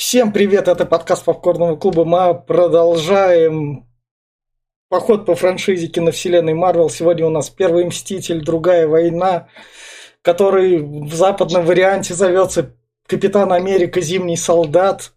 Всем 0.00 0.32
привет, 0.32 0.66
это 0.66 0.86
подкаст 0.86 1.26
Попкорного 1.26 1.76
клуба. 1.76 2.06
Мы 2.06 2.34
продолжаем 2.34 3.84
поход 4.88 5.26
по 5.26 5.34
франшизе 5.34 5.88
киновселенной 5.88 6.54
Марвел. 6.54 6.88
Сегодня 6.88 7.26
у 7.26 7.28
нас 7.28 7.50
Первый 7.50 7.84
Мститель, 7.84 8.42
Другая 8.42 8.88
война, 8.88 9.48
который 10.22 10.78
в 10.78 11.12
западном 11.12 11.66
варианте 11.66 12.14
зовется 12.14 12.74
Капитан 13.06 13.52
Америка, 13.52 14.00
Зимний 14.00 14.38
солдат. 14.38 15.12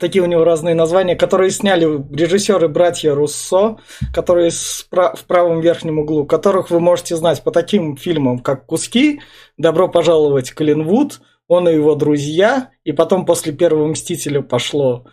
Такие 0.00 0.24
у 0.24 0.26
него 0.26 0.42
разные 0.42 0.74
названия, 0.74 1.14
которые 1.14 1.52
сняли 1.52 1.84
режиссеры 2.12 2.66
братья 2.66 3.14
Руссо, 3.14 3.76
которые 4.12 4.50
в 4.50 5.24
правом 5.28 5.60
верхнем 5.60 6.00
углу, 6.00 6.26
которых 6.26 6.68
вы 6.70 6.80
можете 6.80 7.14
знать 7.14 7.44
по 7.44 7.52
таким 7.52 7.96
фильмам, 7.96 8.40
как 8.40 8.66
«Куски», 8.66 9.20
«Добро 9.56 9.86
пожаловать, 9.86 10.52
Клинвуд», 10.52 11.20
он 11.48 11.68
и 11.68 11.74
его 11.74 11.94
друзья, 11.94 12.70
и 12.84 12.92
потом 12.92 13.26
после 13.26 13.52
первого 13.52 13.86
Мстителя 13.86 14.40
пошло 14.40 15.06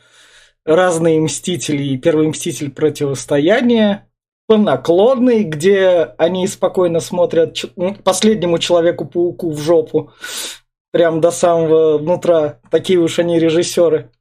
разные 0.65 1.19
Мстители, 1.19 1.83
и 1.83 1.97
Первый 1.97 2.27
Мститель 2.27 2.71
противостояние, 2.71 4.07
по 4.47 4.57
наклонной, 4.57 5.43
где 5.43 6.13
они 6.17 6.47
спокойно 6.47 6.99
смотрят 6.99 7.57
последнему 8.03 8.59
Человеку-пауку 8.59 9.51
в 9.51 9.59
жопу, 9.59 10.11
прям 10.91 11.21
до 11.21 11.31
самого 11.31 11.99
нутра, 11.99 12.59
такие 12.69 12.99
уж 12.99 13.19
они 13.19 13.39
режиссеры. 13.39 14.11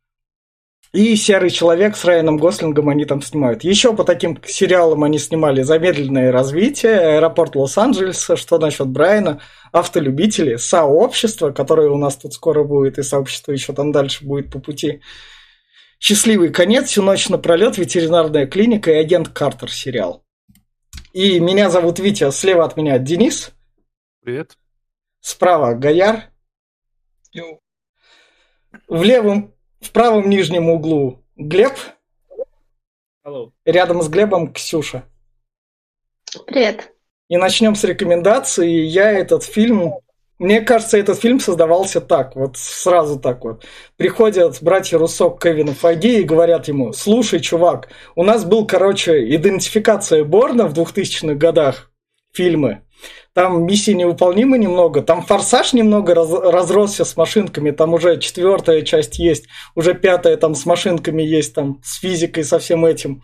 И 0.93 1.15
«Серый 1.15 1.51
человек» 1.51 1.97
с 1.97 2.05
Райаном 2.05 2.37
Гослингом 2.37 2.89
они 2.89 3.05
там 3.05 3.23
снимают. 3.23 3.63
Еще 3.63 3.95
по 3.95 4.03
таким 4.03 4.43
сериалам 4.45 5.05
они 5.05 5.19
снимали 5.19 5.63
«Замедленное 5.63 6.33
развитие», 6.33 6.99
«Аэропорт 7.17 7.55
Лос-Анджелеса», 7.55 8.37
«Что 8.37 8.59
насчет 8.59 8.89
Брайана», 8.89 9.41
«Автолюбители», 9.71 10.57
«Сообщество», 10.57 11.53
которое 11.53 11.91
у 11.91 11.97
нас 11.97 12.17
тут 12.17 12.35
скоро 12.35 12.65
будет, 12.65 12.99
и 12.99 13.05
«Сообщество» 13.05 13.53
еще 13.53 13.73
там 13.73 13.93
дальше 13.93 14.25
будет 14.25 14.53
по 14.53 14.59
пути. 14.59 15.01
«Счастливый 16.01 16.49
конец», 16.49 16.89
«Всю 16.89 17.05
ночь 17.05 17.29
напролет», 17.29 17.79
«Ветеринарная 17.79 18.47
клиника» 18.47 18.91
и 18.91 18.95
«Агент 18.95 19.29
Картер» 19.29 19.71
сериал. 19.71 20.25
И 21.13 21.39
меня 21.39 21.71
зовут 21.71 22.01
Витя, 22.01 22.33
слева 22.33 22.65
от 22.65 22.77
меня 22.77 22.99
Денис. 22.99 23.53
Привет. 24.23 24.57
Справа 25.21 25.75
Гаяр. 25.75 26.25
Йоу. 27.33 27.61
В 28.89 29.03
левом 29.03 29.55
в 29.81 29.91
правом 29.93 30.29
нижнем 30.29 30.69
углу 30.69 31.23
Глеб. 31.37 31.73
Hello. 33.25 33.51
Рядом 33.65 34.03
с 34.03 34.09
Глебом 34.09 34.53
Ксюша. 34.53 35.05
Привет. 36.47 36.93
И 37.29 37.37
начнем 37.37 37.75
с 37.75 37.85
рекомендации. 37.85 38.69
Я 38.69 39.11
этот 39.11 39.45
фильм... 39.45 39.95
Мне 40.39 40.63
кажется, 40.63 40.97
этот 40.97 41.19
фильм 41.19 41.39
создавался 41.39 42.01
так, 42.01 42.35
вот 42.35 42.57
сразу 42.57 43.21
так 43.21 43.45
вот. 43.45 43.67
Приходят 43.99 44.57
братья 44.63 44.97
Руссо 44.97 45.29
к 45.29 45.43
Кевину 45.43 45.75
Фаги 45.75 46.21
и 46.21 46.25
говорят 46.25 46.67
ему, 46.67 46.95
слушай, 46.95 47.41
чувак, 47.41 47.91
у 48.17 48.25
нас 48.25 48.47
был, 48.47 48.67
короче, 48.67 49.35
идентификация 49.35 50.25
Борна 50.25 50.67
в 50.67 50.73
2000-х 50.73 51.35
годах, 51.35 51.93
фильмы. 52.33 52.81
Там 53.33 53.65
миссии 53.65 53.93
невыполнимы 53.93 54.59
немного, 54.59 55.03
там 55.03 55.23
форсаж 55.23 55.73
немного 55.73 56.15
раз, 56.17 56.31
разросся 56.33 57.05
с 57.05 57.17
машинками, 57.17 57.71
там 57.71 57.95
уже 57.95 58.19
четвертая 58.19 58.83
часть 58.83 59.21
есть, 59.21 59.47
уже 59.77 59.95
пятая 59.95 60.37
там 60.37 60.57
с 60.57 60.67
машинками 60.67 61.23
есть, 61.23 61.55
там 61.55 61.81
с 61.85 62.01
физикой, 62.01 62.43
со 62.43 62.59
всем 62.59 62.85
этим. 62.85 63.23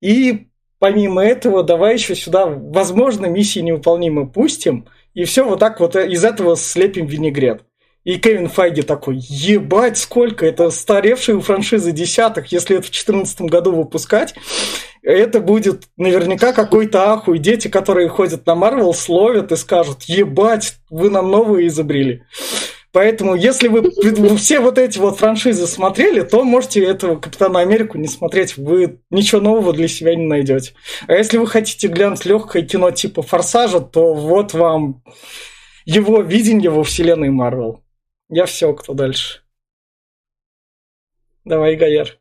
И 0.00 0.48
помимо 0.80 1.24
этого, 1.24 1.62
давай 1.62 1.94
еще 1.94 2.16
сюда, 2.16 2.46
возможно, 2.46 3.26
миссии 3.26 3.60
невыполнимы 3.60 4.28
пустим, 4.28 4.88
и 5.14 5.24
все 5.24 5.44
вот 5.44 5.60
так 5.60 5.78
вот 5.78 5.94
из 5.94 6.24
этого 6.24 6.56
слепим 6.56 7.06
винегрет. 7.06 7.64
И 8.02 8.16
Кевин 8.16 8.48
Файги 8.48 8.82
такой, 8.82 9.18
ебать, 9.20 9.96
сколько, 9.96 10.44
это 10.44 10.70
старевшие 10.70 11.40
франшизы 11.40 11.92
десятых, 11.92 12.50
если 12.50 12.76
это 12.76 12.86
в 12.86 12.90
2014 12.90 13.42
году 13.42 13.70
выпускать, 13.72 14.34
это 15.02 15.40
будет 15.40 15.88
наверняка 15.96 16.52
какой-то 16.52 17.12
ахуй. 17.12 17.38
Дети, 17.38 17.68
которые 17.68 18.08
ходят 18.08 18.46
на 18.46 18.54
Марвел, 18.54 18.94
словят 18.94 19.52
и 19.52 19.56
скажут, 19.56 20.04
ебать, 20.04 20.76
вы 20.90 21.10
нам 21.10 21.30
новые 21.30 21.68
изобрели. 21.68 22.22
Поэтому, 22.92 23.34
если 23.34 23.68
вы 23.68 23.90
все 24.36 24.60
вот 24.60 24.76
эти 24.76 24.98
вот 24.98 25.18
франшизы 25.18 25.66
смотрели, 25.66 26.20
то 26.20 26.44
можете 26.44 26.84
этого 26.84 27.18
Капитана 27.18 27.60
Америку 27.60 27.96
не 27.96 28.06
смотреть. 28.06 28.58
Вы 28.58 29.00
ничего 29.08 29.40
нового 29.40 29.72
для 29.72 29.88
себя 29.88 30.14
не 30.14 30.26
найдете. 30.26 30.74
А 31.08 31.14
если 31.14 31.38
вы 31.38 31.46
хотите 31.46 31.88
глянуть 31.88 32.26
легкое 32.26 32.62
кино 32.62 32.90
типа 32.90 33.22
Форсажа, 33.22 33.80
то 33.80 34.12
вот 34.12 34.52
вам 34.52 35.02
его 35.86 36.20
видение 36.20 36.70
во 36.70 36.84
вселенной 36.84 37.30
Марвел. 37.30 37.82
Я 38.28 38.44
все, 38.44 38.72
кто 38.74 38.92
дальше. 38.92 39.40
Давай, 41.44 41.76
Гаяр. 41.76 42.18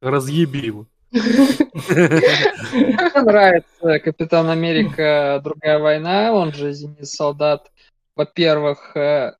Разъеби 0.00 0.58
его. 0.58 0.86
Мне 1.12 3.10
нравится 3.22 3.98
Капитан 3.98 4.48
Америка 4.48 5.40
Другая 5.44 5.78
война, 5.78 6.32
он 6.32 6.52
же 6.52 6.72
Зимний 6.72 7.04
солдат. 7.04 7.70
Во-первых, 8.16 8.96
э, 8.96 9.32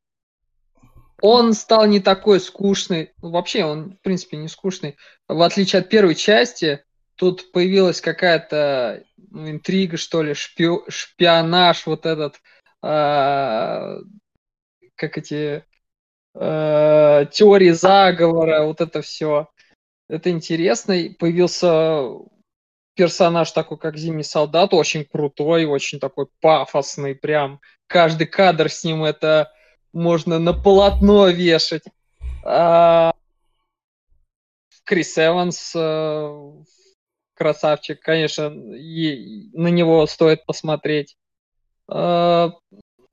он 1.23 1.55
стал 1.55 1.87
не 1.87 2.01
такой 2.01 2.41
скучный. 2.41 3.13
Ну, 3.23 3.31
вообще, 3.31 3.65
он, 3.65 3.93
в 3.93 4.01
принципе, 4.03 4.37
не 4.37 4.49
скучный. 4.49 4.97
В 5.29 5.41
отличие 5.41 5.81
от 5.81 5.89
первой 5.89 6.15
части, 6.15 6.85
тут 7.15 7.53
появилась 7.53 8.01
какая-то 8.01 9.05
ну, 9.31 9.51
интрига, 9.51 9.97
что 9.97 10.23
ли, 10.23 10.35
шпи... 10.35 10.69
шпионаж, 10.89 11.87
вот 11.87 12.05
этот, 12.07 12.37
э, 12.83 13.99
как 14.95 15.19
эти 15.19 15.65
э, 16.35 17.27
теории 17.33 17.71
заговора, 17.71 18.65
вот 18.65 18.81
это 18.81 19.01
все. 19.01 19.49
Это 20.13 20.29
интересно. 20.29 20.95
Появился 21.19 22.03
персонаж 22.95 23.51
такой, 23.53 23.79
как 23.79 23.97
Зимний 23.97 24.23
солдат, 24.23 24.75
очень 24.75 25.07
крутой, 25.07 25.65
очень 25.65 25.99
такой 25.99 26.27
пафосный, 26.43 27.15
прям 27.15 27.61
каждый 27.87 28.27
кадр 28.27 28.69
с 28.69 28.85
ним 28.85 29.05
это 29.05 29.51
можно 29.95 30.39
на 30.39 30.53
полотно 30.53 31.29
вешать. 31.29 31.85
А... 32.45 33.15
Крис 34.85 35.17
Эванс, 35.17 35.73
э, 35.75 36.53
красавчик, 37.35 38.01
конечно, 38.01 38.51
на 38.51 39.69
него 39.69 40.07
стоит 40.07 40.45
посмотреть. 40.45 41.17
Э, 41.89 42.51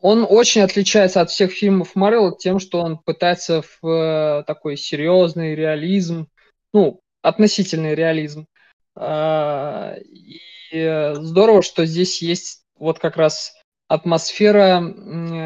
он 0.01 0.25
очень 0.27 0.61
отличается 0.61 1.21
от 1.21 1.29
всех 1.29 1.51
фильмов 1.51 1.95
Марвел 1.95 2.35
тем, 2.35 2.59
что 2.59 2.81
он 2.81 2.97
пытается 2.97 3.61
в 3.61 3.87
э, 3.87 4.43
такой 4.45 4.75
серьезный 4.75 5.55
реализм, 5.55 6.27
ну, 6.73 7.01
относительный 7.21 7.95
реализм. 7.95 8.47
Э, 8.95 9.95
и 10.01 11.13
здорово, 11.15 11.61
что 11.61 11.85
здесь 11.85 12.21
есть 12.21 12.63
вот 12.75 12.99
как 12.99 13.17
раз 13.17 13.53
атмосфера 13.87 14.83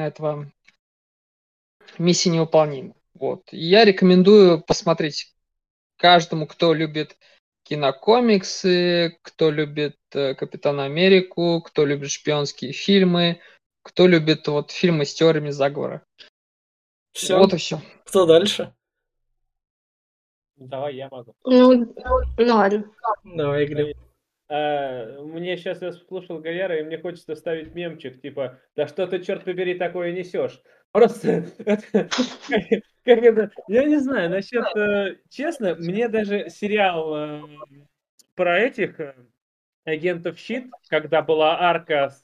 этого 0.08 0.52
миссии 1.98 2.30
невыполнима. 2.30 2.96
Вот. 3.14 3.44
я 3.52 3.86
рекомендую 3.86 4.62
посмотреть 4.62 5.34
каждому, 5.98 6.46
кто 6.48 6.74
любит 6.74 7.16
кинокомиксы, 7.64 9.18
кто 9.22 9.50
любит 9.50 9.96
э, 10.14 10.36
Капитана 10.36 10.86
Америку, 10.86 11.62
кто 11.62 11.86
любит 11.86 12.12
шпионские 12.12 12.74
фильмы, 12.74 13.40
кто 13.82 14.08
любит 14.08 14.48
вот 14.48 14.72
фильмы 14.72 15.06
с 15.06 15.14
теориями 15.14 15.52
заговора. 15.52 16.04
Все. 17.14 17.38
Вот 17.38 17.54
и 17.54 17.58
все. 17.58 17.82
Кто 18.06 18.26
дальше? 18.26 18.74
Давай 20.56 20.96
я 20.96 21.10
могу. 21.10 21.34
Ну, 21.46 21.94
ну 22.38 22.56
ладно. 22.56 22.86
Давай, 23.24 23.66
Глеб. 23.66 23.98
А, 24.50 25.22
мне 25.24 25.58
сейчас 25.58 25.82
я 25.82 25.92
слушал 25.94 26.40
Гаяра, 26.40 26.80
и 26.80 26.84
мне 26.84 26.98
хочется 26.98 27.36
ставить 27.36 27.74
мемчик, 27.74 28.22
типа, 28.22 28.60
да 28.76 28.88
что 28.88 29.08
ты, 29.08 29.20
черт 29.24 29.44
побери, 29.46 29.74
такое 29.76 30.12
несешь? 30.12 30.62
Просто, 30.92 31.46
как 31.66 33.18
это, 33.18 33.50
я 33.68 33.84
не 33.86 33.98
знаю, 33.98 34.30
насчет, 34.30 34.64
э, 34.76 35.18
честно, 35.30 35.74
мне 35.76 36.08
даже 36.08 36.50
сериал 36.50 37.16
э, 37.16 37.42
про 38.36 38.60
этих 38.60 39.00
э, 39.00 39.16
агентов 39.86 40.38
Щит, 40.38 40.66
когда 40.88 41.24
была 41.24 41.60
арка 41.60 42.10
с 42.10 42.24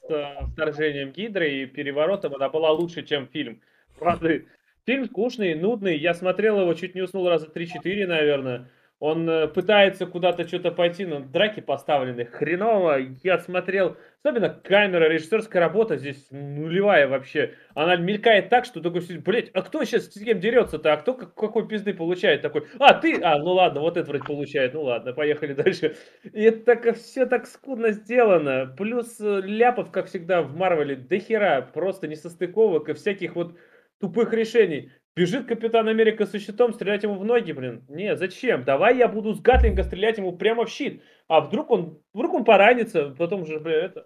вторжением 0.52 1.10
Гидры 1.10 1.50
и 1.50 1.66
переворотом, 1.66 2.36
она 2.36 2.48
была 2.48 2.70
лучше, 2.70 3.02
чем 3.02 3.26
фильм. 3.26 3.60
Правда, 3.98 4.40
фильм 4.86 5.06
скучный, 5.06 5.54
нудный. 5.54 5.96
Я 5.96 6.14
смотрел 6.14 6.60
его, 6.60 6.74
чуть 6.74 6.94
не 6.94 7.02
уснул 7.02 7.28
раза 7.28 7.46
3-4, 7.46 8.06
наверное. 8.06 8.70
Он 9.00 9.28
э, 9.30 9.48
пытается 9.48 10.04
куда-то 10.04 10.46
что-то 10.46 10.70
пойти, 10.72 11.06
но 11.06 11.20
драки 11.20 11.60
поставлены 11.60 12.26
хреново. 12.26 12.98
Я 13.22 13.38
смотрел, 13.38 13.96
особенно 14.22 14.50
камера, 14.50 15.08
режиссерская 15.08 15.58
работа 15.58 15.96
здесь 15.96 16.26
нулевая 16.30 17.08
вообще. 17.08 17.54
Она 17.74 17.96
мелькает 17.96 18.50
так, 18.50 18.66
что 18.66 18.82
такой, 18.82 19.00
блять, 19.24 19.50
а 19.54 19.62
кто 19.62 19.82
сейчас 19.84 20.04
с 20.04 20.22
кем 20.22 20.38
дерется-то? 20.38 20.92
А 20.92 20.98
кто 20.98 21.14
какой 21.14 21.66
пизды 21.66 21.94
получает 21.94 22.42
такой? 22.42 22.66
А, 22.78 22.92
ты? 22.92 23.18
А, 23.22 23.38
ну 23.38 23.52
ладно, 23.52 23.80
вот 23.80 23.96
это 23.96 24.06
вроде 24.06 24.24
получает. 24.24 24.74
Ну 24.74 24.82
ладно, 24.82 25.14
поехали 25.14 25.54
дальше. 25.54 25.96
И 26.22 26.42
это 26.42 26.76
так, 26.76 26.94
все 26.98 27.24
так 27.24 27.46
скудно 27.46 27.92
сделано. 27.92 28.66
Плюс 28.76 29.18
э, 29.18 29.40
ляпов, 29.42 29.90
как 29.90 30.08
всегда, 30.08 30.42
в 30.42 30.54
Марвеле 30.54 30.96
до 30.96 31.18
хера. 31.18 31.62
Просто 31.62 32.06
несостыковок 32.06 32.90
и 32.90 32.92
всяких 32.92 33.34
вот 33.34 33.56
тупых 34.00 34.32
решений. 34.32 34.90
Бежит 35.16 35.46
Капитан 35.46 35.88
Америка 35.88 36.24
со 36.24 36.38
щитом, 36.38 36.72
стрелять 36.72 37.02
ему 37.02 37.14
в 37.16 37.24
ноги, 37.24 37.52
блин. 37.52 37.84
Не, 37.88 38.16
зачем? 38.16 38.64
Давай 38.64 38.96
я 38.96 39.08
буду 39.08 39.34
с 39.34 39.40
Гатлинга 39.40 39.82
стрелять 39.82 40.18
ему 40.18 40.36
прямо 40.36 40.64
в 40.64 40.70
щит. 40.70 41.02
А 41.28 41.40
вдруг 41.40 41.70
он, 41.70 42.00
вдруг 42.14 42.34
он 42.34 42.44
поранится, 42.44 43.14
потом 43.18 43.44
же, 43.44 43.58
блин, 43.60 43.76
это... 43.76 44.04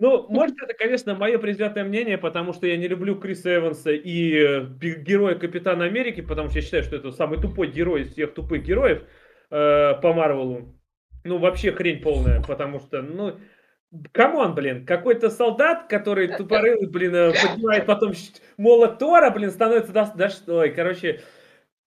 Ну, 0.00 0.26
может, 0.28 0.54
это, 0.62 0.74
конечно, 0.74 1.14
мое 1.16 1.38
предвзятое 1.38 1.84
мнение, 1.84 2.18
потому 2.18 2.52
что 2.52 2.68
я 2.68 2.76
не 2.76 2.86
люблю 2.86 3.16
Криса 3.16 3.56
Эванса 3.56 3.90
и 3.90 4.32
э, 4.32 4.66
героя 4.80 5.34
Капитана 5.34 5.84
Америки, 5.84 6.20
потому 6.20 6.50
что 6.50 6.58
я 6.58 6.62
считаю, 6.62 6.84
что 6.84 6.96
это 6.96 7.10
самый 7.10 7.40
тупой 7.40 7.66
герой 7.66 8.02
из 8.02 8.12
всех 8.12 8.32
тупых 8.32 8.62
героев 8.62 9.02
э, 9.50 9.94
по 10.00 10.12
Марвелу. 10.12 10.78
Ну, 11.24 11.38
вообще 11.38 11.72
хрень 11.72 12.00
полная, 12.00 12.40
потому 12.40 12.78
что, 12.78 13.02
ну, 13.02 13.38
come 14.12 14.36
on, 14.36 14.54
блин, 14.54 14.84
какой-то 14.84 15.30
солдат, 15.30 15.86
который 15.88 16.28
тупорылый, 16.28 16.88
блин, 16.88 17.14
э, 17.14 17.32
поднимает 17.32 17.86
потом 17.86 18.12
молот 18.58 18.98
Тора, 18.98 19.30
блин, 19.30 19.50
становится... 19.50 19.92
Да, 19.92 20.12
да, 20.14 20.30
ой, 20.46 20.70
короче, 20.70 21.20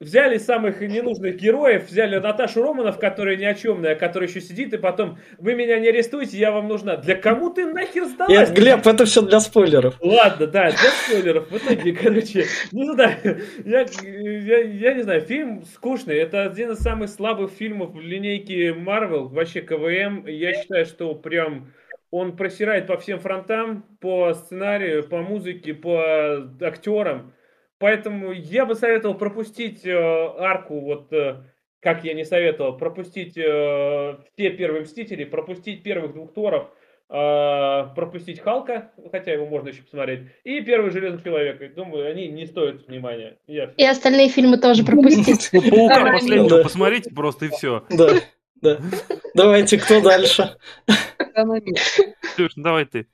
Взяли 0.02 0.40
самых 0.40 0.82
ненужных 0.82 1.36
героев, 1.36 1.88
взяли 1.88 2.18
Наташу 2.18 2.64
Романов, 2.64 2.98
которая 2.98 3.36
ни 3.36 3.44
о 3.44 3.54
чемная, 3.54 3.94
которая 3.94 4.28
еще 4.28 4.42
сидит, 4.42 4.74
и 4.74 4.80
потом 4.80 5.20
вы 5.38 5.54
меня 5.54 5.78
не 5.78 5.90
арестуете, 5.90 6.40
я 6.40 6.52
вам 6.52 6.68
нужна. 6.68 6.98
Для 6.98 7.14
кому 7.14 7.52
ты 7.52 7.68
нахер 7.68 8.06
сдалась? 8.06 8.50
Нет, 8.50 8.52
Глеб, 8.52 8.88
это 8.88 9.06
все 9.06 9.22
для 9.22 9.40
спойлеров. 9.40 9.98
Ладно, 10.02 10.48
да, 10.48 10.72
для 10.72 10.90
спойлеров. 10.90 11.52
В 11.52 11.58
итоге, 11.58 11.94
короче, 11.94 12.48
не 12.72 12.92
знаю, 12.92 13.42
я, 13.64 13.86
я, 14.02 14.58
я 14.64 14.94
не 14.96 15.04
знаю, 15.04 15.22
фильм 15.22 15.66
скучный. 15.72 16.16
Это 16.16 16.46
один 16.46 16.72
из 16.72 16.80
самых 16.80 17.08
слабых 17.08 17.52
фильмов 17.52 17.94
в 17.94 18.00
линейке 18.00 18.70
Marvel, 18.70 19.28
вообще 19.28 19.62
КВМ. 19.62 20.26
Я 20.26 20.60
считаю, 20.60 20.88
что 20.88 21.14
прям 21.14 21.68
он 22.12 22.36
просирает 22.36 22.88
по 22.88 22.98
всем 22.98 23.20
фронтам, 23.20 23.84
по 24.00 24.34
сценарию, 24.34 25.08
по 25.08 25.22
музыке, 25.22 25.74
по 25.74 26.46
актерам. 26.62 27.34
Поэтому 27.80 28.32
я 28.32 28.66
бы 28.66 28.76
советовал 28.76 29.16
пропустить 29.16 29.86
э, 29.86 29.92
арку, 29.92 30.82
вот 30.82 31.12
э, 31.14 31.38
как 31.80 32.04
я 32.04 32.14
не 32.14 32.24
советовал, 32.26 32.78
пропустить 32.78 33.36
э, 33.38 34.18
все 34.34 34.50
первые 34.52 34.84
Мстители, 34.84 35.24
пропустить 35.24 35.82
первых 35.82 36.14
двух 36.14 36.34
Торов, 36.34 36.70
э, 37.10 37.86
пропустить 37.96 38.40
Халка, 38.40 38.92
хотя 39.12 39.32
его 39.32 39.48
можно 39.48 39.70
еще 39.70 39.82
посмотреть, 39.82 40.28
и 40.44 40.62
первый 40.62 40.92
Железный 40.92 41.24
Человек. 41.24 41.74
Думаю, 41.74 42.12
они 42.12 42.28
не 42.28 42.46
стоят 42.46 42.88
внимания. 42.88 43.40
Я... 43.48 43.74
И 43.78 43.84
остальные 43.84 44.30
фильмы 44.30 44.58
тоже 44.58 44.84
пропустить. 44.86 45.50
Паука 45.52 46.12
последнего 46.12 46.62
посмотрите 46.62 47.10
просто 47.10 47.46
и 47.46 47.50
все. 47.50 47.84
Да, 48.62 48.76
да. 48.76 48.98
Давайте, 49.34 49.78
кто 49.78 50.02
дальше? 50.02 50.56
Слушай, 52.36 52.54
давай 52.56 52.86
ты. 52.86 53.08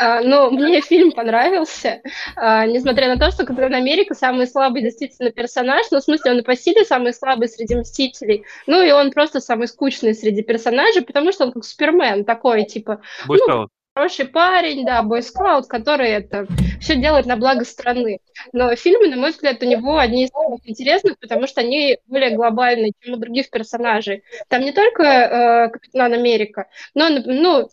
А, 0.00 0.20
ну, 0.20 0.50
мне 0.50 0.80
фильм 0.80 1.10
понравился, 1.10 2.02
а, 2.36 2.66
несмотря 2.66 3.08
на 3.08 3.18
то, 3.18 3.32
что 3.32 3.44
Капитан 3.44 3.74
Америка 3.74 4.14
самый 4.14 4.46
слабый 4.46 4.82
действительно 4.82 5.32
персонаж, 5.32 5.86
ну, 5.90 5.98
в 5.98 6.02
смысле, 6.02 6.32
он 6.32 6.38
и 6.38 6.42
по 6.42 6.54
силе 6.54 6.84
самый 6.84 7.12
слабый 7.12 7.48
среди 7.48 7.74
Мстителей, 7.74 8.44
ну, 8.66 8.80
и 8.80 8.92
он 8.92 9.10
просто 9.10 9.40
самый 9.40 9.66
скучный 9.66 10.14
среди 10.14 10.42
персонажей, 10.42 11.02
потому 11.02 11.32
что 11.32 11.46
он 11.46 11.52
как 11.52 11.64
Супермен, 11.64 12.24
такой, 12.24 12.64
типа... 12.64 13.00
Ну, 13.26 13.68
хороший 13.98 14.26
парень, 14.26 14.84
да, 14.86 15.02
бойскаут, 15.02 15.66
который 15.66 16.10
это 16.10 16.46
все 16.80 16.94
делает 16.94 17.26
на 17.26 17.36
благо 17.36 17.64
страны. 17.64 18.20
Но 18.52 18.74
фильмы, 18.76 19.08
на 19.08 19.16
мой 19.16 19.32
взгляд, 19.32 19.60
у 19.60 19.66
него 19.66 19.98
одни 19.98 20.24
из 20.24 20.30
самых 20.30 20.60
интересных, 20.68 21.18
потому 21.18 21.48
что 21.48 21.62
они 21.62 21.98
более 22.06 22.30
глобальные, 22.30 22.92
чем 23.00 23.14
у 23.14 23.16
других 23.16 23.50
персонажей. 23.50 24.22
Там 24.48 24.62
не 24.62 24.70
только 24.70 25.02
э, 25.02 25.68
Капитан 25.70 26.12
Америка, 26.12 26.68
но, 26.94 27.08
ну, 27.08 27.68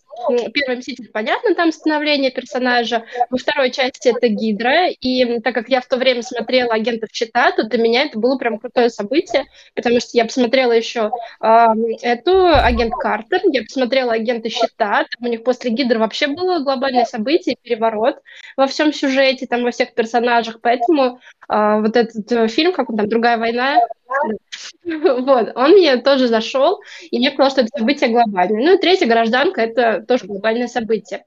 первый 0.53 0.77
Мститель, 0.77 1.09
понятно, 1.11 1.55
там 1.55 1.71
становление 1.71 2.31
персонажа, 2.31 3.05
во 3.29 3.37
второй 3.37 3.71
части 3.71 4.09
это 4.09 4.27
Гидра, 4.27 4.89
и 4.89 5.39
так 5.41 5.53
как 5.53 5.69
я 5.69 5.81
в 5.81 5.85
то 5.85 5.97
время 5.97 6.21
смотрела 6.21 6.73
«Агентов 6.73 7.09
Щита», 7.11 7.51
то 7.51 7.63
для 7.63 7.81
меня 7.81 8.03
это 8.03 8.19
было 8.19 8.37
прям 8.37 8.59
крутое 8.59 8.89
событие, 8.89 9.45
потому 9.75 9.99
что 9.99 10.09
я 10.13 10.25
посмотрела 10.25 10.71
еще 10.71 11.11
э, 11.41 11.65
эту 12.01 12.47
«Агент 12.47 12.93
Картер», 12.93 13.41
я 13.45 13.63
посмотрела 13.63 14.13
«Агенты 14.13 14.49
Щита», 14.49 15.05
там 15.05 15.27
у 15.27 15.27
них 15.27 15.43
после 15.43 15.71
Гидры 15.71 15.99
вообще 15.99 16.27
было 16.27 16.59
глобальное 16.59 17.05
событие, 17.05 17.57
переворот 17.61 18.21
во 18.57 18.67
всем 18.67 18.93
сюжете, 18.93 19.47
там 19.47 19.63
во 19.63 19.71
всех 19.71 19.93
персонажах, 19.93 20.59
поэтому 20.61 21.19
э, 21.49 21.79
вот 21.81 21.95
этот 21.95 22.31
э, 22.31 22.47
фильм, 22.47 22.73
как 22.73 22.89
он 22.89 22.97
там, 22.97 23.09
«Другая 23.09 23.37
война», 23.37 23.79
вот, 24.83 25.51
он 25.55 25.71
мне 25.71 25.97
тоже 25.97 26.27
зашел, 26.27 26.81
и 27.11 27.17
мне 27.17 27.31
показалось, 27.31 27.53
что 27.53 27.61
это 27.61 27.79
событие 27.79 28.09
глобальное. 28.09 28.63
Ну 28.63 28.75
и 28.75 28.79
третья 28.79 29.07
гражданка– 29.07 29.61
это 29.63 30.03
тоже 30.07 30.25
глобальное 30.25 30.67
событие. 30.67 31.25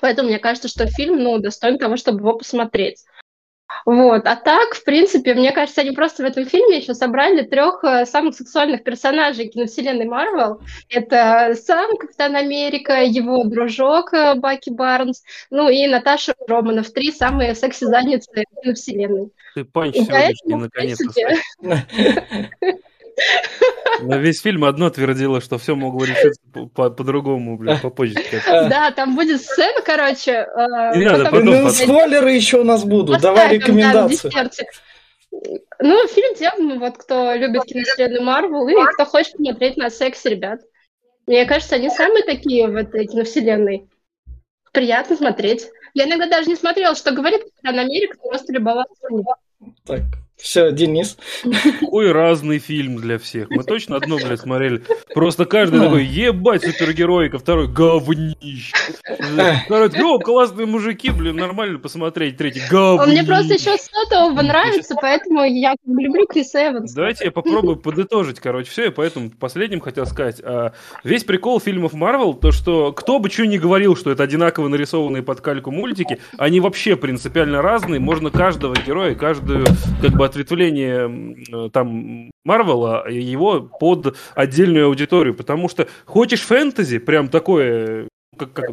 Поэтому 0.00 0.28
мне 0.28 0.38
кажется, 0.38 0.68
что 0.68 0.86
фильм, 0.86 1.22
ну, 1.22 1.38
достоин 1.38 1.78
того, 1.78 1.96
чтобы 1.96 2.20
его 2.20 2.36
посмотреть. 2.36 3.04
Вот. 3.84 4.26
А 4.26 4.36
так, 4.36 4.74
в 4.74 4.84
принципе, 4.84 5.34
мне 5.34 5.52
кажется, 5.52 5.80
они 5.80 5.92
просто 5.92 6.22
в 6.22 6.26
этом 6.26 6.44
фильме 6.44 6.78
еще 6.78 6.94
собрали 6.94 7.42
трех 7.42 7.82
э, 7.84 8.06
самых 8.06 8.34
сексуальных 8.34 8.84
персонажей 8.84 9.48
киновселенной 9.48 10.06
Марвел. 10.06 10.60
Это 10.88 11.54
сам 11.54 11.96
Капитан 11.96 12.36
Америка, 12.36 13.02
его 13.02 13.44
дружок 13.44 14.12
э, 14.12 14.34
Баки 14.34 14.70
Барнс, 14.70 15.22
ну 15.50 15.68
и 15.68 15.86
Наташа 15.86 16.34
Романов. 16.46 16.90
Три 16.92 17.12
самые 17.12 17.54
секси-задницы 17.54 18.44
киновселенной. 18.62 19.30
Ты 19.54 19.64
панч 19.64 19.94
сегодняшний, 19.94 20.54
наконец-то. 20.54 21.12
На 24.00 24.16
весь 24.18 24.40
фильм 24.40 24.64
одно 24.64 24.90
твердило, 24.90 25.40
что 25.40 25.58
все 25.58 25.74
могло 25.74 26.04
решиться 26.04 26.40
по-другому, 26.74 27.56
по 27.56 27.62
блин, 27.62 27.78
попозже. 27.82 28.14
Да, 28.46 28.90
там 28.92 29.16
будет 29.16 29.40
сцена, 29.40 29.80
короче. 29.84 30.32
Э, 30.32 30.96
Не 30.96 31.04
надо, 31.04 31.24
потом, 31.24 31.44
ну, 31.44 31.70
спойлеры 31.70 32.30
еще 32.32 32.60
у 32.60 32.64
нас 32.64 32.84
будут. 32.84 33.20
Давай 33.20 33.56
рекомендации. 33.56 34.30
Ну, 35.80 36.08
фильм 36.08 36.34
тем, 36.36 36.78
вот 36.78 36.96
кто 36.96 37.34
любит 37.34 37.64
киновселенную 37.64 38.22
Марвел 38.22 38.66
и 38.68 38.92
кто 38.94 39.04
хочет 39.04 39.32
посмотреть 39.32 39.76
на 39.76 39.90
секс, 39.90 40.24
ребят. 40.24 40.60
Мне 41.26 41.44
кажется, 41.44 41.76
они 41.76 41.90
самые 41.90 42.24
такие 42.24 42.68
в 42.68 42.76
этой 42.76 43.06
киновселенной. 43.06 43.88
Приятно 44.72 45.16
смотреть. 45.16 45.68
Я 45.94 46.06
иногда 46.06 46.26
даже 46.26 46.48
не 46.48 46.56
смотрела, 46.56 46.94
что 46.94 47.12
говорит 47.12 47.42
Капитан 47.42 47.78
Америка, 47.78 48.16
просто 48.18 48.52
любовалась. 48.52 48.88
Так, 49.84 50.00
все, 50.38 50.70
Денис. 50.70 51.16
Какой 51.80 52.12
разный 52.12 52.58
фильм 52.58 52.96
для 52.96 53.18
всех. 53.18 53.50
Мы 53.50 53.64
точно 53.64 53.96
одно, 53.96 54.16
блядь, 54.16 54.40
смотрели. 54.40 54.82
Просто 55.12 55.44
каждый 55.46 55.80
такой, 55.80 56.04
ебать, 56.04 56.62
супергероика, 56.64 57.38
второй, 57.38 57.66
говнище. 57.66 58.72
Второй, 59.66 59.90
о, 60.00 60.18
классные 60.20 60.66
мужики, 60.66 61.10
блин, 61.10 61.36
нормально 61.36 61.80
посмотреть. 61.80 62.36
Третий, 62.36 62.62
говнище. 62.70 63.10
Мне 63.10 63.24
просто 63.24 63.54
еще 63.54 63.76
Сотова 63.76 64.40
нравится, 64.42 64.94
поэтому 65.00 65.42
я 65.44 65.74
люблю 65.84 66.26
Криса 66.26 66.68
Эванса. 66.68 66.94
Давайте 66.94 67.24
я 67.24 67.32
попробую 67.32 67.76
подытожить, 67.82 68.38
короче, 68.38 68.70
все, 68.70 68.86
и 68.86 68.90
поэтому 68.90 69.30
последним 69.30 69.80
хотел 69.80 70.06
сказать. 70.06 70.40
А, 70.44 70.72
весь 71.02 71.24
прикол 71.24 71.60
фильмов 71.60 71.94
Марвел, 71.94 72.34
то, 72.34 72.52
что 72.52 72.92
кто 72.92 73.18
бы 73.18 73.28
что 73.28 73.44
ни 73.44 73.58
говорил, 73.58 73.96
что 73.96 74.12
это 74.12 74.22
одинаково 74.22 74.68
нарисованные 74.68 75.24
под 75.24 75.40
кальку 75.40 75.72
мультики, 75.72 76.20
они 76.36 76.60
вообще 76.60 76.94
принципиально 76.94 77.60
разные, 77.60 77.98
можно 77.98 78.30
каждого 78.30 78.76
героя, 78.76 79.16
каждую, 79.16 79.66
как 80.00 80.12
бы, 80.12 80.27
ответвление 80.28 81.36
э, 81.50 81.70
там 81.70 82.30
Марвела, 82.44 83.08
его 83.08 83.60
под 83.60 84.16
отдельную 84.34 84.86
аудиторию, 84.86 85.34
потому 85.34 85.68
что 85.68 85.88
хочешь 86.04 86.40
фэнтези, 86.40 86.98
прям 86.98 87.28
такое 87.28 88.08
как, 88.38 88.52
как 88.52 88.70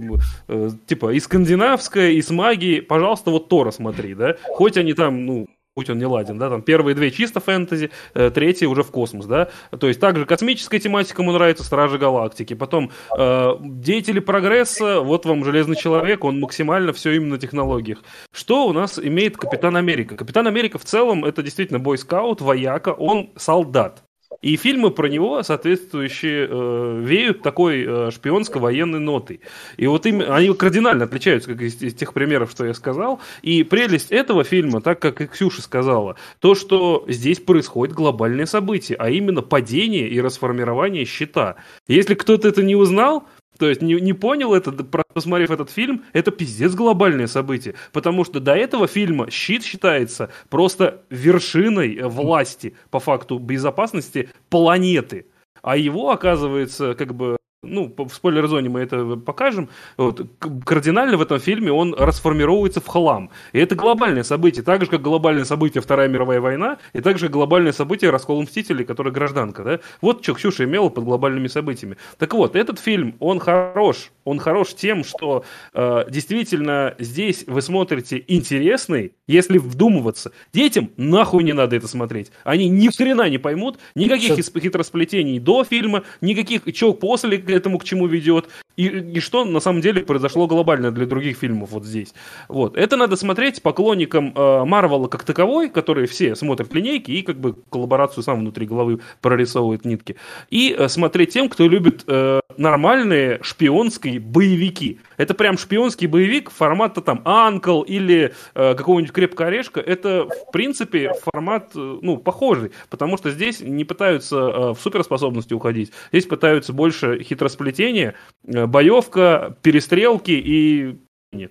э, 0.48 0.70
типа 0.86 1.14
и 1.14 1.20
скандинавское, 1.20 2.12
и 2.12 2.22
с 2.22 2.30
магией, 2.30 2.82
пожалуйста, 2.82 3.32
вот 3.32 3.50
Тора 3.50 3.72
смотри, 3.72 4.14
да, 4.14 4.36
хоть 4.44 4.78
они 4.78 4.94
там, 4.94 5.26
ну, 5.26 5.48
будь 5.76 5.90
он 5.90 5.98
не 6.00 6.06
ладен, 6.06 6.40
да, 6.40 6.50
там 6.50 6.62
первые 6.62 6.96
две 6.96 7.12
чисто 7.12 7.42
фэнтези, 7.42 7.92
э, 8.14 8.32
третья 8.34 8.70
уже 8.70 8.82
в 8.82 8.92
космос, 8.92 9.26
да, 9.26 9.50
то 9.78 9.90
есть 9.90 10.00
также 10.00 10.26
космическая 10.26 10.80
тематика 10.80 11.22
ему 11.22 11.34
нравится, 11.34 11.66
Стражи 11.66 11.98
Галактики, 11.98 12.54
потом 12.54 12.92
э, 13.18 13.56
Деятели 13.60 14.20
Прогресса, 14.20 15.02
вот 15.02 15.26
вам 15.26 15.44
Железный 15.44 15.76
Человек, 15.76 16.24
он 16.24 16.40
максимально 16.40 16.94
все 16.94 17.12
именно 17.12 17.36
на 17.36 17.40
технологиях. 17.40 18.00
Что 18.32 18.68
у 18.68 18.72
нас 18.74 18.98
имеет 18.98 19.36
Капитан 19.36 19.76
Америка? 19.76 20.16
Капитан 20.16 20.48
Америка 20.48 20.78
в 20.78 20.86
целом 20.86 21.26
это 21.26 21.44
действительно 21.44 21.80
бойскаут, 21.80 22.40
вояка, 22.40 22.94
он 22.94 23.32
солдат. 23.36 24.02
И 24.42 24.56
фильмы 24.58 24.92
про 24.92 25.08
него 25.08 25.42
соответствующие 25.44 26.48
э, 26.50 27.02
веют 27.04 27.42
такой 27.42 27.86
э, 27.86 28.12
шпионско-военной 28.12 29.00
нотой. 29.00 29.42
И 29.78 29.88
вот 29.88 30.06
им, 30.06 30.22
они 30.28 30.54
кардинально 30.54 31.06
отличаются, 31.06 31.52
как 31.52 31.62
из, 31.62 31.82
из 31.82 31.94
тех 31.94 32.14
примеров, 32.14 32.52
что 32.52 32.66
я 32.66 32.74
сказал. 32.74 33.20
И 33.42 33.64
прелесть 33.64 34.12
этого 34.12 34.44
фильма, 34.44 34.82
так 34.82 35.00
как 35.00 35.22
и 35.22 35.28
Ксюша 35.28 35.62
сказала, 35.62 36.16
то, 36.40 36.56
что 36.56 37.06
здесь 37.08 37.40
происходит 37.40 37.96
глобальное 37.96 38.46
событие, 38.46 38.98
а 38.98 39.10
именно 39.10 39.42
падение 39.42 40.08
и 40.08 40.22
расформирование 40.22 41.06
щита. 41.06 41.56
Если 41.88 42.14
кто-то 42.14 42.48
это 42.48 42.64
не 42.64 42.76
узнал, 42.76 43.28
то 43.58 43.70
есть 43.70 43.82
не, 43.82 43.96
не 43.96 44.14
понял 44.14 44.54
это, 44.54 44.72
посмотрев 44.72 45.52
этот 45.52 45.70
фильм, 45.70 46.04
это 46.14 46.32
пиздец 46.32 46.74
глобальное 46.74 47.28
событие. 47.28 47.76
Потому 47.92 48.26
что 48.26 48.40
до 48.40 48.54
этого 48.56 48.88
фильма 48.88 49.30
щит 49.32 49.64
считается 49.64 50.30
просто 50.50 51.02
вершиной 51.10 52.02
власти, 52.04 52.76
по 52.90 53.00
факту 53.00 53.38
безопасности 53.38 54.30
планеты. 54.50 55.28
А 55.62 55.78
его, 55.78 56.12
оказывается, 56.12 56.94
как 56.94 57.16
бы 57.16 57.38
ну, 57.66 57.94
в 57.98 58.14
спойлер-зоне 58.14 58.70
мы 58.70 58.82
это 58.82 59.16
покажем, 59.18 59.70
вот, 59.98 60.22
кардинально 60.66 61.18
в 61.18 61.22
этом 61.22 61.40
фильме 61.40 61.72
он 61.72 61.94
расформируется 61.94 62.82
в 62.82 62.88
хлам. 62.88 63.30
И 63.54 63.60
это 63.60 63.76
глобальное 63.76 64.24
событие, 64.24 64.64
так 64.64 64.82
же, 64.82 64.88
как 64.88 65.02
глобальное 65.02 65.46
событие 65.46 65.82
Вторая 65.82 66.08
мировая 66.08 66.42
война, 66.42 66.78
и 66.94 67.02
также 67.02 67.30
глобальное 67.30 67.74
событие 67.74 68.12
раскол 68.12 68.42
Мстителей, 68.42 68.86
который 68.86 69.12
гражданка, 69.12 69.64
да? 69.64 69.80
Вот 70.02 70.24
что 70.24 70.34
Ксюша 70.34 70.64
имела 70.66 70.90
под 70.90 71.04
глобальными 71.04 71.48
событиями. 71.48 71.98
Так 72.18 72.34
вот, 72.34 72.56
этот 72.56 72.80
фильм, 72.80 73.16
он 73.20 73.40
хорош, 73.40 74.12
он 74.24 74.40
хорош 74.40 74.74
тем, 74.74 75.04
что 75.04 75.44
э, 75.74 76.06
действительно 76.10 76.96
здесь 77.00 77.44
вы 77.48 77.62
смотрите 77.62 78.24
интересный, 78.28 79.14
если 79.28 79.58
вдумываться. 79.58 80.32
Детям 80.54 80.92
нахуй 80.98 81.44
не 81.44 81.54
надо 81.54 81.76
это 81.76 81.88
смотреть. 81.88 82.32
Они 82.44 82.70
ни 82.70 82.88
хрена 82.90 83.30
не 83.30 83.38
поймут, 83.38 83.80
никаких 83.96 84.36
хитросплетений 84.36 85.40
до 85.40 85.64
фильма, 85.64 86.04
никаких, 86.22 86.62
что 86.74 86.94
после 86.94 87.38
этому 87.56 87.80
к 87.80 87.84
чему 87.84 88.08
ведет, 88.08 88.50
и, 88.78 88.88
и 88.88 89.20
что 89.20 89.46
на 89.46 89.60
самом 89.60 89.82
деле 89.82 90.02
произошло 90.04 90.48
глобально 90.48 90.92
для 90.92 91.06
других 91.06 91.38
фильмов 91.38 91.70
вот 91.72 91.86
здесь. 91.86 92.14
Вот. 92.50 92.78
Это 92.78 92.98
надо 92.98 93.16
смотреть 93.16 93.62
поклонникам 93.62 94.34
э, 94.36 94.66
Марвела 94.66 95.08
как 95.08 95.24
таковой, 95.24 95.70
которые 95.70 96.08
все 96.08 96.36
смотрят 96.36 96.74
линейки 96.74 97.12
и 97.12 97.22
как 97.22 97.38
бы 97.38 97.56
коллаборацию 97.70 98.24
сам 98.24 98.40
внутри 98.40 98.66
головы 98.66 99.00
прорисовывает 99.22 99.86
нитки. 99.86 100.16
И 100.50 100.76
э, 100.78 100.88
смотреть 100.90 101.34
тем, 101.34 101.50
кто 101.50 101.68
любит 101.68 102.04
э, 102.08 102.42
нормальные 102.58 103.40
шпионские 103.42 104.20
боевики. 104.20 105.00
Это 105.18 105.34
прям 105.34 105.58
шпионский 105.58 106.08
боевик 106.08 106.50
формата 106.50 107.02
там 107.02 107.22
Анкл 107.26 107.82
или 107.82 108.34
э, 108.54 108.76
какого-нибудь 108.76 109.14
Крепкого 109.14 109.48
Орешка. 109.48 109.80
Это, 109.80 110.28
в 110.28 110.52
принципе, 110.52 111.12
формат, 111.24 111.72
э, 111.76 112.00
ну, 112.02 112.18
похожий, 112.18 112.72
потому 112.90 113.18
что 113.18 113.32
здесь 113.32 113.62
не 113.62 113.86
пытаются 113.86 114.36
э, 114.36 114.74
в 114.74 114.78
суперспособности 114.80 115.54
уходить, 115.54 115.92
здесь 116.12 116.26
пытаются 116.26 116.74
больше 116.74 117.22
хитросплетения, 117.24 117.45
э, 117.48 118.66
боевка, 118.66 119.58
перестрелки 119.62 120.32
и... 120.32 121.00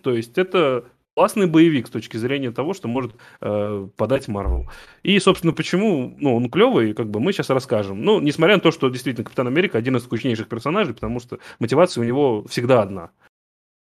То 0.02 0.14
есть 0.14 0.38
это 0.38 0.86
классный 1.14 1.46
боевик 1.46 1.86
с 1.86 1.90
точки 1.90 2.16
зрения 2.16 2.50
того, 2.50 2.74
что 2.74 2.88
может 2.88 3.12
э, 3.40 3.88
подать 3.96 4.28
Марвел. 4.28 4.68
И, 5.02 5.18
собственно, 5.18 5.52
почему 5.52 6.14
ну, 6.18 6.34
он 6.36 6.50
клевый, 6.50 6.94
как 6.94 7.08
бы 7.10 7.20
мы 7.20 7.32
сейчас 7.32 7.50
расскажем. 7.50 8.02
Ну, 8.02 8.20
несмотря 8.20 8.56
на 8.56 8.60
то, 8.60 8.70
что 8.70 8.88
действительно 8.88 9.24
Капитан 9.24 9.46
Америка 9.46 9.78
один 9.78 9.96
из 9.96 10.04
скучнейших 10.04 10.48
персонажей, 10.48 10.94
потому 10.94 11.20
что 11.20 11.38
мотивация 11.60 12.02
у 12.02 12.04
него 12.04 12.44
всегда 12.48 12.82
одна. 12.82 13.10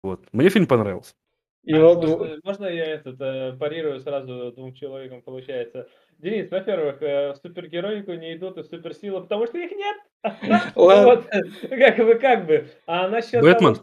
Вот. 0.03 0.21
Мне 0.33 0.49
фильм 0.49 0.67
понравился. 0.67 1.13
И 1.63 1.73
а, 1.73 1.81
вот... 1.81 2.05
можно, 2.05 2.39
можно 2.43 2.65
я 2.65 2.85
этот 2.85 3.21
э, 3.21 3.55
парирую 3.57 3.99
сразу 4.01 4.51
двум 4.51 4.73
человекам, 4.73 5.21
получается? 5.21 5.87
Денис, 6.23 6.49
во-первых, 6.49 7.01
э, 7.01 7.33
в 7.33 7.35
супергероику 7.35 8.13
не 8.13 8.35
идут 8.35 8.57
и 8.57 8.61
в 8.61 8.65
суперсилы, 8.67 9.21
потому 9.21 9.45
что 9.45 9.57
их 9.57 9.71
нет. 9.71 9.97
Вот, 10.75 11.25
как 11.69 11.97
бы, 11.97 12.15
как 12.15 12.45
бы. 12.45 12.67
А 12.87 13.09
насчет 13.09 13.41
Бэтмен? 13.41 13.75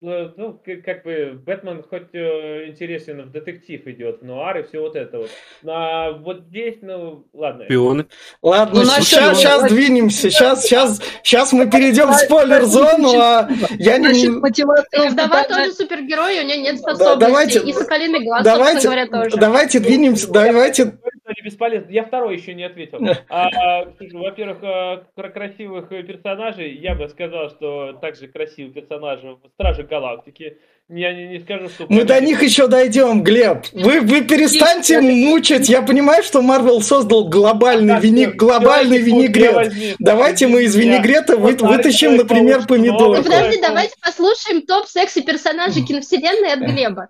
Э, 0.00 0.30
ну, 0.36 0.62
как 0.64 1.02
бы 1.02 1.38
Бэтмен 1.44 1.82
хоть 1.82 2.14
э, 2.14 2.68
интересен 2.68 3.20
в 3.22 3.32
детектив 3.32 3.84
идет, 3.86 4.22
в 4.22 4.24
нуар 4.24 4.58
и 4.58 4.62
все 4.62 4.80
вот 4.80 4.94
это 4.94 5.18
вот. 5.18 5.30
А 5.66 6.12
вот 6.12 6.44
здесь, 6.44 6.76
ну, 6.82 7.26
ладно. 7.32 7.64
Шпионы. 7.64 8.06
Ладно, 8.40 8.84
ну, 8.84 8.90
сейчас, 9.02 9.38
сейчас 9.38 9.64
двинемся, 9.70 10.30
сейчас, 10.30 10.64
сейчас, 10.64 11.02
сейчас 11.24 11.52
мы 11.52 11.68
перейдем 11.68 12.12
в 12.12 12.14
спойлер-зону, 12.14 13.10
а 13.20 13.48
я 13.78 13.98
не... 13.98 14.28
Ну, 14.28 14.40
вдова 14.40 15.44
тоже 15.44 15.72
супергерой, 15.72 16.40
у 16.40 16.44
нее 16.44 16.58
нет 16.58 16.78
способностей, 16.78 17.20
давайте, 17.20 17.58
и 17.60 17.72
Соколиный 17.72 18.24
глаз, 18.24 18.44
давайте, 18.44 18.86
говоря, 18.86 19.06
тоже. 19.06 19.36
Давайте 19.36 19.80
двинемся, 19.80 20.30
давайте 20.30 20.96
они 21.28 21.44
бесполезны. 21.44 21.90
Я 21.90 22.04
второй 22.04 22.36
еще 22.36 22.54
не 22.54 22.64
ответил. 22.64 22.98
А, 23.28 23.84
во-первых, 24.12 24.62
э, 24.62 25.04
про 25.14 25.28
красивых 25.30 25.88
персонажей 25.88 26.76
я 26.76 26.94
бы 26.94 27.08
сказал, 27.08 27.50
что 27.50 27.92
также 28.00 28.28
красивые 28.28 28.72
персонажи 28.72 29.36
в 29.42 29.48
Страже 29.54 29.82
Галактики. 29.84 30.58
Я 30.90 31.12
не, 31.12 31.28
не 31.28 31.40
скажу, 31.40 31.68
что... 31.68 31.84
Мы 31.90 32.04
до 32.04 32.18
них 32.18 32.42
еще 32.42 32.66
дойдем, 32.66 33.22
Глеб. 33.22 33.66
Вы, 33.72 34.00
вы 34.00 34.22
перестаньте 34.22 35.02
мучить. 35.02 35.68
Я 35.68 35.82
понимаю, 35.82 36.22
что 36.22 36.40
Марвел 36.40 36.80
создал 36.80 37.28
глобальный, 37.28 37.96
а, 37.96 38.00
вини... 38.00 38.24
глобальный 38.24 38.96
винегрет. 38.96 39.70
Давайте 39.98 40.46
мы 40.46 40.62
из 40.62 40.74
винегрета 40.74 41.36
вы... 41.36 41.56
вытащим, 41.56 42.16
например, 42.16 42.66
помидор. 42.66 43.22
Подожди, 43.22 43.60
давайте 43.60 43.94
послушаем 44.02 44.62
топ 44.62 44.86
секси 44.86 45.20
персонажей 45.20 45.82
киновселенной 45.86 46.52
от 46.54 46.60
Глеба. 46.60 47.08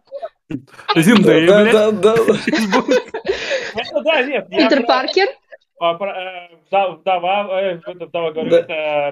Зиндея, 0.97 1.47
да, 1.47 1.65
да, 1.65 1.93
да, 1.93 2.17
да. 4.03 4.23
нет. 4.23 4.49
Питер 4.49 4.87
Паркер. 4.87 5.29
Э, 5.81 5.95
вдова, 6.71 7.61
э, 7.61 7.79
вдова, 7.87 8.33
говорю, 8.33 8.65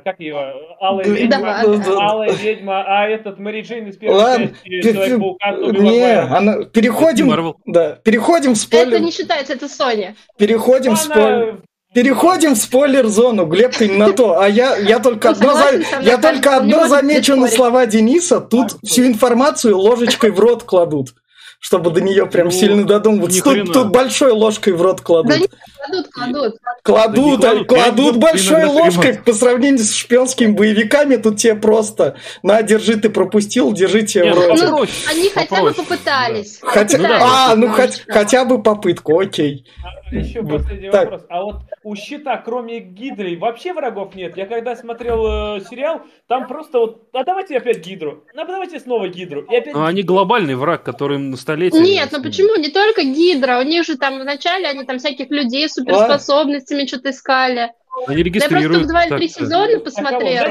как 0.04 0.18
ее, 0.18 0.54
Алая 0.80 1.06
ведьма, 1.06 1.60
Алая 1.60 2.32
ведьма, 2.32 2.84
а 2.86 3.06
этот 3.06 3.38
Мэри 3.38 3.60
Джейн 3.62 3.86
из 3.86 3.96
первой 3.96 4.16
Ладно, 4.16 4.48
части 4.64 4.92
Человек-паука. 4.92 5.52
Не, 5.78 6.20
она, 6.22 6.64
переходим, 6.64 7.54
да, 7.66 7.92
переходим 8.02 8.54
в 8.54 8.56
спойлер. 8.56 8.94
Это 8.94 8.98
не 8.98 9.12
считается, 9.12 9.52
это 9.52 9.68
Соня. 9.68 10.16
Переходим 10.38 10.94
в 10.94 10.98
спойлер. 10.98 11.60
Переходим 11.94 12.54
в 12.54 12.58
спойлер-зону. 12.58 13.46
Глеб, 13.46 13.72
ты 13.72 13.88
не 13.88 13.96
на 13.96 14.12
то. 14.12 14.40
А 14.40 14.48
я, 14.48 14.76
я 14.76 14.98
только 14.98 15.30
одно, 15.30 15.54
за... 15.54 16.00
я 16.02 16.18
только 16.18 16.56
одно 16.56 16.88
замечу 16.88 17.36
на 17.36 17.46
слова 17.46 17.86
Дениса. 17.86 18.40
Тут 18.40 18.72
всю 18.84 19.06
информацию 19.06 19.78
ложечкой 19.78 20.32
в 20.32 20.40
рот 20.40 20.64
кладут 20.64 21.14
чтобы 21.58 21.90
до 21.90 22.00
нее 22.00 22.26
прям 22.26 22.46
ну, 22.46 22.50
сильно 22.50 22.84
додумываться. 22.84 23.42
Тут, 23.42 23.72
тут 23.72 23.88
большой 23.90 24.32
ложкой 24.32 24.74
в 24.74 24.82
рот 24.82 25.00
кладут. 25.00 25.30
Да 25.30 25.38
не 25.38 25.48
кладут, 25.48 26.08
кладут. 26.12 26.56
Кладут, 26.82 27.40
да 27.40 27.50
кладут, 27.50 27.68
кладут 27.68 28.16
большой 28.18 28.64
ложкой 28.64 29.18
по 29.18 29.32
сравнению 29.32 29.80
с 29.80 29.92
шпионскими 29.92 30.52
боевиками. 30.52 31.16
Тут 31.16 31.38
тебе 31.38 31.54
просто 31.54 32.16
на, 32.42 32.62
держи, 32.62 32.96
ты 32.96 33.10
пропустил, 33.10 33.72
держи 33.72 34.02
тебе 34.02 34.32
в 34.32 34.36
рот. 34.36 34.60
Ну, 34.60 34.84
они 35.10 35.30
хотя 35.30 35.62
бы 35.62 35.72
попытались. 35.72 36.58
Хотя, 36.62 36.98
ну, 36.98 37.08
да, 37.08 37.20
а, 37.22 37.56
ну 37.56 37.68
хоть, 37.68 38.04
хотя 38.06 38.44
бы 38.44 38.62
попытку, 38.62 39.18
окей. 39.18 39.66
Еще 40.10 40.42
последний 40.42 40.90
так. 40.90 41.04
вопрос. 41.04 41.26
А 41.28 41.42
вот 41.42 41.56
у 41.82 41.96
щита, 41.96 42.36
кроме 42.36 42.80
Гидры, 42.80 43.36
вообще 43.38 43.72
врагов 43.72 44.14
нет? 44.14 44.36
Я 44.36 44.46
когда 44.46 44.76
смотрел 44.76 45.56
э, 45.56 45.60
сериал, 45.68 46.02
там 46.28 46.46
просто 46.46 46.78
вот, 46.78 47.08
а 47.12 47.24
давайте 47.24 47.56
опять 47.56 47.84
Гидру, 47.84 48.24
а 48.34 48.44
давайте 48.44 48.78
снова 48.78 49.08
Гидру. 49.08 49.42
И 49.42 49.56
опять... 49.56 49.74
Но 49.74 49.84
они 49.84 50.02
глобальный 50.02 50.54
враг, 50.54 50.82
который 50.84 51.18
на 51.18 51.36
столетие. 51.36 51.82
Нет, 51.82 52.08
ну 52.12 52.22
почему? 52.22 52.56
Не 52.56 52.70
только 52.70 53.02
Гидра, 53.02 53.58
у 53.58 53.62
них 53.62 53.84
же 53.84 53.96
там 53.96 54.20
вначале 54.20 54.68
они 54.68 54.84
там 54.84 54.98
всяких 54.98 55.30
людей 55.30 55.68
с 55.68 55.72
суперспособностями 55.72 56.84
а? 56.84 56.86
что-то 56.86 57.10
искали. 57.10 57.72
Они 58.06 58.22
регистрируют. 58.22 58.88
Я 58.88 58.92
просто 58.92 59.16
в 59.16 59.20
2-3 59.20 59.28
сезона 59.28 59.78
посмотрел. 59.80 60.50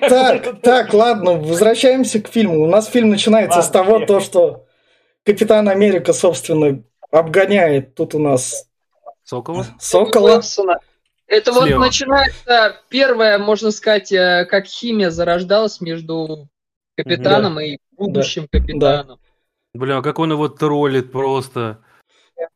Так, 0.00 0.44
так, 0.44 0.60
так, 0.60 0.94
ладно, 0.94 1.32
возвращаемся 1.32 2.20
к 2.20 2.28
фильму. 2.28 2.62
У 2.62 2.66
нас 2.66 2.88
фильм 2.88 3.08
начинается 3.08 3.58
ладно, 3.58 3.68
с 3.68 3.72
того, 3.72 4.00
то, 4.00 4.20
что 4.20 4.66
Капитан 5.24 5.68
Америка, 5.70 6.12
собственно, 6.12 6.82
обгоняет 7.18 7.94
тут 7.94 8.14
у 8.14 8.18
нас 8.18 8.68
Сокола. 9.22 9.66
Сокола. 9.78 10.42
Это 11.26 11.52
Слева. 11.52 11.76
вот 11.76 11.86
начинается 11.86 12.76
первое, 12.90 13.38
можно 13.38 13.70
сказать, 13.70 14.12
э, 14.12 14.46
как 14.50 14.66
химия 14.66 15.10
зарождалась 15.10 15.80
между 15.80 16.48
капитаном 16.96 17.54
да. 17.54 17.64
и 17.64 17.78
будущим 17.92 18.46
да. 18.52 18.58
капитаном. 18.58 19.18
Да. 19.72 19.78
Бля, 19.78 20.02
как 20.02 20.18
он 20.18 20.32
его 20.32 20.48
троллит 20.48 21.10
просто. 21.10 21.82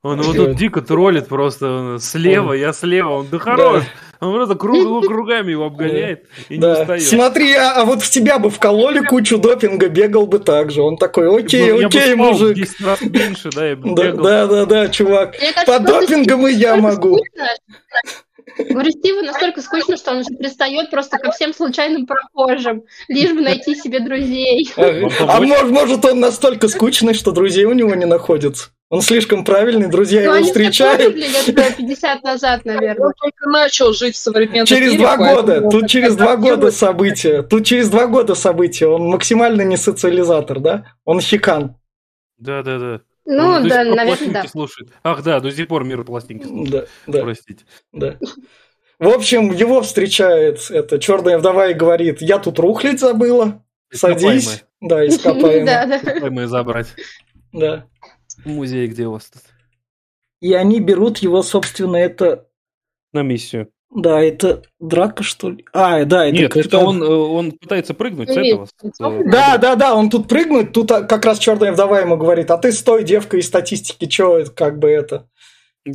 Он 0.02 0.20
его 0.20 0.32
тут 0.32 0.56
дико 0.56 0.80
троллит 0.80 1.28
просто. 1.28 1.98
Слева, 2.00 2.52
я 2.52 2.72
слева. 2.72 3.10
Он 3.10 3.26
да 3.30 3.38
хорош. 3.38 3.84
Он 4.20 4.32
просто 4.34 4.56
круг, 4.56 5.06
кругами 5.06 5.52
его 5.52 5.66
обгоняет 5.66 6.26
и 6.48 6.58
да. 6.58 6.74
не 6.74 6.80
устает. 6.80 7.02
Смотри, 7.02 7.54
а, 7.54 7.82
а 7.82 7.84
вот 7.84 8.02
в 8.02 8.10
тебя 8.10 8.38
бы 8.40 8.50
вкололи 8.50 9.00
кучу 9.00 9.38
допинга, 9.38 9.88
бегал 9.88 10.26
бы 10.26 10.40
так 10.40 10.72
же. 10.72 10.82
Он 10.82 10.96
такой, 10.96 11.38
окей, 11.38 11.66
я 11.66 11.86
окей, 11.86 12.14
бы 12.14 12.16
мужик. 12.16 12.56
10 12.56 12.80
раз 12.80 13.00
меньше, 13.02 13.50
да, 13.54 13.68
я 13.68 13.76
бы 13.76 13.94
да, 13.94 14.02
бегал. 14.06 14.24
Да, 14.24 14.46
да, 14.46 14.66
да, 14.66 14.88
чувак. 14.88 15.36
Кажется, 15.38 15.64
По 15.66 15.78
допингам 15.78 16.48
и 16.48 16.52
я 16.52 16.76
могу. 16.76 17.20
Говорю, 18.58 18.90
Стиву 18.90 19.22
настолько 19.22 19.62
скучно, 19.62 19.96
что 19.96 20.10
он 20.12 20.18
уже 20.18 20.30
пристает 20.36 20.90
просто 20.90 21.18
ко 21.18 21.30
всем 21.30 21.54
случайным 21.54 22.06
прохожим, 22.06 22.82
лишь 23.06 23.32
бы 23.32 23.42
найти 23.42 23.76
себе 23.76 24.00
друзей. 24.00 24.68
А 24.76 25.40
может, 25.40 25.70
может 25.70 26.04
он 26.04 26.18
настолько 26.18 26.66
скучный, 26.66 27.14
что 27.14 27.30
друзей 27.30 27.66
у 27.66 27.72
него 27.72 27.94
не 27.94 28.04
находится? 28.04 28.70
Он 28.90 29.02
слишком 29.02 29.44
правильный, 29.44 29.88
друзья 29.88 30.22
Но 30.24 30.30
ну, 30.30 30.36
его 30.36 30.46
встречают. 30.46 31.14
лет 31.14 31.76
50 31.76 32.22
назад, 32.22 32.64
наверное. 32.64 33.08
Он 33.08 33.12
только 33.20 33.48
начал 33.50 33.92
жить 33.92 34.14
в 34.14 34.18
современном 34.18 34.64
Через 34.64 34.92
мире, 34.92 34.98
два 34.98 35.16
года, 35.18 35.68
тут 35.68 35.88
через 35.88 36.16
два 36.16 36.36
года 36.36 36.70
события. 36.70 37.42
Тут 37.42 37.66
через 37.66 37.90
два 37.90 38.06
года 38.06 38.34
события. 38.34 38.86
Он 38.86 39.08
максимально 39.08 39.62
не 39.62 39.76
социализатор, 39.76 40.60
да? 40.60 40.86
Он 41.04 41.20
хикан. 41.20 41.76
Да, 42.38 42.62
да, 42.62 42.78
да. 42.78 43.00
Ну, 43.26 43.44
Он 43.44 43.68
да, 43.68 43.84
наверное, 43.84 44.42
да. 44.42 44.48
слушает. 44.48 44.88
Ах, 45.02 45.22
да, 45.22 45.40
до 45.40 45.50
сих 45.50 45.68
пор 45.68 45.84
мир 45.84 46.02
пластинки 46.02 46.46
слушает. 46.46 46.88
Да, 47.06 47.12
да. 47.12 47.22
Простите. 47.24 47.64
Да. 47.92 48.16
В 48.98 49.08
общем, 49.08 49.52
его 49.52 49.82
встречает 49.82 50.70
эта 50.70 50.98
черная 50.98 51.38
вдова 51.38 51.68
и 51.68 51.74
говорит, 51.74 52.22
я 52.22 52.38
тут 52.38 52.58
рухлить 52.58 53.00
забыла, 53.00 53.62
садись. 53.92 54.64
Да, 54.80 55.06
ископаемые. 55.06 55.64
Да, 55.66 55.86
да. 55.86 55.96
Ископаемые 55.98 56.48
забрать. 56.48 56.88
Да. 57.52 57.84
Музей 58.44 58.86
где 58.88 59.06
у 59.06 59.12
вас 59.12 59.26
тут? 59.26 59.42
И 60.40 60.52
они 60.52 60.80
берут 60.80 61.18
его, 61.18 61.42
собственно, 61.42 61.96
это... 61.96 62.46
На 63.12 63.22
миссию. 63.22 63.70
Да, 63.90 64.20
это 64.22 64.62
драка, 64.78 65.22
что 65.22 65.50
ли? 65.50 65.64
А, 65.72 66.04
да, 66.04 66.26
это 66.26 66.36
Нет, 66.36 66.56
это 66.56 66.78
он, 66.78 67.02
э, 67.02 67.06
он 67.06 67.52
пытается 67.52 67.94
прыгнуть 67.94 68.28
с 68.28 68.36
этого. 68.36 68.68
Да, 69.24 69.56
да, 69.56 69.76
да, 69.76 69.94
он 69.94 70.10
тут 70.10 70.28
прыгнет, 70.28 70.74
тут 70.74 70.90
а, 70.92 71.02
как 71.04 71.24
раз 71.24 71.38
черная 71.38 71.72
вдова 71.72 72.00
ему 72.00 72.18
говорит, 72.18 72.50
а 72.50 72.58
ты 72.58 72.70
стой, 72.72 73.02
девка, 73.02 73.38
из 73.38 73.46
статистики, 73.46 74.04
чё, 74.04 74.44
как 74.54 74.78
бы 74.78 74.90
это, 74.90 75.26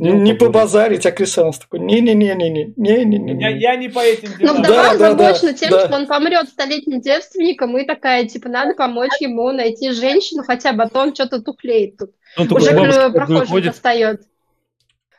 не 0.00 0.32
он 0.32 0.38
попал? 0.38 0.48
побазарить, 0.52 1.06
а 1.06 1.12
Крис 1.12 1.36
Эванс 1.38 1.58
такой, 1.58 1.80
не-не-не-не-не, 1.80 2.72
Я, 2.76 3.04
не-не-не. 3.04 3.58
я 3.58 3.76
не 3.76 3.88
по 3.88 4.00
этим 4.00 4.30
Ну, 4.32 4.38
делам. 4.38 4.62
Да, 4.62 4.68
вдова 4.68 4.82
да, 4.82 4.90
озабочена 5.08 5.52
тем, 5.54 5.70
да. 5.70 5.86
что 5.86 5.96
он 5.96 6.06
помрет 6.06 6.48
столетним 6.48 7.00
девственником, 7.00 7.76
и 7.78 7.84
такая, 7.84 8.26
типа, 8.26 8.48
надо 8.48 8.74
помочь 8.74 9.12
ему 9.20 9.50
найти 9.52 9.90
женщину 9.92 10.42
хотя 10.44 10.72
бы, 10.72 10.82
а 10.84 10.88
то 10.88 11.00
он 11.00 11.14
что-то 11.14 11.40
тухлеет 11.42 11.96
тут. 11.96 12.10
Он 12.36 12.52
Уже 12.52 13.10
прохожих 13.10 13.48
ходит. 13.48 13.72
достает. 13.72 14.22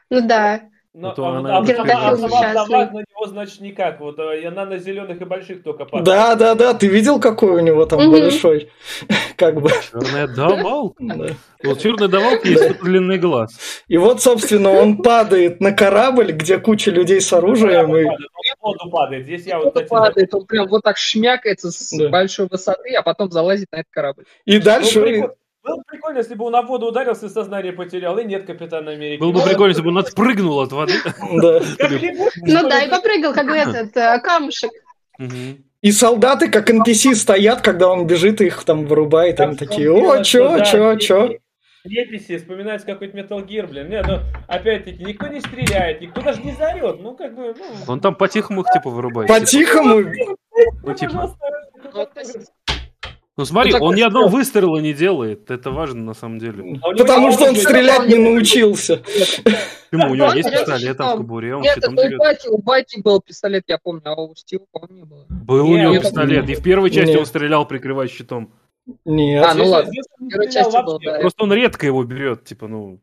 Ну 0.09 0.21
да. 0.21 0.61
Но, 0.97 1.09
А 1.09 1.13
то 1.13 1.25
а, 1.25 1.37
она 1.39 1.49
а, 1.49 1.57
а, 1.57 1.59
а, 1.59 2.15
вдова 2.15 2.85
на 2.85 2.99
него, 2.99 3.25
значит, 3.25 3.59
никак. 3.59 3.99
Вот 3.99 4.17
э, 4.17 4.47
она 4.47 4.65
на 4.65 4.77
зеленых 4.77 5.19
и 5.19 5.25
больших 5.25 5.61
только 5.61 5.83
падает. 5.83 6.05
Да, 6.05 6.35
да, 6.35 6.55
да, 6.55 6.73
ты 6.73 6.87
видел, 6.87 7.19
какой 7.19 7.49
у 7.49 7.59
него 7.59 7.85
там 7.85 7.99
Мгм. 7.99 8.11
большой, 8.11 8.69
как 9.35 9.61
бы. 9.61 9.69
Черная 9.91 10.27
давалка. 10.27 10.95
да. 11.03 11.27
Вот 11.65 11.81
черная 11.81 12.07
давалка 12.07 12.47
есть 12.47 12.79
длинный 12.81 13.17
глаз. 13.17 13.83
И 13.89 13.97
вот, 13.97 14.21
собственно, 14.21 14.69
он 14.69 15.03
падает 15.03 15.59
на 15.59 15.73
корабль, 15.73 16.31
где 16.31 16.59
куча 16.59 16.91
людей 16.91 17.19
с 17.19 17.33
оружием, 17.33 17.93
и 17.97 18.05
Он 18.61 18.89
падает. 18.89 19.25
Здесь 19.25 19.47
я 19.47 19.59
вот, 19.59 19.73
падает, 19.89 20.33
он 20.33 20.45
прям 20.45 20.67
вот 20.67 20.83
так 20.83 20.95
шмякается 20.95 21.71
с 21.71 21.91
большой 22.09 22.47
высоты, 22.49 22.95
а 22.95 23.01
потом 23.01 23.29
залазит 23.31 23.69
на 23.73 23.81
этот 23.81 23.91
корабль. 23.91 24.23
и 24.45 24.59
Ну, 24.59 24.63
дальше... 24.63 25.29
Было 25.65 25.77
бы 25.77 25.83
прикольно, 25.87 26.19
если 26.19 26.35
бы 26.35 26.45
он 26.45 26.51
на 26.51 26.61
воду 26.61 26.87
ударился 26.87 27.25
и 27.25 27.29
сознание 27.29 27.73
потерял. 27.73 28.17
И 28.19 28.23
нет 28.23 28.45
Капитана 28.45 28.91
Америки. 28.91 29.19
Было 29.19 29.31
бы 29.31 29.39
Ну, 29.39 29.45
прикольно, 29.45 29.69
если 29.69 29.81
бы 29.81 29.89
он 29.89 29.97
отпрыгнул 29.97 30.59
от 30.59 30.71
воды. 30.71 30.93
Ну 31.31 32.69
да, 32.69 32.83
и 32.83 32.89
попрыгал, 32.89 33.33
как 33.33 33.49
этот 33.49 33.97
э, 33.97 34.19
камушек. 34.19 34.71
И 35.81 35.91
солдаты, 35.91 36.49
как 36.49 36.69
NPC, 36.69 37.15
стоят, 37.15 37.61
когда 37.61 37.89
он 37.89 38.07
бежит, 38.07 38.41
и 38.41 38.47
их 38.47 38.63
там 38.63 38.85
вырубает, 38.85 39.39
они 39.39 39.55
Как 39.55 39.69
такие, 39.69 39.91
о, 39.91 40.23
чё, 40.23 40.63
чё, 40.63 40.95
чё? 40.97 41.29
Леписи, 41.83 42.37
вспоминается 42.37 42.87
какой-то 42.87 43.15
Metal 43.15 43.45
Gear, 43.45 43.67
блин. 43.67 43.89
Не, 43.89 44.01
ну, 44.01 44.19
опять-таки, 44.47 45.03
никто 45.03 45.27
не 45.27 45.39
стреляет, 45.39 46.01
никто 46.01 46.21
даже 46.21 46.41
не 46.41 46.53
заорет. 46.53 46.99
Ну, 46.99 47.15
как 47.15 47.35
бы, 47.35 47.53
ну... 47.55 47.65
Он 47.87 47.99
там 47.99 48.15
по-тихому 48.15 48.61
их 48.61 48.67
типа 48.73 48.89
вырубает. 48.89 49.27
По-тихому, 49.27 50.11
Ну, 50.81 50.93
типа. 50.95 51.35
Ну, 53.37 53.41
Ну 53.41 53.45
смотри, 53.45 53.71
Ну, 53.71 53.79
так 53.79 53.81
он 53.83 53.95
ни 53.95 54.01
одного 54.01 54.27
выстрела 54.29 54.77
не 54.77 54.93
делает. 54.93 55.51
Это 55.51 55.69
важно 55.69 56.01
на 56.03 56.13
самом 56.13 56.39
деле. 56.39 56.79
А 56.81 56.87
у 56.87 56.91
него 56.93 57.05
потому 57.05 57.31
что 57.33 57.45
он 57.45 57.55
стрелять 57.55 58.07
не 58.07 58.15
научился. 58.15 58.97
Почему? 58.97 60.11
У 60.11 60.15
него 60.15 60.33
есть 60.33 60.49
пистолет 60.49 60.97
там 60.97 61.15
в 61.15 61.17
кобуре, 61.17 61.55
он 61.55 61.61
Нет, 61.61 61.77
это 61.77 61.91
у. 61.91 62.17
Бати, 62.17 62.47
у 62.47 62.57
Бати 62.61 63.01
был 63.01 63.21
пистолет, 63.21 63.63
я 63.67 63.77
помню, 63.77 64.01
а 64.05 64.21
у 64.21 64.33
Стива, 64.35 64.65
по-моему, 64.71 64.95
не 64.95 65.03
было. 65.03 65.25
Был 65.29 65.69
у 65.69 65.77
него 65.77 65.97
пистолет. 65.99 66.49
И 66.49 66.55
в 66.55 66.63
первой 66.63 66.91
части 66.91 67.17
он 67.17 67.25
стрелял, 67.25 67.67
прикрываясь 67.67 68.11
щитом. 68.11 68.53
Нет. 69.03 69.43
А, 69.43 69.53
ну 69.53 69.65
ладно. 69.65 69.91
Просто 71.19 71.43
он 71.43 71.53
редко 71.53 71.85
его 71.85 72.03
берет, 72.03 72.45
типа, 72.45 72.67
ну... 72.67 73.01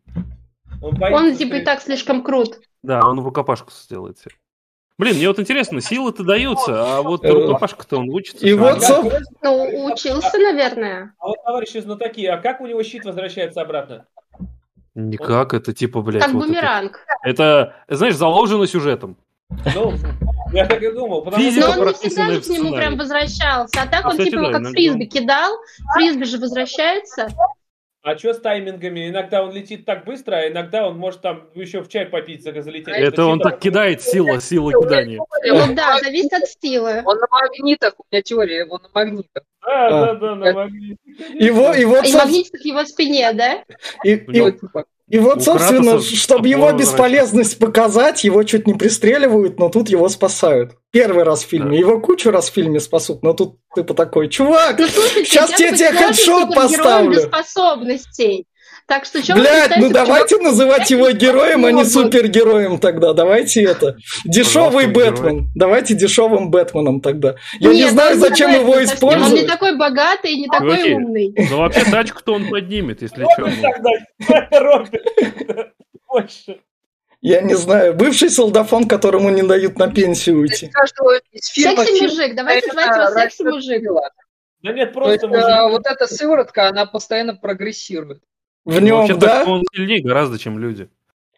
Он 0.81 1.37
типа 1.37 1.57
и 1.57 1.65
так 1.65 1.83
слишком 1.83 2.23
крут. 2.23 2.59
Да, 2.83 3.07
он 3.07 3.21
в 3.21 3.25
рукопашку 3.25 3.71
сделает 3.71 4.19
все. 4.19 4.31
Блин, 4.99 5.17
мне 5.17 5.27
вот 5.29 5.39
интересно, 5.41 5.81
силы-то 5.81 6.23
даются, 6.23 6.97
а 6.99 7.03
вот 7.03 7.25
Э, 7.25 7.29
рукопашка-то 7.31 7.99
он 7.99 8.11
учится. 8.11 8.47
и 8.47 8.53
вот, 8.53 8.79
соб- 8.79 9.13
Ну, 9.43 9.85
учился, 9.87 10.39
наверное. 10.39 11.15
А 11.19 11.27
вот, 11.29 11.37
товарищи 11.45 11.79
знатоки, 11.81 12.25
а 12.27 12.37
как 12.37 12.61
у 12.61 12.67
него 12.67 12.83
щит 12.83 13.05
возвращается 13.05 13.63
обратно? 13.63 14.07
Никак, 14.95 15.55
это 15.55 15.73
типа, 15.73 16.03
блядь, 16.03 16.23
Как 16.23 16.33
вот 16.33 16.41
это. 16.43 16.49
бумеранг. 16.49 17.01
Это, 17.25 17.75
знаешь, 17.89 18.15
заложено 18.15 18.67
сюжетом. 18.67 19.17
Ну, 19.75 19.95
я 20.53 20.67
так 20.67 20.83
и 20.83 20.91
думал. 20.93 21.23
Потому 21.23 21.43
Физика 21.43 21.67
Но 21.77 21.83
он 21.83 21.89
не 21.89 21.93
всегда 21.95 22.31
же 22.31 22.41
к 22.43 22.47
нему 22.49 22.75
прям 22.75 22.97
возвращался. 22.99 23.83
А 23.83 23.87
так 23.87 24.05
А, 24.05 24.09
он 24.09 24.11
кстати, 24.13 24.31
типа 24.31 24.39
его 24.41 24.47
да, 24.49 24.53
как 24.53 24.61
иногда. 24.63 24.71
фрисби 24.79 25.05
кидал. 25.07 25.57
Фрисби 25.95 26.25
же 26.25 26.39
возвращается. 26.39 27.29
А 28.05 28.19
что 28.19 28.35
с 28.35 28.41
таймингами? 28.41 29.09
Иногда 29.09 29.45
он 29.45 29.53
летит 29.53 29.85
так 29.85 30.05
быстро, 30.05 30.35
а 30.35 30.49
иногда 30.49 30.89
он 30.89 30.99
может 30.99 31.21
там 31.21 31.49
еще 31.55 31.83
в 31.83 31.89
чай 31.89 32.05
попить, 32.07 32.43
за- 32.43 32.61
залететь. 32.61 32.89
Это 32.97 33.27
он 33.27 33.39
так 33.39 33.61
кидает, 33.61 34.03
сила, 34.03 34.41
сила 34.41 34.73
кидания. 34.73 35.21
Ну 35.47 35.75
да, 35.75 36.01
зависит 36.01 36.33
от 36.33 36.49
стила. 36.49 37.03
Он 37.05 37.17
на 37.19 37.27
магнитах, 37.31 37.95
у 37.99 38.05
меня 38.11 38.21
теория, 38.23 38.65
он 38.69 38.81
на 38.83 38.89
магнитах. 38.93 39.45
Да, 39.65 39.87
А. 39.87 39.91
да, 40.07 40.15
да, 40.15 40.35
на 40.35 40.53
магните. 40.53 40.97
и 41.35 41.51
вот, 41.51 41.77
и 41.77 41.85
вот, 41.85 42.05
И 42.05 42.13
магнитик 42.13 42.61
в 42.61 42.65
его 42.65 42.85
спине, 42.85 43.33
да? 43.35 43.63
и- 44.03 44.17
У 44.27 44.31
него 44.33 44.49
и- 44.49 44.53
Ну, 44.53 44.59
типа, 44.59 44.85
и 45.13 45.19
вот, 45.19 45.37
у 45.37 45.41
собственно, 45.43 45.83
Кратоса 45.83 46.17
чтобы 46.17 46.49
его 46.49 46.73
бесполезность 46.73 47.59
показать, 47.59 48.25
его 48.25 48.43
чуть 48.45 48.67
не 48.67 48.73
пристреливают, 48.73 49.59
но 49.59 49.69
тут 49.69 49.91
его 49.91 50.09
спасают. 50.09 50.73
Первый 50.91 51.23
раз 51.25 51.45
в 51.45 51.49
фильме. 51.49 51.73
Да. 51.73 51.77
Его 51.77 52.01
кучу 52.01 52.31
раз 52.31 52.49
в 52.49 52.55
фильме 52.55 52.81
спасут, 52.81 53.23
но 53.23 53.35
тут 53.35 53.57
типа 53.75 53.93
такой, 53.93 54.31
чувак, 54.31 54.79
Ну 54.79 54.89
слушайте, 54.89 55.31
Щас 55.31 55.51
я 55.61 55.73
тебе- 55.77 55.93
хедшот 55.93 56.55
поставлю. 56.55 57.11
без 57.11 57.25
способностей. 57.25 58.47
Так 58.87 59.05
что 59.05 59.19
вы 59.21 59.41
Блять, 59.41 59.77
ну 59.79 59.91
давайте 59.91 60.39
называть 60.43 60.91
его 60.91 61.11
героем, 61.13 61.65
а 61.65 61.73
не 61.73 61.85
супергероем 61.85 62.79
тогда. 62.79 63.13
Давайте 63.13 63.63
это. 63.63 63.97
Дешевый 64.25 64.87
Бэтмен. 64.89 65.51
Давайте 65.55 65.95
дешевым 65.95 66.51
Бэтменом 66.51 67.01
тогда. 67.01 67.37
Я 67.61 67.71
не 67.71 67.83
Нет, 67.83 67.93
знаю, 67.93 68.15
он 68.15 68.21
зачем 68.21 68.51
не 68.51 68.57
его 68.57 68.75
совсем. 68.75 68.83
Он 68.83 68.89
не 68.89 68.95
использовать. 68.95 69.47
такой 69.47 69.77
богатый 69.77 70.33
и 70.33 70.41
не 70.41 70.49
такой 70.49 70.77
Чуваки, 70.77 70.95
умный. 70.95 71.35
Ну 71.51 71.59
вообще 71.59 71.85
тачку-то 71.85 72.35
он 72.35 72.49
поднимет, 72.51 73.03
если 73.03 73.25
что. 73.35 73.49
Больше. 76.09 76.61
Я 77.21 77.41
не 77.41 77.55
знаю. 77.55 77.95
Бывший 77.95 78.31
солдафон, 78.31 78.89
которому 78.89 79.31
не 79.31 79.43
дают 79.43 79.79
на 79.79 79.89
пенсию 79.89 80.39
уйти. 80.41 80.69
каждого 80.69 81.19
из 81.31 81.47
фильма 81.49 81.85
Секси 81.85 81.99
фильм 82.01 82.11
мужик, 82.11 82.35
давайте 82.35 82.67
это 82.67 82.73
звать 82.75 82.97
его 82.97 83.07
секси 83.07 83.43
раньше 83.43 83.45
мужик. 83.45 83.85
было. 83.89 84.11
Да 84.63 84.73
нет, 84.73 84.93
То 84.93 85.11
есть 85.11 85.21
просто 85.23 85.27
э, 85.27 85.29
мужик. 85.29 85.71
вот 85.71 85.87
эта 85.87 86.07
сыворотка, 86.09 86.69
она 86.69 86.87
постоянно 86.87 87.35
прогрессирует. 87.37 88.23
В 88.65 88.81
нем, 88.81 88.99
Вообще 88.99 89.15
да? 89.17 89.45
он 89.45 89.65
сильнее 89.75 90.03
гораздо, 90.03 90.39
чем 90.39 90.59
люди. 90.59 90.89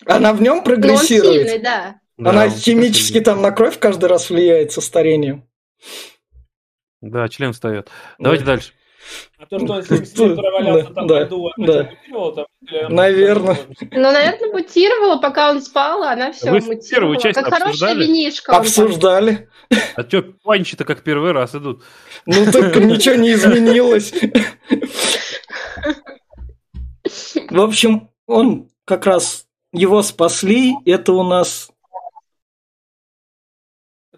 Она 0.06 0.32
в 0.34 0.42
нем 0.42 0.54
Но 0.54 0.58
он 0.58 0.64
прогрессирует. 0.64 1.48
сильный, 1.48 1.58
да. 1.62 2.00
Да, 2.18 2.30
Она 2.30 2.44
он 2.44 2.50
химически 2.50 3.20
там 3.20 3.40
на 3.42 3.50
кровь 3.50 3.78
каждый 3.78 4.06
раз 4.06 4.28
влияет 4.30 4.72
со 4.72 4.80
старением. 4.80 5.48
Да, 7.00 7.28
член 7.28 7.52
встает. 7.52 7.88
Давайте 8.18 8.44
дальше. 8.44 8.72
А 9.38 9.44
то, 9.46 9.58
что 9.58 9.74
он 9.74 9.82
70 9.82 10.18
лет 10.18 10.36
провалялся 10.36 10.88
да, 10.88 10.94
там 10.94 11.06
да, 11.06 11.16
а 11.16 11.20
да. 11.20 11.26
что, 11.26 11.36
мутировал 11.58 12.34
там? 12.34 12.46
Или- 12.62 12.86
Наверно. 12.92 13.56
Ну, 13.90 14.00
наверное, 14.00 14.52
мутировала, 14.52 15.20
пока 15.20 15.50
он 15.50 15.60
спал, 15.60 16.02
а 16.04 16.12
она 16.12 16.32
все 16.32 16.50
Вы 16.50 16.60
мутировала. 16.60 17.20
часть 17.20 17.38
как 17.38 17.52
хорошая 17.52 17.94
винишка. 17.94 18.50
он. 18.52 18.56
Обсуждали. 18.60 19.48
А 19.96 20.04
чё, 20.04 20.22
панчи-то 20.42 20.84
как 20.84 21.02
первый 21.02 21.32
раз 21.32 21.54
идут? 21.54 21.82
Ну 22.26 22.50
так 22.50 22.76
ничего 22.76 23.16
не 23.16 23.32
изменилось. 23.34 24.14
В 27.50 27.60
общем, 27.60 28.10
он 28.26 28.70
как 28.84 29.06
раз 29.06 29.46
его 29.72 30.02
спасли. 30.02 30.74
Это 30.86 31.12
у 31.12 31.22
нас... 31.22 31.70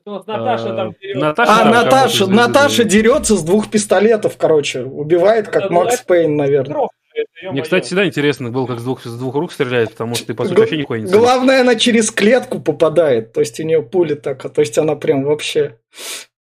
Наташа 0.04 0.76
там 0.76 0.88
А, 0.88 0.92
вперед. 0.92 1.16
Наташа 1.16 1.52
А, 1.52 1.58
там 1.58 1.70
Наташа, 1.72 2.26
Наташа 2.28 2.84
дерется 2.84 3.34
с 3.36 3.42
двух 3.42 3.68
пистолетов, 3.70 4.36
короче. 4.36 4.82
Убивает, 4.84 5.48
как 5.48 5.64
Это- 5.64 5.72
Макс 5.72 6.00
Пейн, 6.02 6.36
наверное. 6.36 6.88
Мне, 7.50 7.62
кстати, 7.62 7.86
всегда 7.86 8.06
интересно 8.06 8.50
было, 8.50 8.66
как 8.66 8.78
с 8.78 8.84
двух, 8.84 9.02
с 9.04 9.18
двух 9.18 9.34
рук 9.34 9.50
стреляет, 9.50 9.92
потому 9.92 10.14
что 10.14 10.26
ты, 10.26 10.34
по 10.34 10.44
сути, 10.44 10.58
вообще 10.58 10.76
нихуя 10.76 11.00
не 11.00 11.06
целишь. 11.06 11.18
Главное, 11.18 11.62
она 11.62 11.74
через 11.74 12.10
клетку 12.10 12.60
попадает. 12.60 13.32
То 13.32 13.40
есть 13.40 13.58
у 13.58 13.62
нее 13.62 13.82
пули 13.82 14.14
так, 14.14 14.44
а 14.44 14.48
то 14.48 14.60
есть 14.60 14.76
она 14.78 14.94
прям 14.96 15.24
вообще... 15.24 15.78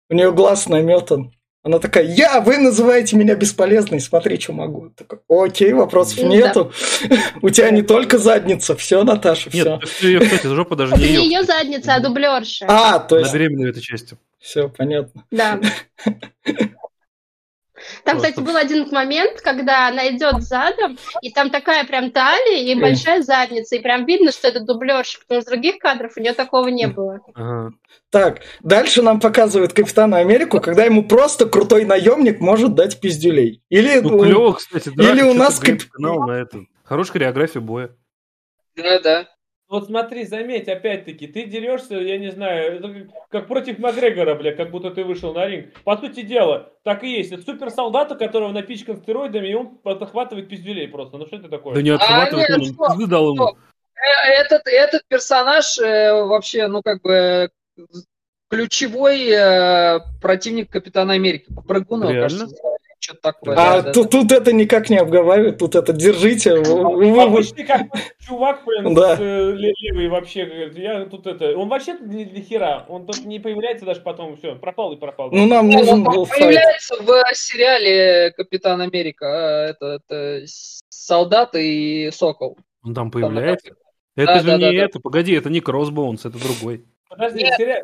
У 0.10 0.15
нее 0.15 0.32
глаз 0.32 0.68
наметан. 0.68 1.32
Она 1.62 1.80
такая, 1.80 2.06
я, 2.06 2.39
вы 2.39 2.58
называете 2.58 3.17
меня 3.17 3.36
бесполезной, 3.36 4.00
смотри, 4.00 4.39
что 4.39 4.54
могу. 4.54 4.91
Такой, 4.91 5.19
Окей, 5.28 5.74
вопросов 5.74 6.24
нету. 6.24 6.72
У 7.41 7.50
тебя 7.50 7.69
не 7.72 7.82
только 7.82 8.17
задница, 8.17 8.78
все, 8.78 9.04
Наташа, 9.04 9.50
все. 9.50 9.78
Нет, 9.78 9.89
ее, 10.02 10.19
кстати, 10.22 10.48
жопа 10.48 10.78
даже 10.78 10.93
Это 10.93 11.02
не 11.02 11.08
ее. 11.10 11.24
ее 11.24 11.43
задница, 11.43 11.95
а 11.95 12.00
дублерша. 12.00 12.65
А, 12.69 13.00
то 13.00 13.19
есть, 13.19 13.34
беременная 13.34 13.72
этой 13.72 13.82
частью. 13.82 14.17
все, 14.39 14.69
понятно. 14.69 15.26
Да. 15.32 15.60
Там, 18.04 18.18
Просто. 18.18 18.30
кстати, 18.32 18.46
был 18.46 18.56
один 18.56 18.88
момент, 18.92 19.42
когда 19.42 19.88
она 19.88 20.10
идет 20.10 20.42
задом, 20.44 20.98
и 21.22 21.32
там 21.32 21.50
такая 21.50 21.84
прям 21.86 22.12
талия 22.12 22.64
и 22.64 22.80
большая 22.80 23.22
задница, 23.22 23.76
и 23.76 23.80
прям 23.80 24.06
видно, 24.06 24.32
что 24.32 24.48
это 24.48 24.60
дублерша, 24.62 25.20
потому 25.20 25.42
что 25.42 25.52
других 25.52 25.80
кадров 25.80 26.14
у 26.16 26.20
нее 26.22 26.34
такого 26.34 26.68
не 26.68 26.88
было. 26.88 27.20
Ага. 27.36 27.72
Так, 28.10 28.42
дальше 28.62 29.02
нам 29.02 29.20
показывают 29.20 29.74
Капитана 29.74 30.18
Америку, 30.18 30.60
когда 30.62 30.84
ему 30.84 31.04
просто 31.04 31.46
крутой 31.46 31.86
наемник 31.86 32.40
может 32.40 32.74
дать 32.76 33.00
пиздюлей. 33.00 33.62
Или 33.70 34.00
Ну, 34.00 34.18
у- 34.18 34.24
клево, 34.24 34.54
кстати, 34.54 34.92
да. 34.96 35.12
или 35.12 35.22
у 35.22 35.34
нас 35.34 35.60
кап- 35.60 35.84
канал 35.92 36.28
на 36.28 36.32
это. 36.34 36.60
Хорошая 36.84 37.14
хореография 37.14 37.62
боя. 37.62 37.92
Да, 38.76 39.00
да. 39.00 39.28
Вот 39.69 39.86
смотри, 39.86 40.25
заметь, 40.25 40.67
опять-таки, 40.67 41.27
ты 41.27 41.45
дерешься, 41.45 41.93
я 41.93 42.17
не 42.17 42.32
знаю, 42.32 43.08
как, 43.29 43.47
против 43.47 43.77
Макгрегора, 43.77 44.34
бля, 44.34 44.55
как 44.55 44.71
будто 44.71 44.89
ты 44.89 45.03
вышел 45.03 45.32
на 45.32 45.45
ринг. 45.45 45.73
По 45.84 45.95
сути 45.95 46.23
дела, 46.23 46.73
так 46.84 47.03
и 47.03 47.12
есть. 47.12 47.32
Это 47.32 47.43
суперсолдат, 47.43 48.12
у 48.12 48.17
которого 48.17 48.51
напичкан 48.51 48.97
стероидами, 48.97 49.47
и 49.47 49.53
он 49.53 49.77
подхватывает 49.77 50.49
пиздюлей 50.49 50.88
просто. 50.88 51.17
Ну 51.17 51.27
что 51.27 51.36
это 51.36 51.49
такое? 51.49 51.75
Да 51.75 51.84
не 51.84 51.91
отхватывает, 51.91 52.49
нет, 52.49 52.58
он 52.79 52.97
пизды 52.97 53.08
дал 53.08 53.32
ему. 53.32 53.45
э, 53.45 54.32
этот, 54.41 54.63
этот 54.65 55.03
персонаж 55.08 55.77
э, 55.77 56.13
вообще, 56.23 56.65
ну, 56.65 56.82
как 56.82 57.03
бы 57.03 57.51
ключевой 58.49 59.29
э, 59.29 59.99
противник 60.19 60.71
Капитана 60.71 61.13
Америки. 61.13 61.45
Реально? 61.67 62.21
кажется, 62.21 62.55
что-то 63.00 63.22
такое. 63.22 63.54
А 63.56 63.56
да, 63.56 63.82
да, 63.82 63.92
тут, 63.94 64.12
тут 64.12 64.32
это 64.32 64.52
никак 64.54 64.90
не 64.90 64.98
обговаривают, 64.98 65.58
тут 65.58 65.76
это 65.76 65.94
держите. 65.94 66.62
почти 66.62 67.64
как 67.64 67.82
чувак, 68.20 68.64
блин, 68.66 68.94
Да. 68.94 69.16
э, 69.20 69.52
ле- 69.54 69.74
левый 69.80 70.10
вообще, 70.10 70.46
говорит, 70.46 70.78
я 70.78 71.06
тут 71.06 71.26
это, 71.28 71.58
он 71.58 71.70
вообще 71.70 71.96
тут 71.98 72.08
ни 72.08 72.24
для 72.26 72.42
хера, 72.42 72.86
он 72.90 73.06
тут 73.06 73.26
не 73.26 73.40
появляется 73.40 73.86
даже 73.86 74.02
потом, 74.02 74.36
все, 74.38 74.56
пропал 74.56 74.94
и 74.94 74.98
пропал. 74.98 75.30
Ну, 75.32 75.48
нам 75.48 75.70
да. 75.70 75.78
нужен 75.78 75.94
Он 75.96 76.04
был 76.04 76.26
появляется 76.28 76.96
в 77.02 77.36
сериале 77.36 78.32
Капитан 78.32 78.82
Америка. 78.82 79.26
а, 79.28 79.68
Это, 79.70 80.00
это 80.08 80.46
солдат 80.90 81.56
и 81.56 82.10
сокол. 82.12 82.58
Он 82.84 82.94
там 82.94 83.12
появляется. 83.12 83.72
Это 84.16 84.40
же 84.42 84.58
не 84.58 84.76
это, 84.76 85.00
погоди, 85.00 85.34
это 85.34 85.50
не 85.50 85.62
Кроссбоунс, 85.62 86.26
это 86.26 86.38
другой. 86.38 86.84
Подожди, 87.08 87.44
Нет. 87.44 87.56
сериал, 87.58 87.84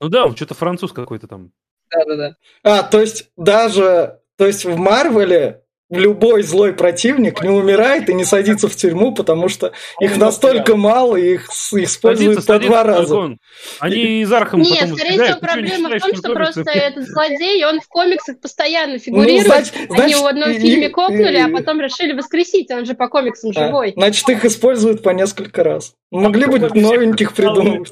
Ну 0.00 0.08
да, 0.08 0.26
он 0.26 0.36
что-то 0.36 0.54
француз 0.54 0.92
какой-то 0.92 1.28
там. 1.28 1.52
Да-да-да. 1.90 2.36
А, 2.62 2.82
то 2.82 3.00
есть 3.00 3.30
даже, 3.36 4.20
то 4.36 4.46
есть 4.46 4.64
в 4.64 4.76
Марвеле 4.76 5.64
любой 5.90 6.42
злой 6.42 6.72
противник 6.74 7.42
не 7.42 7.48
умирает 7.48 8.08
и 8.10 8.14
не 8.14 8.24
садится 8.24 8.68
в 8.68 8.76
тюрьму, 8.76 9.14
потому 9.14 9.48
что 9.48 9.72
их 10.00 10.16
настолько 10.16 10.76
мало, 10.76 11.16
и 11.16 11.34
их 11.34 11.48
используют 11.72 12.44
Садится, 12.44 12.52
по 12.52 12.58
два 12.58 12.84
раза. 12.84 13.36
Они 13.80 14.22
из 14.22 14.32
Архама 14.32 14.64
Нет, 14.64 14.80
потом 14.80 14.96
скорее 14.98 15.24
всего, 15.24 15.38
проблема 15.40 15.88
в 15.88 16.00
том, 16.00 16.14
что 16.14 16.32
просто 16.34 16.70
этот 16.70 17.08
злодей, 17.08 17.64
он 17.64 17.80
в 17.80 17.88
комиксах 17.88 18.40
постоянно 18.40 18.94
Ну, 18.94 18.98
фигурирует. 18.98 19.46
значит, 19.46 19.74
Они 19.76 19.86
значит, 19.88 20.10
его 20.10 20.22
в 20.22 20.26
одном 20.26 20.52
фильме 20.54 20.88
кокнули, 20.90 21.36
а 21.36 21.48
потом 21.48 21.80
решили 21.80 22.12
воскресить, 22.12 22.70
он 22.70 22.84
же 22.84 22.94
по 22.94 23.08
комиксам 23.08 23.50
А, 23.54 23.66
живой. 23.66 23.92
Значит, 23.96 24.28
их 24.28 24.44
используют 24.44 25.02
по 25.02 25.10
несколько 25.10 25.64
раз. 25.64 25.94
Могли 26.10 26.46
бы 26.46 26.58
новеньких 26.58 27.34
придумать. 27.34 27.90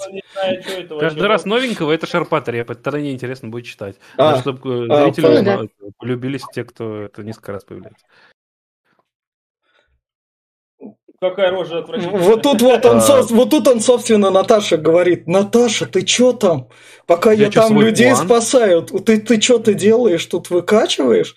Каждый 1.00 1.26
раз 1.26 1.44
новенького 1.44 1.92
это 1.92 2.06
шарпатый 2.06 2.54
реп, 2.54 2.70
это 2.70 2.82
тогда 2.82 3.00
неинтересно 3.00 3.48
будет 3.48 3.66
читать. 3.66 3.96
А, 4.16 4.38
чтобы 4.40 4.87
а, 4.90 5.04
зрители 5.04 5.26
узнали, 5.26 5.70
полюбились 5.98 6.42
те, 6.52 6.64
кто 6.64 7.02
это 7.02 7.22
несколько 7.22 7.52
раз 7.52 7.64
появляется. 7.64 7.86
Какая 11.20 11.51
рожа 11.51 11.79
отвратительная. 11.79 12.20
Вот 12.20 12.42
тут 12.42 12.61
вот 12.61 12.85
он, 12.85 12.99
А. 12.99 13.22
вот 13.31 13.51
тут 13.51 13.66
он, 13.68 13.81
собственно, 13.81 14.31
Наташа 14.31 14.77
говорит, 14.77 15.27
Наташа, 15.27 15.87
ты 15.87 16.03
чё 16.03 16.33
там? 16.35 16.68
Пока 17.07 17.33
я, 17.33 17.44
Я 17.46 17.51
чё, 17.51 17.62
там 17.62 17.81
людей 17.81 18.11
план? 18.12 18.27
спасаю, 18.27 18.83
ты, 18.83 19.18
ты 19.18 19.40
что 19.40 19.59
ты 19.59 19.72
делаешь, 19.72 20.27
тут 20.27 20.51
выкачиваешь? 20.51 21.35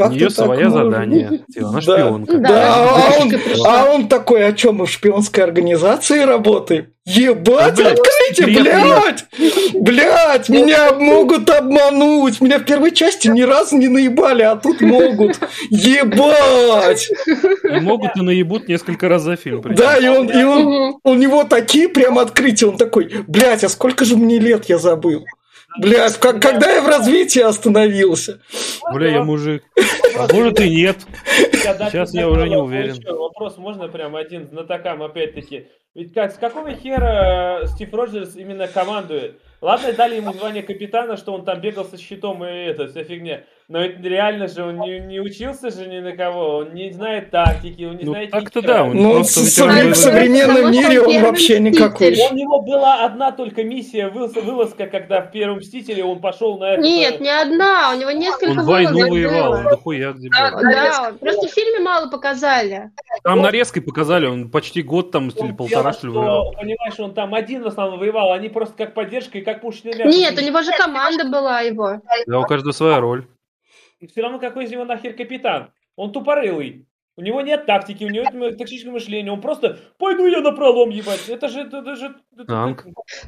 У 0.00 0.02
Как 0.04 0.12
нее 0.12 0.28
ты 0.28 0.34
так 0.34 0.44
свое 0.46 0.68
можешь?» 0.68 0.84
задание. 0.84 1.40
Типа, 1.52 1.68
Она 1.68 1.80
Да. 1.80 1.82
шпионка. 1.82 2.38
Да, 2.38 2.48
Да, 2.48 2.74
а, 2.74 3.20
он, 3.20 3.32
а 3.66 3.84
он 3.94 4.08
такой, 4.08 4.46
о 4.46 4.52
чем 4.52 4.76
мы 4.76 4.86
в 4.86 4.90
шпионской 4.90 5.44
организации 5.44 6.20
работаем? 6.24 6.88
Ебать, 7.06 7.74
Да, 7.74 7.82
блядь, 7.82 7.98
откройте, 7.98 8.34
секретно. 8.44 9.02
блядь! 9.02 9.24
Блядь, 9.74 10.48
меня 10.48 10.92
могут 10.92 11.48
обмануть! 11.50 12.40
Меня 12.40 12.58
в 12.58 12.64
первой 12.64 12.92
части 12.92 13.26
ни 13.28 13.40
разу 13.42 13.76
не 13.76 13.88
наебали, 13.88 14.42
а 14.42 14.54
тут 14.56 14.80
могут. 14.80 15.38
Ебать! 15.70 17.08
И 17.64 17.80
могут 17.80 18.16
и 18.16 18.20
наебут 18.22 18.68
несколько 18.68 19.08
раз 19.08 19.22
за 19.22 19.36
фильм. 19.36 19.62
причем. 19.62 19.76
Да, 19.76 19.96
и 19.96 20.08
он, 20.08 20.28
и 20.28 20.44
он, 20.44 20.98
у 21.02 21.14
него 21.14 21.44
такие 21.44 21.88
прям 21.88 22.18
открытия, 22.18 22.66
он 22.66 22.76
такой, 22.76 23.10
блядь, 23.26 23.64
а 23.64 23.68
сколько 23.68 24.04
же 24.04 24.16
мне 24.16 24.38
лет 24.38 24.66
я 24.66 24.78
забыл? 24.78 25.24
Блядь, 25.78 26.18
как, 26.18 26.42
когда 26.42 26.70
я 26.72 26.82
в 26.82 26.88
развитии 26.88 27.40
остановился? 27.40 28.40
Бля, 28.92 29.08
я 29.10 29.24
мужик. 29.24 29.62
А 30.18 30.32
может 30.32 30.60
и 30.60 30.68
нет. 30.68 30.98
Сейчас 31.52 32.12
я 32.12 32.28
уже 32.28 32.48
не 32.48 32.56
уверен. 32.56 32.96
Вопрос 33.16 33.56
можно 33.56 33.88
прям 33.88 34.16
один 34.16 34.48
знатокам 34.48 35.02
опять-таки. 35.02 35.68
Ведь 35.94 36.14
как, 36.14 36.32
с 36.32 36.36
какого 36.36 36.72
хера 36.72 37.66
Стив 37.66 37.92
Роджерс 37.92 38.36
именно 38.36 38.68
командует? 38.68 39.40
Ладно, 39.60 39.92
дали 39.92 40.16
ему 40.16 40.32
звание 40.32 40.62
капитана, 40.62 41.16
что 41.16 41.32
он 41.32 41.44
там 41.44 41.60
бегал 41.60 41.84
со 41.84 41.98
щитом 41.98 42.44
и 42.44 42.48
это, 42.48 42.86
вся 42.86 43.02
фигня. 43.02 43.42
Но 43.70 43.82
ведь 43.82 44.00
реально 44.02 44.48
же 44.48 44.64
он 44.64 44.80
не, 44.80 44.98
не 44.98 45.20
учился 45.20 45.70
же 45.70 45.86
ни 45.86 46.00
на 46.00 46.10
кого, 46.16 46.56
он 46.56 46.74
не 46.74 46.90
знает 46.90 47.30
тактики, 47.30 47.84
он 47.84 47.98
не 47.98 48.04
Ну, 48.04 48.10
знает 48.10 48.32
так-то 48.32 48.62
да, 48.62 48.82
он 48.82 48.96
Ну, 48.96 49.12
просто 49.14 49.42
совре- 49.42 49.92
в 49.92 49.96
современном 49.96 50.72
мире 50.72 51.00
он 51.00 51.22
вообще 51.22 51.60
мститель. 51.60 51.62
никакой. 51.62 52.08
У 52.32 52.34
него 52.34 52.62
была 52.62 53.04
одна 53.04 53.30
только 53.30 53.62
миссия, 53.62 54.08
вылазка, 54.08 54.40
вылазка, 54.40 54.88
когда 54.88 55.20
в 55.22 55.30
первом 55.30 55.58
Мстителе 55.58 56.02
он 56.02 56.18
пошел 56.18 56.58
на 56.58 56.72
это. 56.72 56.82
Нет, 56.82 57.20
не 57.20 57.30
одна, 57.30 57.92
у 57.94 57.96
него 57.96 58.10
несколько 58.10 58.58
Он 58.58 58.66
войну 58.66 58.90
вылазок 58.90 59.10
воевал, 59.12 59.52
он 59.52 59.62
дохуя 59.62 60.12
где 60.14 60.28
Да, 60.30 60.50
был. 60.50 60.60
Да, 60.62 61.12
просто 61.20 61.46
в 61.46 61.50
фильме 61.52 61.78
мало 61.78 62.08
показали. 62.10 62.90
Там 63.22 63.40
нарезкой 63.40 63.82
показали, 63.82 64.26
он 64.26 64.50
почти 64.50 64.82
год 64.82 65.12
там 65.12 65.28
или 65.28 65.52
полтора 65.52 65.92
что 65.92 66.08
ли 66.08 66.12
воевал. 66.12 66.52
Понимаешь, 66.58 66.98
он 66.98 67.14
там 67.14 67.34
один 67.34 67.62
в 67.62 67.68
основном 67.68 68.00
воевал, 68.00 68.32
они 68.32 68.48
просто 68.48 68.74
как 68.76 68.94
поддержка 68.94 69.38
и 69.38 69.42
как 69.42 69.60
пушечный 69.60 69.92
мясо. 69.96 70.08
Нет, 70.08 70.36
у 70.36 70.44
него 70.44 70.60
же 70.62 70.72
команда 70.76 71.24
была 71.26 71.60
его. 71.60 72.00
Да, 72.26 72.40
у 72.40 72.42
каждого 72.42 72.72
своя 72.72 72.98
роль. 72.98 73.26
И 74.00 74.06
все 74.06 74.22
равно 74.22 74.38
какой 74.38 74.64
из 74.64 74.70
него 74.70 74.84
нахер 74.84 75.14
капитан? 75.14 75.72
Он 75.94 76.12
тупорылый. 76.12 76.86
У 77.20 77.22
него 77.22 77.42
нет 77.42 77.66
тактики, 77.66 78.02
у 78.02 78.08
него 78.08 78.24
нет 78.32 78.56
тактического 78.56 78.92
мышления. 78.92 79.30
Он 79.30 79.42
просто 79.42 79.78
пойду 79.98 80.26
я 80.26 80.40
на 80.40 80.52
пролом 80.52 80.88
ебать. 80.88 81.28
Это 81.28 81.48
же... 81.48 81.60
Это, 81.60 81.94
же 81.94 82.14
это-. 82.38 82.76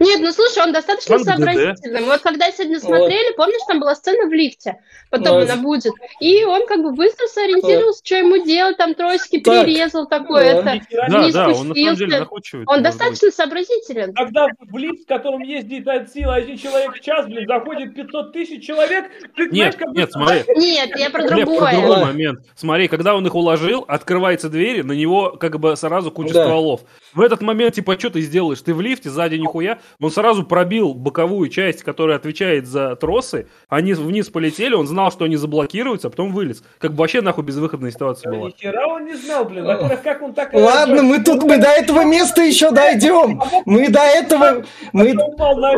Нет, 0.01 0.21
ну 0.21 0.33
слушай, 0.33 0.63
он 0.63 0.73
достаточно 0.73 1.19
Танк 1.19 1.29
сообразительный. 1.29 2.01
Мы 2.01 2.07
вот 2.07 2.23
когда 2.23 2.51
сегодня 2.51 2.81
смотрели, 2.81 3.37
помнишь, 3.37 3.61
там 3.69 3.81
была 3.81 3.95
сцена 3.95 4.27
в 4.29 4.33
лифте, 4.33 4.77
потом 5.11 5.35
Вот. 5.41 5.51
она 5.51 5.61
будет. 5.61 5.93
И 6.21 6.43
он 6.45 6.67
как 6.67 6.83
бы 6.83 6.93
быстро 6.93 7.27
сориентировался, 7.27 8.01
что 8.03 8.17
ему 8.17 8.43
делать, 8.43 8.79
там 8.79 8.95
тросики 8.95 9.41
Так. 9.41 9.67
перерезал 9.67 10.07
такое. 10.09 10.63
Да. 10.63 10.75
это. 10.77 10.87
Да, 11.11 11.29
да, 11.31 11.49
он 11.49 11.69
на 11.69 11.75
самом 11.75 11.75
деле 11.75 11.87
спустился. 11.97 12.19
находчивый. 12.21 12.65
Он 12.67 12.83
достаточно 12.83 13.31
сообразителен. 13.31 14.15
Когда 14.15 14.47
в 14.59 14.77
лифт, 14.79 15.05
в 15.05 15.07
котором 15.07 15.43
ездит 15.43 15.87
от 15.87 16.11
силы 16.11 16.35
один 16.35 16.57
человек 16.57 16.95
в 16.95 17.01
час, 17.01 17.27
блин, 17.27 17.47
заходит 17.47 17.95
500 17.95 18.33
тысяч 18.33 18.65
человек, 18.65 19.11
ты 19.37 19.45
быть. 19.45 19.53
Нет, 19.53 19.75
знаешь, 19.75 19.77
как 19.77 19.95
нет, 19.95 20.07
бы- 20.07 20.13
смотри. 20.13 20.45
Нет, 20.57 20.91
я 20.99 21.11
про 21.11 21.23
Глеб, 21.25 21.31
про 21.31 21.45
другое. 21.45 21.73
другой 21.73 22.05
момент. 22.07 22.39
Смотри, 22.57 22.89
когда 22.89 23.15
он 23.15 23.27
их 23.27 23.35
уложил, 23.35 23.82
открывается 23.89 24.49
дверь, 24.49 24.83
на 24.85 24.93
него 24.93 25.31
как 25.39 25.59
бы 25.61 25.77
сразу 25.77 26.11
куча 26.11 26.35
Да. 26.35 26.45
стволов. 26.45 26.81
В 27.15 27.21
этот 27.21 27.43
момент, 27.43 27.75
типа, 27.75 27.99
что 27.99 28.11
ты 28.11 28.21
сделаешь? 28.23 28.61
Ты 28.63 28.73
в 28.75 28.81
лифте, 28.81 29.11
сзади 29.11 29.37
нихуя. 29.37 29.79
Он 30.01 30.11
сразу 30.11 30.45
пробил 30.45 30.95
боковую 30.95 31.49
часть, 31.51 31.83
которая 31.83 32.17
отвечает 32.17 32.67
за 32.67 32.97
тросы. 32.97 33.47
Они 33.69 33.93
вниз 33.95 34.29
полетели, 34.31 34.75
он 34.75 34.87
знал, 34.87 35.11
что 35.13 35.25
они 35.27 35.37
заблокируются, 35.37 36.09
а 36.09 36.11
потом 36.11 36.33
вылез. 36.33 36.63
Как 36.79 36.93
бы 36.93 36.99
вообще 36.99 37.21
нахуй 37.21 37.45
безвыходная 37.45 37.91
ситуация 37.91 38.33
была. 38.33 38.49
Ни 38.49 38.53
хера 38.59 38.87
он 38.87 39.05
не 39.07 39.15
знал, 39.15 39.45
блин. 39.45 39.65
Во-первых, 39.65 40.03
как 40.03 40.23
он 40.23 40.33
так... 40.35 40.53
Ладно, 40.55 41.03
мы 41.03 41.23
тут, 41.23 41.43
мы 41.43 41.59
до 41.59 41.69
этого 41.69 42.05
места 42.05 42.43
еще 42.43 42.71
дойдем. 42.71 43.41
Мы 43.67 43.89
до 43.89 44.01
этого, 44.01 44.65
мы, 44.93 45.15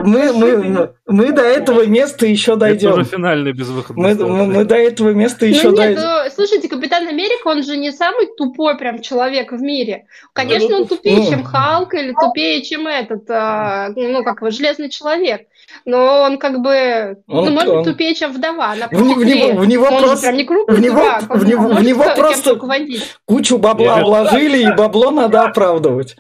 мы, 0.05 0.33
мы, 0.33 0.95
мы, 1.07 1.33
до 1.33 1.43
этого 1.43 1.87
места 1.87 2.27
еще 2.27 2.53
Это 2.53 2.61
дойдем. 2.61 2.93
уже 2.93 3.05
финальная 3.05 3.53
безвыходная 3.53 4.15
Мы, 4.15 4.27
мы, 4.27 4.47
мы 4.47 4.65
до 4.65 4.77
этого 4.77 5.11
места 5.11 5.47
еще 5.47 5.65
Ну 5.65 5.71
нет, 5.71 5.77
дойдем. 5.77 6.03
ну, 6.03 6.31
слушайте, 6.35 6.69
Капитан 6.69 7.07
Америка, 7.09 7.49
он 7.49 7.63
же 7.63 7.77
не 7.77 7.84
самый 7.93 8.27
тупой 8.37 8.77
прям 8.77 9.01
человек 9.03 9.53
в 9.53 9.61
мире. 9.61 10.07
Конечно, 10.33 10.77
он 10.77 10.87
тупее, 10.87 11.19
Ну. 11.19 11.31
чем 11.31 11.45
Халк 11.45 11.95
или 11.95 12.13
тупее, 12.13 12.63
чем 12.63 12.87
этот, 12.87 13.25
а, 13.29 13.91
ну, 13.95 14.23
как 14.25 14.41
его, 14.41 14.51
Железный 14.51 14.89
Человек. 14.91 15.47
Но 15.85 16.23
он 16.23 16.39
как 16.39 16.61
бы, 16.61 17.19
Он- 17.27 17.47
ну, 17.47 17.51
может 17.51 17.69
он- 17.69 17.77
быть, 17.83 17.93
тупее, 17.93 18.15
чем 18.15 18.33
Вдова. 18.33 18.73
Она 18.73 18.89
В, 18.89 18.93
не- 18.93 19.15
в 19.15 19.25
него, 19.25 19.61
в 19.61 19.67
него 19.67 19.87
он 19.87 20.03
просто 20.03 20.27
прям 20.27 20.37
не 20.37 20.45
крупный 20.45 20.77
в 20.77 20.81
него- 20.81 20.97
дурак, 20.97 21.25
он 21.31 21.39
в 21.39 21.47
него- 21.47 21.69
в 21.69 21.83
него 21.83 22.05
просто- 22.15 22.59
кучу 23.25 23.59
бабла 23.59 24.01
вложили, 24.01 24.59
и 24.63 24.73
бабло 24.75 25.11
надо 25.11 25.43
оправдывать. 25.45 26.17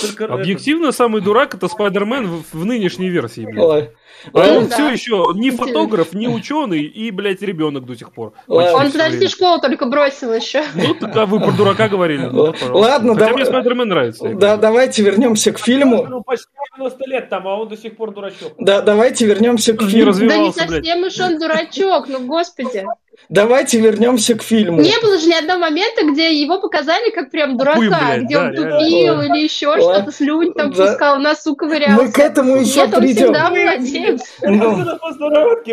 Только 0.00 0.24
это- 0.24 0.34
Объективно, 0.34 0.92
самый 0.92 1.20
дурак 1.20 1.54
это 1.54 1.68
Спайдермен 1.68 2.26
в, 2.26 2.44
в 2.54 2.64
нынешней 2.64 3.10
версии, 3.10 3.44
блядь. 3.44 3.64
Ой. 3.64 3.90
А 4.32 4.56
он 4.56 4.68
да. 4.68 4.74
все 4.74 4.88
еще 4.88 5.26
ни 5.34 5.50
фотограф, 5.50 6.14
ни 6.14 6.26
ученый 6.26 6.82
и, 6.82 7.10
блядь, 7.10 7.42
ребенок 7.42 7.84
до 7.84 7.94
сих 7.94 8.10
пор. 8.12 8.32
Ладно. 8.46 8.78
Он 8.78 8.90
подожди, 8.92 9.28
школу 9.28 9.60
только 9.60 9.84
бросил 9.84 10.32
еще. 10.32 10.64
Ну, 10.74 10.94
так 10.94 11.14
а 11.14 11.26
вы 11.26 11.38
про 11.38 11.52
дурака 11.52 11.88
говорили. 11.88 12.24
Ну, 12.32 12.54
Ладно, 12.70 13.12
Хотя 13.14 13.26
давай- 13.26 13.34
мне 13.34 13.44
Спайдермен 13.44 13.88
нравится. 13.88 14.24
Да, 14.24 14.30
говорю. 14.30 14.60
давайте 14.62 15.02
вернемся 15.02 15.52
к 15.52 15.58
фильму. 15.58 16.06
Ну, 16.08 16.22
почти 16.22 16.46
90 16.76 17.08
лет 17.08 17.28
там, 17.28 17.46
а 17.46 17.60
он 17.60 17.68
до 17.68 17.76
сих 17.76 17.96
пор 17.96 18.14
дурачок. 18.14 18.54
Да, 18.58 18.80
давайте 18.80 19.26
вернемся 19.26 19.74
к 19.74 19.82
Не 19.82 19.88
фильму. 19.88 20.12
Да 20.14 20.38
не 20.38 20.52
совсем 20.52 21.02
уж 21.02 21.20
он 21.20 21.38
дурачок, 21.38 22.08
ну 22.08 22.26
господи. 22.26 22.86
Давайте 23.28 23.80
вернемся 23.80 24.34
к 24.34 24.42
фильму. 24.42 24.80
Не 24.80 24.98
было 25.00 25.18
же 25.18 25.26
ни 25.28 25.32
одного 25.34 25.60
момента, 25.60 26.04
где 26.04 26.32
его 26.34 26.60
показали 26.60 27.10
как 27.10 27.30
прям 27.30 27.56
дурака, 27.56 27.74
Тупым, 27.80 27.90
блядь, 27.98 28.22
где 28.24 28.34
да, 28.36 28.44
он 28.44 28.54
тупил 28.54 29.18
Ой. 29.18 29.26
или 29.26 29.44
еще 29.44 29.68
Ой. 29.68 29.80
что-то, 29.80 30.12
слюнь 30.12 30.52
там 30.52 30.72
Да. 30.72 30.86
пускал, 30.86 31.18
носу 31.18 31.56
ковырялся. 31.56 32.02
Мы 32.02 32.12
к 32.12 32.18
этому 32.18 32.56
еще 32.56 32.80
Нет, 32.86 32.94
он 32.94 33.00
придем. 33.00 33.24
всегда 33.24 33.50
молодец. 33.50 34.20
Ну. 34.42 34.74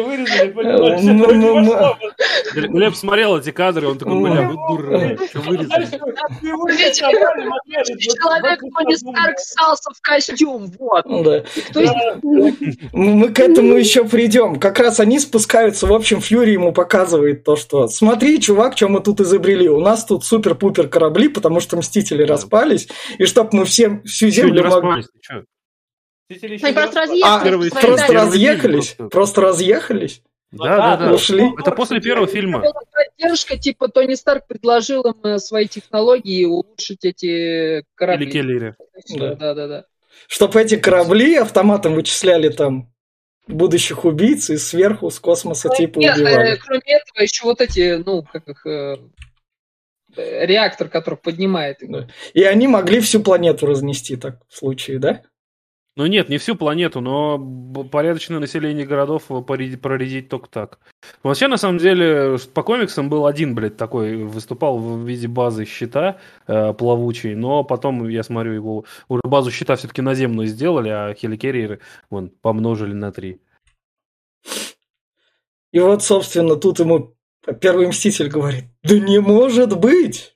Вырезали, 0.02 0.52
понимаешь? 0.52 1.02
Ну, 1.04 1.60
ну. 1.62 1.96
Глеб 2.70 2.96
смотрел 2.96 3.38
эти 3.38 3.52
кадры, 3.52 3.88
он 3.90 3.98
такой, 3.98 4.20
бля, 4.22 4.42
вы 4.50 4.56
дурак, 4.56 5.20
что 5.30 5.40
вырезали? 5.42 5.88
Человек 8.02 8.60
Тони 8.60 8.96
Старк 8.96 9.40
ссался 9.40 9.90
в 9.94 10.02
костюм, 10.02 10.72
вот. 10.80 11.06
Да. 11.24 11.44
Мы 12.94 13.30
к 13.30 13.40
этому 13.40 13.76
еще 13.76 14.06
придем. 14.06 14.60
Как 14.60 14.80
раз 14.80 15.00
они 15.00 15.20
спускаются, 15.20 15.88
в 15.88 15.94
общем, 15.94 16.22
Фьюри 16.22 16.52
ему 16.52 16.72
показывает 16.72 17.31
показывает 17.34 17.44
то, 17.44 17.56
что 17.56 17.88
смотри, 17.88 18.40
чувак, 18.40 18.78
что 18.78 18.88
мы 18.88 19.02
тут 19.02 19.22
изобрели. 19.22 19.70
У 19.70 19.80
нас 19.80 20.06
тут 20.06 20.24
супер-пупер 20.24 20.88
корабли, 20.88 21.28
потому 21.28 21.60
что 21.60 21.78
Мстители 21.78 22.24
распались, 22.24 22.88
и 23.18 23.26
чтоб 23.26 23.54
мы 23.54 23.66
всем 23.66 24.04
всю 24.04 24.30
землю 24.30 24.64
могли... 24.64 25.04
Мстители 26.30 26.54
еще 26.54 26.68
Они 26.68 26.76
просто. 26.76 27.02
А, 27.24 27.44
разъехались. 27.44 27.72
просто 27.72 28.14
разъехались? 28.14 28.96
Просто. 29.12 29.42
Разъехались? 29.42 30.22
Да, 30.52 30.78
да, 30.78 30.98
да. 30.98 31.14
Ушли? 31.14 31.44
Это 31.60 31.72
после 31.72 32.02
первого 32.02 32.28
фильма. 32.28 32.62
Поддержка, 32.92 33.58
типа 33.58 33.88
Тони 33.88 34.16
Старк 34.16 34.48
предложил 34.48 35.02
им 35.04 35.16
э, 35.24 35.40
свои 35.40 35.68
технологии 35.68 36.44
улучшить 36.44 37.06
эти 37.06 37.26
Или 37.26 37.86
корабли. 37.96 38.32
Келлери. 38.32 38.76
Да. 39.18 39.36
Да, 39.36 39.54
да, 39.54 39.68
да. 39.68 39.86
Чтоб 40.28 40.56
эти 40.58 40.76
корабли 40.78 41.36
автоматом 41.36 41.96
вычисляли 41.96 42.50
там 42.50 42.92
будущих 43.48 44.06
убийц 44.06 44.50
и 44.50 44.58
сверху 44.58 45.10
с 45.10 45.20
космоса 45.20 45.70
типа 45.70 46.00
Нет, 46.00 46.18
э, 46.18 46.22
убивали. 46.22 46.58
кроме 46.58 46.82
этого, 46.86 47.22
еще 47.22 47.44
вот 47.44 47.62
эти, 47.62 48.02
ну, 48.04 48.24
как 48.24 48.48
их, 48.48 48.66
э, 48.66 48.98
э, 50.16 50.46
реактор, 50.46 50.90
который 50.90 51.16
поднимает. 51.16 51.78
Да. 51.82 52.08
И 52.34 52.44
они 52.44 52.68
могли 52.68 53.00
всю 53.00 53.22
планету 53.22 53.66
разнести 53.66 54.16
так 54.16 54.40
в 54.48 54.56
случае, 54.56 55.00
да? 55.00 55.24
Ну 56.02 56.08
нет, 56.08 56.30
не 56.30 56.40
всю 56.40 56.56
планету, 56.56 57.00
но 57.00 57.38
порядочное 57.92 58.40
население 58.40 58.88
городов 58.88 59.26
проредить 59.46 60.30
только 60.30 60.50
так. 60.50 60.80
Вообще, 61.22 61.48
на 61.48 61.58
самом 61.58 61.78
деле, 61.78 62.40
по 62.56 62.64
комиксам 62.64 63.08
был 63.08 63.28
один, 63.28 63.54
блядь, 63.54 63.78
такой, 63.78 64.16
выступал 64.16 64.80
в 64.80 65.08
виде 65.08 65.28
базы 65.28 65.66
щита 65.66 66.18
э, 66.48 66.74
плавучий, 66.74 67.36
но 67.36 67.64
потом, 67.64 68.10
я 68.10 68.24
смотрю, 68.24 68.54
его 68.54 68.86
уже 69.10 69.22
базу 69.24 69.52
щита 69.52 69.76
все-таки 69.76 70.02
наземную 70.02 70.48
сделали, 70.48 70.90
а 70.90 71.14
хеликерриеры, 71.14 71.82
вон, 72.10 72.32
помножили 72.42 72.94
на 72.94 73.12
три. 73.12 73.40
И 75.72 75.80
вот, 75.80 76.02
собственно, 76.02 76.56
тут 76.56 76.80
ему 76.80 77.14
первый 77.60 77.88
мститель 77.88 78.30
говорит, 78.30 78.64
да 78.82 78.98
не 78.98 79.20
может 79.20 79.78
быть! 79.78 80.36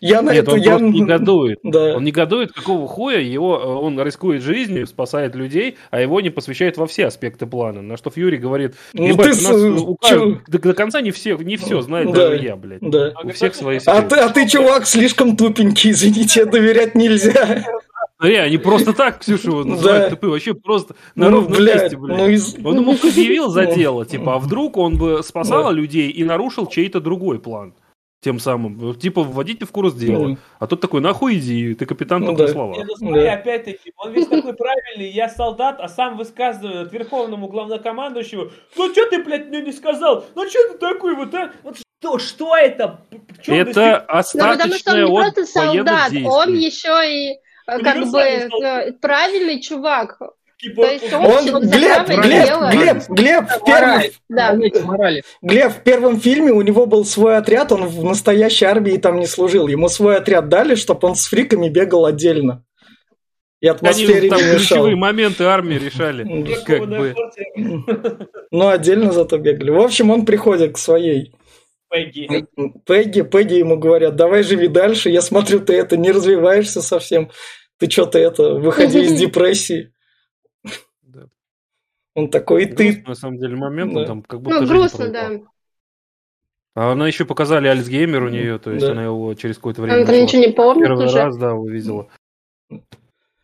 Я 0.00 0.22
на 0.22 0.32
Нет, 0.32 0.44
это... 0.44 0.52
он 0.52 0.60
я... 0.60 0.70
просто 0.78 0.86
негодует. 0.98 1.58
Да. 1.62 1.96
Он 1.96 2.04
негодует, 2.04 2.52
какого 2.52 2.88
хуя 2.88 3.18
его, 3.20 3.58
э, 3.58 3.66
он 3.66 4.00
рискует 4.02 4.42
жизнью, 4.42 4.86
спасает 4.86 5.34
людей, 5.34 5.76
а 5.90 6.00
его 6.00 6.20
не 6.20 6.30
посвящает 6.30 6.76
во 6.78 6.86
все 6.86 7.06
аспекты 7.06 7.46
плана. 7.46 7.82
На 7.82 7.96
что 7.96 8.10
Фьюри 8.10 8.36
говорит, 8.36 8.74
Ну 8.94 9.06
«Ебать, 9.08 9.26
ты 9.26 9.34
с- 9.34 9.42
нас 9.42 9.54
у 9.56 9.76
чё? 9.86 9.96
каждого- 10.00 10.42
до, 10.48 10.58
до 10.58 10.74
конца 10.74 11.00
не 11.00 11.10
все, 11.10 11.36
не 11.36 11.56
все 11.56 11.80
знает 11.82 12.06
Да. 12.12 12.30
даже 12.30 12.42
я, 12.44 12.56
блядь. 12.56 12.80
Да. 12.80 13.12
У 13.22 13.28
всех 13.30 13.54
свои 13.54 13.76
А 13.76 13.80
секреты. 13.80 14.08
ты, 14.08 14.16
а 14.20 14.28
ты, 14.30 14.48
чувак, 14.48 14.86
слишком 14.86 15.36
тупенький, 15.36 15.90
извините, 15.90 16.44
доверять 16.46 16.94
нельзя. 16.94 17.64
Смотри, 18.18 18.36
они 18.36 18.56
просто 18.56 18.94
так 18.94 19.18
Ксюшу 19.18 19.62
называют 19.64 20.04
Да. 20.04 20.10
тупым, 20.10 20.30
вообще 20.30 20.54
просто 20.54 20.94
на 21.14 21.28
Ну, 21.28 21.36
ровном 21.42 21.52
блядь, 21.58 21.82
месте, 21.82 21.96
блядь. 21.98 22.18
ну 22.18 22.28
из... 22.28 22.56
Он 22.64 22.76
ему 22.80 22.94
предъявил 22.96 23.48
за 23.50 23.66
дело, 23.66 24.06
типа, 24.06 24.36
а 24.36 24.38
вдруг 24.38 24.78
он 24.78 24.96
бы 24.96 25.22
спасал 25.22 25.70
людей 25.70 26.08
и 26.10 26.24
нарушил 26.24 26.66
чей-то 26.66 27.00
другой 27.00 27.38
план. 27.40 27.74
Тем 28.22 28.40
самым, 28.40 28.78
Вот, 28.78 28.98
типа, 29.00 29.22
вводите 29.22 29.66
в 29.66 29.72
курс 29.72 29.94
дела. 29.94 30.28
Ну, 30.28 30.38
А 30.58 30.66
тут 30.66 30.80
такой, 30.80 31.00
нахуй 31.00 31.36
иди, 31.36 31.74
ты 31.74 31.84
капитан 31.86 32.22
Ну 32.22 32.28
только 32.28 32.46
да. 32.46 32.52
слова. 32.52 32.74
Не, 32.76 32.84
ну 32.84 32.96
смотри, 32.96 33.22
Да. 33.24 33.32
опять-таки, 33.34 33.92
он 33.96 34.12
весь 34.12 34.26
такой 34.26 34.54
правильный, 34.54 35.10
я 35.10 35.28
солдат, 35.28 35.76
а 35.80 35.88
сам 35.88 36.16
высказывает 36.16 36.92
верховному 36.92 37.46
главнокомандующему, 37.48 38.50
ну 38.76 38.92
что 38.92 39.06
ты, 39.10 39.22
блядь, 39.22 39.48
мне 39.48 39.60
не 39.60 39.72
сказал? 39.72 40.24
Ну 40.34 40.48
что 40.48 40.72
ты 40.72 40.78
такой 40.78 41.14
вот, 41.14 41.34
а? 41.34 41.52
Вот 41.62 41.76
что, 42.00 42.18
что 42.18 42.56
это? 42.56 43.00
В 43.10 43.42
чём 43.42 43.54
Это 43.58 43.70
достиг- 43.70 44.06
Ну, 44.08 44.08
потому 44.08 44.22
что 44.24 44.40
он 44.44 44.50
остаточное 44.50 44.96
не 44.96 45.02
от 45.02 45.34
просто 45.34 45.46
солдат, 45.46 46.12
он 46.24 46.54
еще 46.54 47.04
и 47.06 47.38
э, 47.68 47.78
как 47.80 48.10
бы 48.10 48.18
э, 48.18 48.92
правильный 48.92 49.60
чувак. 49.60 50.18
Типа, 50.66 51.16
он, 51.16 51.44
Глеб, 51.68 52.08
Глеб, 52.08 52.46
дело. 52.46 52.70
Глеб, 52.72 52.96
Глеб, 53.08 53.44
в 53.48 53.64
первом. 53.64 54.02
Да. 54.28 54.56
Глеб, 55.42 55.72
в 55.72 55.82
первом 55.82 56.20
фильме 56.20 56.52
у 56.52 56.62
него 56.62 56.86
был 56.86 57.04
свой 57.04 57.36
отряд, 57.36 57.72
он 57.72 57.86
в 57.86 58.04
настоящей 58.04 58.64
армии 58.64 58.96
там 58.96 59.20
не 59.20 59.26
служил. 59.26 59.68
Ему 59.68 59.88
свой 59.88 60.16
отряд 60.16 60.48
дали, 60.48 60.74
чтобы 60.74 61.08
он 61.08 61.14
с 61.14 61.26
фриками 61.26 61.68
бегал 61.68 62.06
отдельно. 62.06 62.64
И 63.60 63.68
Они 63.68 63.76
атмосфере 63.76 64.28
там 64.28 64.38
не 64.38 64.44
мешал. 64.44 64.58
ключевые 64.58 64.96
моменты 64.96 65.44
армии 65.44 65.76
решали. 65.76 66.54
Как 66.64 66.86
бы. 66.88 67.14
Но 68.50 68.68
отдельно 68.68 69.12
зато 69.12 69.38
бегали. 69.38 69.70
В 69.70 69.80
общем, 69.80 70.10
он 70.10 70.26
приходит 70.26 70.74
к 70.74 70.78
своей 70.78 71.32
Пегги. 71.88 72.46
Пегги. 72.84 73.22
Пегги 73.22 73.54
ему 73.54 73.76
говорят, 73.78 74.16
давай 74.16 74.42
живи 74.42 74.68
дальше. 74.68 75.08
Я 75.10 75.22
смотрю, 75.22 75.60
ты 75.60 75.74
это 75.74 75.96
не 75.96 76.10
развиваешься 76.10 76.82
совсем. 76.82 77.30
Ты 77.78 77.90
что-то 77.90 78.18
это, 78.18 78.54
выходи 78.54 79.02
из 79.02 79.18
депрессии. 79.18 79.92
Он 82.16 82.30
такой, 82.30 82.64
и 82.64 82.66
ты... 82.66 82.84
Грустный, 82.92 83.04
на 83.08 83.14
самом 83.14 83.38
деле, 83.38 83.56
момент, 83.56 83.94
он 83.94 84.00
Да. 84.02 84.06
там 84.06 84.22
как 84.22 84.40
будто 84.40 84.60
Ну, 84.60 84.66
грустно, 84.66 85.08
да. 85.10 85.30
А 86.74 86.92
она 86.92 87.06
еще 87.06 87.24
показали 87.24 87.68
Альцгеймер 87.68 88.22
у 88.24 88.28
нее, 88.28 88.58
то 88.58 88.70
есть 88.72 88.84
Да. 88.84 88.92
она 88.92 89.04
его 89.04 89.32
через 89.34 89.56
какое-то 89.56 89.82
время 89.82 90.00
нашла. 90.00 90.16
ничего 90.16 90.42
не 90.42 90.52
помнит 90.52 90.86
Первый 90.88 91.06
уже. 91.06 91.16
раз, 91.18 91.36
да, 91.36 91.54
увидела. 91.54 92.08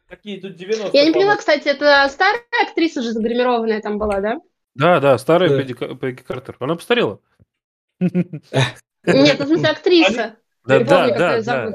Какие 0.09 0.41
тут 0.41 0.57
90 0.57 0.91
Я 0.97 1.05
не 1.07 1.13
поняла, 1.13 1.37
кстати, 1.37 1.69
это 1.69 2.07
старая 2.11 2.43
актриса 2.67 3.01
уже 3.01 3.13
загримированная 3.13 3.81
там 3.81 3.99
была, 3.99 4.21
да? 4.21 4.41
Да, 4.75 5.01
да, 5.01 5.17
старая 5.19 5.51
Да. 5.51 5.59
Пегги 5.59 5.73
Ка- 5.75 5.95
Пегги 5.95 6.23
Картер. 6.23 6.57
Она 6.59 6.75
постарела. 6.75 7.21
Нет, 8.01 8.25
ну, 9.05 9.45
в 9.45 9.47
смысле, 9.49 9.69
актриса. 9.69 10.37
Да, 10.65 10.79
да, 10.79 11.09
как 11.09 11.19
да, 11.19 11.43
да. 11.43 11.73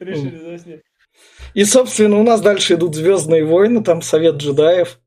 Решили 0.00 0.36
заснять. 0.38 0.82
И, 1.54 1.64
собственно, 1.64 2.18
у 2.18 2.22
нас 2.22 2.40
дальше 2.40 2.74
идут 2.74 2.94
Звездные 2.94 3.44
войны, 3.44 3.82
там 3.82 4.02
Совет 4.02 4.36
джедаев, 4.36 4.98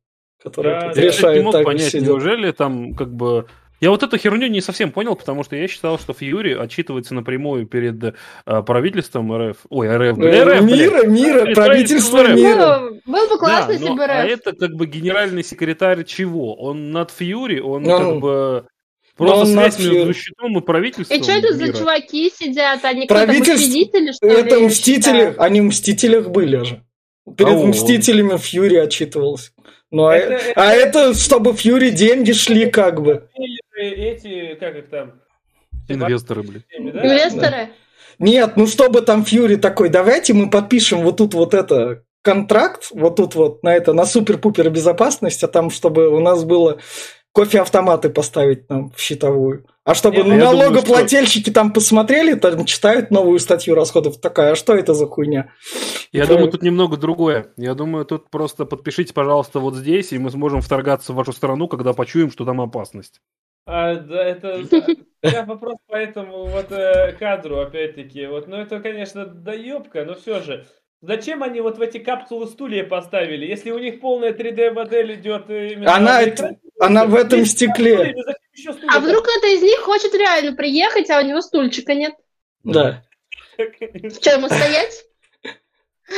который 0.43 0.73
тут 0.81 0.93
да. 0.95 1.01
Я, 1.01 1.07
не 1.07 1.07
решает 1.15 1.43
мог 1.43 1.53
так 1.53 1.65
понять, 1.65 1.91
сидят. 1.91 2.07
неужели 2.07 2.51
там 2.51 2.93
как 2.95 3.13
бы... 3.13 3.45
Я 3.79 3.89
вот 3.89 4.03
эту 4.03 4.15
херню 4.17 4.45
не 4.47 4.61
совсем 4.61 4.91
понял, 4.91 5.15
потому 5.15 5.43
что 5.43 5.55
я 5.55 5.67
считал, 5.67 5.97
что 5.97 6.13
Фьюри 6.13 6.53
отчитывается 6.53 7.15
напрямую 7.15 7.65
перед 7.65 8.03
э, 8.03 8.13
правительством 8.63 9.35
РФ. 9.35 9.57
Ой, 9.69 9.87
РФ, 9.97 10.17
бля, 10.19 10.31
Э, 10.31 10.43
РФ. 10.59 10.61
Мира, 10.61 11.05
мира, 11.07 11.41
Перед 11.45 11.55
правительство 11.55 12.17
правительством 12.19 12.35
мира. 12.35 12.79
Ну, 12.79 13.11
было 13.11 13.27
бы 13.27 13.37
классно, 13.39 13.67
Да, 13.67 13.73
если 13.73 13.87
но- 13.87 13.95
бы 13.95 14.03
а 14.03 14.23
РФ. 14.23 14.29
это 14.31 14.51
как 14.55 14.71
бы 14.75 14.85
генеральный 14.85 15.43
секретарь 15.43 16.03
чего? 16.03 16.53
Он 16.57 16.91
над 16.91 17.09
Фьюри, 17.09 17.59
он 17.59 17.81
Ну, 17.81 17.97
как 17.97 18.19
бы 18.19 18.65
просто 19.27 19.41
он 19.41 19.47
связь 19.47 19.77
между 19.79 19.93
Фьюри. 19.93 20.13
щитом 20.13 20.57
и 20.57 20.61
правительством. 20.61 21.17
И 21.17 21.23
что 21.23 21.31
это 21.31 21.53
за 21.53 21.63
мира. 21.65 21.77
чуваки 21.77 22.31
сидят? 22.37 22.83
Они 22.85 23.05
кто-то 23.05 23.25
Правительство- 23.25 23.53
мстители, 23.67 24.11
что 24.11 24.27
ли? 24.27 24.33
Это 24.33 24.55
я 24.57 24.67
Мстители, 24.67 25.01
считаю? 25.19 25.35
они 25.41 25.61
в 25.61 25.63
Мстителях 25.65 26.29
были 26.29 26.63
же. 26.63 26.83
Перед 27.37 27.49
он? 27.55 27.69
Мстителями 27.69 28.37
Фьюри 28.37 28.75
отчитывался. 28.75 29.51
Ну, 29.91 30.05
а, 30.07 30.15
Это- 30.15 30.33
э- 30.33 30.53
а 30.55 30.73
это, 30.73 31.13
чтобы 31.13 31.53
Фьюри 31.53 31.89
деньги 31.91 32.31
шли 32.31 32.65
как 32.69 33.01
бы. 33.01 33.27
Эти, 33.77 34.55
как 34.59 34.75
их 34.77 34.89
там? 34.89 35.13
Инвесторы, 35.87 36.43
блядь. 36.43 36.63
Да? 36.79 37.05
Инвесторы? 37.05 37.69
Нет, 38.19 38.55
ну 38.55 38.67
чтобы 38.67 39.01
там 39.01 39.25
Фьюри 39.25 39.55
такой, 39.55 39.89
давайте 39.89 40.33
мы 40.33 40.49
подпишем 40.49 41.01
вот 41.01 41.17
тут 41.17 41.33
вот 41.33 41.53
это 41.53 42.03
контракт, 42.21 42.89
вот 42.91 43.15
тут 43.15 43.33
вот 43.35 43.63
на 43.63 43.75
это, 43.75 43.93
на 43.93 44.05
супер-пупер 44.05 44.69
безопасность, 44.69 45.43
а 45.43 45.47
там 45.47 45.71
чтобы 45.71 46.07
у 46.09 46.19
нас 46.19 46.43
было 46.43 46.79
кофе-автоматы 47.33 48.09
поставить 48.09 48.69
нам 48.69 48.91
в 48.91 48.99
щитовую. 48.99 49.65
А 49.83 49.95
чтобы 49.95 50.17
Нет, 50.17 50.27
я 50.27 50.33
думаю, 50.33 50.59
налогоплательщики 50.59 51.49
там 51.49 51.73
посмотрели, 51.73 52.35
там 52.35 52.65
читают 52.65 53.09
новую 53.09 53.39
статью 53.39 53.73
расходов, 53.73 54.19
такая, 54.19 54.51
а 54.51 54.55
что 54.55 54.75
это 54.75 54.93
за 54.93 55.07
хуйня? 55.07 55.51
Я 56.11 56.23
Это- 56.23 56.33
думаю, 56.33 56.51
тут 56.51 56.61
немного 56.61 56.97
другое. 56.97 57.51
Я 57.57 57.73
думаю, 57.73 58.05
тут 58.05 58.29
просто 58.29 58.65
подпишите, 58.65 59.13
пожалуйста, 59.13 59.59
вот 59.59 59.75
здесь, 59.75 60.11
и 60.13 60.19
мы 60.19 60.29
сможем 60.29 60.61
вторгаться 60.61 61.13
в 61.13 61.15
вашу 61.15 61.33
страну, 61.33 61.67
когда 61.67 61.93
почуем, 61.93 62.31
что 62.31 62.45
там 62.45 62.61
опасность. 62.61 63.21
А, 63.65 63.95
да, 63.95 64.23
это... 64.23 64.59
да. 65.23 65.45
Вопрос 65.45 65.75
по 65.87 65.95
этому 65.95 66.45
вот 66.45 66.71
э, 66.71 67.13
кадру, 67.13 67.59
опять-таки. 67.59 68.27
Вот, 68.27 68.47
ну, 68.47 68.57
это, 68.57 68.79
конечно, 68.79 69.25
доебка, 69.25 70.03
но 70.03 70.15
все 70.15 70.41
же. 70.41 70.65
Зачем 71.01 71.41
они 71.41 71.61
вот 71.61 71.77
в 71.79 71.81
эти 71.81 71.97
капсулы 71.97 72.45
стулья 72.47 72.83
поставили, 72.83 73.45
если 73.47 73.71
у 73.71 73.79
них 73.79 73.99
полная 73.99 74.33
3D-модель 74.33 75.15
идет 75.15 75.49
э, 75.49 75.73
именно 75.73 75.95
Она 75.95 76.13
на 76.13 76.21
это- 76.21 76.35
экране? 76.35 76.59
она 76.79 77.05
в 77.05 77.15
этом 77.15 77.43
стекле. 77.45 78.15
стулья, 78.53 78.89
А 78.89 78.99
вдруг 78.99 79.23
кто-то 79.23 79.47
из 79.47 79.63
них 79.63 79.79
хочет 79.79 80.13
реально 80.13 80.55
приехать, 80.55 81.09
а 81.09 81.19
у 81.19 81.23
него 81.25 81.41
стульчика 81.41 81.95
нет? 81.95 82.13
Да. 82.63 83.03
Что, 83.57 84.31
ему 84.31 84.47
стоять? 84.47 85.03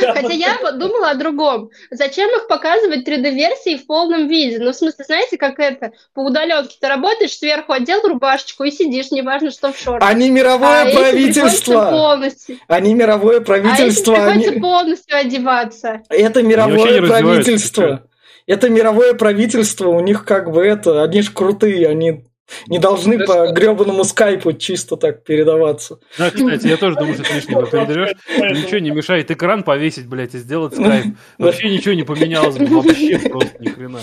Хотя 0.00 0.32
я 0.32 0.58
вот 0.62 0.78
думала 0.78 1.10
о 1.10 1.14
другом. 1.14 1.70
Зачем 1.90 2.28
их 2.30 2.46
показывать 2.46 3.06
3D-версии 3.06 3.76
в 3.76 3.86
полном 3.86 4.28
виде? 4.28 4.58
Ну, 4.58 4.72
в 4.72 4.76
смысле, 4.76 5.04
знаете, 5.04 5.36
как 5.36 5.58
это? 5.58 5.92
По 6.14 6.20
удаленке 6.20 6.76
ты 6.80 6.88
работаешь, 6.88 7.36
сверху 7.36 7.72
одел 7.72 8.00
рубашечку 8.02 8.64
и 8.64 8.70
сидишь, 8.70 9.10
неважно, 9.10 9.50
что 9.50 9.72
в 9.72 9.78
шортах. 9.78 10.08
Они 10.08 10.30
мировое 10.30 10.82
а 10.82 10.90
правительство. 10.92 11.90
полностью, 11.90 12.58
Они 12.68 12.94
мировое 12.94 13.36
а 13.36 13.40
если 13.40 13.44
правительство. 13.44 14.14
приходится 14.14 14.50
они- 14.50 14.60
полностью 14.60 15.16
одеваться. 15.16 16.02
Это 16.08 16.42
мировое 16.42 17.06
правительство. 17.06 18.02
Это 18.46 18.68
мировое 18.68 19.14
правительство, 19.14 19.88
у 19.88 20.00
них 20.00 20.24
как 20.24 20.50
бы 20.50 20.62
это, 20.64 21.02
они 21.02 21.22
ж 21.22 21.32
крутые, 21.32 21.88
они 21.88 22.24
не 22.68 22.78
должны 22.78 23.18
Да 23.18 23.26
по 23.26 23.52
гребаному 23.52 24.04
скайпу 24.04 24.52
чисто 24.52 24.96
так 24.96 25.24
передаваться. 25.24 25.98
Да, 26.18 26.30
кстати, 26.30 26.66
я 26.66 26.76
тоже 26.76 26.96
думаю, 26.96 27.14
что 27.14 27.34
лишнего 27.34 27.66
передаешь. 27.66 28.16
Ничего 28.38 28.78
не 28.78 28.90
мешает 28.90 29.30
экран 29.30 29.62
повесить, 29.62 30.06
блядь, 30.06 30.34
и 30.34 30.38
сделать 30.38 30.74
скайп. 30.74 31.16
Вообще 31.38 31.70
ничего 31.70 31.94
не 31.94 32.04
поменялось 32.04 32.56
бы, 32.56 32.66
вообще 32.66 33.18
просто 33.18 33.56
ни 33.60 33.68
хрена. 33.68 34.00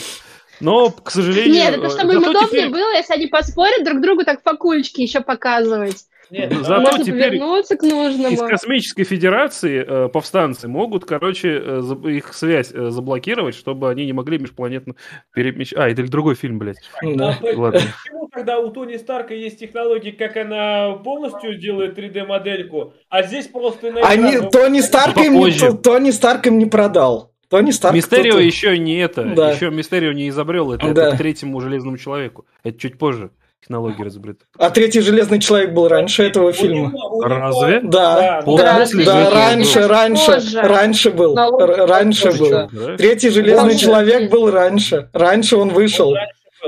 Но, 0.60 0.92
к 0.92 1.10
сожалению... 1.10 1.54
Нет, 1.54 1.78
это 1.78 1.90
чтобы 1.90 2.14
им 2.14 2.20
зато 2.20 2.32
удобнее 2.32 2.50
теперь- 2.50 2.70
было, 2.70 2.94
если 2.96 3.14
они 3.14 3.28
поспорят 3.28 3.84
друг 3.84 4.00
другу 4.00 4.24
так 4.24 4.44
факульчики 4.44 5.02
еще 5.02 5.22
показывать. 5.22 6.06
Нет, 6.32 6.54
Зато 6.54 6.76
а- 6.76 6.80
Можно 6.80 7.04
теперь 7.04 7.30
повернуться 7.30 7.76
к 7.76 7.84
Из 7.84 7.92
нужному. 7.92 8.48
космической 8.48 9.04
федерации 9.04 9.84
э, 9.86 10.08
повстанцы 10.08 10.70
могут, 10.70 11.04
короче, 11.04 11.62
э, 11.62 11.82
их 12.06 12.34
связь 12.34 12.72
э, 12.74 12.90
заблокировать, 12.90 13.54
чтобы 13.54 13.90
они 13.90 14.06
не 14.06 14.14
могли 14.14 14.40
межпланетно 14.40 14.96
перемещать. 15.34 15.78
А, 15.78 15.90
это 15.90 16.02
или 16.02 16.10
другой 16.10 16.36
фильм, 16.36 16.58
блядь. 16.58 16.78
Да. 17.02 17.38
А 17.42 17.60
Ладно. 17.60 17.82
Почему 17.82 18.30
тогда 18.32 18.60
у 18.60 18.72
Тони 18.72 18.96
Старка 18.96 19.34
есть 19.34 19.60
технологии, 19.60 20.12
как 20.12 20.38
она 20.38 20.94
полностью 21.04 21.60
делает 21.60 21.98
3D-модельку, 21.98 22.94
а 23.10 23.24
здесь 23.24 23.48
просто 23.48 23.92
на 23.92 24.08
Они, 24.08 24.38
Тони 24.50 24.80
Старк 24.80 25.18
им 25.18 25.34
не. 25.34 25.74
Тони 25.78 26.12
Старк 26.12 26.48
им 26.48 26.58
не 26.58 26.66
продал. 26.66 27.34
Тони 27.50 27.72
Старк... 27.72 27.94
Мистерио 27.94 28.40
еще 28.40 28.78
не 28.78 29.00
это. 29.00 29.26
Да. 29.26 29.52
Еще 29.52 29.70
Мистерио 29.70 30.14
не 30.14 30.30
изобрел 30.30 30.72
это. 30.72 30.94
Да. 30.94 31.08
Это 31.08 31.16
к 31.16 31.18
третьему 31.18 31.60
железному 31.60 31.98
человеку. 31.98 32.46
Это 32.64 32.80
чуть 32.80 32.98
позже 32.98 33.32
технологии 33.62 34.04
разобрыты. 34.04 34.46
А 34.58 34.70
третий 34.70 35.02
железный 35.02 35.40
человек 35.40 35.74
был 35.74 35.88
раньше 35.88 36.24
этого 36.24 36.50
У 36.50 36.54
фильма. 36.54 36.92
у 36.94 37.22
Разве? 37.22 37.82
Да, 37.84 38.42
да, 38.46 38.86
да, 39.06 39.30
раньше, 39.30 39.88
раньше, 39.88 40.32
Позже. 40.34 40.62
раньше 40.62 41.12
был, 41.12 41.36
раньше 41.36 42.28
позже, 42.32 42.70
был. 42.72 42.98
Третий 42.98 43.30
железный 43.30 43.74
Позже. 43.74 43.86
человек 43.86 44.32
был 44.32 44.50
раньше, 44.52 45.10
раньше 45.14 45.58
он 45.58 45.70
вышел. 45.70 46.14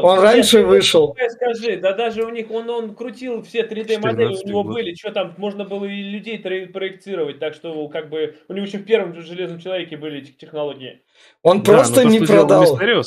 Он 0.02 0.20
раньше 0.20 0.58
Нет, 0.58 0.68
вышел. 0.68 1.16
Скажи, 1.30 1.78
да 1.78 1.94
даже 1.94 2.24
у 2.24 2.30
них, 2.30 2.50
он, 2.50 2.68
он 2.68 2.96
крутил 2.96 3.44
все 3.44 3.62
3D-модели, 3.62 4.26
у 4.26 4.32
14-й 4.32 4.48
него 4.50 4.64
год. 4.64 4.74
были, 4.74 4.96
что 4.96 5.12
там, 5.12 5.36
можно 5.38 5.66
было 5.66 5.86
и 5.86 6.02
людей 6.02 6.40
проектировать, 6.40 7.38
так 7.40 7.54
что 7.54 7.88
как 7.90 8.10
бы 8.10 8.34
у 8.48 8.54
него 8.54 8.66
еще 8.66 8.80
в 8.80 8.86
первом 8.86 9.14
же 9.14 9.22
Железном 9.22 9.60
Человеке 9.60 9.96
были 9.98 10.22
эти 10.24 10.32
технологии. 10.32 11.04
Он 11.44 11.62
Да, 11.62 11.74
просто 11.74 12.06
не 12.06 12.20
продал. 12.22 12.64
Мистерио, 12.76 13.04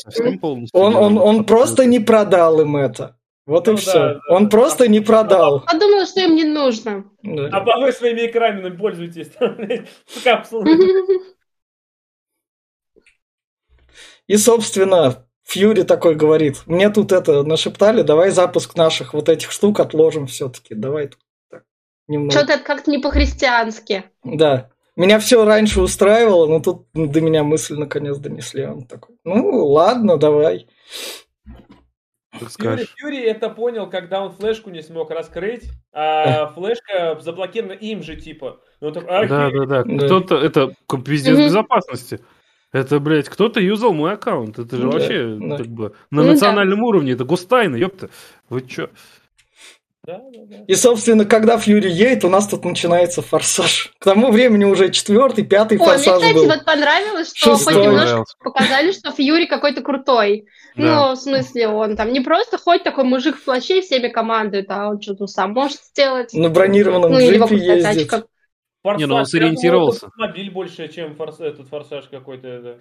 Он, 0.74 0.94
он, 0.94 1.14
делал. 1.14 1.26
он 1.28 1.44
просто 1.44 1.86
не 1.86 1.98
продал 1.98 2.60
им 2.60 2.76
это. 2.76 3.16
Вот 3.46 3.68
и 3.68 3.70
Ну 3.70 3.76
да, 3.76 3.80
все. 3.82 3.92
да, 3.92 4.20
Он 4.28 4.44
да. 4.44 4.50
просто 4.50 4.88
не 4.88 5.00
продал. 5.00 5.60
Подумала, 5.64 6.04
что 6.04 6.20
им 6.20 6.34
не 6.34 6.44
нужно. 6.44 7.04
Да. 7.22 7.48
А 7.52 7.78
вы 7.78 7.92
своими 7.92 8.26
экранами 8.26 9.86
капсулы. 10.24 10.66
И, 14.26 14.36
собственно, 14.36 15.24
Фьюри 15.44 15.82
такой 15.84 16.16
говорит, 16.16 16.62
мне 16.66 16.90
тут 16.90 17.12
это 17.12 17.44
нашептали, 17.44 18.02
давай 18.02 18.30
запуск 18.30 18.74
наших 18.74 19.14
вот 19.14 19.28
этих 19.28 19.52
штук 19.52 19.78
отложим 19.78 20.26
все-таки. 20.26 20.74
Давай 20.74 21.06
тут 21.06 21.20
так, 21.48 21.62
немного. 22.08 22.32
Что-то 22.32 22.54
это 22.54 22.64
как-то 22.64 22.90
не 22.90 22.98
по-христиански. 22.98 24.04
Да. 24.24 24.70
Меня 24.96 25.20
все 25.20 25.44
раньше 25.44 25.80
устраивало, 25.80 26.46
но 26.48 26.58
тут 26.58 26.86
до 26.94 27.20
меня 27.20 27.44
мысль 27.44 27.76
наконец 27.76 28.16
донесли. 28.16 28.66
Он 28.66 28.86
такой, 28.86 29.14
ну 29.22 29.66
ладно, 29.66 30.16
давай. 30.16 30.66
Так 32.40 32.50
Фьюри. 32.50 32.86
Фьюри 32.96 33.20
это 33.22 33.50
понял, 33.50 33.88
когда 33.88 34.22
он 34.22 34.32
флешку 34.32 34.70
не 34.70 34.82
смог 34.82 35.10
раскрыть, 35.10 35.64
а 35.92 36.46
флешка 36.54 37.18
заблокирована 37.20 37.72
им 37.72 38.02
же, 38.02 38.16
типа. 38.16 38.60
Он 38.80 38.92
такой, 38.92 39.08
Да, 39.28 39.46
«Охереть». 39.46 39.68
да, 39.68 39.82
да. 39.82 39.84
Да. 39.84 40.06
Кто-то, 40.06 40.36
это 40.36 40.74
пиздец 41.04 41.36
безопасности. 41.38 42.20
Это, 42.72 42.98
блядь, 43.00 43.28
кто-то 43.28 43.60
юзал 43.60 43.92
мой 43.94 44.12
аккаунт. 44.12 44.58
Это 44.58 44.76
же 44.76 44.82
Да, 44.82 44.88
вообще, 44.88 45.38
да. 45.40 45.56
как 45.56 45.66
бы, 45.68 45.94
на 46.10 46.22
Ну 46.22 46.24
да. 46.24 46.32
национальном 46.32 46.82
уровне. 46.82 47.12
Это 47.12 47.24
гостайна, 47.24 47.76
ёпта. 47.76 48.10
Вы 48.50 48.62
чё? 48.62 48.90
Да, 50.06 50.18
да, 50.32 50.40
да. 50.46 50.56
И, 50.68 50.74
собственно, 50.76 51.24
когда 51.24 51.58
Фьюри 51.58 51.90
едет, 51.90 52.24
у 52.24 52.28
нас 52.28 52.46
тут 52.46 52.64
начинается 52.64 53.22
форсаж. 53.22 53.92
К 53.98 54.04
тому 54.04 54.30
времени 54.30 54.64
уже 54.64 54.90
четвертый, 54.90 55.44
пятый 55.44 55.78
Ой, 55.78 55.84
мне, 55.84 55.86
форсаж 55.96 56.14
кстати, 56.20 56.34
был. 56.34 56.46
вот 56.46 56.64
понравилось, 56.64 57.32
что 57.34 57.56
Шестой. 57.56 57.74
хоть 57.74 57.82
немножко 57.84 58.24
показали, 58.44 58.92
что 58.92 59.10
Фьюри 59.10 59.46
какой-то 59.46 59.82
крутой. 59.82 60.46
Да. 60.76 61.08
Ну, 61.08 61.12
в 61.14 61.16
смысле, 61.18 61.68
он 61.68 61.96
там 61.96 62.12
не 62.12 62.20
просто 62.20 62.56
хоть 62.58 62.84
такой 62.84 63.02
мужик 63.04 63.36
в 63.36 63.44
плаще 63.44 63.78
и 63.78 63.82
всеми 63.82 64.08
командует, 64.08 64.66
а 64.70 64.90
он 64.90 65.00
что-то 65.00 65.26
сам 65.26 65.52
может 65.52 65.78
сделать. 65.82 66.32
На 66.34 66.50
бронированном 66.50 67.10
Ну, 67.10 67.18
джипе 67.18 67.56
ездит. 67.56 67.82
тачка. 67.82 68.26
Форсаж, 68.84 69.00
Не, 69.00 69.06
ну 69.06 69.14
он 69.14 69.18
думал, 69.22 69.26
сориентировался. 69.26 70.06
Автомобиль 70.06 70.50
больше, 70.52 70.86
чем 70.88 71.14
форс- 71.16 71.40
этот 71.40 71.68
форсаж 71.68 72.04
какой-то. 72.08 72.46
это. 72.46 72.78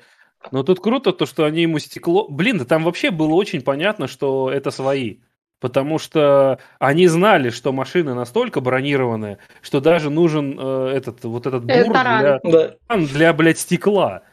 Но 0.51 0.61
тут 0.61 0.79
круто 0.79 1.11
то, 1.11 1.25
что 1.25 1.45
они 1.45 1.63
ему 1.63 1.79
стекло... 1.79 2.27
Блин, 2.29 2.59
да 2.59 2.65
там 2.65 2.83
вообще 2.83 3.09
было 3.09 3.33
очень 3.33 3.61
понятно, 3.63 4.07
что 4.07 4.51
это 4.51 4.69
свои. 4.69 5.17
Потому 5.61 5.97
что 5.99 6.59
они 6.79 7.07
знали, 7.07 7.49
что 7.49 7.71
машина 7.71 8.13
настолько 8.13 8.61
бронированная, 8.61 9.39
что 9.61 9.79
даже 9.79 10.09
нужен 10.09 10.57
э, 10.59 10.91
этот 10.95 11.23
вот 11.23 11.47
этот 11.47 11.69
Э, 11.69 11.85
бур 11.85 11.93
для, 11.93 12.39
Да. 12.43 12.97
для, 12.97 13.33
блядь, 13.33 13.59
стекла. 13.59 14.23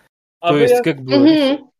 А, 0.40 0.48
То 0.50 0.58
есть, 0.58 0.82
как 0.82 1.00
бы... 1.00 1.16
Мгм. 1.16 1.70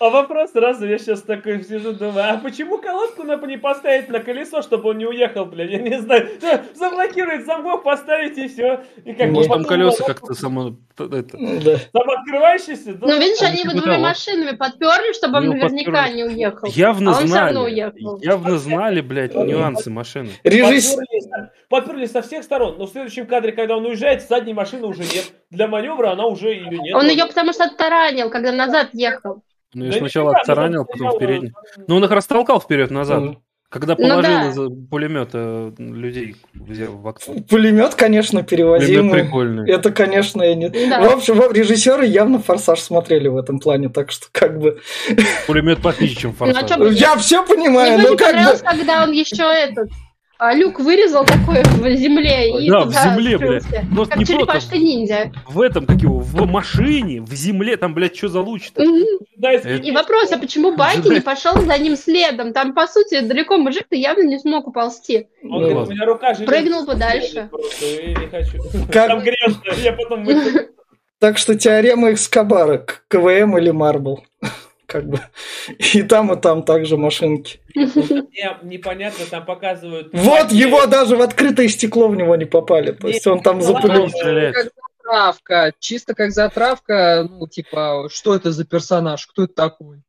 А 0.00 0.08
вопрос 0.08 0.52
сразу, 0.52 0.86
я 0.86 0.98
сейчас 0.98 1.20
такой 1.20 1.62
сижу, 1.62 1.92
думаю, 1.92 2.32
а 2.32 2.38
почему 2.38 2.78
колодку 2.78 3.22
надо 3.22 3.46
не 3.46 3.58
поставить 3.58 4.08
на 4.08 4.20
колесо, 4.20 4.62
чтобы 4.62 4.88
он 4.88 4.98
не 4.98 5.04
уехал, 5.04 5.44
блядь, 5.44 5.70
я 5.70 5.78
не 5.78 6.00
знаю. 6.00 6.30
Да, 6.40 6.64
Заблокировать 6.74 7.44
замок, 7.44 7.82
поставить 7.82 8.38
и 8.38 8.48
все. 8.48 8.82
И 9.04 9.12
как 9.12 9.28
бы 9.28 9.34
Может, 9.34 9.52
там 9.52 9.64
колеса 9.64 10.02
как-то 10.04 10.32
само... 10.32 10.76
Это... 10.98 11.36
Да. 11.36 11.76
Самооткрывающийся? 11.92 12.94
да? 12.94 13.06
Ну, 13.06 13.20
видишь, 13.20 13.40
Он 13.42 13.48
они 13.48 13.58
его 13.60 13.70
типа 13.72 13.82
двумя 13.82 13.98
машинами 13.98 14.56
подперли, 14.56 15.12
чтобы 15.12 15.36
он 15.38 15.44
Ну, 15.44 15.52
наверняка 15.52 15.92
подперли. 15.92 16.16
не 16.16 16.24
уехал. 16.24 16.68
Явно 16.68 17.10
А 17.10 17.18
он 17.18 17.26
всё 17.26 17.34
равно 17.36 17.60
знали. 17.60 17.72
уехал. 17.72 18.18
Явно 18.22 18.58
знали, 18.58 19.00
блядь, 19.02 19.34
нюансы 19.34 19.90
машины. 19.90 20.30
Режиссер... 20.44 20.96
Подперли, 20.96 21.50
подперли 21.68 22.06
со 22.06 22.22
всех 22.22 22.42
сторон, 22.44 22.76
но 22.78 22.86
в 22.86 22.90
следующем 22.90 23.26
кадре, 23.26 23.52
когда 23.52 23.76
он 23.76 23.84
уезжает, 23.84 24.22
задней 24.22 24.54
машины 24.54 24.86
уже 24.86 25.02
нет. 25.02 25.30
Для 25.50 25.66
маневра 25.68 26.12
она 26.12 26.24
уже 26.24 26.48
ее 26.48 26.70
нет. 26.70 26.94
Он 26.94 27.06
ее 27.06 27.26
потому 27.26 27.52
что 27.52 27.64
оттаранил, 27.64 28.30
когда 28.30 28.50
назад 28.52 28.88
ехал. 28.94 29.42
Ну, 29.74 29.84
я 29.84 29.92
Да 29.92 29.98
сначала 29.98 30.32
ну, 30.32 30.80
он 30.80 30.86
потом 30.86 31.06
он- 31.06 31.52
Ну, 31.86 31.96
он 31.96 32.04
их 32.04 32.10
растолкал 32.10 32.60
вперед-назад. 32.60 33.20
Мгм. 33.22 33.42
Когда 33.68 33.94
Ну 33.96 34.02
положил 34.08 34.22
да. 34.22 34.48
из 34.48 34.88
пулемета 34.88 35.72
людей 35.78 36.34
в 36.88 37.06
окно. 37.06 37.34
Пулемет, 37.48 37.94
конечно, 37.94 38.42
Пулемет 38.42 38.50
перевозимый. 38.50 39.22
прикольный. 39.22 39.70
Это, 39.70 39.92
конечно, 39.92 40.42
я 40.42 40.56
не... 40.56 40.68
Да. 40.70 41.00
В 41.00 41.12
общем, 41.14 41.36
вот 41.36 41.52
режиссеры 41.56 42.04
явно 42.04 42.40
«Форсаж» 42.40 42.80
смотрели 42.80 43.28
в 43.28 43.36
этом 43.36 43.60
плане, 43.60 43.88
так 43.88 44.10
что 44.10 44.26
как 44.32 44.58
бы... 44.58 44.80
Пулемет 45.46 45.80
пофигее, 45.82 46.16
чем 46.16 46.34
Ну, 46.40 46.46
а 46.46 46.52
форсаж. 46.52 46.68
чё 46.68 46.78
бы- 46.78 46.92
Я 46.94 47.16
все 47.16 47.46
понимаю, 47.46 47.94
Мне 47.94 48.02
но 48.02 48.10
не 48.10 48.16
как 48.16 48.34
бы... 48.34 48.58
когда 48.58 49.04
он 49.04 49.12
еще 49.12 49.44
этот 49.44 49.88
а, 50.40 50.54
люк 50.54 50.80
вырезал 50.80 51.24
такой 51.26 51.62
в 51.62 51.96
земле 51.96 52.64
и 52.64 52.70
Да, 52.70 52.80
в 52.86 52.92
земле, 52.92 53.36
блядь. 53.38 53.62
скрылся. 53.62 53.86
Но 53.92 54.04
Как 54.06 54.16
не 54.16 54.24
просто 54.24 54.32
черепашка 54.32 54.78
ниндзя. 54.78 55.32
в 55.46 55.60
этом, 55.60 55.86
как 55.86 55.98
его, 56.00 56.18
в 56.18 56.46
машине, 56.46 57.20
в 57.20 57.32
земле, 57.34 57.76
там, 57.76 57.92
блядь, 57.94 58.16
что 58.16 58.28
за 58.28 58.40
если- 59.52 59.76
Это- 59.76 59.86
И 59.86 59.90
вопрос, 59.92 60.32
а 60.32 60.38
почему 60.38 60.74
Байки 60.76 61.08
не 61.08 61.20
пошел 61.20 61.52
за 61.60 61.76
ним 61.78 61.94
следом? 61.96 62.52
Там, 62.52 62.74
по 62.74 62.86
сути, 62.86 63.20
далеко 63.20 63.58
мужик-то 63.58 63.94
явно 63.96 64.22
не 64.22 64.38
смог 64.38 64.66
уползти. 64.66 65.28
Он 65.42 65.48
Ну 65.50 65.58
говорит, 65.58 65.76
ладно. 65.76 65.92
у 65.92 65.94
меня 65.96 66.06
рука 66.06 66.34
железная. 66.34 66.46
Прыгнул 66.60 66.86
подальше. 66.86 67.50
Там 68.92 69.20
грязно, 69.20 69.60
я 69.82 69.92
потом. 69.92 70.26
Так 71.20 71.36
что 71.36 71.54
теорема 71.54 72.12
Экскобара, 72.12 72.82
КВМ 73.08 73.58
или 73.58 73.70
Марбл. 73.70 74.24
Как 74.90 75.06
бы. 75.06 75.20
И 75.94 76.02
там, 76.02 76.32
и 76.32 76.40
там 76.40 76.64
также 76.64 76.96
машинки. 76.96 77.60
Мне 77.74 78.58
непонятно, 78.62 79.24
там 79.30 79.44
показывают... 79.44 80.08
Вот 80.12 80.50
его 80.50 80.86
даже 80.86 81.16
в 81.16 81.22
открытое 81.22 81.68
стекло 81.68 82.08
в 82.08 82.16
него 82.16 82.34
не 82.34 82.44
попали. 82.44 82.90
То 82.90 83.06
есть 83.06 83.24
он 83.28 83.40
там 83.40 83.62
запылил. 83.62 84.02
ладно. 84.02 84.08
Стрелять. 84.08 84.54
Как 84.54 84.72
затравка. 84.98 85.72
Чисто 85.78 86.14
как 86.14 86.32
затравка, 86.32 87.26
ну, 87.30 87.46
типа, 87.46 88.08
что 88.10 88.34
это 88.34 88.50
за 88.50 88.64
персонаж, 88.64 89.26
кто 89.26 89.44
это 89.44 89.54
такой? 89.54 90.02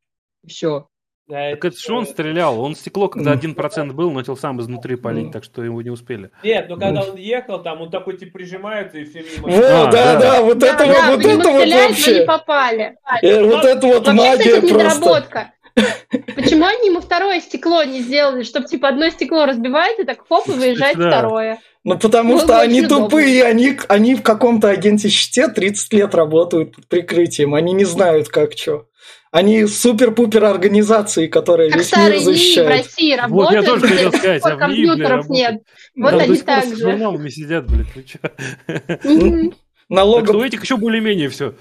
Все. 0.47 0.87
Да, 1.31 1.51
Так 1.51 1.63
это 1.65 1.77
же 1.77 1.93
он 1.93 2.05
стрелял. 2.05 2.59
Он 2.59 2.75
стекло, 2.75 3.07
когда 3.07 3.31
Мгм. 3.31 3.39
1% 3.39 3.93
был, 3.93 4.11
начал 4.11 4.35
сам 4.35 4.59
изнутри 4.59 4.97
палить, 4.97 5.31
так 5.31 5.45
что 5.45 5.63
его 5.63 5.81
не 5.81 5.89
успели. 5.89 6.29
Нет, 6.43 6.65
ну 6.67 6.77
когда 6.77 7.01
он 7.03 7.15
ехал, 7.15 7.63
там 7.63 7.81
он 7.81 7.89
такой 7.89 8.17
типа 8.17 8.33
прижимается 8.33 8.97
и 8.97 9.05
все 9.05 9.19
мимо. 9.23 9.47
Во, 9.47 9.57
А, 9.57 9.85
да, 9.91 9.91
да. 9.91 10.19
да, 10.19 10.41
вот 10.41 10.57
Да, 10.59 10.67
это 10.67 10.85
да, 10.85 11.11
вот, 11.11 11.23
вот 11.23 11.25
это 11.25 11.49
вот 11.49 11.59
но 11.59 11.63
не 11.65 11.73
вообще. 11.87 12.23
попали. 12.25 12.95
Э, 13.21 13.43
Вот 13.45 13.63
это 13.63 13.87
вот 13.87 14.07
Вообще, 14.07 14.21
кстати, 14.21 14.37
магия 14.37 14.51
это 14.57 14.67
просто. 14.67 14.73
недоработка. 14.99 15.51
Почему 16.35 16.65
они 16.65 16.87
ему 16.89 16.99
второе 16.99 17.39
стекло 17.39 17.83
не 17.83 18.01
сделали, 18.01 18.43
чтобы 18.43 18.67
типа 18.67 18.89
одно 18.89 19.09
стекло 19.09 19.45
разбивается, 19.45 20.03
так 20.05 20.19
хоп, 20.27 20.49
и 20.49 20.51
выезжает 20.51 20.97
Да. 20.97 21.07
второе. 21.09 21.59
Ну, 21.83 21.97
потому 21.97 22.39
что 22.39 22.59
они 22.59 22.81
удобно. 22.81 23.05
тупые, 23.05 23.43
они, 23.45 23.77
они 23.87 24.15
в 24.15 24.21
каком-то 24.21 24.69
агенте 24.69 25.07
щите 25.09 25.47
30 25.47 25.93
лет 25.93 26.13
работают 26.13 26.75
под 26.75 26.87
прикрытием, 26.87 27.55
они 27.55 27.73
не 27.73 27.85
знают, 27.85 28.27
как 28.27 28.51
что. 28.55 28.85
Они 29.31 29.65
супер-пупер 29.65 30.43
организации, 30.43 31.27
которая 31.27 31.69
Как 31.69 31.79
весь 31.79 31.95
мир 31.95 32.11
НИИ 32.11 32.63
в. 32.63 32.67
России 32.67 33.11
Вот 33.29 33.51
работают, 33.51 33.63
я 33.63 33.69
тоже 33.69 33.87
хотел 33.87 34.11
сказать, 34.11 34.41
а 34.43 34.55
компьютеров 34.57 35.29
нет. 35.29 35.61
Вот 35.95 36.13
они 36.13 36.37
так 36.37 36.65
же. 36.65 36.75
журналами 36.75 37.29
сидят, 37.29 37.65
блядь, 37.65 38.05
чё? 38.05 38.19
Так 38.21 39.97
Налогов... 39.97 40.29
что 40.29 40.37
у 40.37 40.43
этих 40.43 40.63
еще 40.63 40.77
более-менее 40.77 41.29
все. 41.29 41.55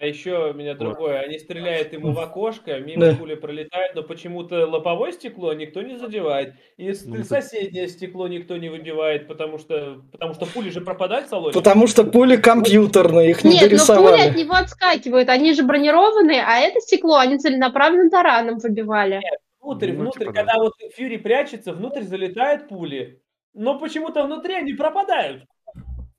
А 0.00 0.06
еще 0.06 0.52
меня 0.54 0.74
другое, 0.74 1.18
они 1.18 1.40
стреляют 1.40 1.92
ему 1.92 2.12
в 2.12 2.20
окошко, 2.20 2.78
мимо 2.78 3.06
Да. 3.06 3.14
пули 3.16 3.34
пролетает, 3.34 3.96
но 3.96 4.04
почему-то 4.04 4.64
лобовое 4.64 5.10
стекло 5.10 5.52
никто 5.54 5.82
не 5.82 5.98
задевает. 5.98 6.54
И 6.76 6.92
Ну, 7.04 7.16
это- 7.16 7.24
соседнее 7.24 7.88
стекло 7.88 8.28
никто 8.28 8.56
не 8.58 8.68
выбивает, 8.68 9.26
потому 9.26 9.58
что, 9.58 10.02
потому 10.12 10.34
что 10.34 10.46
пули 10.46 10.70
же 10.70 10.82
пропадают 10.82 11.26
в 11.26 11.30
салоне. 11.30 11.52
Потому 11.52 11.88
что 11.88 12.04
пули 12.04 12.36
компьютерные, 12.36 13.30
их 13.30 13.42
не 13.42 13.54
Нет, 13.54 13.62
но 13.62 13.66
пули 13.66 13.74
от 13.74 13.86
дорисовали. 13.88 14.38
него 14.38 14.54
отскакивают, 14.54 15.28
они 15.28 15.52
же 15.52 15.64
бронированные, 15.64 16.44
а 16.46 16.60
это 16.60 16.78
стекло 16.80 17.16
они 17.16 17.36
целенаправленно 17.38 18.08
тараном 18.08 18.58
выбивали. 18.58 19.20
Внутрь, 19.60 19.90
Ну, 19.94 20.02
внутрь, 20.02 20.20
типа 20.20 20.32
да. 20.32 20.40
когда 20.42 20.58
вот 20.62 20.74
Фьюри 20.94 21.16
прячется, 21.16 21.72
внутрь 21.72 22.02
залетают 22.02 22.68
пули. 22.68 23.20
Но 23.52 23.76
почему-то 23.80 24.22
внутри 24.22 24.54
они 24.54 24.74
пропадают. 24.74 25.42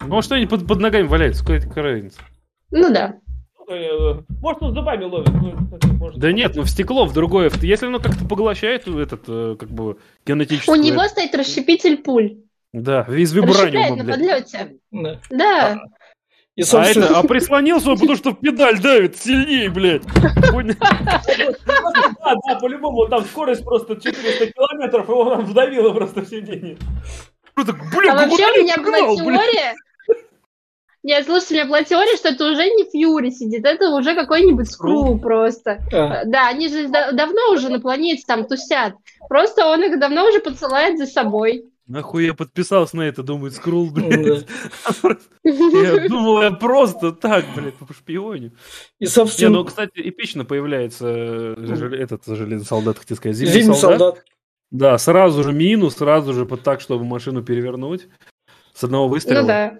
Ну, 0.05 0.17
а 0.17 0.21
что-нибудь 0.21 0.49
под, 0.49 0.67
под 0.67 0.79
ногами 0.81 1.07
валяется, 1.07 1.43
какая 1.45 1.61
какая 1.61 1.83
разница? 1.85 2.19
Ну 2.71 2.93
да. 2.93 3.15
Э, 3.69 4.21
Может, 4.41 4.63
он 4.63 4.73
зубами 4.73 5.03
ловит. 5.03 5.29
может. 5.99 6.19
Да 6.19 6.31
нет, 6.31 6.55
ну 6.55 6.63
в 6.63 6.69
стекло, 6.69 7.05
в 7.05 7.13
другое. 7.13 7.51
Если 7.61 7.85
оно 7.85 7.99
как-то 7.99 8.25
поглощает 8.25 8.87
этот, 8.87 9.21
э, 9.27 9.55
как 9.59 9.69
бы, 9.69 9.97
генетический... 10.25 10.71
У 10.71 10.75
него 10.75 11.07
стоит 11.07 11.35
расщепитель 11.35 11.97
пуль. 11.97 12.37
Да, 12.73 13.05
из 13.09 13.35
Расщепляет 13.35 13.71
вибраниума, 13.71 14.03
на 14.03 14.11
подлете. 14.11 14.77
Да. 14.91 15.19
Да. 15.29 15.79
И, 16.55 16.61
А, 16.61 16.65
собственно, 16.65 17.05
это, 17.05 17.19
а 17.19 17.23
прислонился 17.23 17.91
он, 17.91 17.99
потому 17.99 18.17
что 18.17 18.31
в 18.31 18.39
педаль 18.39 18.79
давит 18.81 19.17
сильнее, 19.17 19.69
блядь. 19.69 20.03
Да, 20.05 20.61
да, 22.47 22.55
по-любому, 22.59 23.07
там 23.07 23.23
скорость 23.23 23.63
просто 23.63 23.95
400 23.95 24.47
километров, 24.51 25.07
его 25.07 25.23
нам 25.25 25.45
вдавило 25.45 25.93
просто 25.93 26.21
в 26.21 26.27
сиденье. 26.27 26.77
Блин, 27.55 28.11
А 28.11 28.15
вообще 28.15 28.51
у 28.51 28.63
меня 28.63 28.77
была 28.77 29.15
теория... 29.15 29.75
Нет, 31.09 31.25
слушайте, 31.25 31.53
у 31.53 31.57
меня 31.57 31.65
была 31.65 31.81
теория, 31.83 32.15
что 32.17 32.29
это 32.29 32.51
уже 32.51 32.65
не 32.69 32.83
Фьюри 32.87 33.31
сидит, 33.31 33.65
это 33.65 33.89
уже 33.95 34.13
какой-нибудь 34.13 34.69
Скру 34.69 35.17
просто. 35.17 35.79
а, 35.91 36.23
Да, 36.25 36.49
они 36.49 36.67
же 36.69 36.87
да- 36.87 37.11
давно 37.13 37.51
уже 37.51 37.69
на 37.69 37.79
планете 37.79 38.21
там 38.27 38.45
тусят. 38.45 38.93
Просто 39.27 39.65
он 39.65 39.83
их 39.83 39.99
давно 39.99 40.27
уже 40.27 40.39
подсылает 40.39 40.99
за 40.99 41.07
собой. 41.07 41.65
Нахуй 41.87 42.27
я 42.27 42.35
подписался 42.35 42.95
на 42.95 43.01
это, 43.01 43.23
думает, 43.23 43.55
скрул, 43.55 43.89
да. 43.91 44.01
блядь. 44.03 44.45
Я 45.43 46.07
думал, 46.07 46.43
я 46.43 46.51
просто 46.51 47.11
так, 47.11 47.43
блядь, 47.55 47.73
по 47.73 47.91
шпионе. 47.91 48.51
И, 48.99 49.05
Не, 49.05 49.07
собственно, 49.07 49.57
ну, 49.57 49.65
кстати, 49.65 49.93
эпично 49.95 50.45
появляется 50.45 51.07
э, 51.07 51.55
жел- 51.57 51.91
этот 51.91 52.27
железный 52.27 52.67
солдат, 52.67 52.99
хотел 52.99 53.17
сказать, 53.17 53.35
зимний 53.35 53.73
солдат. 53.73 54.23
Да, 54.69 54.95
сразу 54.99 55.41
же 55.43 55.53
минус, 55.53 55.95
сразу 55.95 56.33
же 56.33 56.45
под 56.45 56.61
так, 56.61 56.81
чтобы 56.81 57.03
машину 57.03 57.41
перевернуть. 57.41 58.07
С 58.75 58.83
одного 58.83 59.07
выстрела. 59.07 59.41
Ну 59.41 59.47
да. 59.47 59.79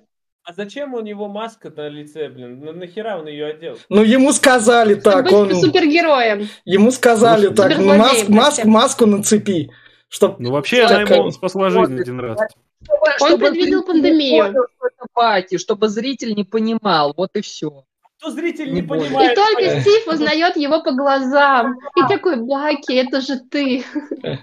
А 0.50 0.54
зачем 0.54 0.95
у 0.95 1.00
него 1.00 1.28
маска 1.28 1.70
на 1.70 1.89
лице, 1.89 2.28
блин? 2.28 2.60
На- 2.66 2.72
Нахера 2.74 3.18
он 3.20 3.28
ее 3.28 3.45
одел? 3.45 3.78
Ну, 3.88 4.02
ему 4.02 4.34
сказали 4.34 4.95
так, 4.95 5.28
Чтобы 5.28 5.41
он... 5.43 5.47
быть 5.50 5.62
супергероем. 5.62 6.50
Ему 6.66 6.89
сказали 6.89 7.50
Ну, 7.50 7.54
так, 7.54 7.74
суперзлодеем 7.74 8.00
маск, 8.00 8.30
маск, 8.30 8.66
маску 8.66 9.06
нацепи. 9.06 9.70
Чтоб... 10.08 10.39
Ну, 10.39 10.50
вообще, 10.50 10.86
она 10.86 11.02
Такая- 11.02 11.20
ему 11.20 11.30
спасла 11.30 11.70
жизнь 11.70 12.00
один 12.00 12.20
раз. 12.20 12.39
Чтобы, 12.82 13.34
Он 13.34 13.39
предвидел 13.39 13.82
зритель 13.82 13.86
пандемию. 13.86 14.45
понял, 14.45 14.64
что 14.76 14.88
это 14.88 15.06
Баки, 15.14 15.58
чтобы 15.60 15.88
зритель 15.88 16.34
не 16.34 16.43
понимал, 16.45 17.14
вот 17.16 17.36
и 17.36 17.41
все. 17.41 17.86
Кто 18.20 18.32
зритель 18.32 18.67
Не 18.74 18.74
не, 18.74 18.82
более. 18.82 19.05
И 19.05 19.07
понимает? 19.09 19.36
только. 19.36 19.80
Стив 19.82 20.07
узнает 20.07 20.57
его 20.57 20.84
по 20.84 20.91
глазам. 20.91 21.76
И 21.95 22.01
такой, 22.09 22.36
Баки, 22.36 22.93
это 22.93 23.22
же 23.22 23.39
ты. 23.39 23.86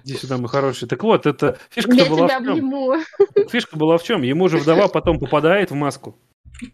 Иди 0.03 0.15
сюда, 0.15 0.39
мой 0.39 0.49
хороший. 0.49 0.89
Так 0.89 1.03
вот, 1.03 1.27
это 1.27 1.59
фишка-то 1.69 1.97
Я 1.97 2.07
была 2.09 2.27
тебя 2.29 2.39
в 2.41 2.43
чем? 2.45 2.53
обниму. 2.53 2.95
Фишка 3.51 3.77
была 3.77 3.99
в 3.99 4.03
чем? 4.03 4.23
Ему 4.23 4.49
же 4.49 4.57
вдова 4.57 4.89
потом 4.89 5.19
попадает 5.19 5.71
в 5.71 5.75
маску. 5.75 6.17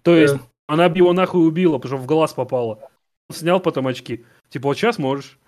То 0.02 0.14
есть, 0.14 0.34
Да. 0.34 0.40
она 0.68 0.88
бы 0.88 0.98
его 0.98 1.12
нахуй 1.12 1.44
убила, 1.46 1.78
потому 1.78 1.98
что 1.98 2.04
в 2.04 2.06
глаз 2.06 2.34
попала. 2.34 2.78
Он 3.28 3.34
снял 3.36 3.58
потом 3.58 3.88
очки. 3.88 4.24
Типа, 4.48 4.68
вот 4.68 4.76
сейчас 4.76 4.98
можешь. 4.98 5.40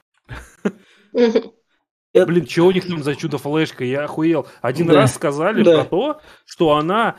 Это- 1.13 2.27
Блин, 2.27 2.47
что 2.49 2.63
у 2.67 2.71
них 2.73 2.87
там 2.87 3.03
за 3.03 3.17
чудо-флешка? 3.17 3.85
Я 3.85 4.05
охуел. 4.05 4.47
Один 4.63 4.87
Да. 4.89 4.95
раз 4.95 5.15
сказали 5.15 5.63
Да. 5.63 5.79
про 5.79 5.85
то, 5.85 6.21
что 6.45 6.77
она 6.77 7.17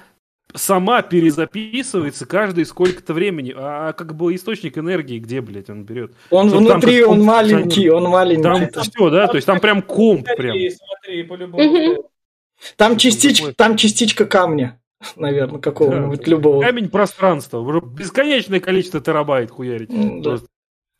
сама 0.53 1.01
перезаписывается 1.01 2.25
каждые 2.25 2.65
сколько-то 2.65 3.13
времени. 3.13 3.53
А 3.55 3.93
как 3.93 4.15
бы 4.15 4.33
источник 4.35 4.77
энергии 4.77 5.19
где, 5.19 5.41
блядь, 5.41 5.69
он 5.69 5.83
берет? 5.83 6.13
Он 6.29 6.49
Чтоб 6.49 6.59
там 6.67 6.79
внутри, 6.79 7.03
он 7.03 7.23
маленький, 7.23 7.89
он 7.89 8.03
маленький. 8.03 8.43
Там 8.43 8.67
Там, 8.67 8.83
все, 8.83 9.09
да? 9.09 9.27
То 9.27 9.35
есть 9.35 9.47
там 9.47 9.59
прям 9.59 9.81
комп 9.81 10.25
прям. 10.37 10.53
Смотри, 10.53 10.71
смотри, 10.71 11.23
по-любому. 11.23 11.63
Мгм. 11.63 12.97
частичка, 12.97 13.53
там 13.53 13.77
частичка 13.77 14.25
камня, 14.25 14.79
наверное, 15.15 15.59
какого-нибудь 15.59 16.23
Да. 16.23 16.31
любого. 16.31 16.61
Камень 16.61 16.89
пространства. 16.89 17.59
Уже 17.59 17.81
бесконечное 17.81 18.59
количество 18.59 19.01
терабайт 19.01 19.51
хуярить. 19.51 19.89
Да. 19.89 20.29
Просто. 20.29 20.47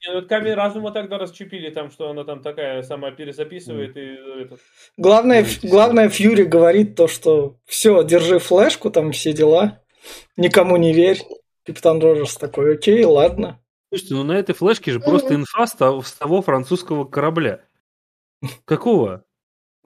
Ну, 0.08 0.28
камень 0.28 0.54
разума 0.54 0.92
тогда 0.92 1.18
расчупили, 1.18 1.70
там, 1.70 1.92
что 1.92 2.10
она 2.10 2.24
там 2.24 2.42
такая 2.42 2.82
сама 2.84 3.12
перезаписывает 3.12 3.96
и 3.98 4.02
э, 4.02 4.42
этот. 4.44 4.60
Главное, 4.98 5.46
главное, 5.64 6.10
Фьюри 6.10 6.44
говорит 6.44 6.96
то, 6.96 7.08
что 7.08 7.58
все, 7.66 8.04
держи 8.04 8.40
флешку, 8.40 8.92
там 8.92 9.12
все 9.12 9.34
дела, 9.34 9.82
никому 10.38 10.78
не 10.78 10.94
верь. 10.94 11.22
Капитан 11.66 12.00
Роджерс 12.00 12.38
такой, 12.38 12.76
окей, 12.76 13.04
ладно. 13.04 13.60
Слушайте, 13.90 14.14
ну 14.16 14.24
на 14.24 14.34
этой 14.34 14.54
флешке 14.54 14.92
же 14.92 15.00
просто 15.00 15.36
инфа 15.36 15.66
с 15.68 15.74
того, 15.74 16.42
французского 16.42 17.06
корабля. 17.06 17.62
Какого? 18.66 19.24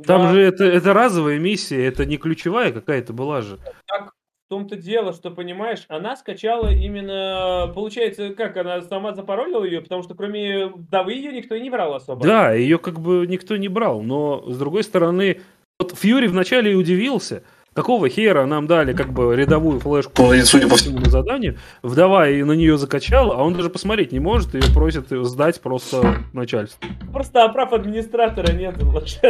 Там 0.06 0.24
Да, 0.24 0.34
же 0.34 0.42
это, 0.42 0.64
это 0.64 0.94
разовая 0.94 1.40
миссия, 1.40 1.86
это 1.86 2.06
не 2.06 2.18
ключевая 2.18 2.72
какая-то 2.72 3.14
была 3.14 3.42
же. 3.42 3.58
В 3.58 4.19
том-то 4.50 4.76
дело, 4.76 5.14
что, 5.14 5.30
понимаешь, 5.32 5.86
она 5.88 6.16
скачала 6.16 6.74
именно, 6.74 7.72
получается, 7.74 8.32
как, 8.32 8.58
она 8.58 8.82
сама 8.82 9.14
запаролила 9.14 9.64
ее, 9.64 9.82
потому 9.82 10.02
что 10.02 10.16
кроме 10.16 10.68
вдовы 10.68 11.14
ее 11.14 11.32
никто 11.32 11.56
и 11.56 11.62
не 11.62 11.70
брал 11.70 11.94
особо. 11.94 12.24
Да, 12.24 12.54
ее 12.54 12.80
как 12.80 13.00
бы 13.00 13.26
никто 13.28 13.56
не 13.58 13.68
брал, 13.68 14.02
но 14.02 14.44
с 14.48 14.58
другой 14.58 14.84
стороны, 14.84 15.42
вот 15.80 15.96
Фьюри 15.96 16.28
вначале 16.28 16.72
и 16.72 16.76
удивился, 16.76 17.44
какого 17.80 18.10
хера 18.10 18.46
нам 18.46 18.68
дали 18.68 18.92
как 18.92 19.14
бы 19.14 19.34
рядовую 19.38 19.80
флешку 19.80 20.34
судя 20.44 20.68
по 20.68 20.76
всему, 20.76 21.00
на 21.00 21.10
задание, 21.10 21.58
вдова 21.82 22.28
и 22.28 22.44
на 22.44 22.52
нее 22.52 22.78
закачала, 22.78 23.36
а 23.36 23.44
он 23.44 23.54
даже 23.54 23.70
посмотреть 23.70 24.12
не 24.12 24.20
может, 24.20 24.54
ее 24.54 24.64
просят 24.74 25.08
сдать 25.10 25.62
просто 25.62 26.18
начальству. 26.34 26.86
Просто 27.14 27.48
прав 27.48 27.72
администратора 27.72 28.52
нет. 28.52 28.76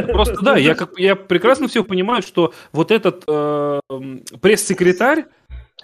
Просто 0.07 0.37
да, 0.41 0.57
я, 0.57 0.73
как, 0.73 0.97
я 0.97 1.15
прекрасно 1.15 1.67
все 1.67 1.83
понимаю, 1.83 2.23
что 2.23 2.51
вот 2.71 2.89
этот 2.89 3.23
э, 3.27 3.79
пресс-секретарь, 4.41 5.25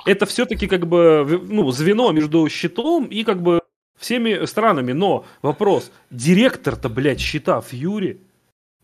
это 0.08 0.26
все-таки 0.26 0.66
как 0.66 0.88
бы 0.88 1.24
в- 1.24 1.54
ну, 1.54 1.70
звено 1.70 2.12
между 2.12 2.50
щитом 2.50 3.06
и 3.06 3.24
как 3.24 3.44
бы 3.44 3.62
всеми 4.00 4.46
странами. 4.46 4.92
Но 4.92 5.26
вопрос, 5.44 5.92
директор-то, 6.10 6.90
блядь, 6.90 7.20
щита 7.20 7.62
Фьюри, 7.62 8.18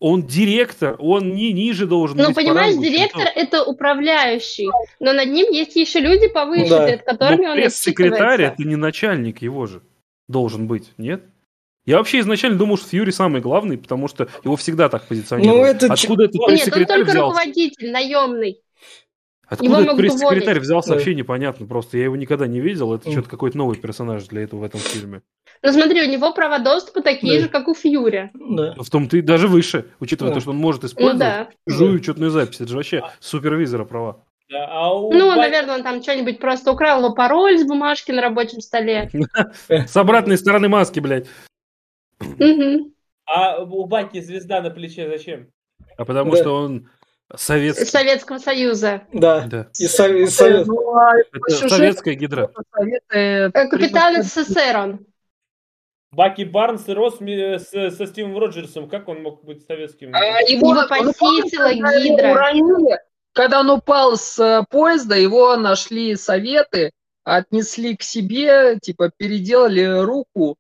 он 0.01 0.23
директор, 0.25 0.95
он 0.99 1.35
не 1.35 1.53
ниже 1.53 1.85
должен 1.85 2.17
Ну, 2.17 2.25
быть. 2.25 2.35
по 2.35 2.41
понимаешь, 2.41 2.73
чем 2.73 2.81
директор 2.81 3.27
это 3.33 3.63
управляющий, 3.63 4.67
но 4.99 5.13
над 5.13 5.29
ним 5.29 5.49
есть 5.51 5.75
еще 5.75 5.99
люди 5.99 6.27
повыше, 6.27 6.69
Да. 6.69 6.87
перед 6.87 7.03
которыми 7.03 7.43
Но 7.45 7.51
он 7.51 7.55
пресс-секретарь 7.55 8.41
это 8.41 8.63
не 8.63 8.75
начальник 8.75 9.41
его 9.43 9.67
же 9.67 9.81
должен 10.27 10.67
быть, 10.67 10.91
нет? 10.97 11.23
Я 11.85 11.97
вообще 11.97 12.19
изначально 12.19 12.57
думал, 12.57 12.77
что 12.77 12.87
Фьюри 12.89 13.11
самый 13.11 13.41
главный, 13.41 13.77
потому 13.77 14.07
что 14.07 14.27
его 14.43 14.55
всегда 14.55 14.89
так 14.89 15.07
позиционируют. 15.07 15.57
Ну, 15.57 15.65
это 15.65 15.93
Откуда 15.93 16.23
этот 16.25 16.35
Нет, 16.35 16.67
он 16.75 16.85
только 16.85 17.11
взялся? 17.11 17.19
руководитель, 17.21 17.91
наемный. 17.91 18.61
Откуда 19.47 19.73
Его 19.73 19.81
этот 19.81 19.97
пресс-секретарь 19.97 20.59
взялся, 20.59 20.89
Да. 20.89 20.95
вообще 20.95 21.13
непонятно. 21.13 21.65
Просто 21.67 21.97
я 21.97 22.05
его 22.05 22.15
никогда 22.15 22.47
не 22.47 22.61
видел. 22.61 22.93
Это 22.93 23.09
Мгм. 23.09 23.11
что-то 23.13 23.29
какой-то 23.29 23.57
новый 23.57 23.77
персонаж 23.77 24.23
для 24.25 24.43
этого 24.43 24.61
в 24.61 24.63
этом 24.63 24.79
фильме. 24.79 25.21
Ну 25.63 25.71
смотри, 25.71 26.01
у 26.01 26.09
него 26.09 26.33
права 26.33 26.57
доступа 26.59 27.01
такие 27.01 27.37
Да. 27.37 27.43
же, 27.43 27.49
как 27.49 27.67
у 27.67 27.75
Фьюри. 27.75 28.31
Да. 28.33 28.73
В 28.77 28.89
том-то 28.89 29.17
и 29.17 29.21
даже 29.21 29.47
выше, 29.47 29.85
учитывая 29.99 30.31
Да. 30.31 30.35
то, 30.35 30.41
что 30.41 30.49
он 30.51 30.57
может 30.57 30.81
Ну 30.81 30.87
использовать 30.87 31.19
да. 31.19 31.49
чужую 31.67 31.93
учетную 31.95 32.31
запись. 32.31 32.55
Это 32.61 32.69
же 32.69 32.75
вообще 32.77 33.03
супервизора 33.19 33.85
права. 33.85 34.23
Да, 34.49 34.67
а 34.69 34.93
у 34.93 35.13
Ну, 35.13 35.27
Бай- 35.27 35.37
наверное, 35.49 35.75
он 35.75 35.83
там 35.83 36.01
что-нибудь 36.01 36.39
просто 36.39 36.71
украл 36.71 36.99
его 36.99 37.13
пароль 37.13 37.57
с 37.59 37.63
бумажки 37.63 38.11
на 38.11 38.21
рабочем 38.21 38.59
столе. 38.59 39.09
С 39.69 39.95
обратной 39.95 40.37
стороны 40.37 40.67
маски, 40.67 40.99
блядь. 40.99 41.27
А 43.25 43.59
у 43.63 43.85
Баки 43.85 44.19
звезда 44.19 44.61
на 44.61 44.69
плече 44.71 45.07
зачем? 45.09 45.47
А 45.97 46.05
потому 46.05 46.35
что 46.35 46.53
он 46.55 46.89
советский. 47.35 47.85
Советского 47.85 48.39
Союза. 48.39 49.03
Да. 49.13 49.45
Да. 49.47 49.67
И, 49.79 49.85
со- 49.85 50.07
и 50.13 50.25
совет- 50.27 50.67
Ну, 50.67 50.95
а 50.97 51.11
Это 51.17 51.39
по 51.39 51.49
сюжету 51.49 51.75
советская 51.75 52.15
гидра. 52.15 52.51
Капитан 53.09 54.21
СССР 54.23 54.75
он. 54.77 54.99
Баки 56.13 56.43
Барнс 56.43 56.87
рос 56.89 57.21
ми- 57.21 57.57
с- 57.57 57.91
со 57.95 58.05
Стивом 58.05 58.37
Роджерсом. 58.37 58.89
Как 58.89 59.07
он 59.07 59.21
мог 59.23 59.45
быть 59.45 59.65
советским? 59.65 60.13
А, 60.13 60.41
Его 60.41 60.73
похитила 60.87 61.73
Гидра. 61.73 62.31
уронили, 62.33 62.99
Когда 63.33 63.61
он 63.61 63.69
упал 63.69 64.17
с 64.17 64.37
э, 64.39 64.65
поезда, 64.69 65.15
его 65.15 65.55
нашли 65.55 66.17
советы, 66.17 66.91
отнесли 67.23 67.95
к 67.95 68.03
себе, 68.03 68.77
типа 68.81 69.09
переделали 69.15 70.01
руку, 70.03 70.57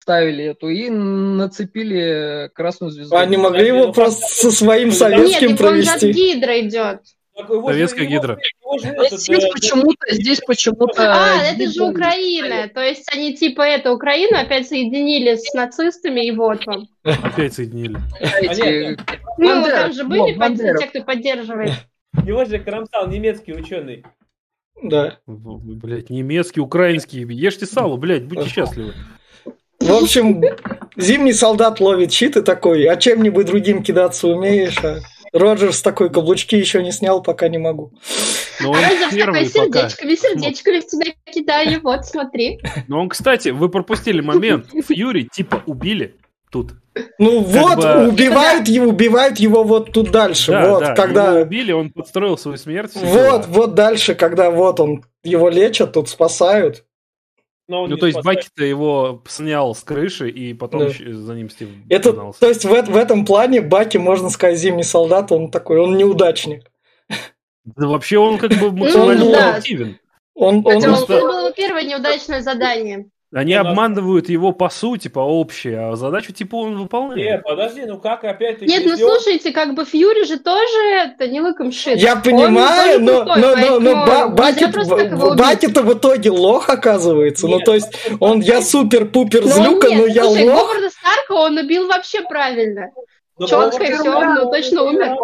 ставили 0.00 0.46
эту 0.46 0.68
и 0.70 0.88
нацепили 0.88 2.50
красную 2.54 2.90
звезду. 2.92 3.14
Они 3.14 3.36
могли 3.36 3.66
его 3.66 3.92
просто 3.92 4.24
со 4.26 4.50
своим 4.50 4.88
Нет, 4.88 4.96
советским 4.96 5.50
его 5.50 5.68
он 5.68 5.82
же 5.82 5.90
от 5.90 6.00
провести. 6.00 6.12
Гидра 6.12 6.60
идет. 6.60 7.00
Советская 7.46 8.06
гидра. 8.06 8.38
Здесь 9.10 9.44
почему-то, 9.52 10.12
здесь 10.12 10.40
почему-то... 10.40 11.12
А, 11.12 11.42
это 11.44 11.70
же 11.70 11.84
Украина. 11.84 12.68
То 12.68 12.80
есть 12.80 13.08
они 13.12 13.34
типа 13.34 13.62
это 13.62 13.92
Украину 13.92 14.36
опять 14.36 14.68
соединили 14.68 15.36
с 15.36 15.52
нацистами, 15.54 16.26
и 16.26 16.32
вот 16.32 16.66
вам. 16.66 16.88
Опять 17.04 17.54
соединили. 17.54 17.98
Ну, 19.38 19.64
там 19.64 19.92
же 19.92 20.04
были 20.04 20.78
те, 20.78 20.86
кто 20.86 21.02
поддерживает. 21.02 21.72
Его 22.24 22.44
же 22.44 22.58
кромсал 22.58 23.06
немецкий 23.08 23.52
ученый. 23.52 24.04
Да. 24.82 25.18
Блять, 25.26 26.10
немецкий, 26.10 26.60
украинский. 26.60 27.20
Ешьте 27.20 27.66
сало, 27.66 27.96
блядь, 27.96 28.24
будьте 28.24 28.48
счастливы. 28.48 28.94
В 29.80 29.92
общем, 29.92 30.42
зимний 30.96 31.32
солдат 31.32 31.80
ловит 31.80 32.12
щит 32.12 32.36
и 32.36 32.42
такой, 32.42 32.84
а 32.86 32.96
чем-нибудь 32.96 33.46
другим 33.46 33.82
кидаться 33.82 34.26
умеешь, 34.28 34.78
а 34.82 34.98
Роджерс 35.32 35.82
такой 35.82 36.10
каблучки 36.10 36.54
еще 36.54 36.82
не 36.82 36.92
снял, 36.92 37.22
пока 37.22 37.48
не 37.48 37.58
могу. 37.58 37.92
Но 38.60 38.70
он 38.70 38.76
Роджерс 38.76 39.00
такой 39.00 39.16
первый 39.16 39.44
пока. 39.44 39.88
сердечками, 39.88 40.14
сердечками 40.14 40.80
в 40.80 40.86
тебя 40.86 41.12
кидаю, 41.32 41.80
вот, 41.82 42.06
смотри. 42.06 42.60
Но 42.88 43.00
он, 43.00 43.08
кстати, 43.08 43.50
вы 43.50 43.68
пропустили 43.68 44.20
момент. 44.20 44.66
Фьюри 44.86 45.28
типа 45.32 45.62
убили 45.66 46.16
тут. 46.50 46.72
Ну 47.18 47.40
вот, 47.40 47.76
бы- 47.76 48.08
убивают 48.08 48.66
его, 48.68 48.86
убивают 48.86 49.38
его 49.38 49.62
вот 49.64 49.92
тут 49.92 50.10
дальше, 50.10 50.50
Да, 50.50 50.68
вот, 50.70 50.80
да, 50.80 50.94
когда... 50.94 51.30
его 51.30 51.40
убили, 51.42 51.72
он 51.72 51.90
подстроил 51.90 52.36
свою 52.36 52.56
смерть. 52.56 52.92
Вот, 52.94 53.04
дела. 53.04 53.44
вот 53.48 53.74
дальше, 53.74 54.14
когда 54.14 54.50
вот 54.50 54.80
он, 54.80 55.04
его 55.22 55.48
лечат, 55.48 55.92
тут 55.92 56.08
спасают. 56.08 56.84
Но 57.68 57.82
он 57.82 57.90
Ну, 57.90 57.96
не 57.96 58.00
то 58.00 58.06
есть. 58.06 58.22
Баки-то 58.24 58.64
его 58.64 59.22
снял 59.28 59.74
с 59.74 59.82
крыши, 59.84 60.30
и 60.30 60.54
потом 60.54 60.88
Да. 60.88 60.90
за 60.90 61.34
ним 61.34 61.50
Стив 61.50 61.68
Это, 61.90 62.12
гнался. 62.12 62.40
то 62.40 62.48
есть 62.48 62.64
в, 62.64 62.68
в 62.70 62.96
этом 62.96 63.26
плане 63.26 63.60
Баки, 63.60 63.98
можно 63.98 64.30
сказать, 64.30 64.58
зимний 64.58 64.82
солдат, 64.84 65.30
он 65.32 65.50
такой, 65.50 65.78
он 65.78 65.96
неудачник. 65.98 66.64
Да 67.64 67.86
вообще 67.86 68.16
он 68.18 68.38
как 68.38 68.52
бы 68.52 68.72
максимально 68.72 69.24
Ну, 69.24 69.32
да. 69.32 69.54
активен. 69.56 69.98
Он, 70.34 70.62
он, 70.64 70.78
Это 70.78 70.86
просто- 70.88 71.06
было 71.20 71.40
его 71.46 71.50
первое 71.54 71.82
неудачное 71.84 72.40
задание. 72.40 73.06
Они 73.34 73.54
Ну, 73.54 73.62
да. 73.62 73.70
обманывают 73.70 74.30
его 74.30 74.52
по 74.52 74.70
сути, 74.70 75.08
по 75.08 75.18
общей, 75.20 75.74
а 75.74 75.96
задачу 75.96 76.32
типа 76.32 76.56
он 76.56 76.78
выполняет. 76.78 77.42
подожди, 77.42 77.84
ну 77.84 77.98
как 77.98 78.24
опять-таки... 78.24 78.70
Нет, 78.70 78.84
ну 78.86 78.92
он- 78.92 78.98
слушайте, 78.98 79.52
как 79.52 79.74
бы 79.74 79.84
Фьюри 79.84 80.24
же 80.24 80.38
тоже 80.38 80.78
это 80.94 81.28
не 81.28 81.42
лыком 81.42 81.70
шит. 81.70 81.98
Я 81.98 82.14
Он 82.14 82.22
понимаю, 82.22 83.00
но, 83.02 83.24
крутой, 83.24 83.42
но, 83.42 83.50
но, 83.50 83.80
но 83.80 84.06
поэтому 84.06 84.06
Ба- 84.06 84.14
нельзя 84.14 84.28
Баки- 84.28 84.72
просто 84.72 84.96
так 84.96 85.10
его 85.10 85.26
убить. 85.28 85.38
Баки-то 85.40 85.82
в 85.82 85.92
итоге 85.92 86.30
лох 86.30 86.70
оказывается. 86.70 87.46
ну, 87.48 87.56
Нет, 87.56 87.64
то 87.66 87.74
есть, 87.74 88.10
он, 88.18 88.40
я 88.40 88.62
супер-пупер 88.62 89.42
Но 89.44 89.46
он 89.46 89.52
злюка, 89.52 89.88
нет, 89.90 89.98
но 90.00 90.06
я 90.06 90.24
слушай, 90.24 90.48
лох. 90.48 90.60
Говарда 90.62 90.90
Старка 90.90 91.34
он 91.34 91.58
убил 91.58 91.86
вообще 91.86 92.22
правильно. 92.22 92.90
Ну, 93.38 93.46
Четко 93.46 93.84
и 93.84 93.92
все, 93.92 94.20
ну 94.34 94.50
точно 94.50 94.82
умер. 94.84 95.16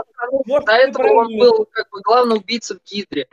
До 0.66 0.72
этого 0.72 1.08
он 1.22 1.38
был 1.38 1.66
как 1.72 1.88
бы 1.90 2.00
главный 2.02 2.36
убийца 2.36 2.74
в 2.74 2.78
Гидре. 2.86 3.28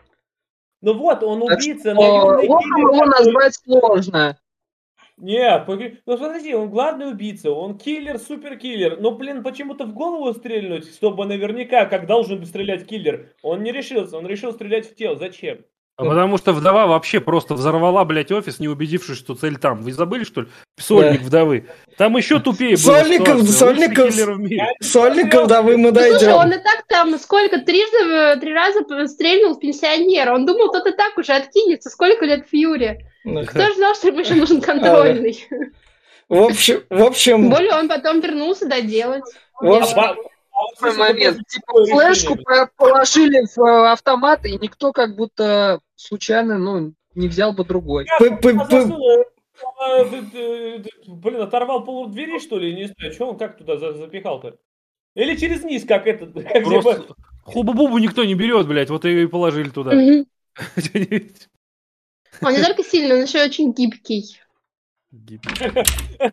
Ну 0.82 0.94
вот, 0.94 1.22
он 1.24 1.42
убийца, 1.44 1.94
наемный 1.94 2.48
Лохом 2.48 2.78
его 2.78 3.06
назвать 3.06 3.60
сложно. 3.66 4.38
Нет, 5.22 5.68
ну 5.68 6.18
подожди, 6.18 6.56
он 6.56 6.72
главный 6.72 7.10
убийца, 7.12 7.52
он 7.52 7.78
киллер, 7.78 8.18
суперкиллер. 8.18 9.00
Но, 9.00 9.12
блин, 9.12 9.44
почему-то 9.44 9.86
в 9.86 9.94
голову 9.94 10.34
стрельнуть, 10.34 10.92
чтобы 10.96 11.26
наверняка, 11.28 11.86
как 11.86 12.08
должен 12.08 12.44
стрелять 12.46 12.88
киллер, 12.88 13.32
он 13.44 13.62
не 13.62 13.72
решился, 13.72 14.18
он 14.18 14.26
решил 14.26 14.52
стрелять 14.52 14.90
в 14.90 14.96
тело. 14.96 15.16
Зачем? 15.16 15.64
А 16.02 16.06
потому 16.10 16.38
что 16.38 16.52
вдова 16.54 16.88
вообще 16.88 17.20
просто 17.20 17.54
взорвала, 17.54 18.04
блядь, 18.06 18.32
офис, 18.32 18.60
не 18.60 18.68
убедившись, 18.68 19.18
что 19.18 19.36
цель 19.36 19.58
там. 19.58 19.84
Вы 19.84 19.94
забыли, 19.94 20.24
что 20.24 20.42
ли? 20.42 20.48
Сольник 20.80 21.22
вдовы. 21.22 21.68
Там 21.98 22.18
еще 22.18 22.40
тупее 22.40 22.76
было. 22.76 22.98
Сольников- 22.98 23.42
ситуация. 23.44 23.76
Сольников-. 23.76 24.72
Сольников, 24.82 25.48
да, 25.48 25.62
вы 25.62 25.78
мы 25.78 25.92
Ну, 25.92 26.00
Слушай, 26.00 26.34
он 26.34 26.50
дойдем. 26.50 26.60
и 26.60 26.64
так 26.64 26.84
там 26.88 27.18
сколько, 27.20 27.60
трижды, 27.60 27.98
э, 28.04 28.38
три 28.38 28.54
раза 28.54 28.80
стрельнул 29.08 29.54
в 29.56 29.60
пенсионера. 29.60 30.34
Он 30.34 30.46
думал, 30.46 30.72
тот 30.72 30.88
и 30.88 30.92
так 30.92 31.18
уже 31.18 31.34
откинется. 31.34 31.90
Сколько 31.90 32.26
лет 32.26 32.48
Фьюри? 32.50 33.06
Да. 33.24 33.44
Кто 33.46 33.68
же 33.68 33.76
знал, 33.76 33.94
что 33.94 34.08
ему 34.08 34.20
еще 34.22 34.34
нужен 34.34 34.60
контрольный? 34.62 35.48
В 36.30 36.44
общем, 36.44 36.82
в 36.90 37.04
общем, 37.04 37.50
более 37.50 37.74
он 37.76 37.88
потом 37.90 38.22
вернулся 38.22 38.66
доделать. 38.68 39.24
в 39.60 39.70
А 39.72 39.78
общем, 39.78 39.98
а 40.00 40.16
момент. 40.98 41.40
Типа 41.48 41.86
флешку 41.86 42.38
положили 42.78 43.46
в 43.56 43.60
э, 43.60 43.92
автомат, 43.92 44.46
и 44.46 44.58
никто 44.58 44.92
как 44.92 45.16
будто 45.16 45.80
случайно, 46.02 46.58
ну, 46.58 46.94
не 47.16 47.28
взял 47.28 47.54
бы 47.54 47.64
другой. 47.66 48.06
п- 48.20 48.32
п- 48.38 48.54
п- 48.54 48.66
засунул, 48.70 49.10
э, 49.10 49.24
э, 49.88 50.16
э, 50.34 50.84
Блин, 51.08 51.42
оторвал 51.42 51.84
пол 51.84 52.08
двери, 52.08 52.40
что 52.40 52.58
ли? 52.58 52.74
Не 52.74 52.86
знаю, 52.88 53.14
что 53.14 53.28
он 53.30 53.38
как 53.38 53.58
туда 53.58 53.78
за- 53.78 53.94
запихал-то? 53.94 54.58
Или 55.16 55.36
через 55.36 55.64
низ, 55.64 55.84
как 55.86 56.08
этот, 56.08 56.34
как 56.54 56.64
Просто 56.64 56.94
типа- 57.02 57.16
хубу-бубу 57.44 57.98
никто 58.00 58.24
не 58.24 58.36
берет, 58.36 58.68
блядь, 58.68 58.90
вот 58.90 59.06
ее 59.06 59.24
и 59.24 59.28
положили 59.28 59.70
туда. 59.70 59.92
Он 62.44 62.54
не 62.54 62.64
только 62.64 62.84
сильный, 62.84 63.16
он 63.18 63.24
еще 63.24 63.40
и 63.40 63.46
очень 63.48 63.72
гибкий. 63.74 64.40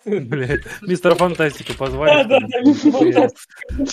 Блядь, 0.06 0.62
мистер 0.82 1.14
Фантастика 1.16 1.74
позвали. 1.74 2.24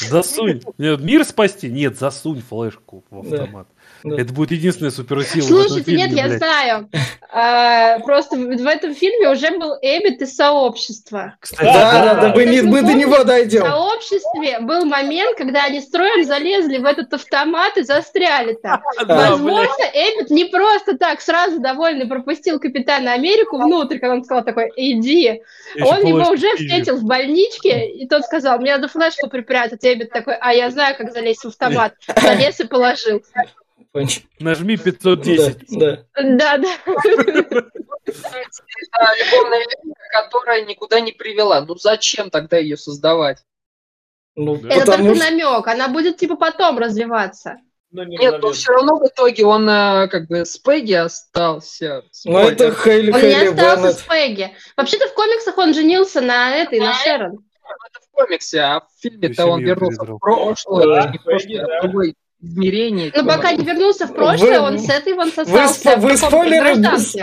Засунь. 0.10 0.62
Нет, 0.78 1.00
Мир 1.02 1.26
спасти? 1.26 1.70
Нет, 1.72 1.98
засунь 1.98 2.42
флешку 2.42 3.04
в 3.10 3.30
Да. 3.30 3.42
автомат. 3.44 3.68
Да. 4.06 4.22
Это 4.22 4.32
будет 4.34 4.52
единственная 4.52 4.92
суперсила. 4.92 5.44
в 5.44 5.50
этом 5.50 5.68
Слушайте, 5.68 5.92
фильме, 5.92 6.04
нет, 6.04 6.12
я 6.16 6.24
блядь. 6.28 6.38
знаю. 6.38 6.90
А, 7.32 8.00
Просто 8.00 8.36
в 8.36 8.56
в 8.56 8.68
этом 8.68 8.94
фильме 8.94 9.30
уже 9.30 9.50
был 9.58 9.74
Эббит 9.82 10.22
из 10.22 10.36
сообщества. 10.36 11.36
Кстати, 11.40 11.64
Да, 11.64 11.92
да, 12.14 12.22
да, 12.22 12.34
мы, 12.36 12.42
Если 12.44 12.56
не- 12.66 12.72
мы 12.72 12.82
до 12.84 12.94
него 12.94 13.16
В 13.18 13.26
дойдем. 13.26 13.64
сообществе 13.66 14.60
был 14.62 14.86
момент, 14.86 15.36
когда 15.38 15.64
они 15.64 15.82
строем 15.82 16.24
залезли 16.24 16.78
в 16.78 16.86
этот 16.86 17.12
автомат 17.14 17.78
и 17.78 17.84
застряли 17.84 18.54
там. 18.54 18.82
Да, 19.08 19.32
Возможно, 19.32 19.84
Эббит 19.94 20.30
не 20.30 20.46
просто 20.46 20.98
так 20.98 21.20
сразу 21.20 21.60
довольный 21.60 22.06
пропустил 22.08 22.60
Капитана 22.60 23.14
Америку 23.14 23.58
внутрь, 23.58 23.98
когда 23.98 24.14
он 24.16 24.24
сказал 24.24 24.44
такой, 24.46 24.72
иди. 24.76 25.42
Я 25.76 25.86
Он 25.86 26.06
его 26.06 26.30
уже 26.30 26.50
встретил 26.56 26.98
в 26.98 27.04
больничке, 27.06 27.88
и 27.90 28.08
тот 28.08 28.24
сказал, 28.24 28.60
мне 28.60 28.74
надо 28.76 28.88
флешку 28.88 29.28
припрятать. 29.30 29.84
Эббит 29.84 30.12
такой, 30.12 30.36
а 30.40 30.54
я 30.54 30.70
знаю, 30.70 30.96
как 30.96 31.12
залезть 31.12 31.44
в 31.44 31.48
автомат. 31.48 31.94
Залез 32.22 32.60
и 32.60 32.68
положил. 32.68 33.24
Нажми 34.40 34.78
510. 34.78 35.80
Да, 35.80 36.04
да. 36.16 36.58
Да, 36.58 36.58
да. 36.58 36.76
Это 38.06 39.10
любовная 39.24 39.60
линия, 39.60 39.96
которая 40.12 40.66
никуда 40.66 41.00
не 41.00 41.12
привела. 41.12 41.62
Ну 41.62 41.76
зачем 41.76 42.30
тогда 42.30 42.58
ее 42.58 42.78
создавать? 42.78 43.44
Ну, 44.36 44.56
Это 44.58 44.68
Это 44.68 44.86
только 44.98 45.16
что... 45.16 45.24
намек. 45.24 45.68
Она 45.68 45.88
будет 45.88 46.18
типа 46.18 46.36
потом 46.36 46.78
развиваться. 46.78 47.58
Ну, 47.92 48.04
не 48.04 48.18
Нет, 48.18 48.42
но 48.42 48.52
все 48.52 48.74
равно 48.74 48.98
в 48.98 49.08
итоге 49.08 49.46
он 49.46 49.70
э, 49.70 50.10
как 50.10 50.28
бы 50.28 50.44
с 50.46 50.58
Пегги 50.58 50.94
остался. 50.94 52.04
Ну, 52.26 52.40
это. 52.40 52.74
Хейли, 52.74 53.12
Он 53.12 53.22
не 53.22 53.32
Хейли 53.34 53.48
остался 53.48 53.92
с 53.94 54.06
Беннет. 54.06 54.08
Пегги. 54.10 54.56
Вообще-то 54.76 55.08
в 55.08 55.14
комиксах 55.14 55.58
он 55.58 55.74
женился 55.74 56.20
на 56.20 56.58
этой, 56.58 56.80
на 56.82 56.92
Шерон. 56.94 57.46
Это 57.64 58.06
в 58.06 58.12
комиксе, 58.12 58.60
а 58.60 58.80
в 58.82 58.88
фильме-то 59.00 59.46
он 59.46 59.62
вернулся 59.64 60.04
в 60.04 60.18
прошлое, 60.20 60.86
Да. 60.86 61.04
а 61.04 61.12
не 61.12 61.18
в 61.18 61.24
прошлое, 61.24 61.40
Пегги, 61.40 61.56
а 61.56 61.68
да. 61.68 61.88
в 61.88 61.92
другое 62.46 62.70
измерение. 62.70 63.12
Но 63.14 63.22
типа. 63.22 63.36
пока 63.36 63.52
не 63.54 63.66
вернулся 63.66 64.08
в 64.08 64.14
прошлое, 64.14 64.60
Вы- 64.60 64.68
он 64.68 64.80
с 64.80 64.90
этой 64.90 65.14
вон 65.14 65.32
Вы, 65.36 65.44
в 65.44 65.48
вы 65.48 66.16
каком-то 66.16 66.18
спойлеры, 66.18 66.76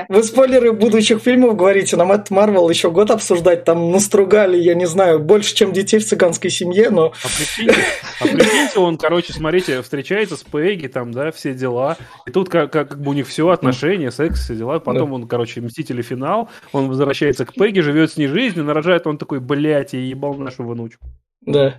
вы 0.09 0.23
спойлеры 0.23 0.73
будущих 0.73 1.21
фильмов 1.21 1.57
говорите, 1.57 1.97
нам 1.97 2.13
это 2.13 2.33
Марвел 2.33 2.69
еще 2.69 2.91
год 2.91 3.11
обсуждать, 3.11 3.65
там 3.65 3.91
настругали, 3.91 4.57
я 4.59 4.75
не 4.75 4.87
знаю, 4.87 5.21
больше, 5.21 5.55
чем 5.55 5.73
детей 5.73 5.99
в 5.99 6.07
цыганской 6.07 6.51
семье, 6.51 6.91
но 6.91 7.13
А 7.23 7.29
прикиньте, 7.29 7.81
а 8.21 8.25
прикиньте, 8.27 8.79
он, 8.79 8.99
короче, 8.99 9.33
смотрите, 9.33 9.83
встречается 9.83 10.37
с 10.37 10.43
Пегги, 10.43 10.87
там, 10.87 11.13
да, 11.13 11.31
все 11.33 11.55
дела. 11.55 11.97
И 12.27 12.31
тут 12.31 12.49
как, 12.49 12.73
как, 12.73 12.89
как 12.91 13.01
бы 13.01 13.11
у 13.11 13.15
них 13.15 13.29
все 13.29 13.49
отношения, 13.49 14.11
секс, 14.11 14.45
все 14.45 14.55
дела. 14.55 14.79
Потом 14.81 15.13
он, 15.13 15.27
короче, 15.29 15.61
Мстители 15.61 16.03
финал, 16.03 16.49
он 16.73 16.89
возвращается 16.89 17.47
к 17.47 17.55
Пегги, 17.55 17.81
живет 17.81 18.13
с 18.13 18.17
ней 18.17 18.27
жизнь, 18.27 18.59
и 18.59 18.63
нарожает 18.63 19.07
он 19.07 19.19
такой, 19.19 19.41
блядь, 19.41 19.93
я 19.93 20.01
ебал 20.01 20.35
нашу 20.35 20.65
внучку. 20.65 21.07
да. 21.41 21.77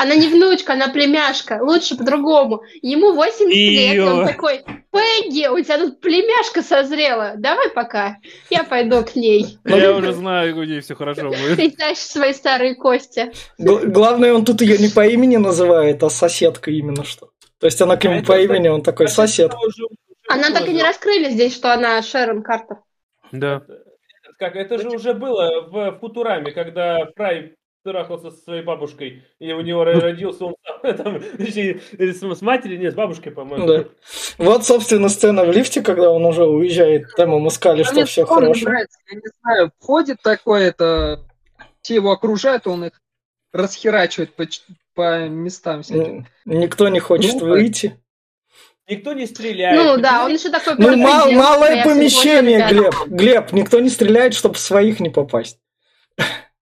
Она 0.00 0.14
не 0.14 0.28
внучка, 0.28 0.74
она 0.74 0.88
племяшка. 0.88 1.58
Лучше 1.60 1.96
по-другому. 1.96 2.62
Ему 2.82 3.14
80 3.14 3.52
лет, 3.52 4.04
он 4.06 4.26
такой, 4.26 4.64
Пегги, 4.92 5.48
у 5.48 5.60
тебя 5.60 5.78
тут 5.78 6.00
племяшка 6.00 6.62
созрела. 6.62 7.32
Давай 7.36 7.68
пока, 7.70 8.18
я 8.48 8.62
пойду 8.62 9.04
к 9.04 9.16
ней. 9.16 9.58
Я 9.64 9.92
уже 9.92 10.12
знаю, 10.12 10.56
у 10.56 10.62
нее 10.62 10.82
все 10.82 10.94
хорошо 10.94 11.30
будет. 11.30 11.56
Ты 11.56 11.70
знаешь 11.70 11.98
свои 11.98 12.32
старые 12.32 12.76
кости. 12.76 13.32
Главное, 13.58 14.32
он 14.32 14.44
тут 14.44 14.60
ее 14.60 14.78
не 14.78 14.88
по 14.88 15.04
имени 15.04 15.36
называет, 15.36 16.00
а 16.04 16.10
соседка 16.10 16.70
именно 16.70 17.04
что. 17.04 17.30
То 17.58 17.66
есть 17.66 17.80
она 17.82 17.96
к 17.96 18.04
А 18.04 18.08
нему 18.08 18.18
это, 18.20 18.26
по 18.26 18.38
имени, 18.38 18.68
он 18.68 18.82
такой 18.82 19.06
А 19.06 19.08
сосед. 19.08 19.52
Она 20.28 20.50
так 20.52 20.68
и 20.68 20.72
не 20.72 20.82
раскрыли 20.82 21.30
здесь, 21.30 21.56
что 21.56 21.72
она 21.72 22.00
Шерон 22.02 22.42
Картер. 22.44 22.76
Да. 23.32 23.62
Как, 24.38 24.54
это 24.54 24.78
же 24.78 24.90
уже 24.90 25.12
было 25.14 25.68
в 25.68 25.98
Футураме, 25.98 26.52
когда 26.52 27.08
Фрай 27.16 27.56
трахался 27.90 28.30
со 28.30 28.36
своей 28.42 28.62
бабушкой, 28.62 29.24
и 29.38 29.52
у 29.52 29.60
него 29.60 29.84
родился 29.84 30.44
он 30.44 30.54
там, 30.82 31.20
с 31.22 32.42
матерью, 32.42 32.78
нет, 32.78 32.92
с 32.92 32.96
бабушкой, 32.96 33.32
по-моему. 33.32 33.66
Да. 33.66 33.84
Вот, 34.36 34.64
собственно, 34.66 35.08
сцена 35.08 35.44
в 35.44 35.50
лифте, 35.50 35.80
когда 35.82 36.10
он 36.10 36.24
уже 36.24 36.44
уезжает, 36.44 37.06
там 37.16 37.34
ему 37.34 37.50
сказали, 37.50 37.82
что 37.82 38.04
все 38.04 38.26
хорошо. 38.26 38.64
нравится, 38.66 38.98
я 39.10 39.16
не 39.16 39.28
знаю, 39.40 39.72
входит 39.80 40.18
такое 40.22 40.68
это, 40.68 41.24
все 41.80 41.94
его 41.94 42.12
окружают, 42.12 42.66
он 42.66 42.84
их 42.86 43.00
расхерачивает 43.52 44.34
по, 44.34 44.44
по 44.94 45.26
местам 45.28 45.82
всяким. 45.82 46.26
Никто 46.44 46.88
не 46.88 47.00
хочет 47.00 47.30
Круто. 47.32 47.46
выйти. 47.46 47.98
никто 48.88 49.14
не 49.14 49.26
стреляет. 49.26 49.82
Ну 49.82 50.02
да, 50.02 50.24
он 50.26 50.32
еще 50.34 50.50
такой 50.50 50.74
Ну, 50.76 50.96
мал- 50.96 51.32
малое 51.32 51.82
помещение. 51.82 52.68
Глеб. 52.68 52.94
Глеб, 53.06 53.52
никто 53.52 53.80
не 53.80 53.88
стреляет, 53.88 54.34
чтобы 54.34 54.56
своих 54.56 55.00
не 55.00 55.08
попасть. 55.10 55.58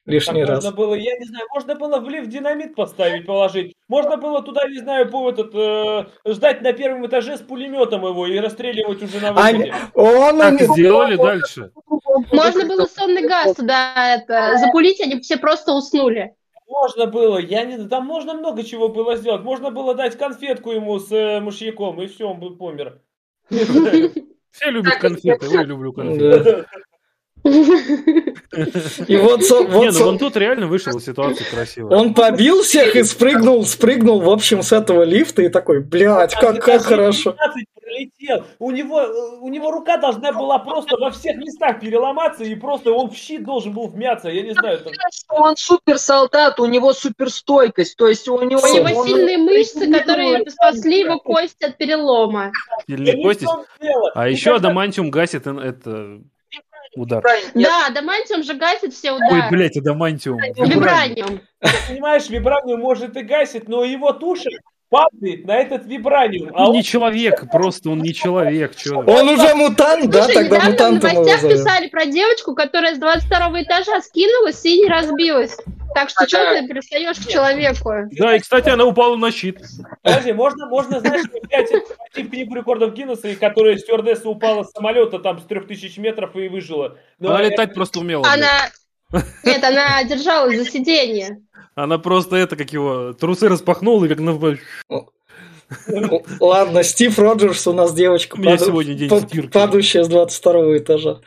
Так 0.05 0.15
Лишний 0.15 0.43
раз. 0.45 0.65
можно 0.65 0.77
было, 0.77 0.95
я 0.95 1.17
не 1.17 1.25
знаю, 1.27 1.47
можно 1.55 1.77
было 1.77 2.01
в 2.01 2.09
лифт 2.09 2.29
динамит 2.29 2.75
поставить, 2.75 3.25
положить. 3.25 3.75
Можно 3.87 4.17
было 4.17 4.43
туда, 4.43 4.67
не 4.67 4.79
знаю, 4.79 5.09
по 5.09 5.31
этот, 5.31 5.55
э, 5.55 6.07
ждать 6.27 6.61
на 6.61 6.73
первом 6.73 7.07
этаже 7.07 7.37
с 7.37 7.41
пулеметом 7.41 8.05
его 8.05 8.27
и 8.27 8.37
расстреливать 8.39 9.01
уже 9.01 9.21
на 9.21 9.29
А 9.29 9.33
выходе. 9.33 9.73
Он, 9.95 10.39
Так 10.39 10.61
он- 10.61 10.75
сделали 10.75 11.15
дальше. 11.15 11.71
Можно 12.33 12.67
было 12.67 12.87
сонный 12.87 13.29
газ 13.29 13.55
туда 13.55 14.17
это, 14.17 14.59
запулить, 14.59 15.01
они 15.01 15.21
все 15.21 15.37
просто 15.37 15.73
уснули. 15.73 16.35
Можно 16.69 17.07
было, 17.07 17.39
я 17.39 17.65
не 17.65 17.87
там 17.87 18.05
можно 18.05 18.35
много 18.35 18.65
чего 18.65 18.89
было 18.89 19.15
сделать. 19.17 19.43
Можно 19.43 19.71
было 19.71 19.95
дать 19.95 20.19
конфетку 20.19 20.73
ему 20.73 20.99
с 20.99 21.13
э, 21.13 21.39
мышьяком, 21.39 22.03
и 22.03 22.09
все, 22.09 22.29
он 22.29 22.41
бы 22.41 22.57
помер. 22.57 22.99
Все 23.51 24.71
любят 24.71 24.97
конфеты, 24.97 25.47
ой, 25.49 25.65
люблю 25.65 25.93
конфеты. 25.93 26.67
И 27.45 29.17
вот, 29.17 29.43
со- 29.45 29.61
Не, 29.61 29.67
вот 29.67 29.85
ну 29.87 29.93
со- 29.93 30.07
он 30.07 30.19
тут 30.19 30.37
реально 30.37 30.67
вышел 30.67 30.97
из 30.97 31.05
ситуации 31.05 31.45
красиво. 31.45 31.95
он 31.95 32.15
побил 32.15 32.63
всех 32.63 32.95
и 32.97 33.03
спрыгнул, 33.03 33.65
спрыгнул, 33.65 34.21
в 34.21 34.31
общем, 34.31 34.63
с 34.63 34.73
этого 34.73 35.03
лифта 35.03 35.43
и 35.43 35.49
такой, 35.49 35.81
блядь, 35.81 36.35
как, 36.35 36.63
как 36.65 36.83
хорошо. 36.83 37.33
15 37.33 37.67
пролетел. 37.83 38.45
У 38.59 38.71
него, 38.71 39.01
э, 39.01 39.39
у 39.41 39.49
него 39.49 39.71
рука 39.71 39.97
должна 39.99 40.33
была 40.33 40.59
просто 40.59 40.97
во 40.97 41.11
всех 41.11 41.37
местах 41.37 41.81
переломаться, 41.81 42.45
и 42.45 42.55
просто 42.55 42.93
он 42.93 43.11
в 43.11 43.17
щит 43.17 43.45
должен 43.45 43.73
был 43.73 43.89
вмяться. 43.89 44.29
Я 44.29 44.43
не 44.43 44.53
знаю, 44.53 44.79
там, 44.81 44.93
что 45.13 45.35
он 45.35 45.57
супер 45.57 45.99
солдат, 45.99 46.59
у 46.61 46.67
него 46.67 46.93
суперстойкость, 46.93 47.97
то 47.97 48.07
есть 48.09 48.29
у 48.29 48.41
него... 48.43 48.61
У 48.63 48.75
него 48.75 49.01
он- 49.01 49.07
сильные 49.07 49.39
мышцы, 49.39 49.91
которые 49.91 50.49
спасли 50.51 51.01
его 51.01 51.19
кости 51.19 51.65
от 51.65 51.77
перелома. 51.77 52.53
Сильные 52.87 53.15
не 53.15 53.23
кости. 53.25 53.47
А 54.15 54.29
еще 54.29 54.55
адамантиум 54.57 55.11
гасит 55.11 55.47
это 55.47 56.21
удар. 56.95 57.23
Да, 57.55 57.87
адамантиум 57.89 58.43
же 58.43 58.55
гасит 58.55 58.93
все 58.95 59.13
Ой, 59.13 59.19
удары. 59.19 59.51
блядь, 59.51 59.77
адамантиум. 59.77 60.41
Вибраниум. 60.57 61.41
Понимаешь, 61.89 62.29
вибраниум 62.29 62.81
может 62.81 63.17
и 63.17 63.23
гасит, 63.23 63.69
но 63.69 63.85
его 63.85 64.13
туша 64.13 64.51
падает 64.93 65.47
на 65.47 65.57
этот 65.57 65.87
вибраниум. 65.87 66.51
А 66.55 66.65
Он 66.65 66.69
он 66.69 66.75
не 66.75 66.85
человек, 66.85 67.51
просто 67.51 67.89
он 67.89 68.01
не 68.03 68.13
человек. 68.13 68.77
чё. 68.77 68.99
Он 68.99 69.29
уже 69.31 69.55
мутант, 69.55 70.11
да, 70.11 70.25
Слушай, 70.25 70.35
тогда 70.49 70.69
недавно 70.69 71.01
в 71.01 71.03
новостях 71.03 71.41
писали 71.51 71.89
про 71.89 72.05
девочку, 72.05 72.55
которая 72.55 72.95
с 72.95 72.99
22 72.99 73.63
этажа 73.63 74.03
скинулась 74.03 74.63
и 74.67 74.83
не 74.83 74.89
разбилась. 74.89 75.57
Так 75.95 76.11
что 76.11 76.25
А, 76.25 76.29
что 76.29 76.37
да. 76.39 76.61
ты 76.61 76.69
перестаешь 76.69 77.17
к 77.19 77.29
человеку? 77.29 77.91
Да, 78.13 78.37
и, 78.37 78.39
кстати, 78.39 78.69
она 78.69 78.85
упала 78.85 79.17
на 79.17 79.31
щит. 79.31 79.61
Подожди, 80.03 80.33
можно, 80.33 80.67
можно, 80.67 81.01
знаешь, 81.01 81.25
опять 81.43 81.71
в 81.71 82.29
книгу 82.31 82.55
рекордов 82.55 82.93
Гиннесса, 82.95 83.29
и 83.29 83.35
которая 83.35 83.77
стюардесса 83.79 84.29
упала 84.29 84.63
с 84.65 84.73
самолета 84.73 85.19
там 85.19 85.39
с 85.41 85.45
3000 85.45 85.99
метров 86.01 86.37
и 86.37 86.49
выжила. 86.49 86.97
Но 87.19 87.31
Она 87.31 87.43
летать 87.43 87.73
просто 87.75 88.01
умела. 88.01 88.23
блядь. 88.23 88.35
Она... 88.35 88.49
Нет, 89.45 89.63
она 89.65 90.03
держалась 90.05 90.57
за 90.59 90.65
сиденье. 90.65 91.43
Она 91.75 91.99
просто 91.99 92.37
это, 92.37 92.57
как 92.57 92.73
его, 92.73 93.13
трусы 93.15 93.49
распахнула 93.49 94.05
и 94.05 94.09
как 94.09 94.19
на... 94.21 94.39
Ладно, 96.41 96.83
Стив 96.83 97.19
Роджерс 97.19 97.67
у 97.67 97.73
нас 97.73 97.95
девочка, 97.95 98.37
У 98.37 98.39
меня 98.41 98.53
паду- 98.53 98.65
сегодня 98.67 98.95
день 98.95 99.09
стирки. 99.09 99.49
падающая 99.49 100.05
с 100.05 100.09
22 100.09 100.77
этажа. 100.79 101.21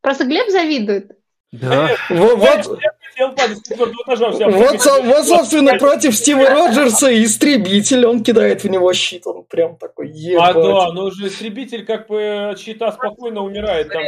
Просто 0.00 0.24
Глеб 0.24 0.48
завидует. 0.50 1.12
Да. 1.52 1.90
Во- 2.10 2.16
Я 2.16 2.34
Вот, 2.62 2.78
хотел 3.18 3.34
падать 3.34 3.58
с 3.58 3.68
четвертого 3.68 4.02
этажа, 4.04 4.30
вот, 4.50 4.80
со- 4.82 5.02
вот, 5.02 5.26
собственно, 5.26 5.76
против 5.78 6.14
Стива 6.14 6.48
Роджерса 6.48 7.24
истребитель, 7.24 8.06
он 8.06 8.22
кидает 8.22 8.64
в 8.64 8.68
него 8.70 8.92
щит, 8.92 9.26
он 9.26 9.44
прям 9.44 9.76
такой, 9.76 10.06
А 10.08 10.10
ебать. 10.10 10.54
да, 10.54 10.92
но 10.92 11.10
же 11.10 11.28
истребитель 11.28 11.84
как 11.84 12.06
бы 12.08 12.50
от 12.52 12.58
щита 12.60 12.92
спокойно 12.92 13.42
умирает. 13.42 13.88
Там 13.88 14.02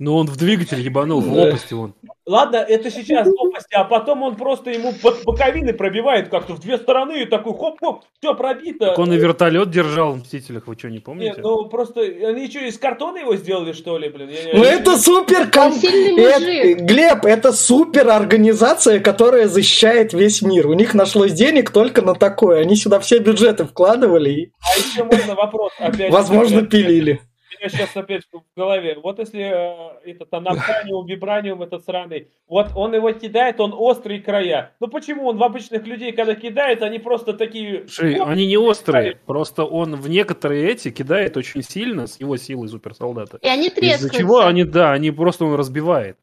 Ну 0.00 0.16
он 0.16 0.26
в 0.26 0.36
двигатель 0.38 0.80
ебанул, 0.80 1.20
в 1.20 1.30
лопасти 1.30 1.74
он. 1.74 1.94
Ладно, 2.24 2.56
это 2.56 2.90
сейчас 2.90 3.26
новости, 3.26 3.74
а 3.74 3.84
потом 3.84 4.22
он 4.22 4.34
просто 4.34 4.70
ему 4.70 4.94
под 4.94 5.24
боковины 5.24 5.74
пробивает 5.74 6.30
как-то 6.30 6.54
в 6.54 6.60
две 6.60 6.78
стороны 6.78 7.22
и 7.22 7.26
такой 7.26 7.52
хоп-хоп, 7.52 8.00
все 8.18 8.34
пробито. 8.34 8.86
Так 8.86 8.98
он 8.98 9.12
и 9.12 9.18
вертолет 9.18 9.68
держал 9.70 10.12
в 10.12 10.18
Мстителях, 10.18 10.66
вы 10.68 10.74
что, 10.78 10.88
не 10.88 10.94
Нет, 10.94 11.04
помните? 11.04 11.34
ну 11.42 11.66
просто 11.68 12.00
они 12.00 12.48
что, 12.48 12.60
из 12.60 12.78
картона 12.78 13.18
его 13.18 13.36
сделали, 13.36 13.72
что 13.72 13.98
ли, 13.98 14.08
блин? 14.08 14.30
Я 14.30 14.54
Ну 14.54 14.64
это 14.64 14.96
супер 14.96 15.50
ком- 15.50 15.74
это-. 15.74 16.82
Глеб, 16.82 17.26
это 17.26 17.52
супер 17.52 18.08
организация, 18.08 19.00
которая 19.00 19.48
защищает 19.48 20.14
весь 20.14 20.40
мир. 20.40 20.68
У 20.68 20.72
них 20.72 20.94
нашлось 20.94 21.32
денег 21.32 21.72
только 21.72 22.00
на 22.00 22.14
такое. 22.14 22.60
Они 22.60 22.74
сюда 22.74 23.00
все 23.00 23.18
бюджеты 23.18 23.66
вкладывали 23.66 24.30
и, 24.30 24.52
А 24.62 24.78
еще 24.78 25.04
можно 25.04 25.34
вопрос 25.34 25.72
опять. 25.78 26.10
возможно, 26.10 26.62
пилили. 26.62 27.20
Меня 27.60 27.68
сейчас 27.68 27.94
опять 27.94 28.22
в 28.32 28.42
голове. 28.56 28.98
Вот 29.02 29.18
если 29.18 29.42
э, 29.42 30.10
этот 30.10 30.32
анапканиум, 30.32 31.04
вибраниум 31.06 31.62
этот 31.62 31.84
сраный, 31.84 32.28
вот 32.48 32.68
он 32.74 32.94
его 32.94 33.12
кидает, 33.12 33.60
он 33.60 33.74
острые 33.76 34.22
края. 34.22 34.72
Ну 34.80 34.88
почему 34.88 35.26
он 35.26 35.36
в 35.36 35.42
обычных 35.42 35.86
людей, 35.86 36.12
когда 36.12 36.34
кидает, 36.34 36.82
они 36.82 36.98
просто 36.98 37.34
такие... 37.34 37.86
Слушай, 37.86 38.18
«Оп!» 38.18 38.28
они 38.28 38.46
не 38.46 38.56
острые, 38.56 39.16
просто 39.26 39.64
он 39.64 39.96
в 39.96 40.08
некоторые 40.08 40.70
эти 40.70 40.90
кидает 40.90 41.36
очень 41.36 41.62
сильно 41.62 42.06
с 42.06 42.18
его 42.18 42.38
силой 42.38 42.68
суперсолдата. 42.68 43.38
И 43.42 43.46
они 43.46 43.66
Из-за 43.66 43.76
трескаются. 43.76 44.18
чего 44.18 44.40
они, 44.46 44.64
да, 44.64 44.92
они 44.92 45.10
просто 45.10 45.44
он 45.44 45.54
разбивает. 45.54 46.16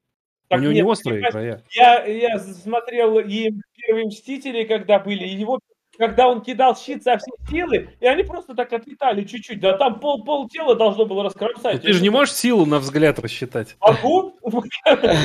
Так 0.50 0.60
У 0.60 0.64
него 0.64 0.72
нет, 0.72 0.84
не 0.84 0.90
острые 0.90 1.30
края. 1.30 1.64
Я, 1.72 2.06
я 2.06 2.40
смотрел 2.40 3.20
и 3.20 3.52
первые 3.76 4.08
Мстители, 4.08 4.64
когда 4.64 4.98
были, 4.98 5.26
и 5.26 5.36
его, 5.36 5.60
когда 5.98 6.28
он 6.28 6.42
кидал 6.42 6.78
щит 6.78 7.04
со 7.04 7.18
всей 7.18 7.34
силы, 7.50 7.90
и 8.00 8.06
они 8.06 8.24
просто 8.24 8.54
так 8.56 8.72
отлетали 8.74 9.24
чуть-чуть, 9.24 9.60
да 9.60 9.78
там 9.78 10.00
пол, 10.00 10.24
пол 10.24 10.48
тела 10.48 10.76
должно 10.76 11.06
было 11.06 11.24
раскромсать. 11.24 11.82
Ты 11.82 11.94
же 11.94 12.02
не 12.02 12.10
можешь 12.10 12.34
силу 12.34 12.66
на 12.66 12.80
взгляд 12.80 13.20
рассчитать. 13.20 13.76
Могу? 13.82 14.38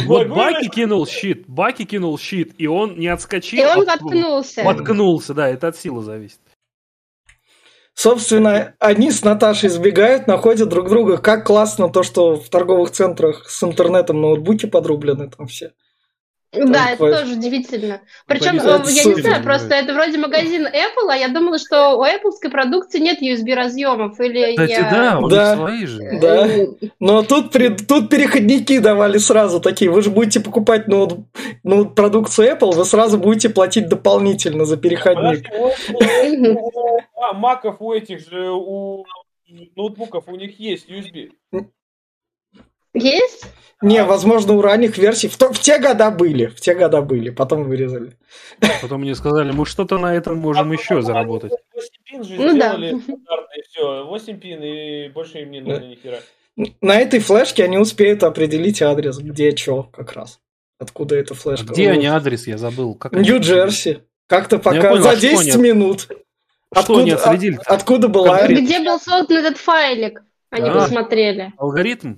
Вот 0.06 0.28
Баки 0.28 0.68
кинул 0.68 1.06
щит, 1.06 1.44
Баки 1.46 1.84
кинул 1.84 2.18
щит, 2.18 2.54
и 2.58 2.66
он 2.66 2.98
не 2.98 3.08
отскочил, 3.08 3.60
И 3.60 3.64
он 3.64 3.88
а 3.88 3.92
воткнулся. 3.92 4.62
воткнулся, 4.64 5.34
да, 5.34 5.48
это 5.48 5.68
от 5.68 5.76
силы 5.76 6.02
зависит. 6.02 6.40
Собственно, 7.94 8.74
они 8.78 9.10
с 9.10 9.22
Наташей 9.22 9.68
сбегают, 9.68 10.26
находят 10.26 10.68
друг 10.68 10.88
друга. 10.88 11.18
Как 11.18 11.46
классно 11.46 11.90
то, 11.90 12.02
что 12.02 12.36
в 12.36 12.48
торговых 12.48 12.90
центрах 12.90 13.48
с 13.48 13.62
интернетом 13.62 14.20
ноутбуки 14.20 14.66
подрублены 14.66 15.30
там 15.30 15.46
все. 15.46 15.72
Да, 16.52 16.90
это 16.90 17.10
тоже 17.20 17.34
удивительно. 17.34 18.02
Причем, 18.26 18.58
э, 18.60 18.82
я 18.86 19.04
не 19.04 19.22
знаю, 19.22 19.42
просто 19.42 19.74
это 19.74 19.94
вроде 19.94 20.18
магазин 20.18 20.66
Apple, 20.66 21.08
а 21.08 21.16
я 21.16 21.28
думала, 21.28 21.58
что 21.58 21.96
у 21.96 22.04
Apple 22.04 22.50
продукции 22.50 22.98
нет 22.98 23.22
USB 23.22 23.54
разъемов. 23.54 24.20
Или 24.20 24.50
Кстати, 24.52 24.70
я... 24.72 24.90
да, 24.90 25.18
у 25.18 25.28
Да. 25.28 25.56
свои 25.56 25.86
же. 25.86 26.18
Да. 26.20 26.48
Но 27.00 27.22
тут, 27.22 27.52
при- 27.52 27.74
тут 27.74 28.10
переходники 28.10 28.78
давали 28.78 29.16
сразу 29.16 29.60
такие. 29.60 29.90
Вы 29.90 30.02
же 30.02 30.10
будете 30.10 30.40
покупать 30.40 30.88
ноут, 30.88 31.20
ну, 31.62 31.86
продукцию 31.86 32.52
Apple, 32.54 32.72
вы 32.74 32.84
сразу 32.84 33.16
будете 33.18 33.48
платить 33.48 33.88
дополнительно 33.88 34.66
за 34.66 34.76
переходник. 34.76 35.46
А, 37.16 37.32
маков 37.32 37.76
у 37.80 37.92
этих 37.92 38.28
же, 38.28 38.50
у 38.50 39.04
ноутбуков 39.76 40.24
у 40.28 40.36
них 40.36 40.58
есть 40.60 40.88
USB. 40.90 41.30
Есть? 42.94 43.46
Не, 43.80 44.04
возможно, 44.04 44.52
у 44.52 44.62
ранних 44.62 44.96
версий. 44.96 45.26
В, 45.28 45.36
то- 45.36 45.52
в 45.52 45.58
те 45.58 45.78
года 45.78 46.10
были. 46.10 46.46
В 46.46 46.60
те 46.60 46.74
года 46.74 47.02
были. 47.02 47.30
Потом 47.30 47.64
вырезали. 47.64 48.12
Потом 48.80 49.00
мне 49.00 49.14
сказали, 49.16 49.50
мы 49.50 49.66
что-то 49.66 49.98
на 49.98 50.14
этом 50.14 50.36
можем 50.38 50.70
еще 50.72 51.02
заработать. 51.02 51.52
8 51.74 51.88
пин 52.04 52.22
же 52.24 52.34
Ну 52.36 52.44
да. 52.44 52.52
сделали 52.52 52.90
стандартно, 53.02 53.54
и 53.58 53.62
все. 53.68 54.04
8 54.06 54.38
пин, 54.38 54.62
и 54.62 55.08
больше 55.08 55.38
им 55.42 55.50
не 55.50 55.60
нужно 55.60 55.84
ни 55.84 55.96
хера. 55.96 56.18
На 56.80 57.00
этой 57.00 57.18
флешке 57.18 57.64
они 57.64 57.78
успеют 57.78 58.22
определить 58.22 58.82
адрес, 58.82 59.18
где 59.18 59.56
что 59.56 59.82
как 59.84 60.12
раз. 60.12 60.38
Откуда 60.78 61.16
эта 61.16 61.34
А 61.34 61.36
флешка. 61.36 61.72
где 61.72 61.90
они 61.90 62.06
адрес, 62.06 62.46
я 62.46 62.58
забыл. 62.58 62.96
Нью-Джерси. 63.10 64.02
Как-то 64.28 64.56
Ну, 64.56 64.62
пока 64.62 64.90
понял, 64.90 65.02
за 65.02 65.10
а 65.10 65.16
что 65.16 65.20
10 65.22 65.54
они- 65.54 65.62
минут. 65.62 66.08
Что 66.74 66.98
они 66.98 67.10
отследили? 67.10 67.58
а- 67.66 67.74
откуда 67.74 68.08
была? 68.08 68.38
Конкретно. 68.38 68.64
Где 68.64 68.78
был 68.80 68.98
создан 69.00 69.38
этот 69.38 69.58
файлик? 69.58 70.22
Они 70.50 70.68
А. 70.68 70.72
посмотрели. 70.72 71.52
Алгоритм? 71.58 72.14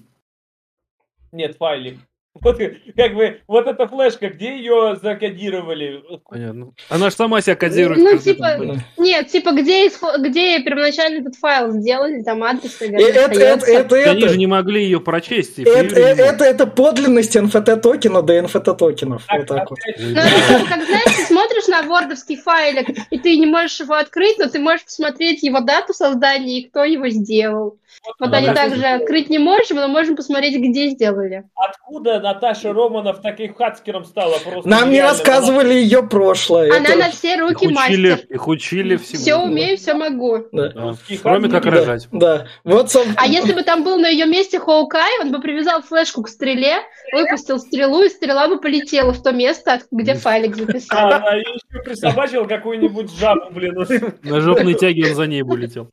Нет, 1.35 1.57
файлик. 1.57 1.99
Вот 2.43 2.59
как 2.97 3.15
бы, 3.15 3.41
вот 3.47 3.67
эта 3.69 3.87
флешка, 3.87 4.29
где 4.29 4.57
ее 4.57 4.99
закодировали? 5.01 6.03
Понятно. 6.29 6.73
Она 6.89 7.11
же 7.11 7.17
сама 7.17 7.41
себя 7.41 7.55
кодирует. 7.55 8.01
Ну, 8.01 8.19
типа. 8.19 8.59
Нет, 8.99 9.29
типа, 9.29 9.53
где, 9.53 9.87
исход- 9.87 10.19
где 10.21 10.59
первоначально 10.61 11.21
этот 11.21 11.37
файл 11.37 11.71
сделали, 11.73 12.23
там 12.23 12.43
адрес, 12.43 12.77
Э, 12.81 12.89
наверное, 12.91 13.09
Это, 13.09 13.21
это, 13.21 13.55
остается. 13.55 13.73
это, 13.73 14.11
Они 14.11 14.21
это, 14.23 14.29
же 14.31 14.39
не 14.39 14.47
могли 14.49 14.83
ее 14.83 15.01
прочесть. 15.01 15.59
и 15.59 15.63
это, 15.63 15.95
мог. 15.95 16.19
это, 16.19 16.45
это 16.45 16.67
подлинность 16.67 17.37
NFT 17.37 17.77
токена 17.81 18.21
до 18.23 18.37
NFT 18.41 18.77
токенов. 18.77 19.23
Вот 19.31 19.47
так 19.47 19.71
вот. 19.71 19.79
Ну, 19.99 20.11
это 20.19 20.59
типа, 20.59 20.69
как, 20.69 20.85
знаешь, 20.85 21.17
ты 21.17 21.23
смотришь 21.27 21.69
на 21.69 21.83
вордовский 21.83 22.37
файлик, 22.37 22.89
и 23.11 23.19
ты 23.19 23.37
не 23.39 23.47
можешь 23.47 23.79
его 23.81 23.95
открыть, 23.95 24.39
но 24.39 24.49
ты 24.49 24.59
можешь 24.59 24.85
посмотреть 24.85 25.43
его 25.45 25.61
дату 25.61 25.95
создания 25.95 26.61
и 26.61 26.69
кто 26.69 26.83
его 26.85 27.09
сделал. 27.09 27.79
Вот 28.19 28.31
Да, 28.31 28.39
они 28.39 28.49
также 28.53 28.85
открыть 28.85 29.31
не 29.31 29.39
можем, 29.39 29.77
но 29.79 29.89
можем 29.89 30.17
посмотреть, 30.17 30.57
где 30.57 30.89
сделали. 30.89 31.45
откуда 31.55 32.21
Наташа 32.25 32.73
Романов 32.73 33.21
таким 33.21 33.55
хацкером 33.55 34.07
стала 34.07 34.37
просто. 34.43 34.67
Нам 34.67 34.91
не 34.91 35.03
рассказывали 35.03 35.75
ее 35.75 36.03
прошлое. 36.03 36.71
Она 36.75 36.89
Это- 36.89 36.97
на 36.99 37.11
все 37.11 37.35
Их 37.35 37.41
руки 37.43 37.67
учили, 37.69 38.11
мастер. 38.13 38.27
их 38.31 38.49
учили 38.49 38.97
всему. 38.97 39.21
Все 39.21 39.37
умею, 39.37 39.77
все 39.77 39.93
могу. 39.93 40.39
Да. 40.51 40.69
Да. 40.71 40.95
Кроме 41.23 41.51
как 41.51 41.67
не 41.67 41.71
рожать. 41.71 42.09
Да. 42.13 42.47
Вот, 42.65 42.87
соб- 42.87 43.13
А 43.17 43.27
если 43.27 43.53
бы 43.53 43.63
там 43.63 43.85
был 43.85 43.99
на 43.99 44.09
ее 44.09 44.25
месте 44.25 44.59
Хоукай, 44.59 45.21
он 45.21 45.33
бы 45.33 45.41
привязал 45.43 45.83
флешку 45.83 46.23
к 46.23 46.29
стреле, 46.29 46.77
выпустил 47.13 47.59
стрелу, 47.59 48.03
и 48.03 48.09
стрела 48.09 48.49
бы 48.49 48.59
полетела 48.59 49.13
в 49.13 49.23
то 49.23 49.31
место, 49.33 49.83
где 49.91 50.15
файлик 50.15 50.55
А, 50.55 50.57
записал. 50.61 51.13
она 51.13 51.35
еще 51.35 51.83
присобачила 51.85 52.45
какую-нибудь 52.47 53.11
жабу, 53.19 53.51
блин. 53.51 53.87
На 54.23 54.41
жопной 54.41 54.73
тяге 54.75 55.11
он 55.11 55.15
за 55.15 55.27
ней 55.27 55.43
бы 55.43 55.59
летел. 55.59 55.91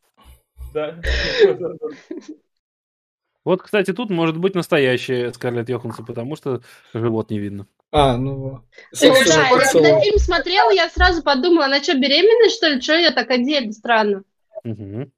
Да. 0.74 0.96
Вот, 3.44 3.64
кстати, 3.64 3.92
тут 3.92 4.10
может 4.10 4.38
быть 4.38 4.54
настоящая 4.56 5.34
Скарлетт 5.34 5.70
Йоханссон, 5.70 6.06
потому 6.06 6.36
что 6.36 6.62
живот 6.94 7.32
не 7.32 7.39
видно. 7.39 7.66
А, 7.92 8.16
ну... 8.16 8.36
Ну 8.54 8.62
собственно, 8.94 9.36
да, 9.36 9.50
я 9.50 9.58
когда 9.72 10.00
фильм 10.00 10.18
смотрела, 10.20 10.72
я 10.72 10.88
сразу 10.89 11.24
подумала, 11.24 11.66
она 11.66 11.82
что, 11.82 11.94
беременная, 11.98 12.50
что 12.50 12.68
ли? 12.70 12.82
Что 12.82 12.96
ее 12.96 13.12
так 13.12 13.30
одели? 13.32 13.72
Странно. 13.72 14.24
Мгм. 14.64 15.12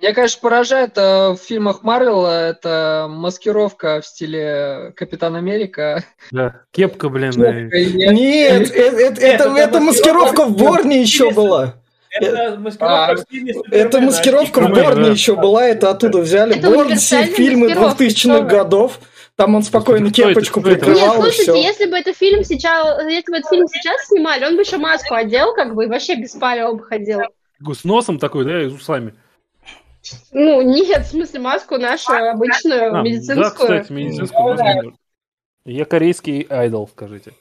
Меня, 0.00 0.14
конечно, 0.14 0.40
поражает 0.40 0.96
э, 0.96 1.30
в 1.32 1.36
фильмах 1.38 1.82
Марвел 1.82 2.24
это 2.24 3.08
маскировка 3.10 4.00
в 4.00 4.06
стиле 4.06 4.92
Капитан 4.94 5.34
Америка. 5.34 6.04
Да, 6.30 6.62
кепка, 6.70 7.08
блин. 7.08 7.32
Шляпка 7.32 7.76
и- 7.76 7.92
Нет, 8.08 8.70
э- 8.70 8.74
э- 8.74 9.06
это, 9.08 9.20
это 9.20 9.48
это 9.56 9.80
маскировка 9.80 10.44
в 10.44 10.56
Борне 10.56 11.02
еще 11.02 11.32
была. 11.32 11.74
Это 12.20 12.58
маскировка 12.60 13.14
в 13.16 13.20
стиле 13.20 13.52
Это 13.52 13.58
Супермена. 13.92 14.06
маскировка 14.06 14.60
в 14.60 14.68
Борне 14.70 15.04
да. 15.06 15.10
еще 15.10 15.36
была, 15.36 15.66
это 15.66 15.90
оттуда 15.90 16.18
взяли. 16.18 16.56
Это 16.56 16.70
Борн, 16.70 16.96
все 16.96 17.24
фильмы 17.24 17.68
маскировка, 17.68 18.04
2000-х 18.04 18.18
что 18.18 18.42
вы. 18.42 18.48
годов. 18.48 19.00
Там 19.36 19.54
он 19.54 19.62
спокойно 19.62 20.06
это? 20.06 20.14
кепочку 20.14 20.60
это? 20.60 20.70
Нет, 20.70 20.80
прикрывал 20.80 21.14
и 21.18 21.22
слушайте, 21.22 21.52
все. 21.52 21.62
если 21.62 21.86
бы 21.86 21.96
этот 21.96 22.16
фильм 22.16 22.42
сейчас, 22.42 23.02
если 23.08 23.30
бы 23.30 23.36
этот 23.38 23.50
фильм 23.50 23.66
сейчас 23.68 24.06
снимали, 24.08 24.44
он 24.44 24.56
бы 24.56 24.62
еще 24.62 24.78
маску 24.78 25.14
одел, 25.14 25.54
как 25.54 25.74
бы, 25.76 25.84
и 25.84 25.86
вообще 25.86 26.16
без 26.16 26.32
палева 26.32 26.72
бы 26.74 26.82
ходил. 26.82 27.20
С 27.72 27.84
носом 27.84 28.18
такой, 28.18 28.44
да, 28.44 28.62
и 28.62 28.68
с 28.68 28.72
усами. 28.72 29.14
Ну, 30.32 30.62
нет, 30.62 31.06
в 31.06 31.10
смысле, 31.10 31.40
маску 31.40 31.76
нашу 31.76 32.12
обычную, 32.12 32.88
А, 32.88 32.90
Да, 32.92 33.02
медицинскую. 33.02 33.52
кстати, 33.52 33.92
медицинскую 33.92 34.56
маску. 34.56 34.94
Я 35.64 35.84
корейский 35.84 36.46
айдол, 36.48 36.88
скажите. 36.88 37.32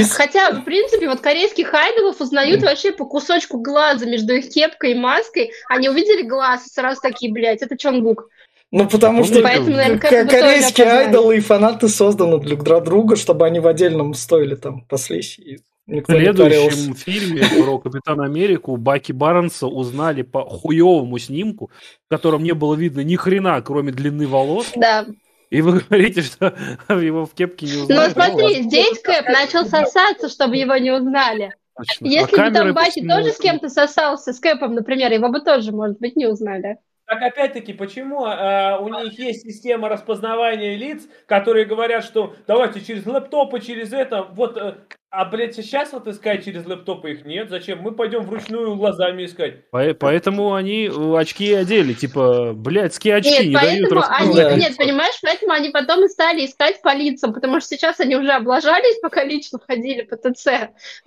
Из- 0.00 0.10
Хотя, 0.12 0.50
в 0.52 0.64
принципе, 0.64 1.08
вот 1.08 1.20
корейских 1.20 1.72
айдолов 1.74 2.20
узнают 2.20 2.62
вообще 2.62 2.92
по 2.92 3.04
кусочку 3.04 3.58
глаза 3.58 4.06
между 4.06 4.34
их 4.34 4.50
кепкой 4.50 4.92
и 4.92 4.94
маской. 4.94 5.50
Они 5.68 5.88
увидели 5.88 6.22
глаз 6.22 6.66
и 6.66 6.70
сразу 6.70 7.00
такие, 7.00 7.32
блядь, 7.32 7.62
это 7.62 7.76
Чонгук. 7.76 8.28
Ну, 8.70 8.86
потому 8.86 9.24
что 9.24 9.40
Поэтому, 9.40 9.76
наверное, 9.76 9.98
как 9.98 10.28
корейские 10.28 10.86
айдолы 10.86 11.38
и 11.38 11.40
фанаты 11.40 11.88
созданы 11.88 12.38
друг 12.38 12.64
для 12.64 12.80
друга, 12.80 13.16
чтобы 13.16 13.46
они 13.46 13.60
в 13.60 13.66
отдельном 13.66 14.12
стоили 14.12 14.56
там 14.56 14.82
паслись. 14.82 15.38
И 15.38 15.56
В 15.86 15.90
никто 15.90 16.12
парился. 16.12 16.70
следующем 16.76 16.94
фильме 16.94 17.42
про 17.64 17.78
Капитана 17.78 18.26
Америку 18.26 18.76
Баки 18.76 19.12
Барнса 19.12 19.66
узнали 19.66 20.20
по 20.20 20.44
хуевому 20.44 21.16
снимку, 21.18 21.70
в 22.06 22.10
котором 22.10 22.42
не 22.42 22.52
было 22.52 22.74
видно 22.74 23.00
ни 23.00 23.16
хрена, 23.16 23.62
кроме 23.62 23.90
длины 23.90 24.26
волос. 24.26 24.66
Да. 24.76 25.06
И 25.50 25.62
вы 25.62 25.80
говорите, 25.80 26.22
что 26.22 26.54
его 26.88 27.26
в 27.26 27.34
кепке 27.34 27.66
не 27.66 27.76
Но 27.76 27.82
узнали. 27.82 28.08
Ну, 28.08 28.12
смотри, 28.12 28.62
здесь 28.62 29.00
Кэп 29.00 29.26
начал 29.28 29.64
сосаться, 29.64 30.28
чтобы 30.28 30.56
его 30.56 30.76
не 30.76 30.90
узнали. 30.90 31.54
Точно. 31.76 32.06
А 32.06 32.10
Если 32.10 32.30
бы 32.30 32.36
камеры 32.36 32.64
там 32.66 32.74
Баки 32.74 33.06
тоже 33.06 33.30
с 33.30 33.38
кем-то 33.38 33.68
сосался, 33.68 34.32
с 34.32 34.40
Кэпом, 34.40 34.74
например, 34.74 35.12
его 35.12 35.28
бы 35.28 35.40
тоже, 35.40 35.72
может 35.72 35.98
быть, 35.98 36.16
не 36.16 36.26
узнали. 36.26 36.78
Так 37.06 37.22
опять-таки, 37.22 37.72
почему 37.72 38.26
э, 38.26 38.78
у 38.80 38.88
них 38.88 39.18
есть 39.18 39.42
система 39.42 39.88
распознавания 39.88 40.76
лиц, 40.76 41.08
которые 41.26 41.64
говорят, 41.64 42.04
что 42.04 42.34
давайте 42.46 42.82
через 42.82 43.06
лэптопы, 43.06 43.60
через 43.60 43.94
это, 43.94 44.24
вот, 44.24 44.58
э, 44.58 44.74
а, 45.10 45.24
блядь, 45.24 45.54
сейчас 45.54 45.92
вот 45.92 46.06
искать 46.06 46.44
через 46.44 46.66
лэптопы 46.66 47.12
их 47.12 47.24
нет, 47.24 47.48
зачем? 47.48 47.80
Мы 47.80 47.92
пойдем 47.92 48.22
вручную 48.24 48.76
глазами 48.76 49.24
искать. 49.24 49.68
По- 49.70 49.94
Поэтому 49.94 50.54
они 50.54 50.86
э, 50.86 51.16
очки 51.16 51.52
одели. 51.54 51.94
Типа, 51.94 52.52
блядские 52.54 53.16
очки 53.16 53.46
не 53.46 53.52
Нет, 53.52 53.60
дают 53.62 53.88
поэтому 53.88 54.02
они, 54.02 54.26
распознать. 54.28 54.48
Да. 54.48 54.56
нет, 54.56 54.76
понимаешь, 54.76 55.14
поэтому 55.22 55.52
они 55.52 55.70
потом 55.70 56.04
и 56.04 56.08
стали 56.08 56.44
искать 56.44 56.82
по 56.82 56.94
лицам, 56.94 57.32
потому 57.32 57.60
что 57.60 57.70
сейчас 57.70 58.00
они 58.00 58.16
уже 58.16 58.30
облажались, 58.32 58.98
пока 59.00 59.24
лично 59.24 59.58
входили 59.58 60.02
по 60.02 60.16
ТЦ. 60.16 60.46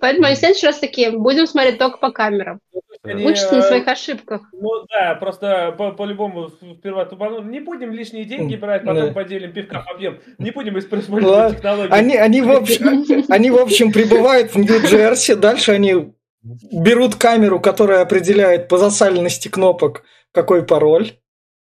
Поэтому 0.00 0.26
они 0.26 0.34
в 0.34 0.38
следующий 0.38 0.66
раз 0.66 0.78
такие, 0.78 1.12
будем 1.12 1.46
смотреть 1.46 1.78
только 1.78 1.98
по 1.98 2.10
камерам. 2.10 2.58
Они, 3.04 3.24
Учатся 3.24 3.54
на 3.56 3.58
э, 3.60 3.62
своих 3.62 3.88
ошибках. 3.88 4.42
Ну 4.52 4.68
да, 4.88 5.14
просто 5.16 5.74
по- 5.76 5.90
по-любому 5.92 6.50
сперва 6.78 7.04
тупанули. 7.04 7.44
Не 7.44 7.60
будем 7.60 7.92
лишние 7.92 8.24
деньги 8.24 8.54
брать, 8.54 8.84
потом 8.84 9.06
Да. 9.08 9.12
поделим 9.12 9.52
пивка 9.52 9.80
побьем. 9.80 10.20
Не 10.38 10.50
будем 10.52 10.78
использовать 10.78 11.22
технологии. 11.56 11.92
Они, 11.92 12.16
они, 12.16 12.42
в 12.42 12.50
общем, 12.50 13.04
они, 13.28 13.50
в 13.50 13.56
общем, 13.58 13.91
прибывают 13.92 14.54
в 14.54 14.58
Нью-Джерси. 14.58 15.34
Дальше 15.34 15.72
они 15.72 16.12
берут 16.42 17.16
камеру, 17.16 17.60
которая 17.60 18.00
определяет 18.02 18.68
по 18.68 18.78
засаленности 18.78 19.48
кнопок, 19.48 20.02
какой 20.32 20.64
пароль, 20.64 21.12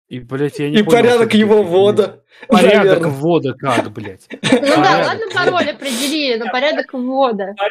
И, 0.07 0.19
блядь, 0.19 0.59
я 0.59 0.69
не 0.69 0.77
и 0.77 0.83
понял, 0.83 0.91
порядок 0.91 1.33
его 1.33 1.63
ввода. 1.63 2.23
Порядок 2.47 2.83
Наверное. 2.85 3.09
ввода 3.09 3.53
как, 3.53 3.91
блядь? 3.91 4.27
Ну 4.29 4.39
да, 4.41 4.75
порядок. 4.75 5.07
ладно, 5.07 5.25
пароль 5.33 5.69
определили, 5.69 6.37
но 6.37 6.51
порядок 6.51 6.93
ввода. 6.93 7.55
Вот, 7.57 7.69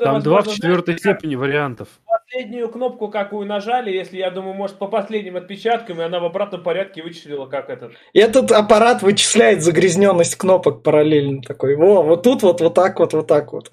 Там 0.00 0.22
два 0.22 0.42
в 0.42 0.48
четвертой 0.48 0.98
степени 0.98 1.34
вариантов. 1.34 1.88
последнюю 2.06 2.68
кнопку, 2.68 3.08
какую 3.08 3.46
нажали, 3.46 3.90
если, 3.90 4.18
я 4.18 4.30
думаю, 4.30 4.54
может, 4.54 4.76
по 4.76 4.86
последним 4.86 5.36
отпечаткам, 5.36 6.00
и 6.00 6.04
она 6.04 6.20
в 6.20 6.24
обратном 6.24 6.62
порядке 6.62 7.02
вычислила, 7.02 7.46
как 7.46 7.70
этот. 7.70 7.92
Этот 8.12 8.50
аппарат 8.52 9.02
вычисляет 9.02 9.62
загрязненность 9.62 10.36
кнопок 10.36 10.82
параллельно 10.82 11.42
такой. 11.42 11.76
Во, 11.76 12.02
вот 12.02 12.22
тут 12.22 12.42
вот, 12.42 12.60
вот 12.60 12.74
так 12.74 12.98
вот, 12.98 13.12
вот 13.12 13.26
так 13.26 13.52
вот. 13.52 13.68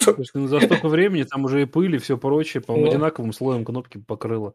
Что 0.00 0.16
ну, 0.34 0.48
за 0.48 0.60
столько 0.60 0.88
времени 0.88 1.22
там 1.22 1.44
уже 1.44 1.62
и 1.62 1.64
пыль, 1.64 1.94
и 1.94 1.98
все 1.98 2.18
прочее, 2.18 2.60
по-моему, 2.62 2.86
Ну. 2.86 2.92
одинаковым 2.92 3.32
слоем 3.32 3.64
кнопки 3.64 3.98
покрыло. 3.98 4.54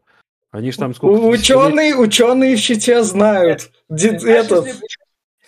Они 0.52 0.70
же 0.72 0.78
там 0.78 0.94
сколько... 0.94 1.20
Ученые, 1.20 1.96
ученые 1.96 2.56
в 2.56 2.58
щите 2.58 3.02
знают. 3.02 3.70
Ди- 3.88 4.08
этот, 4.28 4.66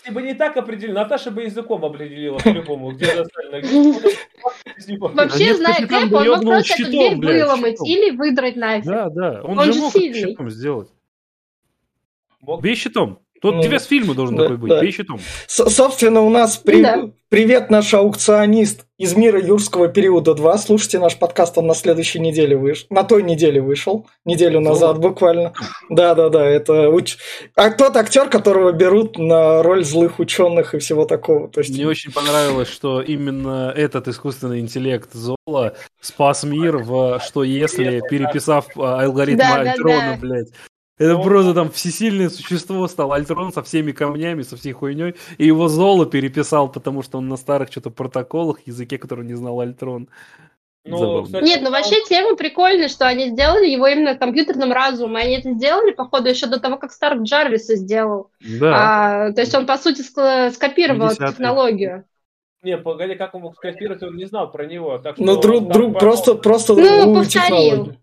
если, 0.04 0.12
бы- 0.14 0.22
не 0.22 0.34
так 0.34 0.56
определили, 0.56 0.92
Наташа 0.92 1.30
бы 1.30 1.42
языком 1.42 1.84
определила 1.84 2.38
по-любому, 2.38 2.92
где 2.92 3.06
где- 3.60 4.16
Вообще, 4.98 5.54
зная 5.54 5.86
Кэпа, 5.86 6.16
он 6.16 6.26
мог 6.28 6.42
просто 6.44 6.74
эту 6.82 6.90
дверь 6.90 7.16
выломать 7.44 7.80
или 7.88 8.10
выдрать 8.16 8.56
нафиг. 8.56 8.84
Да, 8.86 9.08
да. 9.10 9.42
Он, 9.42 9.56
же 9.72 9.80
мог 9.80 9.92
щитом 10.28 10.50
сделать. 10.50 10.88
Бей 12.60 12.74
щитом. 12.74 13.20
Тут 13.42 13.56
Ну, 13.56 13.62
тебе 13.62 13.80
с 13.80 13.84
фильма 13.86 14.14
должен 14.14 14.36
да, 14.36 14.44
такой 14.44 14.56
быть. 14.56 14.70
да. 14.70 14.80
Бей 14.80 14.92
щитом. 14.92 15.18
С- 15.48 15.68
Собственно, 15.68 16.20
у 16.22 16.30
нас 16.30 16.56
при- 16.58 16.80
Да. 16.80 17.10
привет 17.28 17.70
наш 17.70 17.92
аукционист 17.92 18.86
из 18.98 19.16
мира 19.16 19.40
юрского 19.44 19.88
периода 19.88 20.34
2. 20.34 20.56
Слушайте 20.58 21.00
наш 21.00 21.16
подкаст, 21.18 21.58
он 21.58 21.66
на 21.66 21.74
следующей 21.74 22.20
неделе 22.20 22.56
вышел. 22.56 22.86
На 22.90 23.02
той 23.02 23.24
неделе 23.24 23.60
вышел. 23.60 24.06
Неделю 24.24 24.60
назад 24.60 25.00
буквально. 25.00 25.54
Да-да-да, 25.90 26.46
это 26.46 26.88
уч... 26.90 27.16
а 27.56 27.70
тот 27.70 27.96
актер, 27.96 28.28
которого 28.28 28.70
берут 28.70 29.18
на 29.18 29.60
роль 29.64 29.84
злых 29.84 30.20
ученых 30.20 30.74
и 30.74 30.78
всего 30.78 31.04
такого. 31.04 31.48
То 31.48 31.60
есть... 31.62 31.70
Мне 31.74 31.86
очень 31.88 32.12
понравилось, 32.12 32.68
что 32.68 33.00
именно 33.02 33.72
этот 33.76 34.06
искусственный 34.06 34.60
интеллект 34.60 35.12
Зола 35.12 35.74
спас 36.00 36.44
мир 36.44 36.76
в 36.78 37.20
«Что 37.26 37.42
если», 37.42 38.00
переписав 38.08 38.66
а, 38.76 39.02
алгоритм 39.02 39.38
Да, 39.38 39.64
да, 39.64 39.70
Альтрона, 39.72 40.12
да. 40.14 40.18
блядь. 40.20 40.48
Это 40.98 41.14
Ну, 41.14 41.22
просто 41.24 41.54
там 41.54 41.70
всесильное 41.70 42.28
существо 42.28 42.86
стал 42.86 43.12
Альтрон 43.12 43.52
со 43.52 43.62
всеми 43.62 43.92
камнями, 43.92 44.42
со 44.42 44.56
всей 44.56 44.72
хуйней, 44.72 45.14
и 45.38 45.46
его 45.46 45.68
Зола 45.68 46.06
переписал, 46.06 46.70
потому 46.70 47.02
что 47.02 47.18
он 47.18 47.28
на 47.28 47.36
старых 47.36 47.70
что-то 47.70 47.90
протоколах, 47.90 48.66
языке, 48.66 48.98
который 48.98 49.24
не 49.24 49.34
знал 49.34 49.58
Альтрон. 49.60 50.08
Ну, 50.84 50.98
Забавно. 50.98 51.24
кстати, 51.24 51.44
Нет, 51.44 51.60
ну 51.62 51.70
вообще 51.70 51.96
тема 52.08 52.36
прикольная, 52.36 52.88
что 52.88 53.06
они 53.06 53.30
сделали 53.30 53.68
его 53.68 53.86
именно 53.86 54.16
компьютерным 54.16 54.72
разумом. 54.72 55.16
и 55.16 55.20
Они 55.22 55.34
это 55.38 55.52
сделали, 55.52 55.92
походу, 55.92 56.28
еще 56.28 56.46
до 56.46 56.58
того, 56.58 56.76
как 56.76 56.92
Старк 56.92 57.22
Джарвиса 57.22 57.76
сделал. 57.76 58.30
Да. 58.40 59.26
А, 59.28 59.32
то 59.32 59.40
есть 59.40 59.54
он, 59.54 59.66
по 59.66 59.78
сути, 59.78 60.00
ск- 60.02 60.50
скопировал 60.50 61.06
эту 61.06 61.16
50-е. 61.16 61.32
технологию. 61.32 62.04
Не, 62.64 62.78
погоди, 62.78 63.14
как 63.14 63.34
он 63.34 63.42
мог 63.42 63.56
скопировать, 63.56 64.02
он 64.02 64.16
не 64.16 64.24
знал 64.24 64.50
про 64.50 64.66
него. 64.66 64.98
Так 64.98 65.16
что 65.16 65.24
Ну, 65.24 65.40
друг, 65.40 65.68
друг, 65.72 65.98
просто, 65.98 66.34
просто 66.34 66.74
Ну, 66.74 67.14
повторил. 67.14 67.24
технологию. 67.24 67.96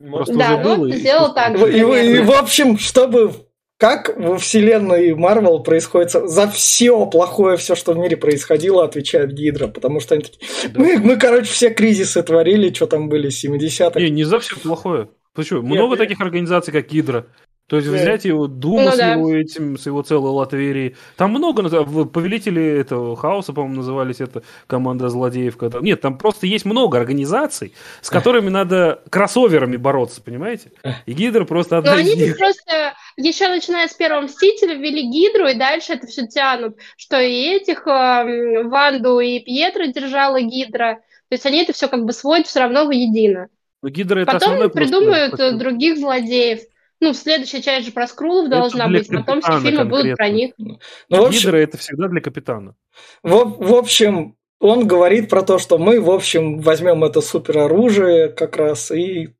Просто 0.00 0.34
Да, 0.34 0.54
уже 0.54 0.62
ну, 0.64 0.76
было, 0.76 0.86
и 0.86 0.92
сделал 0.92 1.26
искусственно. 1.28 1.58
так 1.58 1.58
же. 1.58 1.72
И, 1.78 2.16
и, 2.16 2.20
в 2.20 2.30
общем, 2.32 2.78
чтобы 2.78 3.32
как 3.78 4.16
во 4.16 4.38
вселенной 4.38 5.14
Марвел 5.14 5.60
происходит 5.62 6.10
за 6.12 6.48
все 6.48 7.06
плохое, 7.06 7.56
все, 7.56 7.74
что 7.74 7.92
в 7.92 7.98
мире 7.98 8.16
происходило, 8.16 8.84
отвечает 8.84 9.32
Гидра, 9.32 9.66
потому 9.66 10.00
что 10.00 10.14
они 10.14 10.24
такие, 10.24 10.40
мы, 10.74 10.98
мы, 10.98 11.16
короче, 11.16 11.46
все 11.50 11.70
кризисы 11.70 12.22
творили, 12.22 12.72
что 12.72 12.86
там 12.86 13.08
были, 13.08 13.28
70-х. 13.30 13.98
Не, 14.00 14.10
не 14.10 14.24
за 14.24 14.38
все 14.38 14.56
плохое. 14.56 15.08
Почему? 15.34 15.62
Много 15.62 15.94
я- 15.94 15.98
таких 15.98 16.20
организаций, 16.20 16.72
как 16.72 16.86
Гидра. 16.88 17.26
То 17.66 17.76
есть 17.76 17.90
Да. 17.90 17.96
взять 17.96 18.26
его 18.26 18.46
Дума 18.46 18.84
Ну 18.84 18.90
с 18.92 18.96
да. 18.98 19.12
его 19.14 19.34
этим, 19.34 19.78
с 19.78 19.86
его 19.86 20.02
целой 20.02 20.30
Латверией. 20.32 20.96
Там 21.16 21.30
много, 21.30 21.62
повелители 22.04 22.62
этого 22.62 23.16
хаоса, 23.16 23.54
по-моему, 23.54 23.76
назывались 23.76 24.20
это 24.20 24.42
команда 24.66 25.08
злодеев. 25.08 25.56
когда- 25.56 25.80
Нет, 25.80 26.02
там 26.02 26.18
просто 26.18 26.46
есть 26.46 26.66
много 26.66 26.98
организаций, 26.98 27.72
с 28.02 28.10
которыми 28.10 28.50
надо 28.50 29.02
кроссоверами 29.08 29.76
бороться, 29.78 30.20
понимаете? 30.20 30.72
И 31.06 31.12
Гидра 31.12 31.46
просто 31.46 31.76
Но 31.76 31.78
одна 31.78 31.92
Ну, 31.94 31.98
они 32.00 32.10
из 32.10 32.16
них. 32.18 32.28
тут 32.32 32.38
просто 32.38 32.92
еще 33.16 33.48
начиная 33.48 33.88
с 33.88 33.94
первого 33.94 34.22
мстителя 34.22 34.74
ввели 34.74 35.02
Гидру, 35.10 35.48
и 35.48 35.54
дальше 35.54 35.94
это 35.94 36.06
все 36.06 36.26
тянут, 36.26 36.76
что 36.98 37.18
и 37.18 37.32
этих 37.56 37.86
эм, 37.86 38.68
Ванду 38.68 39.20
и 39.20 39.38
Пьетро 39.40 39.86
держала 39.86 40.38
Гидра. 40.42 40.96
То 41.30 41.34
есть 41.34 41.46
они 41.46 41.62
это 41.62 41.72
все 41.72 41.88
как 41.88 42.04
бы 42.04 42.12
сводят 42.12 42.46
все 42.46 42.60
равно 42.60 42.84
воедино. 42.84 43.48
Но 43.82 43.88
Гидра 43.88 44.20
это 44.20 44.32
Потом 44.32 44.48
основной 44.50 44.68
просто 44.70 44.92
придумают 44.96 45.34
э, 45.34 45.36
против- 45.38 45.58
других 45.58 45.98
злодеев. 45.98 46.60
Ну, 47.00 47.12
следующая 47.12 47.60
часть 47.60 47.86
же 47.86 47.92
про 47.92 48.06
Скрулов 48.06 48.48
должна 48.48 48.88
быть, 48.88 49.08
потом 49.08 49.40
все 49.40 49.60
фильмы 49.60 49.84
будут 49.84 50.16
про 50.16 50.26
конкретно. 50.26 50.62
них. 50.62 50.78
Ну, 51.08 51.22
в 51.22 51.26
общем, 51.26 51.40
Гидра 51.40 51.58
это 51.58 51.78
всегда 51.78 52.08
для 52.08 52.20
капитана. 52.20 52.76
В, 53.22 53.56
в 53.58 53.74
общем, 53.74 54.36
он 54.60 54.86
говорит 54.86 55.28
про 55.28 55.42
то, 55.42 55.58
что 55.58 55.78
мы, 55.78 56.00
в 56.00 56.10
общем, 56.10 56.60
возьмем 56.60 57.04
это 57.04 57.20
супероружие 57.20 58.28
как 58.28 58.56
раз 58.56 58.90
и 58.90 59.34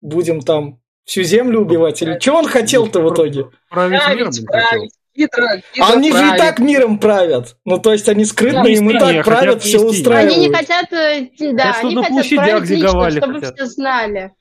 будем 0.00 0.40
там 0.40 0.80
всю 1.04 1.22
землю 1.22 1.60
убивать. 1.60 2.00
Или 2.02 2.18
что 2.18 2.36
он 2.36 2.46
хотел-то 2.46 3.00
в 3.00 3.12
итоге? 3.12 3.50
Править 3.68 3.92
миром 3.92 4.04
Править, 4.06 4.20
он 4.20 4.26
хотел. 4.26 4.46
править. 4.46 4.92
Гидра, 5.14 5.62
Гидра 5.74 5.92
они 5.92 6.12
же 6.12 6.34
и 6.34 6.38
так 6.38 6.58
миром 6.60 6.98
правят. 6.98 7.56
Ну, 7.64 7.78
то 7.78 7.92
есть 7.92 8.08
они 8.08 8.24
скрытные, 8.24 8.76
им 8.76 8.90
и 8.90 8.98
так 8.98 9.24
правят, 9.24 9.62
все 9.62 9.80
устраивают. 9.80 10.32
Они 10.32 10.46
не 10.48 10.54
хотят, 10.54 10.92
э, 10.92 11.28
да, 11.52 11.74
чтобы 11.74 12.00
они 12.06 12.22
хотят 12.22 12.38
править 12.38 12.70
лично, 12.70 13.10
чтобы 13.10 13.34
хотят. 13.34 13.54
все 13.56 13.66
знали. 13.66 14.32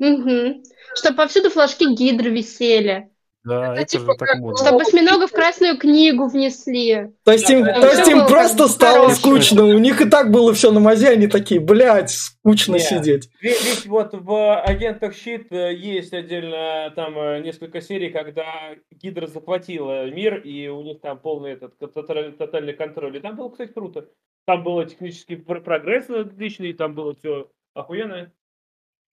Мгм. 0.00 0.62
Чтобы 0.94 1.16
повсюду 1.16 1.50
флажки 1.50 1.84
Гидры 1.94 2.30
висели. 2.30 3.08
Да, 3.44 3.72
Это 3.74 3.82
это 3.82 3.84
типа 3.90 4.12
же 4.12 4.18
так 4.18 4.38
модно. 4.38 4.56
Чтобы 4.56 4.80
осьминога 4.80 5.26
в 5.26 5.30
Красную 5.32 5.76
книгу 5.76 6.28
внесли. 6.28 7.12
То 7.24 7.32
есть 7.32 7.50
им, 7.50 7.62
Да, 7.62 7.78
то 7.78 7.88
есть 7.88 8.08
им 8.08 8.26
просто 8.26 8.68
стало 8.68 9.10
хорошее. 9.10 9.16
скучно. 9.18 9.64
У 9.66 9.78
них 9.78 10.00
и 10.00 10.08
так 10.08 10.30
было 10.30 10.54
все 10.54 10.70
на 10.72 10.80
мазе, 10.80 11.10
они 11.10 11.26
такие, 11.26 11.60
блядь, 11.60 12.08
скучно 12.10 12.74
Не. 12.76 12.78
сидеть. 12.80 13.28
Ведь, 13.42 13.62
ведь 13.62 13.84
вот 13.86 14.14
в 14.14 14.62
агентах 14.62 15.14
Щит 15.14 15.52
э, 15.52 15.74
есть 15.74 16.14
отдельно 16.14 16.90
там 16.96 17.18
э, 17.18 17.40
несколько 17.42 17.82
серий, 17.82 18.08
когда 18.08 18.46
Гидра 18.90 19.26
захватила 19.26 20.08
мир, 20.08 20.38
и 20.38 20.68
у 20.68 20.80
них 20.80 21.02
там 21.02 21.18
полный 21.18 21.52
этот 21.52 21.74
тоталь- 21.78 22.32
тотальный 22.32 22.72
контроль. 22.72 23.14
И 23.18 23.20
там 23.20 23.36
было, 23.36 23.50
кстати, 23.50 23.72
круто. 23.72 24.06
Там 24.46 24.64
было 24.64 24.86
технический 24.86 25.36
пр- 25.36 25.60
прогресс 25.62 26.08
отличный, 26.08 26.72
там 26.72 26.94
было 26.94 27.14
все 27.14 27.50
охуенно. 27.74 28.32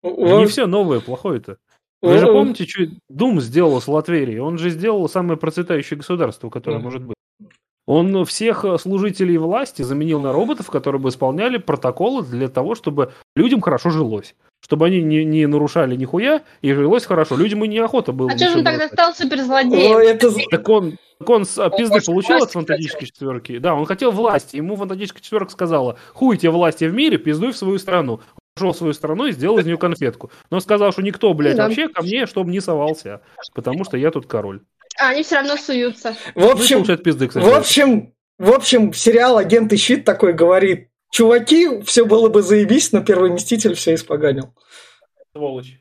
Не 0.03 0.45
все 0.45 0.67
новое 0.67 1.01
плохое-то. 1.01 1.57
Вы 2.01 2.17
же 2.17 2.27
помните, 2.27 2.65
что 2.65 2.83
Дум 3.09 3.41
сделал 3.41 3.79
с 3.81 3.87
Латверией? 3.87 4.39
Он 4.39 4.57
же 4.57 4.69
сделал 4.69 5.07
самое 5.07 5.37
процветающее 5.37 5.97
государство, 5.97 6.49
которое 6.49 6.77
Мгм. 6.77 6.83
может 6.85 7.01
быть. 7.03 7.15
Он 7.87 8.25
всех 8.25 8.63
э, 8.63 8.77
служителей 8.77 9.37
власти 9.37 9.81
заменил 9.81 10.21
на 10.21 10.31
роботов, 10.31 10.69
которые 10.69 11.01
бы 11.01 11.09
исполняли 11.09 11.57
протоколы 11.57 12.23
для 12.23 12.47
того, 12.47 12.75
чтобы 12.75 13.11
людям 13.35 13.59
хорошо 13.61 13.89
жилось. 13.89 14.35
Чтобы 14.63 14.85
они 14.85 15.01
не, 15.01 15.25
не 15.25 15.47
нарушали 15.47 15.95
нихуя 15.95 16.43
и 16.61 16.71
жилось 16.71 17.05
хорошо. 17.05 17.35
Людям 17.35 17.65
и 17.65 17.67
неохота 17.67 18.11
было. 18.13 18.29
А 18.31 18.37
что 18.37 18.49
же 18.51 18.59
он 18.59 18.63
тогда 18.63 18.87
стал 18.87 19.09
Ой, 19.09 19.15
суперзлодеем? 19.15 19.97
это... 19.97 20.31
Так 20.51 20.69
он, 20.69 20.97
так 21.17 21.29
он 21.29 21.45
с- 21.45 21.57
а, 21.57 21.69
пизды 21.71 21.99
получил 22.05 22.43
от 22.43 22.51
фантастической 22.51 23.07
четверки. 23.07 23.57
Да, 23.57 23.73
он 23.73 23.85
хотел 23.85 24.11
власти. 24.11 24.57
Ему 24.57 24.75
фантастическая 24.75 25.21
четверка 25.23 25.51
сказала, 25.51 25.97
хуй 26.13 26.37
тебе 26.37 26.51
власти 26.51 26.85
в 26.85 26.93
мире, 26.93 27.17
пиздуй 27.17 27.51
в 27.51 27.57
свою 27.57 27.79
страну. 27.79 28.21
В 28.69 28.73
свою 28.73 28.93
страну 28.93 29.25
и 29.25 29.31
сделал 29.31 29.57
из 29.59 29.65
нее 29.65 29.77
конфетку. 29.77 30.31
Но 30.49 30.59
сказал, 30.59 30.91
что 30.91 31.01
никто, 31.01 31.33
блядь, 31.33 31.57
Да. 31.57 31.65
вообще 31.67 31.89
ко 31.89 32.01
мне, 32.03 32.25
чтобы 32.25 32.51
не 32.51 32.59
совался. 32.61 33.21
Потому 33.53 33.83
что 33.83 33.97
я 33.97 34.11
тут 34.11 34.27
король. 34.27 34.61
А 34.99 35.09
они 35.09 35.23
все 35.23 35.35
равно 35.35 35.57
суются. 35.57 36.13
В 36.35 36.39
Ну 36.39 36.47
и 36.49 36.51
общем, 36.51 36.77
получает 36.77 37.03
пизды, 37.03 37.27
кстати. 37.27 37.43
В 37.43 37.53
общем, 37.53 38.13
в 38.37 38.51
общем, 38.51 38.93
сериал 38.93 39.37
«Агенты 39.37 39.77
Щит» 39.77 40.03
такой 40.05 40.33
говорит, 40.33 40.89
чуваки, 41.11 41.81
все 41.83 42.05
было 42.05 42.29
бы 42.29 42.41
заебись, 42.41 42.91
но 42.91 43.01
первый 43.01 43.31
Мститель 43.31 43.73
все 43.75 43.95
испоганил. 43.95 44.53
Сволочь. 45.33 45.79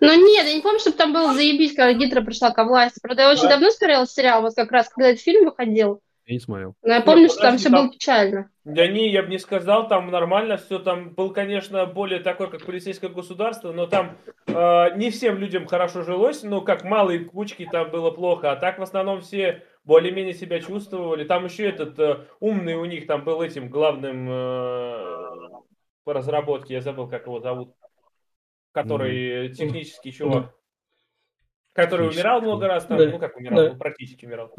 Но 0.00 0.14
нет, 0.14 0.46
я 0.46 0.54
не 0.54 0.60
помню, 0.62 0.80
чтобы 0.80 0.96
там 0.96 1.12
было 1.12 1.34
заебись, 1.34 1.74
когда 1.74 1.92
Гидра 1.92 2.22
пришла 2.22 2.50
ко 2.50 2.64
власти. 2.64 2.98
Правда, 3.02 3.22
я 3.22 3.30
очень 3.30 3.42
Да. 3.42 3.50
давно 3.50 3.70
смотрела 3.70 4.06
сериал, 4.06 4.42
вот 4.42 4.54
как 4.54 4.70
раз, 4.72 4.88
когда 4.88 5.10
этот 5.10 5.22
фильм 5.22 5.44
выходил. 5.44 6.00
Я 6.26 6.34
не 6.34 6.40
смотрел. 6.40 6.74
Но 6.82 6.94
я 6.94 7.02
помню, 7.02 7.28
что 7.28 7.42
там 7.42 7.58
все 7.58 7.68
там- 7.68 7.82
было 7.82 7.92
печально. 7.92 8.50
Да 8.64 8.86
не, 8.86 9.10
я 9.10 9.22
бы 9.22 9.28
не 9.28 9.38
сказал, 9.38 9.88
там 9.88 10.10
нормально 10.10 10.56
все, 10.56 10.78
там 10.78 11.10
был, 11.10 11.32
конечно, 11.34 11.84
более 11.84 12.18
такой, 12.20 12.50
как 12.50 12.64
полицейское 12.64 13.10
государство, 13.10 13.72
но 13.72 13.86
там 13.86 14.16
э, 14.46 14.96
не 14.96 15.10
всем 15.10 15.36
людям 15.36 15.66
хорошо 15.66 16.02
жилось, 16.02 16.42
ну, 16.42 16.62
как 16.62 16.82
малые 16.82 17.26
кучки 17.26 17.68
там 17.70 17.90
было 17.90 18.10
плохо, 18.10 18.52
а 18.52 18.56
так 18.56 18.78
в 18.78 18.82
основном 18.82 19.20
все 19.20 19.64
более-менее 19.84 20.32
себя 20.32 20.60
чувствовали. 20.60 21.24
Там 21.24 21.44
еще 21.44 21.68
этот 21.68 21.98
э, 21.98 22.24
умный 22.40 22.74
у 22.76 22.86
них 22.86 23.06
там 23.06 23.22
был 23.22 23.42
этим 23.42 23.68
главным 23.68 24.26
э, 24.30 25.50
по 26.04 26.14
разработке, 26.14 26.72
я 26.74 26.80
забыл, 26.80 27.06
как 27.06 27.26
его 27.26 27.40
зовут, 27.40 27.74
который 28.72 29.48
э, 29.48 29.48
технический 29.50 30.10
чувак. 30.10 30.54
Который 31.74 32.08
умирал 32.08 32.40
много 32.40 32.66
раз, 32.66 32.86
там, 32.86 32.96
Да. 32.96 33.08
ну 33.08 33.18
как 33.18 33.36
умирал, 33.36 33.58
Да. 33.58 33.72
ну, 33.72 33.78
практически 33.78 34.24
умирал. 34.24 34.54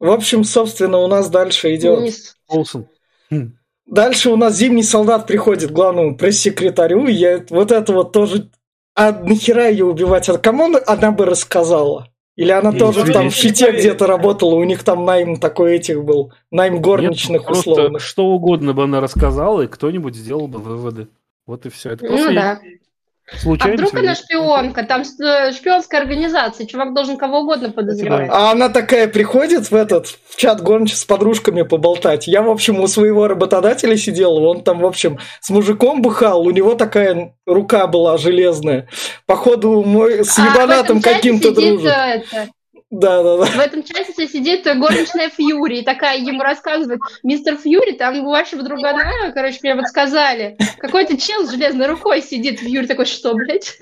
В 0.00 0.10
общем, 0.10 0.44
собственно, 0.44 0.98
у 0.98 1.06
нас 1.06 1.28
дальше 1.28 1.74
идет... 1.76 2.12
Олсен. 2.48 2.86
Хм. 3.30 3.52
Дальше 3.86 4.30
у 4.30 4.36
нас 4.36 4.56
зимний 4.56 4.82
солдат 4.82 5.26
приходит 5.26 5.70
к 5.70 5.74
главному 5.74 6.16
пресс-секретарю, 6.16 7.06
и 7.06 7.12
я 7.12 7.44
вот 7.50 7.70
это 7.70 7.92
вот 7.92 8.12
тоже... 8.12 8.50
А 8.94 9.12
нахера 9.12 9.68
ее 9.68 9.84
убивать? 9.84 10.28
А 10.28 10.38
кому 10.38 10.64
она- 10.64 10.80
она 10.86 11.12
бы 11.12 11.26
рассказала? 11.26 12.08
Или 12.36 12.52
она 12.52 12.72
Не, 12.72 12.78
тоже 12.78 13.12
там 13.12 13.28
в 13.30 13.34
щите 13.34 13.70
где-то 13.70 14.06
работала, 14.06 14.54
у 14.54 14.64
них 14.64 14.82
там 14.82 15.04
найм 15.04 15.38
такой 15.38 15.76
этих 15.76 16.02
был, 16.04 16.32
найм 16.50 16.80
горничных 16.80 17.42
Нет, 17.42 17.50
условных. 17.50 18.00
что 18.00 18.26
угодно 18.26 18.72
бы 18.72 18.84
она 18.84 19.00
рассказала, 19.00 19.62
и 19.62 19.66
кто-нибудь 19.66 20.16
сделал 20.16 20.48
бы 20.48 20.58
выводы. 20.58 21.08
Вот 21.46 21.66
и 21.66 21.68
все. 21.68 21.90
Это 21.90 22.06
просто 22.06 22.30
Ну 22.30 22.40
да. 23.44 23.64
А 23.64 23.68
вдруг 23.68 23.94
она 23.94 24.14
шпионка? 24.14 24.84
Там 24.84 25.02
э, 25.02 25.52
шпионская 25.52 26.00
организация. 26.00 26.66
Чувак 26.66 26.94
должен 26.94 27.16
кого 27.16 27.40
угодно 27.40 27.70
подозревать. 27.70 28.28
А 28.32 28.50
она 28.52 28.68
такая 28.68 29.08
приходит 29.08 29.70
в 29.70 29.74
этот 29.74 30.06
в 30.28 30.36
чат 30.36 30.60
гонч 30.62 30.94
с 30.94 31.04
подружками 31.04 31.62
поболтать. 31.62 32.26
Я, 32.26 32.42
в 32.42 32.50
общем, 32.50 32.80
у 32.80 32.86
своего 32.86 33.28
работодателя 33.28 33.96
сидел, 33.96 34.36
он 34.36 34.62
там, 34.62 34.80
в 34.80 34.86
общем, 34.86 35.18
с 35.40 35.50
мужиком 35.50 36.02
бухал, 36.02 36.42
у 36.42 36.50
него 36.50 36.74
такая 36.74 37.34
рука 37.46 37.86
была 37.86 38.16
железная. 38.18 38.88
Походу, 39.26 39.82
мой 39.82 40.24
с 40.24 40.38
А 40.38 40.46
ебанатом 40.46 41.00
чате 41.00 41.14
каким-то 41.14 41.52
дружит. 41.52 41.86
э, 41.86 41.90
это, 41.90 42.48
Да, 42.90 43.22
да, 43.22 43.36
да. 43.36 43.44
В 43.44 43.58
этом 43.60 43.84
чате 43.84 44.26
сидит 44.26 44.64
горничная 44.64 45.30
Фьюри, 45.30 45.78
и 45.78 45.84
такая 45.84 46.18
ему 46.18 46.42
рассказывает, 46.42 47.00
мистер 47.22 47.56
Фьюри, 47.56 47.92
там 47.92 48.18
у 48.26 48.30
вашего 48.30 48.64
другана, 48.64 49.30
короче, 49.32 49.58
мне 49.62 49.76
вот 49.76 49.86
сказали, 49.86 50.56
какой-то 50.78 51.16
чел 51.16 51.46
с 51.46 51.52
железной 51.52 51.86
рукой 51.86 52.20
сидит, 52.20 52.58
Фьюри 52.58 52.86
такой, 52.86 53.06
что, 53.06 53.34
блядь? 53.34 53.78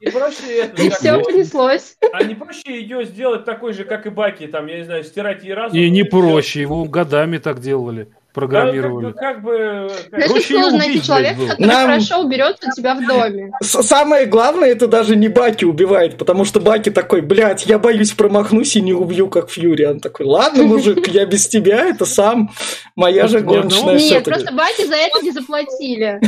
И 0.00 0.10
проще 0.10 0.70
И 0.76 0.90
все 0.90 1.18
понеслось. 1.22 1.96
А 2.12 2.22
не 2.24 2.34
проще 2.34 2.78
ее 2.80 3.04
сделать 3.06 3.46
такой 3.46 3.72
же, 3.72 3.84
как 3.84 4.06
и 4.06 4.10
Баки, 4.10 4.46
там, 4.46 4.66
я 4.66 4.78
не 4.78 4.84
знаю, 4.84 5.04
стирать 5.04 5.42
ей 5.42 5.54
разум? 5.54 5.78
И 5.78 5.88
не 5.88 6.02
проще, 6.02 6.60
его 6.60 6.84
годами 6.84 7.38
так 7.38 7.60
делали, 7.60 8.08
программировали. 8.36 9.06
Да, 9.06 9.12
как, 9.12 9.42
бы- 9.42 9.88
как 10.10 10.12
бы... 10.12 10.28
как- 10.28 10.30
её 10.30 10.60
сложно 10.60 10.78
найти 10.78 11.02
человека, 11.02 11.38
было. 11.38 11.48
который 11.48 11.66
Нам- 11.66 11.86
хорошо 11.88 12.20
уберется 12.20 12.68
у 12.68 12.72
тебя 12.76 12.94
в 12.94 13.06
доме. 13.06 13.50
Самое 13.62 14.26
главное, 14.26 14.68
это 14.68 14.86
даже 14.86 15.16
не 15.16 15.28
Баки 15.28 15.64
убивает, 15.64 16.18
потому 16.18 16.44
что 16.44 16.60
Баки 16.60 16.90
такой, 16.90 17.22
блядь, 17.22 17.64
я 17.64 17.78
боюсь 17.78 18.12
промахнусь 18.12 18.76
и 18.76 18.82
не 18.82 18.92
убью, 18.92 19.28
как 19.28 19.50
Фьюри. 19.50 19.84
Он 19.86 20.00
такой, 20.00 20.26
ладно, 20.26 20.64
мужик, 20.64 21.08
я 21.08 21.24
без 21.24 21.48
тебя, 21.48 21.86
это 21.86 22.04
сам, 22.04 22.50
моя 22.94 23.26
же 23.26 23.38
одного- 23.38 23.62
горничная 23.62 23.98
Нет, 23.98 24.24
просто 24.24 24.52
Баки 24.54 24.84
за 24.84 24.96
это 24.96 25.22
не 25.22 25.30
заплатили. 25.32 26.20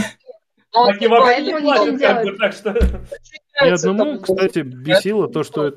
Но 0.75 0.81
он 0.83 0.87
Баки 0.89 1.07
вообще 1.07 1.43
не 1.43 1.51
поэтому 1.53 1.61
платят, 1.61 1.93
ничего 1.95 2.09
как 2.09 2.25
не 2.25 2.31
бы, 2.31 2.37
так 2.39 2.53
что... 2.55 2.71
Ни 2.71 2.75
подчиняется 2.77 3.91
одному, 3.91 4.19
кстати, 4.21 4.59
бесило 4.61 5.29
то, 5.29 5.43
что... 5.45 5.75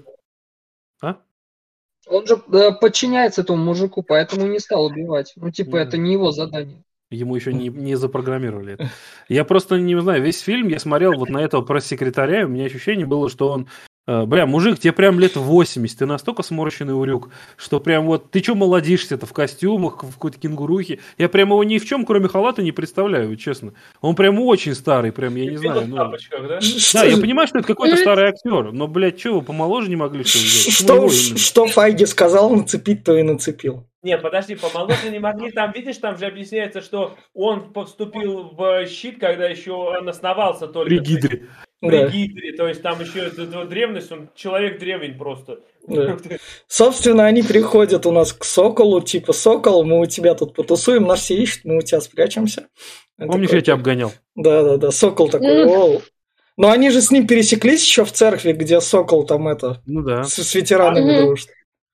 Он 2.12 2.28
же 2.28 2.42
э, 2.52 2.72
подчиняется 2.74 3.42
этому 3.42 3.64
мужику, 3.64 4.04
поэтому 4.04 4.46
не 4.46 4.60
стал 4.60 4.86
убивать. 4.86 5.34
Ну, 5.38 5.50
типа, 5.50 5.78
это 5.78 5.98
не 5.98 6.14
его 6.14 6.32
задание. 6.32 6.84
Ему 7.10 7.36
еще 7.36 7.54
не, 7.54 7.70
не 7.70 7.96
запрограммировали 7.96 8.74
это. 8.74 8.90
Я 9.30 9.46
просто 9.46 9.78
не 9.78 10.00
знаю, 10.00 10.22
весь 10.22 10.40
фильм 10.40 10.68
я 10.68 10.80
смотрел 10.80 11.14
вот 11.14 11.30
на 11.30 11.40
этого 11.40 11.62
пресс-секретаря, 11.62 12.42
и 12.42 12.44
у 12.46 12.48
меня 12.48 12.66
ощущение 12.66 13.06
было, 13.06 13.30
что 13.30 13.50
он 13.50 13.68
Бля, 14.26 14.46
мужик, 14.46 14.80
тебе 14.80 14.94
прям 14.94 15.20
лет 15.20 15.36
80, 15.36 16.00
ты 16.00 16.06
настолько 16.06 16.44
сморщенный 16.44 16.98
урюк, 16.98 17.30
что 17.56 17.80
прям 17.80 18.06
вот, 18.06 18.32
ты 18.32 18.42
что 18.44 18.56
молодишься-то 18.56 19.26
в 19.26 19.34
костюмах, 19.34 20.04
в 20.04 20.14
какой-то 20.14 20.40
кенгурухе. 20.40 21.00
Я 21.18 21.30
прям 21.30 21.50
его 21.50 21.64
ни 21.64 21.78
в 21.78 21.86
чем, 21.86 22.06
кроме 22.06 22.28
халата, 22.28 22.62
не 22.62 22.72
представляю, 22.72 23.36
честно. 23.36 23.74
Он 24.02 24.16
прям 24.16 24.40
очень 24.40 24.76
старый, 24.76 25.12
прям, 25.12 25.36
я 25.36 25.52
не 25.52 25.58
знаю. 25.58 25.88
ну. 25.88 25.96
тапочках, 25.98 26.48
да? 26.48 26.60
Да, 26.94 27.04
я 27.04 27.18
понимаю, 27.18 27.48
что 27.48 27.60
это 27.60 27.68
какой-то 27.68 27.98
старый 27.98 28.30
актер, 28.30 28.72
но, 28.72 28.88
блядь, 28.88 29.20
что 29.20 29.36
вы 29.36 29.42
помоложе 29.42 29.90
не 29.90 29.96
могли 29.96 30.24
что 30.24 30.38
взять? 30.38 30.74
Что, 30.74 31.38
что 31.38 31.68
Файги 31.68 32.06
сказал 32.06 32.50
нацепить, 32.50 33.04
то 33.04 33.16
и 33.18 33.24
нацепил. 33.24 33.86
Не, 34.04 34.18
подожди, 34.18 34.56
помоложе 34.56 35.12
не 35.12 35.20
могли. 35.20 35.52
Там, 35.52 35.72
видишь, 35.74 35.98
там 35.98 36.18
же 36.18 36.26
объясняется, 36.26 36.82
что 36.82 37.16
он 37.34 37.72
поступил 37.72 38.52
в 38.58 38.88
щит, 38.88 39.20
когда 39.20 39.48
еще 39.48 39.74
он 39.74 40.10
основался 40.10 40.68
только. 40.68 40.90
При 40.90 41.00
Гидре. 41.00 41.48
При 41.82 41.98
Да. 41.98 42.08
Гидре, 42.08 42.54
то 42.54 42.68
есть 42.68 42.82
там 42.82 43.02
еще 43.02 43.30
древность, 43.66 44.12
он 44.12 44.30
человек 44.36 44.80
древень 44.80 45.18
просто. 45.18 45.60
Да. 45.88 46.18
Собственно, 46.68 47.26
они 47.26 47.42
приходят 47.42 48.06
у 48.06 48.12
нас 48.12 48.34
к 48.34 48.44
Соколу, 48.44 49.02
типа, 49.02 49.34
Сокол, 49.34 49.84
мы 49.84 50.00
у 50.00 50.06
тебя 50.06 50.36
тут 50.36 50.54
потусуем, 50.54 51.04
нас 51.04 51.22
все 51.22 51.36
ищут, 51.36 51.66
мы 51.66 51.78
у 51.78 51.82
тебя 51.82 52.00
спрячемся. 52.02 52.68
Он 53.20 53.28
Помнишь, 53.28 53.48
такой, 53.48 53.58
я 53.60 53.62
тебя 53.64 53.74
обгонял? 53.74 54.14
Да-да-да, 54.36 54.92
Сокол 54.92 55.30
такой. 55.30 55.66
«Оу». 55.66 56.02
Но 56.58 56.70
они 56.70 56.92
же 56.92 57.02
с 57.02 57.10
ним 57.12 57.26
пересеклись 57.28 57.84
еще 57.84 58.06
в 58.06 58.12
церкви, 58.12 58.52
где 58.52 58.80
Сокол 58.82 59.26
там 59.26 59.48
это, 59.48 59.82
Ну 59.86 60.02
да. 60.04 60.24
с, 60.24 60.34
с 60.36 60.54
ветеранами 60.56 61.22
дружит. 61.26 61.50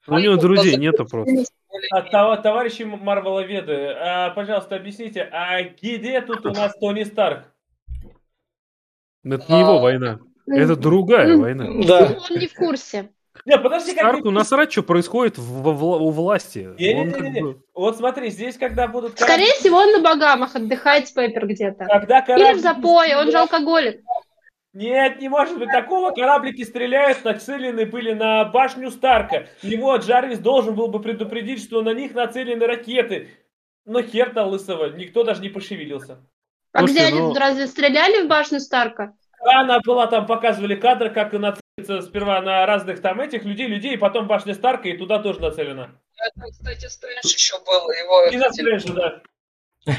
У 0.08 0.18
него 0.18 0.36
друзей 0.36 0.76
нету 0.78 1.06
просто. 1.06 1.46
А, 1.92 2.02
това- 2.02 2.38
товарищи 2.38 2.82
Марвеловеды, 2.84 3.94
а, 4.00 4.32
пожалуйста, 4.32 4.76
объясните, 4.76 5.22
а 5.32 5.62
где 5.64 6.22
тут 6.22 6.46
у 6.46 6.50
нас 6.50 6.74
Тони 6.80 7.04
Старк? 7.04 7.44
Это 9.36 9.52
не 9.52 9.60
его 9.60 9.80
война. 9.80 10.20
Это 10.48 10.76
другая 10.76 11.36
война. 11.38 11.66
Да. 11.86 12.18
Он 12.30 12.38
не 12.38 12.48
в 12.48 12.54
курсе. 12.54 13.10
Не, 13.46 13.58
подожди, 13.58 13.92
как 13.94 14.00
Старку 14.10 14.32
насрать, 14.32 14.72
что 14.72 14.84
происходит 14.84 15.38
в- 15.38 15.68
вла- 15.68 16.00
у 16.00 16.10
власти. 16.10 16.66
Он 16.68 17.12
как 17.12 17.22
Не-не-не, 17.22 17.42
бы- 17.42 17.62
вот 17.74 17.96
смотри, 17.98 18.30
здесь 18.30 18.58
когда 18.58 18.88
будут 18.88 19.20
Скорее 19.20 19.54
всего, 19.54 19.78
он 19.78 19.92
на 19.94 20.02
Багамах 20.02 20.56
отдыхает 20.56 21.08
с 21.08 21.12
Пеппер 21.12 21.46
где-то. 21.48 21.86
когда 21.86 22.20
Или 22.20 22.26
кораблики 22.26 22.58
в 22.58 22.62
запое, 22.62 23.18
он 23.18 23.32
же 23.32 23.38
алкоголик. 23.38 24.02
Нет, 24.74 25.20
не 25.22 25.30
может 25.30 25.58
быть 25.58 25.70
такого. 25.72 26.12
Кораблики 26.12 26.64
стреляют, 26.64 27.24
нацелены 27.24 27.86
были 27.86 28.14
на 28.14 28.46
башню 28.46 28.92
Старка. 28.92 29.48
Его 29.62 29.96
Джарвис 29.96 30.40
должен 30.40 30.76
был 30.76 30.88
бы 30.88 31.00
предупредить, 31.00 31.64
что 31.64 31.82
на 31.82 31.94
них 31.94 32.14
нацелены 32.14 32.66
ракеты. 32.66 33.30
Но 33.86 34.02
хер-то 34.02 34.44
лысого, 34.44 34.90
никто 34.90 35.24
даже 35.24 35.42
не 35.42 35.50
пошевелился. 35.50 36.18
А 36.78 36.82
Слушайте, 36.82 37.00
где 37.02 37.08
они 37.12 37.20
ну- 37.20 37.30
тут 37.30 37.38
разве 37.40 37.66
стреляли 37.68 38.24
в 38.24 38.28
башню 38.28 38.60
Старка? 38.60 39.14
Она 39.44 39.80
была, 39.84 40.06
там 40.08 40.26
показывали 40.28 40.76
кадр, 40.76 41.10
как 41.10 41.34
нацелиться 41.34 42.02
сперва 42.08 42.40
на 42.42 42.66
разных 42.68 43.02
там 43.02 43.20
этих 43.20 43.46
людей, 43.46 43.68
людей, 43.68 43.94
и 43.94 43.98
потом 43.98 44.28
башня 44.28 44.54
Старка, 44.54 44.88
и 44.90 44.98
туда 44.98 45.20
тоже 45.20 45.40
нацелена. 45.40 45.90
Это, 46.18 46.52
кстати, 46.52 46.86
Стрэндж 46.88 47.34
еще 47.34 47.56
был. 47.66 47.90
Его 47.90 48.26
И 48.32 48.38
на 48.38 48.52
Стрэнджа, 48.52 48.94
да. 48.94 49.22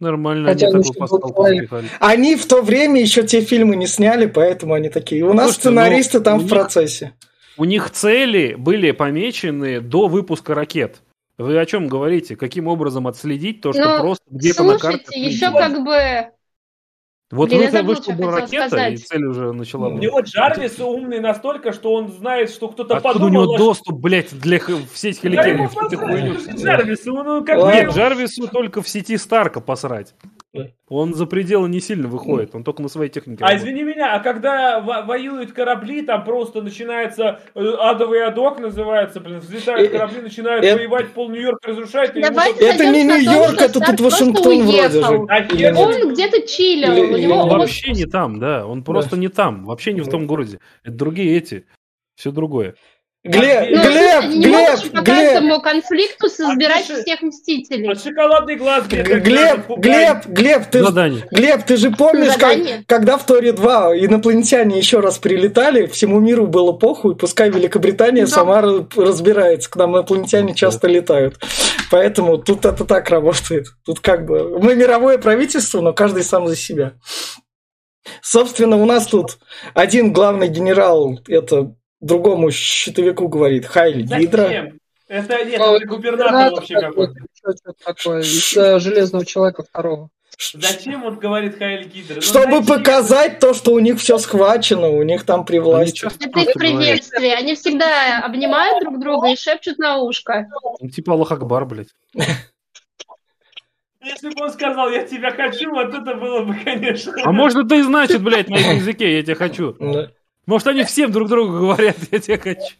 Нормально, 0.00 0.48
Хотя 0.48 0.66
они 0.68 0.76
он 0.76 0.82
такую 0.82 0.92
еще 0.92 1.00
был 1.00 1.18
пасхалку 1.20 1.42
человек. 1.42 1.70
запихали. 1.70 1.88
Они 2.00 2.36
в 2.36 2.46
то 2.46 2.62
время 2.62 3.00
еще 3.00 3.22
те 3.22 3.40
фильмы 3.42 3.76
не 3.76 3.86
сняли, 3.86 4.26
поэтому 4.26 4.74
они 4.74 4.88
такие. 4.88 5.22
У 5.24 5.32
нас 5.34 5.52
Слушайте, 5.54 5.68
ну, 5.70 5.76
сценаристы 5.80 6.20
там 6.20 6.36
у 6.36 6.38
в 6.40 6.42
них- 6.44 6.50
процессе. 6.50 7.12
У 7.58 7.64
них 7.64 7.90
цели 7.90 8.54
были 8.54 8.90
помечены 8.92 9.80
до 9.80 10.08
выпуска 10.08 10.54
ракет. 10.54 11.02
Вы 11.40 11.58
о 11.58 11.64
чем 11.64 11.88
говорите? 11.88 12.36
Каким 12.36 12.66
образом 12.66 13.06
отследить 13.06 13.62
то, 13.62 13.72
что 13.72 13.82
Ну, 13.82 14.00
просто 14.02 14.24
где-то 14.28 14.62
на 14.62 14.78
карте... 14.78 15.04
Слушайте, 15.06 15.30
еще 15.30 15.50
как 15.50 15.84
бы... 15.84 16.32
Вот 17.30 17.48
Блин, 17.48 17.60
я 17.60 17.66
вышла, 17.66 17.78
забыла, 17.78 17.94
вышла 17.94 18.02
что 18.02 18.12
бы 18.12 18.32
хотела 18.32 18.40
ракета, 18.40 18.66
сказать. 18.66 18.92
и 18.92 18.96
цель 18.98 19.24
уже 19.24 19.52
начала 19.52 19.88
У 19.88 19.98
него 19.98 20.20
Джарвис 20.20 20.78
умный 20.80 21.20
настолько, 21.20 21.72
что 21.72 21.94
он 21.94 22.08
знает, 22.08 22.50
что 22.50 22.68
кто-то 22.68 22.96
Откуда 22.96 23.10
у 23.10 23.20
подумал... 23.20 23.44
него 23.44 23.54
а 23.54 23.58
доступ, 23.58 24.00
блядь, 24.00 24.38
для 24.38 24.58
в 24.58 24.88
сеть 24.94 25.20
Да 25.22 25.28
ему 25.28 25.68
хеликеров? 25.68 25.72
Что 25.72 25.88
ты 25.88 25.96
посрать, 25.96 26.18
хуйню 26.18 26.34
это 26.34 26.40
же 26.40 26.52
несешь? 26.52 26.62
Джарвис, 26.64 27.06
он, 27.06 27.26
ну, 27.26 27.44
как 27.44 27.72
Нет, 27.72 27.90
Джарвису 27.94 28.48
только 28.48 28.82
в 28.82 28.88
сети 28.88 29.16
Старка 29.16 29.60
посрать. 29.60 30.14
Да. 30.52 30.66
Он 30.88 31.14
за 31.14 31.26
пределы 31.26 31.68
не 31.68 31.78
сильно 31.80 32.08
выходит, 32.08 32.56
он 32.56 32.64
только 32.64 32.82
на 32.82 32.88
своей 32.88 33.08
технике. 33.08 33.44
А 33.44 33.48
работает. 33.52 33.62
извини 33.62 33.84
меня, 33.84 34.14
а 34.16 34.18
когда 34.18 34.80
во- 34.80 35.02
воюют 35.02 35.52
корабли, 35.52 36.02
там 36.02 36.24
просто 36.24 36.60
начинается 36.60 37.40
э, 37.54 37.60
адовый 37.78 38.24
адок 38.24 38.58
называется, 38.58 39.20
блин, 39.20 39.38
взлетают 39.38 39.88
Э, 39.88 39.92
корабли, 39.92 40.20
начинают 40.22 40.64
э, 40.64 40.74
воевать, 40.74 41.12
пол 41.12 41.30
Нью-Йорка 41.30 41.68
разрушает. 41.68 42.16
и 42.16 42.20
Давайте 42.20 42.64
Это 42.64 42.84
не 42.86 43.04
сойдёмся 43.04 43.06
на 43.06 43.14
том, 43.14 43.22
Нью-Йорк, 43.32 43.54
что 43.54 43.64
это 43.64 43.72
тут 43.74 43.84
просто 43.86 44.04
Вашингтон 44.04 44.62
вроде 44.62 45.00
же. 45.02 45.26
А 45.28 45.42
хер? 45.44 45.74
Он 45.78 46.12
где-то 46.14 46.46
чилил. 46.48 46.92
Или- 46.94 47.00
У 47.00 47.16
или- 47.16 47.22
него 47.26 47.34
Он 47.36 47.48
вообще 47.60 47.92
не 47.92 48.06
там, 48.06 48.40
да. 48.40 48.66
Он 48.66 48.82
просто 48.82 49.16
не 49.16 49.28
там. 49.28 49.64
Вообще 49.66 49.92
не 49.92 50.00
в 50.00 50.08
том 50.08 50.26
городе. 50.26 50.58
Это 50.82 50.94
другие 50.96 51.36
эти. 51.38 51.64
Все 52.16 52.32
другое. 52.32 52.74
Глеб, 53.22 53.68
Ну, 53.70 53.76
Ну, 53.76 53.82
Глеб, 53.90 54.20
они 54.22 54.38
не 54.38 54.46
могут 54.46 54.80
Глеб, 54.80 54.92
по 54.92 55.00
Глеб, 55.02 55.16
каждому 55.32 55.60
конфликту 55.60 56.28
собирать 56.30 56.88
пиши. 56.88 57.02
всех 57.02 57.20
мстителей. 57.20 57.90
А 57.90 57.94
шоколадный 57.94 58.56
глаз 58.56 58.86
Глеб, 58.88 59.66
пугай. 59.66 59.92
Глеб, 60.22 60.26
Глеб, 60.26 60.64
ты, 60.70 60.82
Задание. 60.82 61.26
Глеб, 61.30 61.62
ты 61.64 61.76
же 61.76 61.90
помнишь, 61.90 62.32
как- 62.38 62.86
когда 62.86 63.18
в 63.18 63.26
Торе 63.26 63.52
2 63.52 63.94
инопланетяне 63.94 64.78
еще 64.78 65.00
раз 65.00 65.18
прилетали, 65.18 65.84
всему 65.86 66.18
миру 66.18 66.46
было 66.46 66.72
похуй, 66.72 67.14
пускай 67.14 67.50
Великобритания 67.50 68.22
Да. 68.22 68.28
сама 68.28 68.60
ра- 68.62 68.86
разбирается, 68.96 69.70
к 69.70 69.76
нам 69.76 69.92
инопланетяне 69.96 70.54
часто 70.54 70.88
летают. 70.88 71.38
Поэтому 71.90 72.38
тут 72.38 72.64
это 72.64 72.86
так 72.86 73.10
работает. 73.10 73.66
Тут 73.84 74.00
как 74.00 74.24
бы 74.24 74.58
мы 74.60 74.74
мировое 74.74 75.18
правительство, 75.18 75.82
но 75.82 75.92
каждый 75.92 76.22
сам 76.24 76.48
за 76.48 76.56
себя. 76.56 76.94
Собственно, 78.22 78.76
у 78.76 78.86
нас 78.86 79.06
тут 79.06 79.38
один 79.74 80.12
главный 80.14 80.48
генерал, 80.48 81.18
это 81.28 81.74
другому 82.00 82.50
щитовику 82.50 83.28
говорит, 83.28 83.66
Хайль 83.66 84.02
Гидра. 84.02 84.72
Это 85.08 85.44
нет, 85.44 85.60
это 85.60 85.86
губернатор 85.86 86.52
вообще 86.52 86.80
какой-то. 86.80 87.14
Такое? 87.84 88.20
Из 88.20 88.52
Железного 88.82 89.26
Человека 89.26 89.64
второго. 89.64 90.08
Зачем 90.54 91.04
он 91.04 91.18
говорит 91.18 91.58
Хайль 91.58 91.86
Гидра? 91.88 92.14
Ну, 92.16 92.20
Чтобы 92.22 92.58
зачем? 92.62 92.66
показать 92.66 93.40
то, 93.40 93.52
что 93.52 93.72
у 93.72 93.78
них 93.78 93.98
все 93.98 94.16
схвачено, 94.18 94.88
у 94.88 95.02
них 95.02 95.24
там 95.24 95.44
при 95.44 95.58
власти. 95.58 96.06
Это 96.06 96.40
их 96.40 96.54
приветствие. 96.54 97.34
Они 97.34 97.54
всегда 97.54 98.20
обнимают 98.24 98.82
друг 98.82 99.00
друга 99.00 99.28
и 99.30 99.36
шепчут 99.36 99.78
на 99.78 99.98
ушко. 99.98 100.46
Ну, 100.80 100.88
Типа 100.88 101.12
Аллах 101.12 101.32
Акбар, 101.32 101.66
блядь. 101.66 101.88
Если 104.02 104.30
бы 104.30 104.44
он 104.44 104.50
сказал, 104.50 104.88
я 104.90 105.04
тебя 105.04 105.30
хочу, 105.30 105.70
вот 105.70 105.92
это 105.92 106.14
было 106.14 106.42
бы, 106.42 106.54
конечно. 106.64 107.12
А 107.22 107.32
может 107.32 107.66
это 107.66 107.74
и 107.74 107.82
значит, 107.82 108.22
блядь, 108.22 108.48
на 108.48 108.56
их 108.58 108.76
языке, 108.76 109.16
я 109.16 109.22
тебя 109.22 109.34
хочу. 109.34 109.76
Да. 109.78 110.10
Может 110.46 110.68
они 110.68 110.84
всем 110.84 111.12
друг 111.12 111.28
другу 111.28 111.52
говорят, 111.58 111.96
я 112.10 112.18
тебя 112.18 112.38
хочу. 112.38 112.76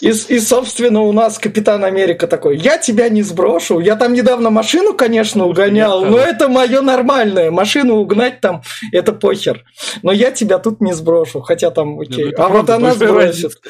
И, 0.00 0.08
и, 0.08 0.40
собственно, 0.40 1.02
у 1.02 1.12
нас 1.12 1.38
Капитан 1.38 1.84
Америка 1.84 2.26
такой, 2.26 2.56
я 2.56 2.78
тебя 2.78 3.08
не 3.08 3.22
сброшу. 3.22 3.78
Я 3.78 3.94
там 3.94 4.14
недавно 4.14 4.50
машину, 4.50 4.94
конечно, 4.94 5.46
угонял, 5.46 6.04
но 6.04 6.18
это 6.18 6.48
мое 6.48 6.80
нормальное. 6.80 7.50
Машину 7.50 7.96
угнать 7.96 8.40
там, 8.40 8.62
это 8.90 9.12
похер. 9.12 9.64
Но 10.02 10.10
я 10.10 10.32
тебя 10.32 10.58
тут 10.58 10.80
не 10.80 10.94
сброшу. 10.94 11.40
Хотя 11.42 11.70
там, 11.70 12.00
окей. 12.00 12.24
ну 12.24 12.30
это 12.30 12.44
а 12.44 12.48
вот 12.48 12.66
правда 12.66 12.74
она 12.76 12.94
большая 12.94 13.32
сбросит. 13.32 13.62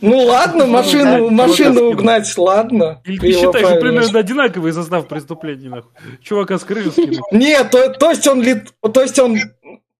Ну 0.00 0.18
ладно, 0.24 0.66
машину, 0.66 1.28
да, 1.28 1.34
машину 1.34 1.90
угнать, 1.90 2.32
ладно. 2.38 3.02
Или 3.04 3.18
Ты 3.18 3.32
считаешь, 3.32 3.66
что 3.66 3.80
примерно 3.80 4.18
одинаковый 4.18 4.72
состав 4.72 5.08
преступлений, 5.08 5.68
нахуй? 5.68 5.90
Чувака 6.22 6.58
с 6.58 6.64
крыши 6.64 6.92
скинуть. 6.92 7.20
Нет, 7.32 7.70
то, 7.70 7.90
то 7.90 8.10
есть 8.10 8.26
он 8.26 8.42
лет, 8.42 8.68
то 8.80 9.02
есть 9.02 9.18
он 9.18 9.36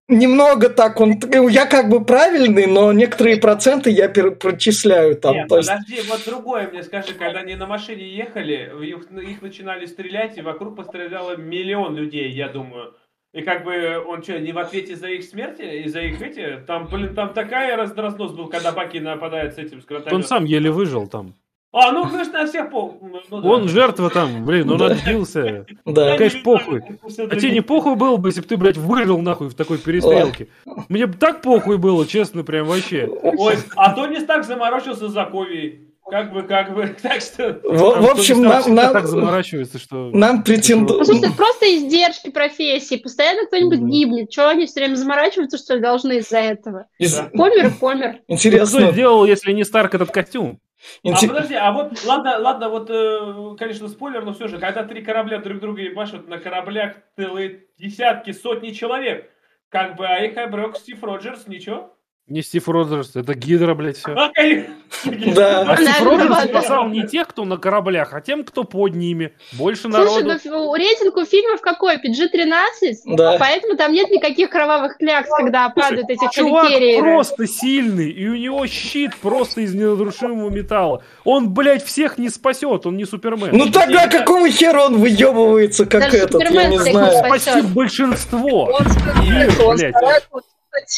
немного 0.08 0.68
так, 0.68 1.00
он, 1.00 1.18
я 1.50 1.66
как 1.66 1.88
бы 1.88 2.04
правильный, 2.04 2.66
но 2.66 2.92
некоторые 2.92 3.38
проценты 3.38 3.90
я 3.90 4.08
прочисляю 4.08 5.16
там. 5.16 5.34
Нет, 5.34 5.50
есть, 5.50 5.68
подожди, 5.68 6.00
вот 6.08 6.22
другое 6.24 6.68
мне 6.68 6.82
скажи, 6.82 7.14
когда 7.14 7.40
они 7.40 7.54
на 7.54 7.66
машине 7.66 8.08
ехали, 8.08 8.72
их, 8.82 9.10
их 9.10 9.42
начинали 9.42 9.86
стрелять, 9.86 10.38
и 10.38 10.42
вокруг 10.42 10.76
постреляло 10.76 11.36
миллион 11.36 11.96
людей, 11.96 12.30
я 12.30 12.48
думаю. 12.48 12.94
И 13.32 13.42
как 13.42 13.64
бы 13.64 14.02
он 14.06 14.22
что, 14.22 14.38
не 14.40 14.52
в 14.52 14.58
ответе 14.58 14.96
за 14.96 15.08
их 15.08 15.24
смерти 15.24 15.62
и 15.62 15.88
за 15.88 16.00
их 16.00 16.22
эти? 16.22 16.64
Там, 16.66 16.86
блин, 16.86 17.14
там 17.14 17.34
такая 17.34 17.76
раз- 17.76 17.94
разнос 17.94 18.32
был, 18.32 18.48
когда 18.48 18.72
Баки 18.72 18.98
нападает 18.98 19.54
с 19.54 19.58
этим 19.58 19.82
с 19.82 19.86
Он 20.10 20.22
сам 20.22 20.44
еле 20.44 20.70
выжил 20.70 21.06
там. 21.06 21.34
А, 21.78 21.92
ну, 21.92 22.08
конечно, 22.08 22.32
на 22.40 22.46
всех 22.46 22.70
пол. 22.70 22.98
ну 23.30 23.40
да. 23.42 23.48
Он 23.48 23.68
жертва 23.68 24.08
там, 24.08 24.46
блин, 24.46 24.70
он 24.70 24.80
отбился. 24.80 25.66
да. 25.84 26.16
Конечно, 26.16 26.40
похуй. 26.42 26.82
А 27.02 27.36
тебе 27.36 27.50
не 27.50 27.60
похуй 27.60 27.96
было 27.96 28.16
бы, 28.16 28.30
если 28.30 28.40
бы 28.40 28.46
ты, 28.46 28.56
блядь, 28.56 28.78
выжил 28.78 29.18
нахуй 29.18 29.48
в 29.48 29.54
такой 29.54 29.76
перестрелке? 29.76 30.48
Мне 30.88 31.06
бы 31.06 31.14
так 31.18 31.42
похуй 31.42 31.76
было, 31.76 32.06
честно, 32.06 32.44
прям 32.44 32.66
вообще. 32.66 33.06
Ой, 33.06 33.56
а 33.76 33.92
Тони 33.94 34.20
Старк 34.20 34.44
заморочился 34.46 35.08
за 35.08 35.26
Ковией. 35.26 35.86
Как 36.08 36.32
бы, 36.32 36.44
как 36.44 36.72
бы, 36.72 36.86
так 37.02 37.20
что... 37.20 37.60
В, 37.64 38.10
общем, 38.10 38.40
нам, 38.42 38.74
нам, 38.74 38.92
так 38.92 39.06
заморачивается, 39.06 39.78
что... 39.78 40.10
нам 40.12 40.44
претендуют... 40.44 41.04
Слушайте, 41.04 41.26
это 41.26 41.36
просто 41.36 41.66
издержки 41.76 42.30
профессии. 42.30 42.96
Постоянно 42.96 43.46
кто-нибудь 43.46 43.80
гибнет. 43.80 44.30
Чего 44.30 44.46
они 44.46 44.66
все 44.66 44.80
время 44.80 44.94
заморачиваются, 44.94 45.58
что 45.58 45.74
ли, 45.74 45.80
должны 45.82 46.18
из-за 46.18 46.38
этого? 46.38 46.86
Из- 46.98 47.20
Помер 47.34 47.66
и 47.66 47.70
помер. 47.70 48.20
Кто 48.22 48.22
Интересно. 48.28 48.92
сделал, 48.92 49.26
если 49.26 49.52
не 49.52 49.64
Старк 49.64 49.94
этот 49.94 50.10
костюм? 50.12 50.60
А 51.04 51.08
инте- 51.08 51.28
подожди, 51.28 51.54
а 51.54 51.72
вот, 51.72 52.04
ладно, 52.04 52.38
ладно, 52.38 52.68
вот, 52.68 52.90
э, 52.90 53.56
конечно, 53.58 53.88
спойлер, 53.88 54.24
но 54.24 54.32
все 54.32 54.48
же, 54.48 54.58
когда 54.58 54.84
три 54.84 55.02
корабля 55.02 55.38
друг 55.38 55.60
друга 55.60 55.82
ебашут, 55.82 56.28
на 56.28 56.38
кораблях 56.38 56.96
целые 57.16 57.66
десятки, 57.78 58.32
сотни 58.32 58.70
человек, 58.70 59.30
как 59.68 59.96
бы, 59.96 60.06
а 60.06 60.18
их 60.24 60.36
обрек 60.36 60.76
Стив 60.76 61.02
Роджерс, 61.02 61.46
ничего? 61.48 61.95
Не 62.28 62.42
Стив 62.42 62.68
Роджерс, 62.68 63.14
это 63.14 63.34
Гидра, 63.34 63.74
блядь, 63.74 63.98
все. 63.98 64.10
А. 64.10 64.32
Да. 65.04 65.60
А 65.60 65.76
Стив 65.76 66.02
Роджерс 66.02 66.44
спасал 66.50 66.88
не 66.88 67.06
тех, 67.06 67.28
кто 67.28 67.44
на 67.44 67.56
кораблях, 67.56 68.14
а 68.14 68.20
тем, 68.20 68.42
кто 68.42 68.64
под 68.64 68.96
ними. 68.96 69.32
Больше 69.52 69.82
Слушай, 69.82 69.98
народу. 70.24 70.26
ну 70.32 70.38
фи- 70.76 70.78
рейтинг 70.82 71.16
у 71.16 71.24
фильмов 71.24 71.60
какой? 71.60 71.98
PG-13? 71.98 73.16
Да. 73.16 73.36
Поэтому 73.38 73.76
там 73.76 73.92
нет 73.92 74.10
никаких 74.10 74.50
кровавых 74.50 74.96
клякс, 74.98 75.28
когда 75.36 75.68
падают 75.68 76.10
эти 76.10 76.28
Чувак 76.32 76.68
просто 76.98 77.46
сильный, 77.46 78.10
и 78.10 78.26
у 78.26 78.34
него 78.34 78.66
щит 78.66 79.14
просто 79.18 79.60
из 79.60 79.72
неразрушимого 79.74 80.50
металла. 80.50 81.04
Он, 81.22 81.54
блядь, 81.54 81.84
всех 81.84 82.18
не 82.18 82.28
спасет, 82.28 82.86
он 82.86 82.96
не 82.96 83.04
Супермен. 83.04 83.50
Ну 83.56 83.70
тогда 83.70 84.08
какого 84.08 84.50
хера 84.50 84.86
он 84.86 84.98
выебывается, 84.98 85.86
как 85.86 86.00
Даже 86.02 86.16
этот, 86.16 86.42
я 86.50 86.66
не 86.66 86.78
знаю. 86.78 87.12
спасти 87.24 87.50
спасет. 87.50 87.66
большинство. 87.72 88.64
Он, 88.64 88.84
Нет, 89.22 89.60
он 89.60 89.76
блядь. 89.76 89.94
старается, 89.94 90.28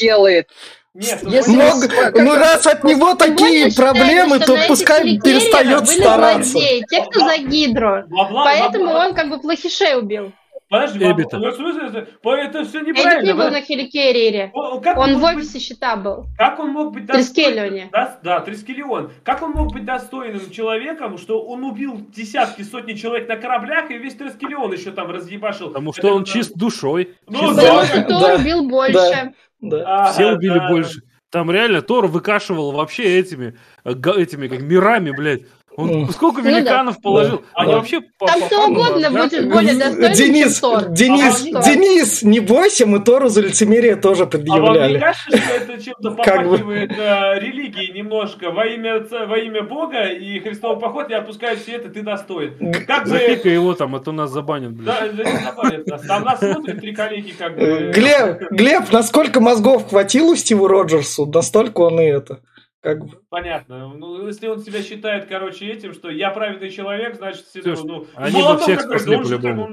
делает. 0.01 0.49
Нет, 0.95 1.21
ну, 1.23 1.31
Если 1.31 1.51
вы 1.51 1.63
Мог- 1.63 2.15
ну 2.15 2.35
раз 2.35 2.67
от 2.67 2.83
него 2.83 3.15
такие 3.15 3.73
проблемы, 3.75 4.39
то 4.41 4.57
пускай 4.67 5.19
перестает 5.19 5.85
были 5.87 6.01
стараться. 6.01 6.51
злодеи, 6.53 6.85
те, 6.89 7.03
кто 7.05 7.21
за 7.21 7.37
Гидру. 7.39 8.05
Бабла- 8.09 8.45
Поэтому 8.45 8.87
бабла- 8.87 9.07
он 9.09 9.15
как 9.15 9.29
бы 9.29 9.39
плохишей 9.41 9.97
убил. 9.99 10.33
Подожди, 10.71 10.99
Эбита. 11.03 11.39
бабла- 11.39 11.41
ну, 11.47 11.51
в 11.53 11.55
смысле, 11.57 11.87
это- 11.89 12.07
это 12.31 12.65
все 12.65 12.79
Эдик 12.81 12.95
не 12.95 13.01
неправильно. 13.01 13.35
был 13.37 13.51
на 13.51 13.63
хеликериере. 13.63 14.51
О, 14.53 14.81
как 14.81 14.99
Он 14.99 15.15
в 15.15 15.19
мог 15.19 15.35
быть- 15.35 15.39
офисе 15.45 15.59
счета 15.61 15.97
был. 15.97 16.27
Как 16.37 16.59
он 16.59 16.71
мог 16.73 16.93
быть 16.93 17.07
Трискелионе. 17.07 17.89
Да, 17.91 18.19
да, 18.23 18.41
Трискелион. 18.41 19.11
Как 19.25 19.41
он 19.43 19.53
мог 19.53 19.73
быть 19.73 19.87
достойным 19.87 20.51
человеком, 20.51 21.17
что 21.17 21.41
он 21.43 21.65
убил 21.65 22.07
десятки, 22.15 22.61
сотни 22.63 22.95
человек 22.95 23.29
на 23.29 23.37
кораблях, 23.37 23.91
и 23.91 23.97
весь 23.97 24.15
Трискелион 24.15 24.73
еще 24.73 24.91
там 24.91 25.11
разъебашил? 25.11 25.69
Потому 25.69 25.91
Это 25.91 26.01
что 26.01 26.09
он 26.09 26.19
вот, 26.19 26.29
чист 26.29 26.53
душой. 26.55 27.15
Ну 27.27 27.39
чист 27.41 27.57
да. 27.57 28.05
Да, 28.09 28.35
убил 28.35 28.69
больше. 28.69 28.93
Да. 28.93 29.33
Ага, 29.63 30.13
Все 30.13 30.33
убили 30.33 30.59
да. 30.59 30.69
больше. 30.69 31.03
Там 31.31 31.51
реально 31.51 31.83
Тор 31.83 32.07
выкашивал 32.07 32.73
вообще 32.73 33.19
этими, 33.19 33.57
э, 33.85 33.93
этими 34.17 34.49
как 34.49 34.63
мирами, 34.63 35.11
блядь. 35.11 35.43
Он 35.79 35.87
Мгм. 35.91 36.11
сколько 36.11 36.39
Ну 36.43 36.51
да. 36.51 36.59
великанов 36.59 37.01
положил. 37.01 37.37
Да. 37.39 37.45
Они 37.55 37.71
Да. 37.71 37.77
вообще 37.79 38.01
Там 38.19 38.41
фану 38.41 38.73
угодно 38.73 39.11
вообще- 39.11 39.43
будет 39.43 39.53
более 39.53 39.75
достойным, 39.75 40.13
Денис, 40.13 40.53
чем 40.61 40.71
Тор. 40.73 40.89
Денис, 40.89 41.47
А 41.55 41.63
Денис, 41.63 42.23
не 42.25 42.41
бойся, 42.41 42.85
мы 42.85 42.99
Тору 42.99 43.29
за 43.29 43.43
лицемерие 43.43 43.95
тоже 43.95 44.25
А 44.25 44.27
вам 44.27 44.33
не 44.33 44.45
предъявляли. 44.45 44.99
кажется, 44.99 45.37
что 45.39 45.55
это 45.55 45.81
чем-то 45.85 46.11
Как 46.25 46.43
бы. 46.49 46.51
попахивает 46.59 46.91
э, 46.99 47.39
религией 47.39 47.93
немножко? 47.93 48.51
Во 48.51 48.67
имя, 48.67 49.07
во 49.29 49.39
имя 49.39 49.63
Бога 49.63 50.03
и 50.07 50.41
Христовый 50.41 50.81
поход 50.81 51.11
я 51.11 51.19
отпускаю 51.19 51.57
все 51.57 51.77
это, 51.77 51.91
ты 51.91 52.03
достоин. 52.03 52.55
Как 52.85 53.05
бы... 53.05 53.11
Запикай 53.11 53.53
его 53.53 53.73
там, 53.75 53.95
а 53.95 54.01
то 54.01 54.11
нас 54.11 54.33
забанят, 54.33 54.77
Да, 54.83 54.99
блядь. 55.01 55.15
да 55.17 55.25
не 55.31 55.39
забавит 55.45 55.87
нас. 55.87 56.03
Там 56.03 56.25
нас 56.25 56.41
смотрят 56.41 56.81
три 56.81 56.93
коллеги, 56.93 57.35
как 57.39 57.55
бы... 57.57 57.93
Глеб, 57.95 58.51
Глеб, 58.51 58.91
насколько 58.91 59.39
мозгов 59.41 59.89
хватило 59.91 60.37
Стиву 60.37 60.67
Роджерсу, 60.67 61.25
настолько 61.27 61.83
он 61.83 62.01
и 62.01 62.05
это. 62.07 62.41
Как. 62.81 62.99
Понятно. 63.29 63.89
Ну, 63.89 64.27
если 64.27 64.47
он 64.47 64.61
себя 64.61 64.83
считает, 64.83 65.27
короче, 65.27 65.67
этим, 65.67 65.93
что 65.93 66.11
я 66.11 66.31
правильный 66.31 66.71
человек, 66.71 67.17
значит, 67.17 67.45
все, 67.47 67.61
Слушай, 67.63 67.85
ну, 67.87 68.07
они 68.15 68.37
бы 68.37 68.43
молоток 68.43 68.63
всех 68.63 68.81
спасли 68.83 69.17
по-любому. 69.17 69.69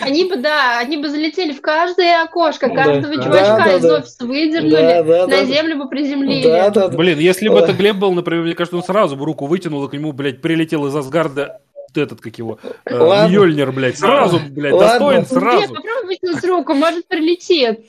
Они 0.00 0.24
бы, 0.24 0.36
да, 0.36 0.78
они 0.78 0.96
бы 0.96 1.08
залетели 1.08 1.52
в 1.52 1.60
каждое 1.60 2.22
окошко, 2.22 2.68
Да. 2.68 2.74
каждого 2.74 3.16
Да, 3.16 3.22
чувачка 3.22 3.62
да, 3.64 3.76
из 3.76 3.82
да. 3.82 3.98
офиса 3.98 4.26
выдернули, 4.26 4.70
Да, 4.70 5.02
да, 5.02 5.26
на 5.26 5.26
да. 5.26 5.44
землю 5.44 5.76
бы 5.76 5.88
приземлили. 5.88 6.44
Да, 6.44 6.70
да, 6.70 6.88
да. 6.88 6.96
Блин, 6.96 7.18
если 7.18 7.48
бы 7.48 7.58
Да. 7.58 7.64
это 7.64 7.72
Глеб 7.74 7.96
был, 7.96 8.12
например, 8.12 8.44
мне 8.44 8.54
кажется, 8.54 8.76
он 8.76 8.82
сразу 8.82 9.16
бы 9.16 9.24
руку 9.24 9.46
вытянул, 9.46 9.84
и 9.84 9.90
к 9.90 9.92
нему, 9.92 10.12
блядь, 10.12 10.40
прилетел 10.40 10.86
из 10.86 10.96
Асгарда 10.96 11.60
этот, 11.98 12.20
как 12.20 12.36
его, 12.38 12.58
э. 12.84 13.28
Мьёльнир, 13.28 13.72
блядь, 13.72 13.98
сразу, 13.98 14.40
блядь, 14.50 14.72
Ладно. 14.72 14.88
достоин 14.88 15.18
Нет, 15.20 15.28
сразу. 15.28 15.74
попробуй 15.74 16.04
вытянуть 16.06 16.44
руку, 16.44 16.74
может 16.74 17.06
прилетит. 17.08 17.80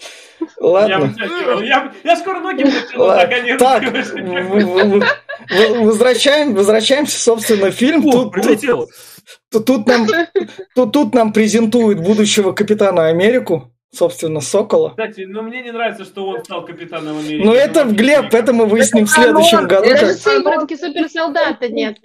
Ладно. 0.59 1.13
я, 1.63 1.93
я 2.03 2.15
скоро 2.17 2.39
ноги 2.39 2.63
вытяну, 2.63 3.03
Ладно. 3.03 3.23
наконец. 3.23 3.59
Так, 3.59 3.83
возвращаем, 5.81 6.53
возвращаемся, 6.55 7.19
собственно, 7.19 7.71
в 7.71 7.73
фильм. 7.73 8.05
О, 8.07 8.11
Тут, 8.11 8.23
тут, 8.23 8.31
прилетел. 8.33 8.89
тут- 9.51 9.65
тут 9.65 9.87
нам, 9.87 10.07
тут, 10.75 10.91
тут 10.91 11.13
нам 11.13 11.33
презентуют 11.33 11.99
будущего 11.99 12.51
капитана 12.53 13.07
Америку, 13.07 13.71
собственно, 13.93 14.41
Сокола. 14.41 14.89
Кстати, 14.89 15.21
но 15.21 15.41
мне 15.43 15.61
не 15.61 15.71
нравится, 15.71 16.03
что 16.05 16.27
он 16.27 16.43
стал 16.43 16.65
капитаном 16.65 17.17
Америки. 17.19 17.43
Но 17.45 17.53
это, 17.53 17.83
Глеб, 17.85 18.33
это 18.33 18.53
мы 18.53 18.65
выясним 18.65 19.05
в 19.05 19.09
следующем 19.11 19.67
году. 19.67 19.83
Это 19.85 20.01
Даже 20.07 20.13
как- 20.13 20.17
сыворотки 20.21 20.75
суперсолдата 20.75 21.67
нет. 21.69 21.97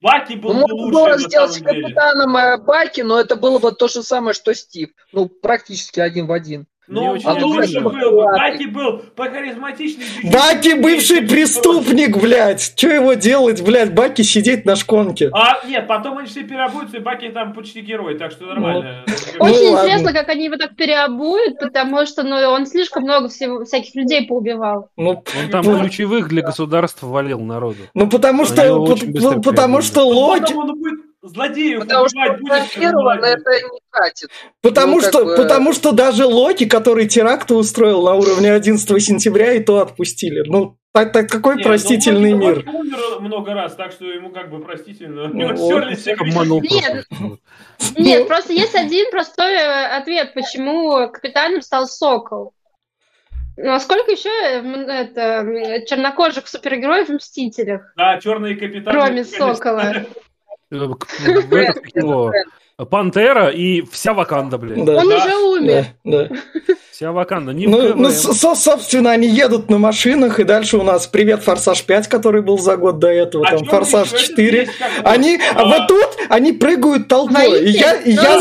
Баки 0.00 0.34
был 0.34 0.52
Ну, 0.54 0.66
бы 0.66 0.74
можно 0.74 0.76
лучше, 0.76 0.92
было 0.92 1.18
сделать 1.18 1.54
деле. 1.58 1.82
капитаном 1.82 2.36
э, 2.36 2.58
Баки, 2.58 3.00
но 3.00 3.18
это 3.18 3.36
было 3.36 3.58
бы 3.58 3.72
то 3.72 3.88
же 3.88 4.02
самое, 4.02 4.34
что 4.34 4.54
Стив. 4.54 4.90
Ну, 5.12 5.28
практически 5.28 6.00
один 6.00 6.26
в 6.26 6.32
один. 6.32 6.66
Ну, 6.88 7.02
он 7.24 7.42
лучше 7.44 7.78
обидно. 7.78 7.88
был 7.90 8.10
бы. 8.12 8.24
Баки 8.24 8.66
был 8.66 8.98
похаризматичнее. 9.16 10.06
чуть-чуть 10.06 10.32
Баки 10.32 10.74
бывший 10.74 11.22
преступник, 11.22 12.16
блядь. 12.16 12.60
Что 12.60 12.88
его 12.88 13.14
делать, 13.14 13.62
блядь? 13.62 13.92
Баки 13.94 14.22
сидеть 14.22 14.64
на 14.64 14.76
шконке. 14.76 15.30
А, 15.32 15.66
нет, 15.66 15.86
потом 15.88 16.18
они 16.18 16.28
все 16.28 16.42
переобуются, 16.44 16.98
и 16.98 17.00
Баки 17.00 17.28
там 17.30 17.52
почти 17.52 17.80
герой, 17.80 18.16
так 18.18 18.30
что 18.32 18.46
нормально. 18.46 19.04
Ну, 19.06 19.44
Очень 19.44 19.70
ладно. 19.70 19.86
интересно, 19.88 20.12
как 20.12 20.28
они 20.28 20.44
его 20.44 20.56
так 20.56 20.76
переобуют, 20.76 21.58
потому 21.58 22.06
что 22.06 22.22
ну, 22.22 22.36
он 22.36 22.66
слишком 22.66 23.02
много 23.02 23.28
всего, 23.28 23.64
всяких 23.64 23.94
людей 23.94 24.26
поубивал. 24.26 24.88
Ну, 24.96 25.10
Он 25.10 25.50
там 25.50 25.64
ну, 25.64 25.80
ключевых 25.80 26.28
для 26.28 26.42
государства 26.42 27.06
валил 27.08 27.40
народу. 27.40 27.78
ну, 27.94 28.08
потому 28.08 28.44
Они 28.44 28.52
что, 28.52 28.86
быстро 29.06 29.40
потому 29.40 29.82
что 29.82 30.02
логика, 30.04 30.46
Потом 30.46 30.58
он 30.70 30.78
будет 30.78 31.00
злодеев 31.28 31.80
Потому 31.80 32.08
что 32.08 32.18
контролирован 32.26 33.24
это 33.24 33.50
не 33.50 33.80
хватит. 33.90 34.28
Потому 34.62 34.96
Ну, 34.96 35.00
как 35.00 35.08
что, 35.10 35.24
бы- 35.24 35.36
потому 35.36 35.72
что 35.72 35.92
даже 35.92 36.24
Локи, 36.26 36.66
который 36.66 37.06
теракты 37.08 37.54
устроил 37.54 38.02
на 38.04 38.14
уровне 38.14 38.52
11 38.52 39.00
сентября, 39.00 39.52
и 39.54 39.60
то 39.62 39.80
отпустили. 39.80 40.42
Ну, 40.46 40.76
так, 40.92 41.12
так 41.12 41.28
какой 41.28 41.56
Не, 41.56 41.62
простительный 41.62 42.32
ну, 42.32 42.36
Локи- 42.44 42.46
мир. 42.46 42.56
Локи 42.66 42.76
умер 42.76 43.20
много 43.20 43.54
раз, 43.54 43.74
так 43.74 43.92
что 43.92 44.04
ему 44.06 44.30
как 44.30 44.50
бы 44.50 44.60
простительно. 44.60 45.28
Ну, 45.28 45.94
Всех 45.94 46.20
обманул 46.20 46.60
Нет. 46.62 47.06
просто. 47.08 47.38
Нет, 48.00 48.26
просто 48.28 48.52
есть 48.54 48.74
один 48.74 49.10
простой 49.10 49.52
э, 49.52 49.86
ответ, 49.98 50.32
почему 50.34 51.10
капитаном 51.10 51.60
стал 51.62 51.86
Сокол. 51.86 52.52
Ну, 53.58 53.72
а 53.72 53.80
сколько 53.80 54.10
еще 54.12 54.28
э, 54.28 54.58
м, 54.58 54.74
это, 54.88 55.82
чернокожих 55.86 56.46
супергероев 56.46 57.08
в 57.08 57.12
Мстителях, 57.14 57.90
Да, 57.96 58.18
черные 58.20 58.54
капитаны. 58.56 58.98
кроме 58.98 59.24
Сокола? 59.24 59.92
Э, 60.70 60.88
его, 61.94 62.32
Пантера 62.90 63.48
и 63.48 63.82
вся 63.90 64.12
Ваканда, 64.12 64.58
блядь. 64.58 64.84
Да, 64.84 64.96
Он 64.96 65.08
Да. 65.08 65.16
уже 65.16 65.36
умер. 65.36 65.84
да, 66.04 66.28
да. 66.28 66.36
Вся 66.92 67.10
Ваканда. 67.12 67.52
Не 67.52 67.66
Ну, 67.66 67.94
ну, 67.94 68.10
со- 68.10 68.34
со- 68.34 68.54
собственно, 68.54 69.12
они 69.12 69.28
едут 69.28 69.70
на 69.70 69.78
машинах, 69.78 70.40
и 70.40 70.44
дальше 70.44 70.76
у 70.76 70.82
нас 70.82 71.06
«Привет, 71.06 71.42
Форсаж 71.42 71.84
5», 71.86 72.08
который 72.08 72.42
был 72.42 72.58
за 72.58 72.76
год 72.76 72.98
до 72.98 73.08
этого, 73.08 73.46
А 73.46 73.50
там 73.56 73.64
«Форсаж 73.66 74.08
человек 74.10 74.30
4». 74.30 74.58
есть 74.60 74.78
как 74.78 74.90
бы. 75.04 75.08
Они, 75.10 75.36
а 75.54 75.60
А, 75.60 75.64
вот 75.64 75.88
тут 75.88 76.06
они 76.28 76.52
прыгают 76.52 77.08
толпой. 77.08 77.64
И, 77.64 77.70
я, 77.70 77.94
и, 77.96 78.12
я 78.12 78.40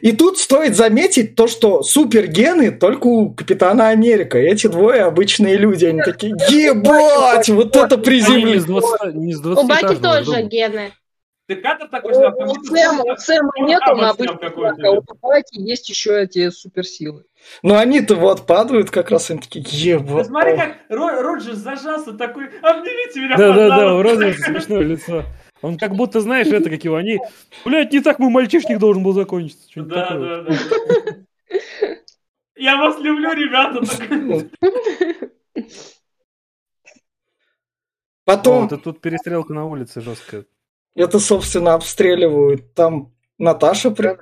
и 0.00 0.12
тут 0.12 0.38
стоит 0.38 0.74
заметить 0.76 1.34
то, 1.36 1.46
что 1.46 1.82
супергены 1.82 2.70
только 2.70 3.06
у 3.06 3.30
Капитана 3.34 3.88
Америка. 3.88 4.38
Эти 4.38 4.68
двое 4.68 5.02
обычные 5.02 5.56
люди. 5.56 5.84
Они 5.86 6.00
такие, 6.02 6.34
ебать, 6.48 7.48
вот 7.50 7.76
это 7.76 7.96
не 7.96 8.02
приземли. 8.02 8.58
с 8.58 8.64
20, 8.64 9.14
не 9.14 9.34
с 9.34 9.40
У 9.44 9.66
Баки 9.66 9.82
20 9.96 10.00
тоже 10.02 10.42
гены. 10.44 10.92
Ты 11.46 11.56
кадр 11.56 11.88
такой 11.88 12.14
снял, 12.14 12.32
как 12.34 12.48
у 12.48 12.64
Сэма, 12.64 13.02
у 13.04 13.16
Сэма 13.16 13.50
нету 13.58 13.94
на 13.94 14.10
а 14.10 14.90
у 14.92 15.02
Баки 15.20 15.60
есть 15.60 15.88
еще 15.90 16.22
эти 16.22 16.48
суперсилы. 16.48 17.24
Но 17.62 17.76
они-то 17.76 18.16
вот 18.16 18.46
падают 18.46 18.90
как 18.90 19.10
раз, 19.10 19.30
они 19.30 19.40
такие, 19.40 19.64
ебать. 19.92 20.26
смотри, 20.26 20.56
как 20.56 20.76
Ро- 20.88 21.20
Роджерс 21.20 21.58
зажался 21.58 22.14
такой, 22.14 22.46
обнимите 22.62 23.20
меня, 23.20 23.36
Да, 23.36 23.52
да, 23.52 23.68
да, 23.68 23.94
у 23.94 24.02
пожалуйста». 24.02 24.24
Розового 24.26 24.32
смешное 24.32 24.80
лицо. 24.80 25.24
Он 25.60 25.76
как 25.78 25.94
будто, 25.94 26.20
знаешь, 26.20 26.46
это 26.46 26.70
как 26.70 26.82
его, 26.82 26.96
они, 26.96 27.18
блядь, 27.64 27.92
не 27.92 28.00
так 28.00 28.18
мой 28.18 28.30
мальчишник 28.30 28.78
должен 28.78 29.02
был 29.02 29.12
закончиться. 29.12 29.68
Да, 29.76 30.16
да, 30.16 30.42
да. 30.42 30.54
Я 32.56 32.76
вас 32.78 32.98
люблю, 33.00 33.32
ребята. 33.34 33.80
Так- 33.84 35.60
Потом 38.24 38.68
Вот, 38.68 38.72
и 38.72 38.82
тут 38.82 39.02
перестрелка 39.02 39.52
на 39.52 39.66
улице 39.66 40.00
жесткая. 40.00 40.46
Это, 40.94 41.18
собственно, 41.18 41.74
обстреливают. 41.74 42.74
Там 42.74 43.12
Наташа 43.38 43.90
при... 43.90 44.16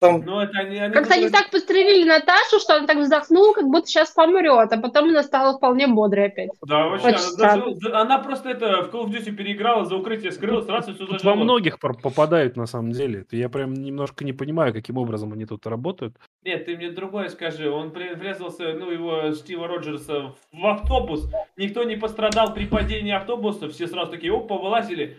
Там 0.00 0.20
Ну, 0.24 0.38
это 0.38 0.56
они... 0.60 0.78
они 0.78 0.94
Как-то 0.94 1.14
они 1.14 1.28
так 1.28 1.50
пострелили 1.50 2.06
Наташу, 2.08 2.60
что 2.60 2.76
она 2.76 2.86
так 2.86 2.98
вздохнула, 2.98 3.52
как 3.52 3.64
будто 3.66 3.88
сейчас 3.88 4.12
помрет, 4.12 4.72
а 4.72 4.76
потом 4.80 5.08
она 5.08 5.24
стала 5.24 5.56
вполне 5.56 5.88
бодрой 5.88 6.26
опять. 6.26 6.50
Да, 6.64 6.86
вообще, 6.86 7.08
Очень 7.08 7.18
она, 7.42 7.56
даже- 7.56 7.92
она 7.96 8.18
просто 8.18 8.50
это 8.50 8.82
в 8.84 8.94
Call 8.94 9.06
of 9.06 9.10
Duty 9.10 9.32
переиграла, 9.32 9.84
за 9.86 9.96
укрытие 9.96 10.30
скрылась, 10.30 10.66
сразу 10.66 10.94
все 10.94 11.00
Тут 11.00 11.10
во 11.10 11.18
зажило. 11.18 11.34
многих 11.42 11.80
попадают 11.80 12.56
на 12.56 12.66
самом 12.66 12.92
деле. 12.92 13.26
Я 13.32 13.48
прям 13.48 13.74
немножко 13.74 14.24
не 14.24 14.32
понимаю, 14.32 14.72
каким 14.72 14.98
образом 14.98 15.32
они 15.32 15.46
тут 15.46 15.66
работают. 15.66 16.14
Нет, 16.44 16.66
ты 16.66 16.76
мне 16.76 16.92
другое 16.92 17.28
скажи. 17.28 17.68
Он 17.68 17.90
врезался, 17.90 18.74
ну, 18.74 18.92
его 18.92 19.32
Стива 19.32 19.66
Роджерса 19.66 20.32
в 20.52 20.64
автобус. 20.64 21.28
Никто 21.56 21.82
не 21.82 21.96
пострадал 21.96 22.54
при 22.54 22.66
падении 22.66 23.12
автобуса. 23.12 23.68
Все 23.68 23.88
сразу 23.88 24.12
такие, 24.12 24.32
опа, 24.32 24.58
вылазили. 24.58 25.16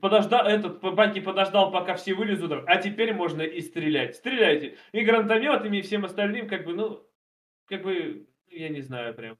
Подождал, 0.00 0.46
этот 0.46 0.80
Баки 0.80 1.20
подождал, 1.20 1.72
пока 1.72 1.94
все 1.96 2.14
вылезут, 2.14 2.52
а 2.66 2.76
теперь 2.76 3.12
можно 3.12 3.42
и 3.42 3.60
стрелять. 3.60 4.14
Стреляйте. 4.14 4.76
И 4.92 5.00
гранатометами, 5.00 5.78
и 5.78 5.82
всем 5.82 6.04
остальным, 6.04 6.46
как 6.48 6.64
бы, 6.64 6.74
ну, 6.74 7.00
как 7.68 7.82
бы, 7.82 8.26
я 8.50 8.68
не 8.68 8.82
знаю 8.82 9.14
прям. 9.14 9.36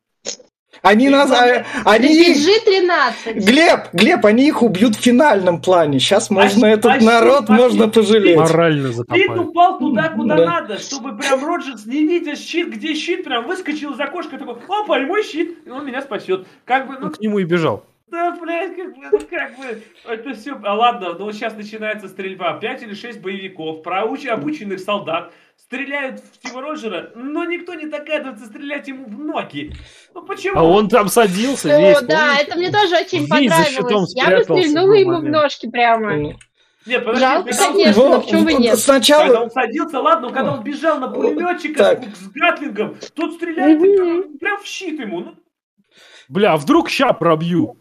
они 0.83 1.09
нас... 1.09 1.31
а- 1.31 1.65
Они... 1.85 2.35
PG-13. 2.35 3.35
Глеб, 3.35 3.81
Глеб, 3.93 4.27
они 4.27 4.49
их 4.49 4.63
убьют 4.63 4.97
в 4.97 5.01
финальном 5.01 5.63
плане. 5.63 6.01
Сейчас 6.01 6.31
можно 6.31 6.67
а 6.67 6.71
этот 6.71 6.95
щит 6.95 7.03
народ 7.03 7.49
вообще- 7.49 7.63
можно 7.63 7.89
пожалеть. 7.89 8.37
Морально 8.37 8.89
Ты 8.89 8.95
закопали. 8.95 9.39
упал 9.39 9.79
туда, 9.79 10.09
куда 10.09 10.37
Да. 10.37 10.45
надо, 10.47 10.79
чтобы 10.79 11.17
прям 11.17 11.45
Роджерс, 11.45 11.87
не 11.87 12.05
видя 12.07 12.35
щит, 12.35 12.71
где 12.71 12.95
щит, 12.95 13.23
прям 13.23 13.47
выскочил 13.47 13.93
из 13.93 14.01
окошка, 14.01 14.37
такой, 14.37 14.57
опа, 14.69 14.99
и 14.99 15.05
мой 15.07 15.23
щит, 15.23 15.59
и 15.65 15.71
он 15.71 15.87
меня 15.87 16.03
спасет. 16.03 16.47
Как 16.65 16.89
бы, 16.89 16.99
ну, 16.99 17.07
Он 17.07 17.13
к 17.13 17.21
нему 17.21 17.39
и 17.39 17.45
бежал. 17.45 17.85
Да, 18.11 18.37
блядь, 18.41 18.77
как 18.77 18.97
бы, 18.97 19.03
ну 19.13 19.21
как 19.31 19.57
бы, 19.57 19.83
это 20.09 20.35
все... 20.35 20.59
А 20.65 20.75
ладно, 20.75 21.15
ну 21.15 21.27
вот 21.27 21.35
сейчас 21.35 21.55
начинается 21.57 22.09
стрельба. 22.09 22.55
Пять 22.55 22.83
или 22.83 22.95
шесть 22.95 23.21
боевиков, 23.21 23.83
проуч... 23.83 24.27
обученных 24.27 24.81
солдат, 24.81 25.33
стреляют 25.57 26.21
в 26.21 26.35
Стива 26.35 26.61
Роджера, 26.63 27.13
но 27.15 27.45
никто 27.45 27.75
не 27.75 27.87
догадывается 27.87 28.47
стрелять 28.47 28.89
ему 28.89 29.07
в 29.07 29.19
ноги. 29.19 29.73
Ну 30.15 30.23
почему? 30.23 30.59
А 30.59 30.65
он 30.65 30.89
там 30.89 31.09
садился 31.09 31.75
О, 31.77 31.81
весь. 31.81 32.01
да, 32.03 32.39
это 32.41 32.57
мне 32.57 32.73
тоже 32.73 32.97
очень 32.97 33.29
понравилось. 33.29 34.15
Я 34.17 34.37
бы 34.39 34.43
стрельнула 34.45 34.95
ему 34.95 35.19
в 35.19 35.25
ножки 35.25 35.71
прямо. 35.71 36.35
Нет, 36.87 37.05
подожди, 37.05 37.21
Жалко, 37.21 37.51
когда 37.51 37.67
он- 37.67 37.73
конечно, 37.75 38.03
но 38.03 38.09
во- 38.09 38.21
почему 38.21 38.43
бы 38.43 38.53
нет? 38.55 38.61
Когда 38.63 38.77
Сначала... 38.77 39.41
он 39.43 39.51
садился, 39.51 40.01
ладно, 40.01 40.29
но 40.29 40.35
когда 40.35 40.53
он 40.55 40.65
бежал 40.65 40.99
на 40.99 41.09
пулеметчика 41.09 41.77
Так. 41.85 42.05
с, 42.17 42.29
Гатлингом, 42.31 42.97
тот 43.15 43.35
стреляет 43.35 43.83
и 43.83 43.97
прям, 43.97 44.39
прям 44.39 44.61
в 44.63 44.67
щит 44.67 44.99
ему. 44.99 45.21
Ну, 45.21 45.35
Бля, 46.31 46.53
а 46.55 46.57
вдруг 46.57 46.89
ща 46.89 47.13
пробью? 47.13 47.77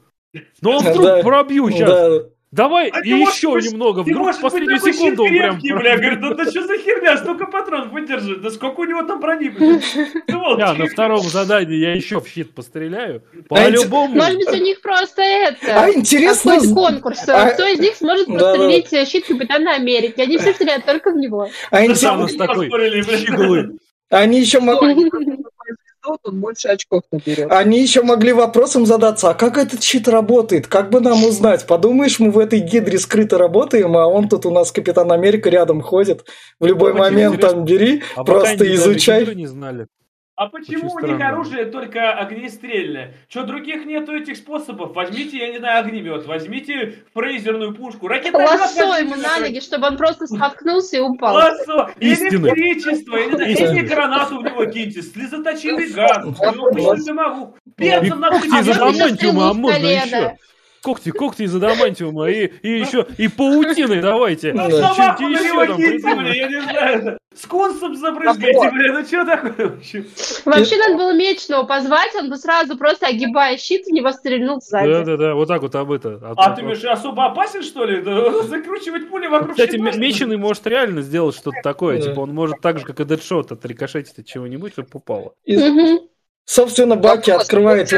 Ну 0.61 0.76
а 0.76 0.80
вдруг 0.80 1.01
Да. 1.03 1.22
пробью 1.23 1.69
сейчас. 1.72 1.89
Да. 1.89 2.19
Давай 2.51 2.89
А 2.89 3.01
и 3.06 3.10
еще 3.10 3.51
быть- 3.53 3.72
немного. 3.72 4.03
Ты 4.03 4.10
Вдруг 4.10 4.30
в 4.30 4.31
быть 4.31 4.41
последнюю 4.41 4.77
такой 4.80 4.93
секунду 4.93 5.22
он 5.23 5.30
прям... 5.30 5.51
крепкий, 5.60 5.72
бля, 5.73 5.97
говорит, 5.97 6.19
да, 6.19 6.34
да 6.34 6.45
что 6.49 6.64
за 6.65 6.77
херня, 6.80 7.18
сколько 7.18 7.45
патронов 7.45 7.91
выдержит, 7.91 8.41
да 8.41 8.49
сколько 8.49 8.80
у 8.80 8.85
него 8.85 9.03
там 9.03 9.19
брони 9.19 9.49
будет. 9.49 9.84
Сволочь. 10.27 10.57
Я 10.60 10.73
на 10.73 10.88
втором 10.88 11.19
задании 11.22 11.76
я 11.77 11.93
еще 11.93 12.19
в 12.19 12.27
щит 12.27 12.56
постреляю. 12.56 13.22
По-любому. 13.49 14.15
Может 14.15 14.38
быть, 14.38 14.49
у 14.49 14.64
них 14.64 14.81
просто 14.81 15.22
это... 15.22 15.80
А 15.84 15.91
интересно... 15.91 16.53
Какой-то 16.56 16.73
конкурс. 16.73 17.30
а- 17.30 17.51
Кто 17.51 17.68
из 17.68 17.80
них 17.80 17.95
сможет 17.95 18.26
Да, 18.27 18.34
пострелить 18.56 18.91
э, 18.93 19.06
щит 19.06 19.26
Капитана 19.27 19.76
Америки? 19.76 20.19
Они 20.19 20.39
все 20.39 20.51
стреляют 20.53 20.85
только 20.85 21.11
в 21.11 21.18
него. 21.18 21.49
А 21.69 21.76
Да, 21.76 21.85
интерес- 21.85 22.14
у 22.15 22.18
нас 22.18 22.34
такой 22.34 22.68
Поспорили, 22.68 23.01
бля. 23.03 23.18
щеглы. 23.19 23.69
Они 24.10 24.39
еще 24.39 24.60
могли... 26.10 26.19
он 26.23 26.40
больше 26.41 26.68
очков 26.68 27.03
наберет. 27.11 27.52
Они 27.52 27.81
еще 27.81 28.02
могли 28.03 28.34
вопросом 28.34 28.86
задаться, 28.86 29.30
а 29.30 29.34
как 29.34 29.57
этот 29.57 29.84
щит 29.84 30.07
работает? 30.07 30.68
Как 30.68 30.90
бы 30.90 30.99
нам 31.02 31.23
узнать? 31.26 31.65
Подумаешь, 31.68 32.19
мы 32.19 32.31
в 32.31 32.40
этой 32.40 32.60
гидре 32.60 32.98
скрыто 32.99 33.38
работаем, 33.38 33.95
а 33.98 34.07
он 34.07 34.30
тут 34.30 34.45
у 34.45 34.52
нас 34.52 34.72
Капитан 34.72 35.11
Америка 35.11 35.49
рядом 35.49 35.81
ходит. 35.81 36.26
В 36.60 36.65
любой 36.65 36.91
Очень 36.91 36.99
момент 36.99 37.36
интересно. 37.36 37.57
там 37.57 37.65
бери, 37.65 38.03
А 38.15 38.23
пока 38.23 38.40
просто 38.41 38.76
изучай. 38.76 39.36
не 39.36 39.48
знали. 39.48 39.88
А 40.40 40.48
почему 40.48 40.86
Очень 40.86 40.95
у 40.95 40.99
них 41.07 41.16
странно. 41.18 41.28
оружие 41.28 41.66
только 41.66 42.14
огнестрельное? 42.14 43.14
Что, 43.28 43.44
других 43.44 43.84
нету 43.84 44.14
этих 44.14 44.38
способов? 44.38 44.95
Возьмите, 44.95 45.38
я 45.38 45.52
не 45.52 45.57
знаю, 45.57 45.86
огнемет, 45.86 46.26
возьмите 46.28 47.03
фрейзерную 47.14 47.76
пушку, 47.76 48.07
ракетомет 48.07 48.48
Лассо 48.48 48.95
ему 48.99 49.16
на 49.18 49.40
ноги, 49.40 49.60
чтобы 49.60 49.88
он 49.88 49.98
просто 49.98 50.28
споткнулся 50.28 50.95
и 50.95 50.99
упал. 51.02 51.34
Лассо, 51.36 51.90
Истина. 51.99 52.48
электричество, 52.48 53.18
я 53.18 53.26
не 53.26 53.32
знаю, 53.36 53.52
Истина. 53.52 53.68
или 53.72 53.86
гранату 53.86 54.38
в 54.38 54.44
него 54.45 54.66
киньте, 54.68 55.02
слезоточивый 55.02 55.91
газ, 55.91 56.20
обычный 56.40 57.02
самогук, 57.02 57.57
И 57.66 57.72
перцем 57.72 58.22
на 58.22 58.28
А 58.30 58.32
можно 58.32 58.72
адамантиума, 58.72 59.49
а 59.49 59.53
можно 59.53 59.86
еще. 59.88 60.38
Когти, 60.81 61.11
когти 61.11 61.43
из 61.43 61.56
адамантиума 61.56 62.30
и, 62.30 62.47
и 62.47 62.80
еще 62.80 63.06
и 63.18 63.27
паутины 63.27 64.01
давайте. 64.01 64.53
Да. 64.53 64.69
Что-нибудь 64.69 64.95
Собаку 64.95 65.23
на 65.23 65.27
еще 65.27 65.43
него 65.43 65.65
там 65.65 65.77
киньте, 65.77 66.15
бля, 66.15 66.34
я 66.34 66.47
не 66.47 66.61
знаю. 66.61 67.19
С 67.35 67.45
консом 67.45 67.95
забрызгайте, 67.95 68.72
бля, 68.72 68.93
ну 68.93 69.06
что 69.06 69.26
такое 69.26 69.68
вообще? 69.69 70.06
Вообще 70.45 70.77
надо 70.77 70.95
было 70.95 71.14
Мечного 71.14 71.65
позвать, 71.65 72.15
он 72.15 72.30
бы 72.30 72.38
сразу 72.38 72.77
просто 72.77 73.07
огибая 73.07 73.57
щит, 73.57 73.85
в 73.85 73.91
него 73.91 74.11
стрельнул 74.11 74.61
сзади. 74.61 74.89
Да, 74.89 75.03
да, 75.03 75.18
да, 75.18 75.35
вот 75.35 75.47
так 75.47 75.61
вот 75.61 75.76
об 75.76 75.91
это. 75.91 76.19
А 76.38 76.56
ты, 76.56 76.64
Миша, 76.64 76.93
особо 76.93 77.26
опасен, 77.26 77.61
что 77.61 77.85
ли? 77.85 78.01
Да, 78.01 78.43
Закручивать 78.43 79.10
пули 79.10 79.27
вокруг 79.27 79.51
Кстати, 79.51 79.76
Меченый 79.76 80.38
может 80.38 80.65
реально 80.65 81.01
сделать 81.01 81.35
что-то 81.35 81.57
такое. 81.61 81.97
Да. 81.97 82.10
Типа 82.10 82.22
он 82.22 82.34
может 82.34 82.61
так 82.61 82.80
же, 82.80 82.85
как 82.85 82.99
и 82.99 83.03
Дэдшот, 83.03 83.51
отрикошетить 83.51 84.18
от 84.18 84.26
чего-нибудь, 84.26 84.73
чтобы 84.73 84.88
попало. 84.88 85.34
Собственно, 86.45 86.95
Баки 86.95 87.31
открывает 87.31 87.89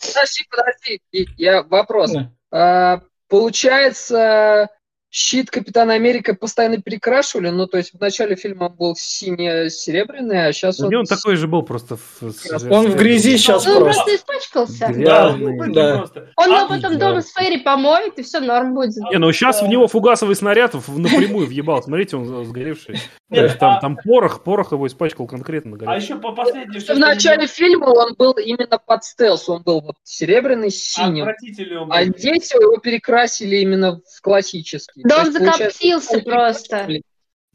Подожди, 0.00 0.44
подожди, 0.50 1.00
я 1.36 1.62
вопрос. 1.62 2.12
Да. 2.12 2.30
А, 2.50 3.00
получается, 3.28 4.68
щит 5.10 5.50
Капитана 5.50 5.94
Америка 5.94 6.34
постоянно 6.34 6.78
перекрашивали, 6.82 7.48
ну, 7.50 7.66
то 7.66 7.78
есть 7.78 7.94
в 7.94 8.00
начале 8.00 8.36
фильма 8.36 8.64
он 8.64 8.74
был 8.74 8.94
сине-серебряный, 8.96 10.48
а 10.48 10.52
сейчас 10.52 10.80
он... 10.80 10.94
он 10.94 11.06
такой 11.06 11.36
же 11.36 11.48
был 11.48 11.62
просто 11.62 11.96
в... 11.96 12.22
Он 12.70 12.88
в 12.88 12.96
грязи 12.96 13.36
сейчас 13.38 13.66
он 13.66 13.82
просто. 13.84 14.02
просто 14.04 14.16
испачкался. 14.16 14.86
Грязный. 14.88 15.58
Да, 15.72 15.92
Да. 15.92 15.98
просто. 15.98 16.32
Он 16.36 16.52
А, 16.52 16.58
его 16.58 16.68
потом 16.68 16.98
да. 16.98 17.08
дома 17.08 17.22
с 17.22 17.32
Фейри 17.32 17.58
помоет, 17.60 18.18
и 18.18 18.22
все 18.22 18.40
норм 18.40 18.74
будет. 18.74 18.96
Не, 18.96 19.18
ну 19.18 19.32
сейчас 19.32 19.62
в 19.62 19.66
него 19.66 19.86
фугасовый 19.88 20.36
снаряд 20.36 20.74
в- 20.74 20.98
напрямую 20.98 21.46
въебал. 21.46 21.82
Смотрите, 21.82 22.16
он 22.16 22.44
сгоревший. 22.44 22.96
Нет, 23.30 23.44
есть 23.44 23.58
там, 23.58 23.76
а- 23.76 23.80
там 23.80 23.96
порох, 23.96 24.42
порох 24.42 24.72
его 24.72 24.86
испачкал 24.86 25.26
конкретно. 25.26 25.78
А 25.86 25.96
еще 25.96 26.16
по 26.16 26.32
последнему... 26.32 26.78
В 26.80 26.98
начале 26.98 27.46
фильма 27.46 27.86
он 27.86 28.14
был 28.14 28.32
именно 28.32 28.78
под 28.78 29.04
стелс, 29.04 29.48
он 29.48 29.62
был 29.62 29.80
вот 29.80 29.96
серебряный 30.02 30.70
с 30.70 30.78
синим. 30.82 31.24
Отвратительный 31.24 31.78
он 31.78 31.88
был. 31.88 31.94
А 31.96 32.04
здесь 32.04 32.52
его 32.52 32.76
перекрасили 32.78 33.56
именно 33.56 34.00
в 34.00 34.20
классический. 34.22 34.97
Да 35.04 35.16
То 35.16 35.20
он 35.22 35.32
закоптился 35.32 36.18
просто. 36.20 36.88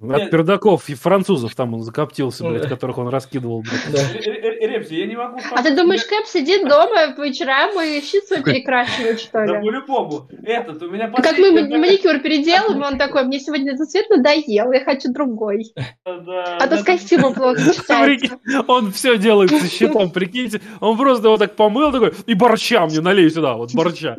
От 0.02 0.32
пердаков 0.32 0.90
и 0.90 0.96
французов 0.96 1.56
там 1.56 1.74
он 1.76 1.82
закоптился, 1.82 2.44
блядь, 2.44 2.64
Да. 2.64 2.68
которых 2.68 2.98
он 2.98 3.08
раскидывал, 3.08 3.62
блядь. 3.62 3.90
Да. 3.90 4.00
Репси, 4.68 4.96
я 4.96 5.06
не 5.08 5.16
могу... 5.16 5.38
А 5.52 5.64
ты 5.64 5.74
думаешь, 5.76 6.04
Кэп 6.04 6.26
сидит 6.26 6.68
дома 6.68 7.14
по 7.16 7.26
вечерам 7.26 7.80
и 7.82 8.02
щит 8.02 8.26
свой 8.26 8.44
перекрашивает, 8.44 9.20
что 9.22 9.46
Да 9.46 9.46
ли? 9.46 9.62
по-любому. 9.62 10.28
Этот, 10.44 10.82
у 10.84 10.90
меня 10.90 11.10
Как 11.10 11.38
мы 11.38 11.52
маникюр 11.52 12.20
переделаем, 12.20 12.82
он 12.82 12.98
такой, 12.98 13.24
мне 13.24 13.40
сегодня 13.40 13.74
этот 13.74 13.90
цвет 13.90 14.10
надоел, 14.10 14.72
я 14.74 14.84
хочу 14.84 15.14
другой. 15.14 15.72
Да, 16.06 16.58
А 16.58 16.62
то 16.68 16.70
да, 16.72 16.78
с 16.80 16.84
костюмом 16.84 17.34
плохо 17.34 17.60
сочетается. 17.62 18.40
Он 18.68 18.92
все 18.92 19.18
делает 19.18 19.52
со 19.52 19.68
щитом, 19.70 20.12
прикиньте. 20.14 20.60
Он 20.82 20.98
просто 20.98 21.28
его 21.28 21.38
так 21.38 21.56
помыл 21.56 21.92
такой, 21.94 22.14
и 22.26 22.34
борща 22.34 22.86
мне 22.88 23.00
налей 23.00 23.30
сюда, 23.30 23.54
вот 23.56 23.74
борща. 23.74 24.18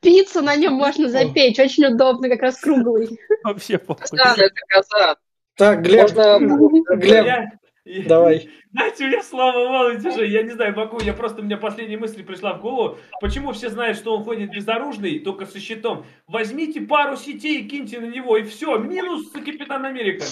Пиццу 0.00 0.42
на 0.42 0.56
нем 0.56 0.74
можно 0.74 1.08
запечь, 1.08 1.58
очень 1.58 1.86
удобно, 1.86 2.28
как 2.28 2.42
раз 2.42 2.60
круглый. 2.60 3.18
Вообще 3.44 3.78
похуй. 3.78 4.04
Это 4.12 4.50
казан. 4.68 5.16
Так, 5.56 5.82
Глеб, 5.82 6.14
Можно... 6.14 6.96
Глеб, 6.96 7.26
я- 7.26 7.50
давай. 8.06 8.48
Знаете, 8.72 9.04
у 9.04 9.08
меня 9.08 9.22
слава 9.22 9.68
мало 9.68 9.96
тяжело. 9.96 10.22
Я 10.22 10.42
не 10.42 10.50
знаю, 10.50 10.74
могу, 10.76 11.00
я 11.00 11.12
просто, 11.12 11.40
у 11.40 11.44
меня 11.44 11.56
последняя 11.56 11.98
мысль 11.98 12.22
пришла 12.22 12.54
в 12.54 12.62
голову. 12.62 12.98
Почему 13.20 13.52
все 13.52 13.68
знают, 13.68 13.98
что 13.98 14.16
он 14.16 14.24
ходит 14.24 14.52
безоружный, 14.52 15.18
только 15.18 15.44
со 15.44 15.58
щитом? 15.58 16.06
Возьмите 16.26 16.80
пару 16.80 17.16
сетей 17.16 17.62
и 17.62 17.68
киньте 17.68 18.00
на 18.00 18.06
него, 18.06 18.36
и 18.36 18.44
все. 18.44 18.78
Минус 18.78 19.30
Капитан 19.32 19.84
Америка. 19.84 20.24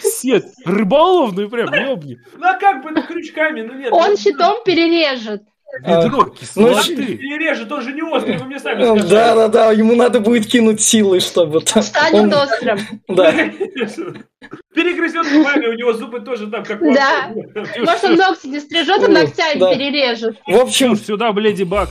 Сет, 0.00 0.46
рыболовный 0.64 1.48
прям, 1.48 1.72
ёбни. 1.74 2.18
Ну 2.36 2.46
а 2.46 2.58
как 2.58 2.82
бы, 2.82 2.90
ну 2.90 3.02
крючками, 3.02 3.62
ну 3.62 3.74
нет. 3.74 3.92
Он 3.92 4.10
ну, 4.10 4.16
щитом 4.16 4.64
перережет. 4.64 5.42
Ведро 5.80 6.24
ну, 6.24 6.30
кислоты. 6.30 6.96
Перережет, 6.96 7.70
он 7.70 7.82
же 7.82 7.92
не 7.92 8.02
острый, 8.02 8.38
вы 8.38 8.46
мне 8.46 8.58
сами 8.58 8.80
Да, 8.80 8.86
скажите. 8.88 9.08
да, 9.14 9.48
да, 9.48 9.72
ему 9.72 9.94
надо 9.94 10.20
будет 10.20 10.46
кинуть 10.46 10.80
силы, 10.80 11.20
чтобы 11.20 11.60
там... 11.60 11.82
Станет 11.82 12.14
он- 12.14 12.32
острым. 12.34 12.78
Да. 13.08 13.32
Перегрызет 14.74 15.26
зубами, 15.26 15.66
у 15.66 15.72
него 15.74 15.92
зубы 15.92 16.20
тоже 16.20 16.46
там 16.46 16.64
как 16.64 16.80
Да. 16.80 17.30
Может, 17.76 18.04
он 18.04 18.14
ногти 18.16 18.46
не 18.46 18.60
стрижет, 18.60 19.02
а 19.02 19.08
ногтями 19.08 19.58
да. 19.58 19.74
перережет. 19.74 20.38
В 20.46 20.56
общем, 20.56 20.96
сюда, 20.96 21.32
бледи 21.32 21.64
баг. 21.64 21.90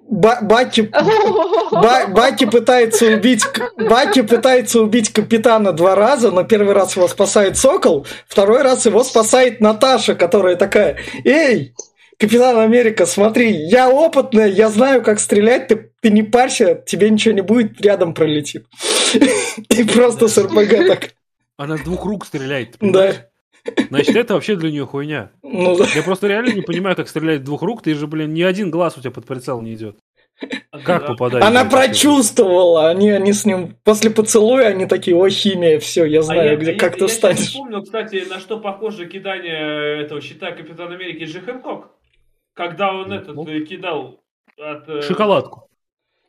Ба- 0.00 0.38
Баки, 0.42 0.82
Ба- 1.72 2.06
Баки 2.08 2.44
пытается 2.46 3.06
убить 3.06 3.44
Баки 3.76 4.22
пытается 4.22 4.80
убить 4.80 5.12
капитана 5.12 5.72
два 5.72 5.94
раза, 5.94 6.30
но 6.30 6.44
первый 6.44 6.74
раз 6.74 6.94
его 6.96 7.08
спасает 7.08 7.56
Сокол, 7.56 8.06
второй 8.28 8.62
раз 8.62 8.86
его 8.86 9.02
спасает 9.02 9.60
Наташа, 9.60 10.14
которая 10.14 10.56
такая: 10.56 10.98
"Эй, 11.24 11.74
Капитан 12.24 12.58
Америка, 12.58 13.04
смотри, 13.04 13.50
я 13.52 13.90
опытная, 13.90 14.46
я 14.48 14.70
знаю, 14.70 15.02
как 15.02 15.20
стрелять, 15.20 15.68
ты, 15.68 15.90
ты 16.00 16.08
не 16.10 16.22
парься, 16.22 16.82
тебе 16.86 17.10
ничего 17.10 17.34
не 17.34 17.42
будет, 17.42 17.78
рядом 17.82 18.14
пролетит. 18.14 18.64
И 19.68 19.84
просто 19.84 20.28
с 20.28 20.38
РПГ 20.38 20.86
так. 20.88 21.10
Она 21.58 21.76
с 21.76 21.82
двух 21.82 22.06
рук 22.06 22.24
стреляет. 22.24 22.78
ты 22.78 22.90
Да. 22.90 23.12
Значит, 23.90 24.16
это 24.16 24.32
вообще 24.34 24.56
для 24.56 24.70
нее 24.70 24.86
хуйня. 24.86 25.32
Ну 25.42 25.76
да. 25.76 25.84
Я 25.94 26.02
просто 26.02 26.26
реально 26.26 26.52
не 26.54 26.62
понимаю, 26.62 26.96
как 26.96 27.08
стрелять 27.08 27.42
с 27.42 27.44
двух 27.44 27.60
рук. 27.60 27.82
Ты 27.82 27.94
же, 27.94 28.06
блин, 28.06 28.32
ни 28.32 28.40
один 28.42 28.70
глаз 28.70 28.96
у 28.96 29.00
тебя 29.02 29.10
под 29.10 29.26
прицел 29.26 29.60
не 29.60 29.74
идет. 29.74 29.96
Как 30.84 31.02
Да. 31.02 31.08
попадать? 31.08 31.44
Она 31.44 31.66
прочувствовала, 31.66 32.88
они, 32.88 33.10
они 33.10 33.34
с 33.34 33.44
ним 33.44 33.76
после 33.84 34.08
поцелуя, 34.10 34.68
они 34.68 34.86
такие, 34.86 35.14
о, 35.14 35.28
химия, 35.28 35.78
все, 35.78 36.06
я 36.06 36.20
А 36.20 36.22
знаю, 36.22 36.50
я- 36.52 36.56
где, 36.56 36.72
я- 36.72 36.78
как 36.78 36.94
ты 36.96 37.02
я 37.04 37.08
сейчас 37.08 37.16
встанешь. 37.16 37.48
вспомнил, 37.50 37.82
кстати, 37.82 38.24
на 38.30 38.40
что 38.40 38.58
похоже 38.58 39.06
кидание 39.06 40.02
этого 40.02 40.22
щита 40.22 40.52
Капитана 40.52 40.94
Америки 40.94 41.24
Джи 41.24 41.40
Хэнкок. 41.40 41.90
Когда 42.54 42.92
он 42.92 43.08
Ну, 43.08 43.14
этот 43.14 43.36
ну. 43.36 43.46
э, 43.48 43.60
кидал 43.60 44.20
от... 44.58 44.88
э, 44.88 45.02
Шоколадку. 45.02 45.68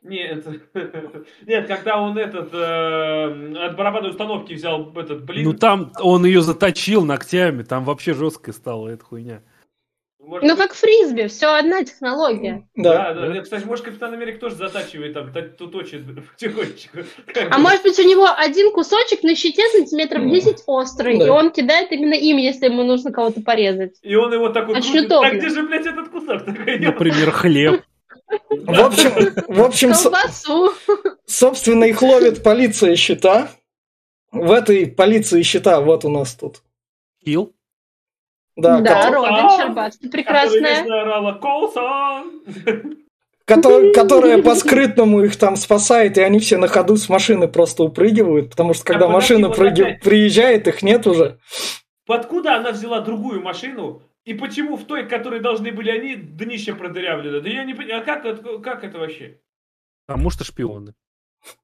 Нет, 0.02 0.46
нет, 1.46 1.66
когда 1.66 2.00
он 2.00 2.16
этот 2.16 2.52
э, 2.52 3.66
от 3.66 3.76
барабанной 3.76 4.10
установки 4.10 4.52
взял 4.52 4.92
этот 4.94 5.24
блин. 5.24 5.44
Ну 5.44 5.52
там 5.52 5.92
он 6.00 6.24
ее 6.24 6.42
заточил 6.42 7.04
ногтями, 7.04 7.62
там 7.64 7.84
вообще 7.84 8.14
жестко 8.14 8.52
стало 8.52 8.88
эта 8.88 9.04
хуйня. 9.04 9.42
Может, 10.26 10.48
Ну, 10.48 10.56
как 10.56 10.74
фрисби, 10.74 11.28
все 11.28 11.54
одна 11.56 11.84
технология. 11.84 12.66
Да. 12.74 13.14
Да, 13.14 13.28
да. 13.28 13.40
Кстати, 13.42 13.64
может, 13.64 13.84
Капитан 13.84 14.12
Америка 14.12 14.40
тоже 14.40 14.56
затачивает 14.56 15.14
там, 15.14 15.32
та- 15.32 15.42
тут 15.42 15.70
точит 15.70 16.02
потихонечку. 16.32 16.98
Как 17.32 17.46
А 17.52 17.56
бы. 17.56 17.62
может 17.62 17.82
быть, 17.84 17.96
у 18.00 18.02
него 18.02 18.26
один 18.36 18.72
кусочек 18.72 19.22
на 19.22 19.36
щите 19.36 19.62
сантиметров 19.70 20.28
10 20.28 20.64
острый, 20.66 21.18
Да. 21.18 21.26
и 21.26 21.28
он 21.28 21.52
кидает 21.52 21.92
именно 21.92 22.14
им, 22.14 22.38
если 22.38 22.66
ему 22.66 22.82
нужно 22.82 23.12
кого-то 23.12 23.40
порезать. 23.40 23.98
И 24.02 24.16
он 24.16 24.32
его 24.32 24.48
такой 24.48 24.74
Очень 24.76 24.90
крутит. 24.92 25.06
удобно. 25.06 25.30
Так 25.30 25.38
где 25.38 25.48
же, 25.48 25.62
блядь, 25.62 25.86
этот 25.86 26.08
кусок? 26.08 26.44
Такой, 26.44 26.78
Например, 26.80 27.30
хлеб. 27.30 27.82
В 28.50 28.80
общем, 28.80 29.44
в 29.54 29.62
общем, 29.62 29.92
Колбасу. 29.92 30.72
собственно, 31.26 31.84
их 31.84 32.02
ловит 32.02 32.42
полиция 32.42 32.96
щита. 32.96 33.52
В 34.32 34.50
этой 34.50 34.88
полиции 34.88 35.42
щита 35.42 35.80
вот 35.80 36.04
у 36.04 36.08
нас 36.08 36.34
тут. 36.34 36.62
Хил. 37.24 37.52
Да, 38.56 38.80
Да, 38.80 39.10
Робин 39.10 39.50
Щербацкий, 39.50 40.08
прекрасная. 40.10 40.60
вечно 40.82 41.02
орала 41.02 41.32
«Коулсон!» 41.34 42.32
кото- 43.46 43.92
которая 43.92 44.42
по-скрытному 44.42 45.22
их 45.22 45.36
там 45.36 45.56
спасает, 45.56 46.16
и 46.18 46.22
они 46.22 46.38
все 46.38 46.56
на 46.56 46.66
ходу 46.68 46.96
с 46.96 47.08
машины 47.08 47.48
просто 47.48 47.82
упрыгивают, 47.84 48.50
потому 48.50 48.72
что 48.74 48.84
когда 48.84 49.04
А 49.06 49.08
подожди, 49.08 49.34
машина 49.34 49.48
вот 49.48 49.58
прыги- 49.58 49.82
опять. 49.82 50.02
приезжает, 50.02 50.68
их 50.68 50.82
нет 50.82 51.06
уже. 51.06 51.38
Откуда 52.08 52.56
она 52.56 52.70
взяла 52.72 53.00
другую 53.00 53.42
машину? 53.42 54.02
И 54.24 54.34
почему 54.34 54.76
в 54.76 54.84
той, 54.84 55.06
которой 55.06 55.40
должны 55.40 55.70
были 55.70 55.90
они, 55.90 56.16
днище 56.16 56.74
продырявлено? 56.74 57.40
Да 57.40 57.48
я 57.48 57.62
не 57.64 57.74
понимаю, 57.74 58.00
а 58.02 58.04
как, 58.04 58.24
это- 58.24 58.58
как 58.58 58.82
это 58.84 58.98
вообще? 58.98 59.38
Потому 60.06 60.30
что 60.30 60.44
шпионы. 60.44 60.94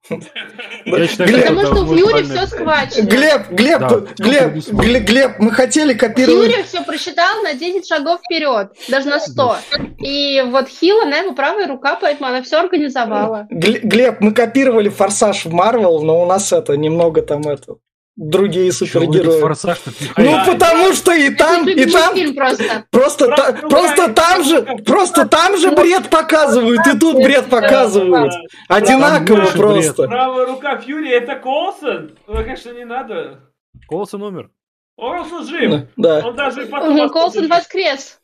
Потому 0.09 1.07
что 1.07 1.83
в 1.83 1.95
Фьюри 1.95 2.11
правильно 2.11 2.35
все 2.35 2.47
схвачено. 2.47 3.05
Глеб, 3.05 3.49
Глеб, 3.51 3.81
Глеб, 4.17 5.05
Глеб, 5.05 5.39
мы 5.39 5.51
хотели 5.51 5.93
копировать... 5.93 6.51
Фьюри 6.51 6.63
все 6.63 6.83
просчитал 6.83 7.41
на 7.43 7.53
10 7.53 7.87
шагов 7.87 8.19
вперед, 8.25 8.71
даже 8.89 9.07
на 9.07 9.19
100. 9.19 9.57
И 9.99 10.43
вот 10.47 10.67
Хилл, 10.67 11.01
она 11.01 11.17
его 11.19 11.33
правая 11.33 11.67
рука, 11.67 11.97
поэтому 11.99 12.29
она 12.29 12.41
все 12.41 12.59
организовала. 12.59 13.47
Гл- 13.49 13.79
Глеб, 13.83 14.19
мы 14.19 14.33
копировали 14.33 14.89
форсаж 14.89 15.45
в 15.45 15.53
Марвел, 15.53 16.01
но 16.01 16.21
у 16.21 16.25
нас 16.25 16.51
это 16.51 16.75
немного 16.77 17.21
там 17.21 17.41
это 17.43 17.75
другие 18.15 18.71
супергерои. 18.71 19.39
форсаж 19.39 19.79
Ну, 20.17 20.45
потому 20.45 20.93
что 20.93 21.11
и 21.13 21.29
там, 21.33 21.67
и 21.67 21.85
там 21.85 22.13
просто. 22.35 22.85
просто, 22.91 23.27
та- 23.35 24.07
там 24.13 24.43
же, 24.43 24.61
просто 24.85 25.25
там 25.27 25.57
же 25.57 25.71
бред 25.71 26.09
показывают, 26.09 26.85
и 26.87 26.97
тут 26.99 27.15
бред 27.23 27.49
показывают. 27.49 28.33
Одинаково 28.67 29.45
просто. 29.51 30.07
Правая 30.07 30.45
рука 30.45 30.77
Фьюри 30.77 31.09
это 31.09 31.35
Колсон? 31.35 32.17
Ну, 32.27 32.35
конечно, 32.35 32.71
не 32.71 32.85
надо. 32.85 33.39
Колсон 33.87 34.21
умер. 34.23 34.49
Колсон 34.95 35.47
жив. 35.47 35.87
Да, 35.97 36.19
Он 36.25 36.35
даже 36.35 36.65
потом... 36.67 37.09
Колсон 37.09 37.47
воскрес. 37.47 38.19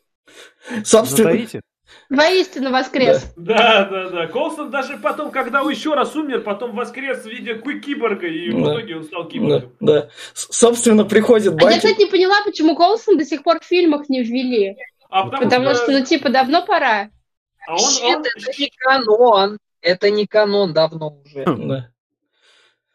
собственно, 0.84 1.30
Затаите? 1.32 1.60
Воистину 2.10 2.72
воскрес. 2.72 3.32
Да, 3.36 3.84
да, 3.84 4.10
да. 4.10 4.26
Колсон 4.26 4.70
даже 4.70 4.98
потом, 4.98 5.30
когда 5.30 5.62
он 5.62 5.70
еще 5.70 5.94
раз 5.94 6.16
умер, 6.16 6.42
потом 6.42 6.74
воскрес 6.74 7.22
в 7.22 7.26
виде 7.26 7.54
киборга, 7.54 8.26
и 8.26 8.50
в 8.50 8.60
итоге 8.62 8.96
он 8.96 9.04
стал 9.04 9.28
киборгом. 9.28 9.72
да. 9.78 10.08
Собственно, 10.34 11.04
приходит 11.04 11.54
А 11.62 11.70
я, 11.70 11.76
кстати, 11.78 12.00
не 12.00 12.06
поняла, 12.06 12.34
почему 12.44 12.74
Колсон 12.74 13.16
до 13.16 13.24
сих 13.24 13.44
пор 13.44 13.60
в 13.60 13.64
фильмах 13.64 14.08
не 14.08 14.22
ввели. 14.24 14.76
А 15.08 15.24
потому, 15.24 15.44
Потому 15.44 15.74
что, 15.74 15.92
ну, 15.92 16.04
типа, 16.04 16.30
давно 16.30 16.66
пора. 16.66 17.10
а 17.66 17.74
он, 17.74 18.16
он- 18.16 18.22
это 18.24 18.50
не 18.58 18.70
канон. 18.76 19.58
Это 19.80 20.10
не 20.10 20.26
канон 20.26 20.72
давно 20.72 21.20
уже. 21.24 21.44
Да. 21.44 21.88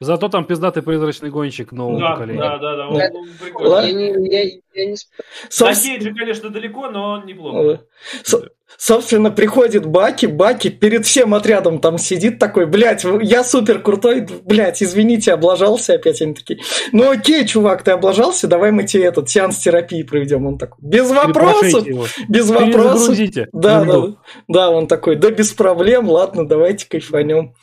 Зато 0.06 0.30
там 0.30 0.46
пиздатый 0.46 0.84
призрачный 0.84 1.32
гонщик 1.32 1.72
нового 1.72 2.00
Да, 2.00 2.12
поколения. 2.12 2.40
да, 2.40 2.58
да, 2.60 2.76
да. 2.76 2.88
Он, 2.88 2.96
он 2.96 3.28
прикольный. 3.42 4.30
Я 4.30 4.44
я, 4.44 4.50
я 4.76 4.86
не 4.86 4.96
спорю. 4.96 5.74
До 5.74 5.82
Кейджа, 5.82 6.14
конечно, 6.14 6.50
далеко, 6.50 6.90
но 6.90 7.12
он 7.14 7.26
неплохо. 7.26 7.82
Со- 8.24 8.50
Собственно, 8.78 9.32
приходит 9.32 9.86
Баки, 9.86 10.26
Баки 10.26 10.70
перед 10.70 11.06
всем 11.06 11.34
отрядом 11.34 11.80
там 11.80 11.98
сидит 11.98 12.40
такой, 12.40 12.66
блядь, 12.66 13.06
я 13.22 13.44
супер 13.44 13.82
крутой, 13.82 14.28
блядь, 14.44 14.84
извините, 14.84 15.32
облажался 15.34 15.94
опять. 15.94 16.22
Они 16.22 16.34
такие, 16.34 16.60
ну 16.92 17.10
окей, 17.10 17.46
чувак, 17.48 17.84
ты 17.84 17.92
облажался, 17.92 18.48
давай 18.48 18.72
мы 18.72 18.84
тебе 18.84 19.06
этот 19.06 19.30
сеанс 19.30 19.60
терапии 19.60 20.04
проведем. 20.04 20.46
Он 20.46 20.58
такой, 20.58 20.78
без 20.82 21.10
вопросов, 21.10 21.88
без 22.28 22.50
вопросов. 22.50 23.18
Да, 23.54 23.86
да, 23.86 24.04
да, 24.48 24.70
он 24.72 24.88
такой, 24.88 25.16
да 25.16 25.30
без 25.32 25.54
проблем, 25.54 26.10
ладно, 26.10 26.46
давайте 26.48 26.88
кайфанем. 26.90 27.54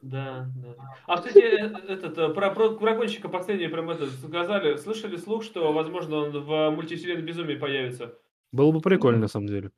Да. 0.00 0.46
А, 1.12 1.16
кстати, 1.18 1.38
э, 1.40 1.92
этот, 1.92 2.16
э, 2.16 2.28
про, 2.30 2.50
про, 2.50 2.70
про 2.70 2.94
гонщика 2.94 3.28
последнее 3.28 3.68
прям 3.68 3.90
это 3.90 4.06
сказали. 4.06 4.76
Слышали 4.76 5.16
слух, 5.16 5.44
что, 5.44 5.70
возможно, 5.72 6.16
он 6.16 6.30
в 6.30 6.70
мультивселенной 6.70 7.20
безумии 7.22 7.56
появится? 7.56 8.14
Было 8.50 8.72
бы 8.72 8.80
прикольно, 8.80 9.18
на 9.18 9.28
самом 9.28 9.48
деле. 9.48 9.70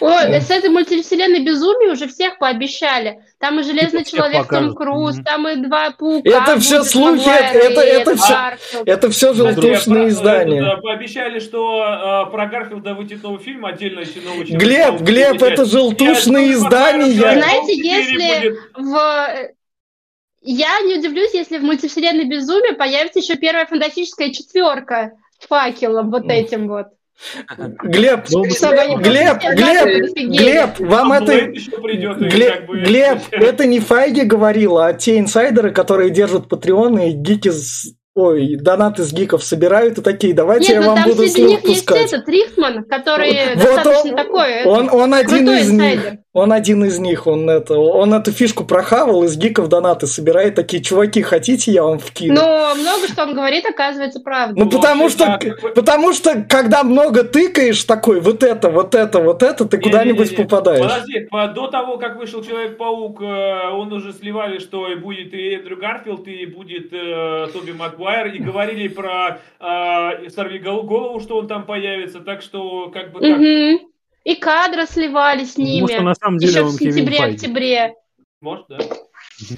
Ой, 0.00 0.40
с 0.40 0.50
этой 0.50 0.68
мультивселенной 0.70 1.44
безумия 1.44 1.92
уже 1.92 2.06
всех 2.08 2.38
пообещали. 2.38 3.20
Там 3.38 3.60
и 3.60 3.62
Железный 3.62 4.04
Человек 4.04 4.46
Том. 4.48 4.74
Круз, 4.74 5.16
там 5.24 5.46
и 5.48 5.56
два 5.56 5.90
паука. 5.90 6.28
Это 6.28 6.54
будет, 6.56 6.84
слухи, 6.84 7.28
это- 7.28 7.80
это 7.80 8.14
Гарфилд. 8.14 8.88
Это 8.88 9.10
все 9.10 9.32
желтушные 9.34 10.04
про- 10.04 10.08
издания. 10.08 10.58
это, 10.60 10.76
да, 10.76 10.76
пообещали, 10.78 11.38
что 11.38 11.82
э, 12.28 12.30
про 12.30 12.46
Гарфилда 12.46 12.94
выйдет 12.94 13.22
новый 13.22 13.40
фильм, 13.40 13.64
отдельно 13.66 14.00
еще 14.00 14.20
новый. 14.20 14.44
Глеб, 14.44 15.00
Глеб, 15.00 15.42
это 15.42 15.64
желтушные 15.64 16.52
издания. 16.52 17.12
Знаете, 17.12 17.76
4 17.76 17.82
если-. 17.82 18.58
В... 18.74 19.57
Я 20.40 20.80
не 20.80 20.96
удивлюсь, 20.98 21.34
если 21.34 21.58
в 21.58 21.62
мультивселенной 21.62 22.24
безумия 22.24 22.74
появится 22.74 23.18
еще 23.18 23.36
первая 23.36 23.66
фантастическая 23.66 24.32
четверка 24.32 25.12
с 25.40 25.46
факелом 25.46 26.10
вот 26.10 26.24
этим 26.28 26.68
вот. 26.68 26.86
Глеб, 27.82 28.26
Ну, 28.30 28.44
Чтобы 28.44 28.76
Глеб, 29.02 29.38
Глеб. 29.42 30.14
Глеб, 30.14 30.70
вам 30.78 31.10
А 31.12 31.16
это... 31.16 31.46
Глеб, 31.50 32.52
как 32.54 32.66
бы- 32.66 32.80
Глеб, 32.80 33.18
это 33.32 33.66
не 33.66 33.80
Файги 33.80 34.22
говорил, 34.22 34.78
а 34.78 34.92
те 34.92 35.18
инсайдеры, 35.18 35.72
которые 35.72 36.10
держат 36.10 36.48
патреоны 36.48 37.10
и 37.10 37.12
гики 37.14 37.50
с... 37.50 37.92
Ой, 38.14 38.56
донаты 38.56 39.04
с 39.04 39.12
гиков 39.12 39.44
собирают 39.44 39.98
и 39.98 40.02
такие, 40.02 40.34
давайте 40.34 40.72
Нет, 40.72 40.74
я 40.74 40.80
ну 40.80 40.86
вам 40.88 40.96
там 40.96 41.10
буду 41.10 41.22
среди 41.22 41.34
слух 41.34 41.50
них 41.50 41.64
есть 41.68 41.86
пускать. 41.86 42.12
этот 42.12 42.28
Рихтман, 42.28 42.84
который 42.84 43.54
Вот 43.54 43.64
достаточно 43.64 44.10
он- 44.10 44.16
такой 44.16 44.64
Он, 44.64 44.90
он 44.90 45.14
один 45.14 45.50
из 45.50 45.70
них. 45.70 46.00
Он 46.38 46.52
один 46.52 46.84
из 46.84 46.98
них, 46.98 47.26
он 47.26 47.48
это, 47.50 47.74
он 47.78 48.14
эту 48.14 48.32
фишку 48.32 48.64
прохавал, 48.64 49.24
из 49.24 49.36
гиков 49.36 49.68
донаты 49.68 50.06
собирает, 50.06 50.54
такие, 50.54 50.82
чуваки, 50.82 51.22
хотите, 51.22 51.70
я 51.72 51.82
вам 51.84 51.98
вкину? 51.98 52.34
Но 52.34 52.74
много 52.74 53.06
что 53.08 53.22
он 53.24 53.34
говорит, 53.34 53.64
оказывается, 53.66 54.20
правда. 54.20 54.54
Ну, 54.58 54.70
потому 54.70 55.08
что, 55.08 55.26
да, 55.26 55.38
потому 55.74 56.12
что, 56.12 56.44
когда 56.48 56.84
много 56.84 57.24
тыкаешь 57.24 57.82
такой, 57.84 58.20
вот 58.20 58.42
это, 58.42 58.70
вот 58.70 58.94
это, 58.94 59.20
вот 59.20 59.42
это, 59.42 59.64
ты 59.64 59.78
куда-нибудь 59.78 60.36
попадаешь. 60.36 60.82
Подожди, 60.82 61.20
по- 61.30 61.48
до 61.48 61.66
того, 61.68 61.98
как 61.98 62.16
вышел 62.18 62.42
Человек-паук, 62.42 63.20
э, 63.22 63.70
он 63.72 63.92
уже 63.92 64.12
сливали, 64.12 64.58
что 64.58 64.88
и 64.88 64.94
будет 64.94 65.34
и 65.34 65.54
Эндрю 65.54 65.76
Гарфилд, 65.76 66.26
и 66.28 66.46
будет 66.46 66.92
э, 66.92 67.48
Тоби 67.52 67.72
Макгуайр, 67.72 68.26
и 68.28 68.38
говорили 68.38 68.88
про 68.88 69.38
э, 69.60 70.28
Сорви 70.30 70.58
гол- 70.58 70.82
голову, 70.82 71.20
что 71.20 71.36
он 71.38 71.48
там 71.48 71.64
появится, 71.64 72.20
так 72.20 72.42
что 72.42 72.90
как 72.92 73.12
бы 73.12 73.20
так, 73.20 73.38
Мгм. 73.38 73.80
И 74.28 74.34
кадры 74.36 74.86
сливали 74.86 75.44
с 75.44 75.52
Потому 75.54 75.86
что 75.88 75.94
ними. 75.96 76.04
на 76.04 76.14
самом 76.14 76.38
деле 76.38 76.52
Еще 76.52 76.62
в 76.62 76.66
он 76.66 76.72
Файги. 76.76 76.92
сентябре-октябре. 76.92 77.94
может, 78.40 78.66
да. 78.68 78.78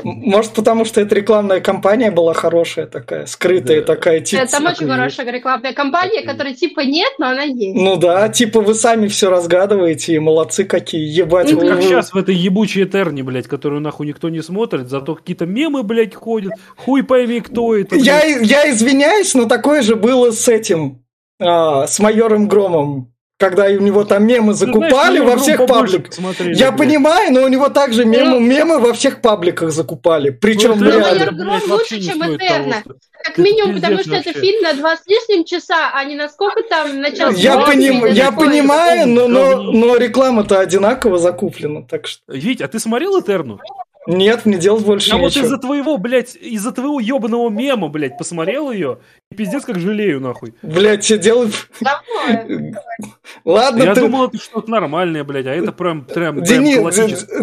Может, 0.05 0.53
потому 0.53 0.85
что 0.85 1.01
эта 1.01 1.15
рекламная 1.15 1.61
кампания 1.61 2.11
была 2.11 2.35
хорошая 2.35 2.87
такая, 2.87 3.25
скрытая 3.27 3.81
Да. 3.81 3.87
такая, 3.95 4.21
типа... 4.21 4.47
Там 4.47 4.67
очень 4.67 4.87
хорошая 4.87 5.31
рекламная 5.33 5.73
кампания, 5.73 6.23
которая 6.23 6.55
типа 6.55 6.81
нет, 6.81 7.11
но 7.19 7.31
она 7.31 7.45
есть. 7.45 7.75
Ну 7.81 7.97
да, 7.97 8.29
типа 8.29 8.61
вы 8.61 8.75
сами 8.75 9.09
все 9.09 9.31
разгадываете, 9.31 10.15
и 10.15 10.19
молодцы 10.19 10.65
какие, 10.65 11.09
ебать. 11.09 11.51
Вы- 11.53 11.67
Как 11.67 11.83
сейчас 11.83 12.13
в 12.13 12.17
этой 12.19 12.35
ебучей 12.35 12.85
Этерне, 12.85 13.23
блядь, 13.23 13.49
которую 13.49 13.81
нахуй 13.81 14.07
никто 14.07 14.29
не 14.29 14.43
смотрит, 14.43 14.89
зато 14.91 15.15
какие-то 15.15 15.47
мемы, 15.47 15.83
блядь, 15.83 16.15
ходят. 16.15 16.53
Хуй 16.77 17.03
пойми, 17.03 17.41
кто 17.41 17.75
это. 17.75 17.97
Я, 17.97 18.23
я 18.23 18.71
извиняюсь, 18.71 19.35
но 19.35 19.47
такое 19.47 19.81
же 19.83 19.97
было 19.97 20.31
с 20.31 20.47
этим, 20.47 21.03
а, 21.41 21.87
с 21.87 21.99
майором 22.01 22.49
Громом, 22.49 23.13
когда 23.41 23.65
у 23.65 23.81
него 23.81 24.05
там 24.05 24.27
мемы 24.27 24.53
знаешь, 24.53 24.73
закупали 24.75 25.19
на 25.19 25.25
во 25.25 25.37
всех 25.39 25.67
пабликах. 25.67 26.09
посмотрели, 26.11 26.55
Я 26.55 26.71
блядь. 26.73 26.79
понимаю, 26.89 27.33
но 27.33 27.43
у 27.43 27.49
него 27.49 27.71
также 27.71 28.05
мемы, 28.05 28.33
Ну. 28.39 28.41
мемы 28.41 28.79
во 28.79 28.93
всех 28.93 29.23
пабликах 29.23 29.71
закупали. 29.73 30.29
Причем 30.29 30.73
Ну, 30.73 30.77
Ну, 30.77 30.85
это, 30.91 30.99
реально. 30.99 31.11
«Майор 31.19 31.33
блядь, 31.35 31.41
Гром» 31.41 31.71
вообще 31.71 31.95
лучше, 31.97 32.01
чем 32.07 32.23
«Этерна». 32.37 32.83
Как 33.23 33.33
это 33.33 33.43
минимум, 33.43 33.75
потому 33.77 33.99
что 34.01 34.15
это 34.15 34.29
вообще. 34.29 34.41
фильм 34.41 34.63
на 34.63 34.73
два 34.75 34.97
с 34.97 35.01
лишним 35.07 35.45
часа, 35.45 35.91
а 35.95 36.05
не 36.05 36.15
на 36.17 36.29
сколько 36.29 36.63
там, 36.63 37.01
на 37.01 37.11
час 37.11 37.37
Я, 37.39 37.57
поним- 37.67 38.07
я 38.13 38.27
такое. 38.31 38.49
понимаю, 38.49 39.09
но, 39.09 39.27
но, 39.29 39.63
но 39.63 39.97
реклама-то 39.97 40.59
одинаково 40.61 41.19
закуплена, 41.19 41.83
так 41.83 42.07
что. 42.07 42.23
Вить, 42.29 42.61
а 42.63 42.69
ты 42.69 42.79
смотрел 42.79 43.19
Этерну? 43.21 43.59
Нет, 44.07 44.47
мне 44.47 44.57
делать 44.57 44.85
больше 44.85 45.11
Я 45.11 45.17
вот 45.19 45.27
нечего. 45.27 45.45
из-за 45.45 45.59
твоего, 45.59 45.99
блядь, 45.99 46.35
из-за 46.35 46.73
твоего 46.73 47.01
ебаного 47.01 47.51
мема, 47.51 47.89
блядь, 47.89 48.17
посмотрел 48.17 48.71
ее, 48.73 48.99
и 49.31 49.35
пиздец 49.35 49.65
как 49.67 49.79
жалею, 49.79 50.21
нахуй. 50.21 50.55
Блядь, 50.63 51.05
что 51.05 51.19
делать? 51.19 51.53
Давай. 51.81 52.73
Ладно, 53.45 53.83
Я 53.83 53.95
ты... 53.95 54.01
думал, 54.01 54.29
это 54.29 54.39
что-то 54.39 54.71
нормальное, 54.71 55.23
блядь, 55.23 55.47
а 55.47 55.51
это 55.55 55.73
прям, 55.73 56.05
прям, 56.07 56.37
прям 56.37 56.45
Дени-. 56.45 56.77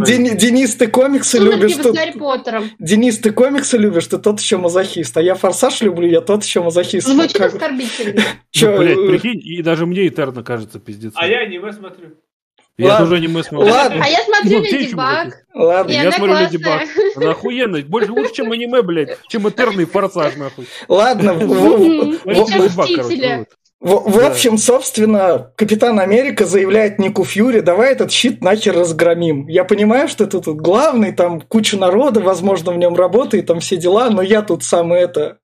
Дени- 0.04 0.36
Денис, 0.36 0.76
ты 0.76 0.88
комиксы 0.88 1.38
любишь? 1.38 1.76
Сумерки. 1.76 1.96
Гарри 1.96 2.12
Поттером. 2.18 2.64
Денис, 2.80 3.20
ты 3.20 3.32
комиксы 3.32 3.78
любишь? 3.78 4.08
Ты 4.08 4.18
тот 4.18 4.40
еще 4.40 4.58
мазохист. 4.58 5.16
А 5.16 5.22
я 5.22 5.36
форсаж 5.36 5.82
люблю, 5.82 6.08
я 6.08 6.22
тот 6.22 6.44
еще 6.44 6.62
мазохист. 6.64 7.08
Звучит 7.08 7.38
Как- 7.38 7.54
оскорбительно. 7.54 8.22
Чё, 8.52 8.72
Ну, 8.72 8.78
блядь, 8.80 8.98
э, 8.98 9.08
прикинь, 9.08 9.42
и 9.44 9.62
даже 9.62 9.86
мне 9.86 10.08
Этерно 10.08 10.44
кажется 10.44 10.80
пиздец. 10.80 11.14
А 11.16 11.28
я 11.28 11.40
аниме 11.42 11.72
смотрю. 11.72 12.16
Я 12.78 12.90
Ладно. 12.90 13.06
тоже 13.08 13.18
аниме 13.18 13.44
смотрю. 13.44 13.72
Ладно. 13.74 14.04
А 14.04 14.08
я 14.08 14.20
смотрю 14.24 14.62
Леди 14.62 14.94
Баг. 14.94 15.34
Ладно, 15.56 15.92
Я 15.92 16.12
смотрю 16.12 16.38
Леди 16.38 16.58
Баг. 16.58 16.84
Она 17.16 17.32
охуенно. 17.32 17.82
Больше 17.82 18.12
лучше, 18.12 18.34
чем 18.34 18.52
аниме, 18.52 18.84
блядь, 18.84 19.18
чем 19.30 19.48
Этерный 19.50 19.86
форсаж, 19.86 20.36
нахуй. 20.36 20.68
ладно. 20.88 21.34
в- 23.80 24.26
общем, 24.26 24.58
собственно, 24.58 25.52
Капитан 25.56 26.00
Америка 26.00 26.46
заявляет 26.46 27.00
Нику 27.00 27.24
Фьюри, 27.24 27.62
давай 27.62 27.92
этот 27.94 28.12
щит 28.12 28.42
нахер 28.44 28.76
разгромим. 28.76 29.48
Я 29.48 29.64
понимаю, 29.66 30.08
что 30.08 30.26
ты 30.28 30.40
тут 30.40 30.58
главный, 30.58 31.12
там 31.12 31.42
куча 31.42 31.78
народа, 31.78 32.20
возможно, 32.20 32.72
в 32.72 32.78
нем 32.78 32.96
работает, 32.96 33.46
там 33.48 33.60
все 33.60 33.78
дела, 33.78 34.10
но 34.10 34.22
я 34.22 34.42
тут 34.42 34.64
самый 34.64 35.02
это... 35.02 35.38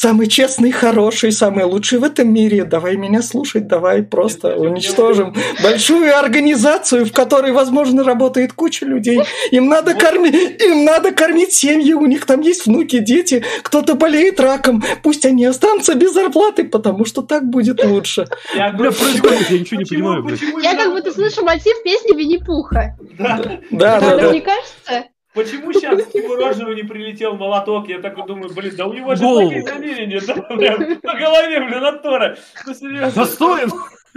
Самый 0.00 0.28
честный, 0.28 0.70
хороший, 0.70 1.32
самый 1.32 1.64
лучший 1.64 1.98
в 1.98 2.04
этом 2.04 2.32
мире. 2.32 2.62
Давай 2.62 2.94
меня 2.94 3.20
слушать, 3.20 3.66
давай 3.66 4.04
просто 4.04 4.54
уничтожим 4.54 5.34
большую 5.60 6.16
организацию, 6.16 7.04
в 7.04 7.12
которой, 7.12 7.50
возможно, 7.50 8.04
работает 8.04 8.52
куча 8.52 8.86
людей. 8.86 9.18
Им 9.50 9.68
надо 9.68 9.94
кормить, 9.94 10.62
им 10.62 10.84
надо 10.84 11.10
кормить 11.10 11.52
семьи, 11.52 11.94
у 11.94 12.06
них 12.06 12.26
там 12.26 12.42
есть 12.42 12.66
внуки, 12.66 13.00
дети, 13.00 13.42
кто-то 13.64 13.96
болеет 13.96 14.38
раком. 14.38 14.84
Пусть 15.02 15.26
они 15.26 15.44
останутся 15.44 15.96
без 15.96 16.12
зарплаты, 16.14 16.62
потому 16.62 17.04
что 17.04 17.22
так 17.22 17.50
будет 17.50 17.84
лучше. 17.84 18.28
Я 18.54 18.68
Бля, 18.68 18.90
говорю, 18.90 18.92
происходит, 18.92 19.50
я 19.50 19.58
ничего 19.58 19.80
не 19.80 19.84
понимаю, 19.84 20.24
почему 20.24 20.60
Я 20.60 20.76
как 20.76 20.92
будто 20.92 21.10
слышу 21.10 21.42
мотив 21.42 21.74
песни 21.82 22.16
Винни-Пуха. 22.16 22.96
Да. 23.18 23.42
Да, 23.72 23.98
да, 23.98 24.10
Вам 24.10 24.20
да. 24.20 24.32
не 24.32 24.42
кажется? 24.42 25.08
Почему 25.38 25.72
сейчас 25.72 26.02
к 26.04 26.14
Рожеру 26.14 26.74
не 26.74 26.82
прилетел 26.82 27.34
молоток? 27.36 27.88
Я 27.88 28.00
такой 28.00 28.26
думаю, 28.26 28.52
блин, 28.52 28.74
да 28.76 28.86
у 28.86 28.92
него 28.92 29.14
же 29.14 29.22
Голову. 29.22 29.48
такие 29.50 29.64
намерения, 29.72 30.20
да, 30.20 30.34
прям 30.34 31.00
по 31.00 31.14
голове, 31.14 31.60
блин, 31.60 31.84
от 31.84 32.02
Тора. 32.02 32.36
Ну, 32.66 32.74
серьезно. 32.74 33.22
Достоин! 33.22 33.70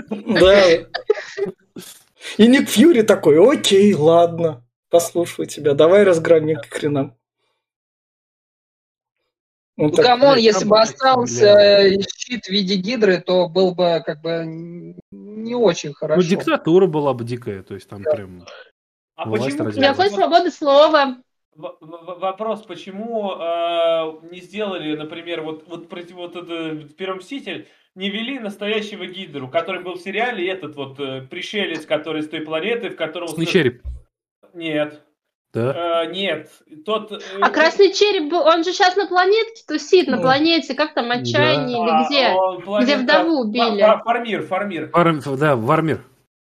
Да. 0.10 0.66
И 2.38 2.48
Ник 2.48 2.70
Фьюри 2.70 3.04
такой, 3.04 3.38
окей, 3.40 3.94
ладно, 3.94 4.66
послушаю 4.90 5.46
тебя, 5.46 5.76
давай 5.76 6.04
разгромим 6.04 6.58
к 6.58 6.74
хренам. 6.74 7.16
Он 9.78 9.88
Ну, 9.88 9.92
так, 9.92 10.06
come 10.06 10.24
on, 10.24 10.38
если 10.40 10.66
бы 10.66 10.80
остался 10.80 11.46
э, 11.46 11.98
щит 12.18 12.46
в 12.46 12.50
виде 12.50 12.76
гидры, 12.78 13.22
то 13.22 13.48
был 13.48 13.76
бы 13.76 14.02
как 14.06 14.22
бы 14.22 14.44
не 15.12 15.54
очень 15.56 15.90
Ну, 15.90 15.96
хорошо. 15.96 16.28
диктатура 16.28 16.88
была 16.88 17.14
бы 17.14 17.24
дикая, 17.24 17.62
то 17.62 17.76
есть 17.76 17.88
там 17.88 18.04
прям... 18.04 18.46
А 19.24 19.30
Власть 19.30 19.56
почему, 19.58 19.70
Никакой 19.70 20.10
свободы 20.10 20.50
слова. 20.52 21.18
вопрос, 21.56 22.62
почему 22.64 23.34
э, 23.34 24.14
не 24.32 24.40
сделали, 24.42 24.96
например, 24.96 25.42
вот, 25.42 25.64
вот 25.68 25.90
против 25.90 26.16
вот 26.16 26.36
это 26.36 26.76
Первый 26.98 27.20
Мститель, 27.20 27.68
не 27.94 28.10
вели 28.10 28.40
настоящего 28.40 29.06
Гидру, 29.06 29.48
который 29.48 29.82
был 29.84 29.94
в 29.94 30.00
сериале, 30.02 30.46
и 30.46 30.48
этот 30.48 30.76
вот 30.76 31.00
э, 31.00 31.22
пришелец, 31.30 31.86
который 31.86 32.24
с 32.24 32.30
той 32.30 32.42
планеты, 32.42 32.90
в 32.90 32.96
котором... 32.96 33.28
Красный 33.28 33.46
череп, 33.46 33.84
Нет. 34.56 35.02
да? 35.54 36.04
Э, 36.06 36.12
нет. 36.12 36.50
Тот... 36.84 37.12
э, 37.12 37.20
А 37.42 37.50
красный 37.52 37.94
череп, 37.94 38.32
был- 38.32 38.48
он 38.48 38.64
же 38.64 38.72
сейчас 38.72 38.96
на 38.96 39.06
планете 39.08 39.64
тусит, 39.68 40.08
на 40.08 40.16
Ну. 40.16 40.22
планете, 40.24 40.74
как 40.74 40.96
там, 40.96 41.12
отчаяние 41.12 41.78
а, 41.80 41.86
или 41.86 42.08
где? 42.08 42.30
он 42.30 42.62
планета- 42.64 42.98
вдову 43.04 43.42
убили? 43.42 43.82
Фа- 43.82 43.98
фа- 43.98 44.04
Фармир, 44.04 44.42
Фармир. 44.48 44.90
Вар- 44.94 45.38
Да, 45.38 45.56
Вармир. 45.58 46.02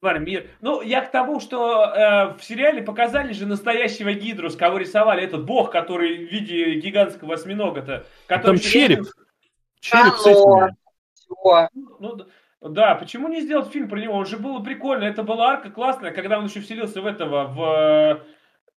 Фармир. 0.02 0.48
Ну, 0.60 0.82
я 0.82 1.00
к 1.00 1.12
тому, 1.12 1.38
что 1.38 1.84
э, 1.84 2.34
в 2.36 2.42
сериале 2.42 2.82
показали 2.82 3.32
же 3.32 3.46
настоящего 3.46 4.12
Гидру, 4.12 4.50
с 4.50 4.56
кого 4.56 4.78
рисовали 4.78 5.22
этот 5.22 5.44
бог, 5.44 5.70
который 5.70 6.26
в 6.26 6.32
виде 6.32 6.74
гигантского 6.74 7.34
осьминога-то. 7.34 8.04
Который 8.26 8.58
Там 8.58 8.58
череп. 8.58 9.06
Череп 9.80 10.14
с. 10.14 10.24
Всё. 10.24 11.68
Ну, 12.00 12.16
д- 12.16 12.24
да, 12.60 12.96
почему 12.96 13.28
не 13.28 13.42
сделать 13.42 13.70
фильм 13.70 13.88
про 13.88 14.00
него? 14.00 14.14
Он 14.14 14.26
же 14.26 14.38
было 14.38 14.58
прикольно. 14.58 15.04
Это 15.04 15.22
была 15.22 15.50
арка 15.50 15.70
классная, 15.70 16.10
когда 16.10 16.38
он 16.38 16.46
еще 16.46 16.60
вселился 16.60 17.00
в 17.00 17.06
этого, 17.06 17.44
в 17.44 17.62
э, 17.62 18.18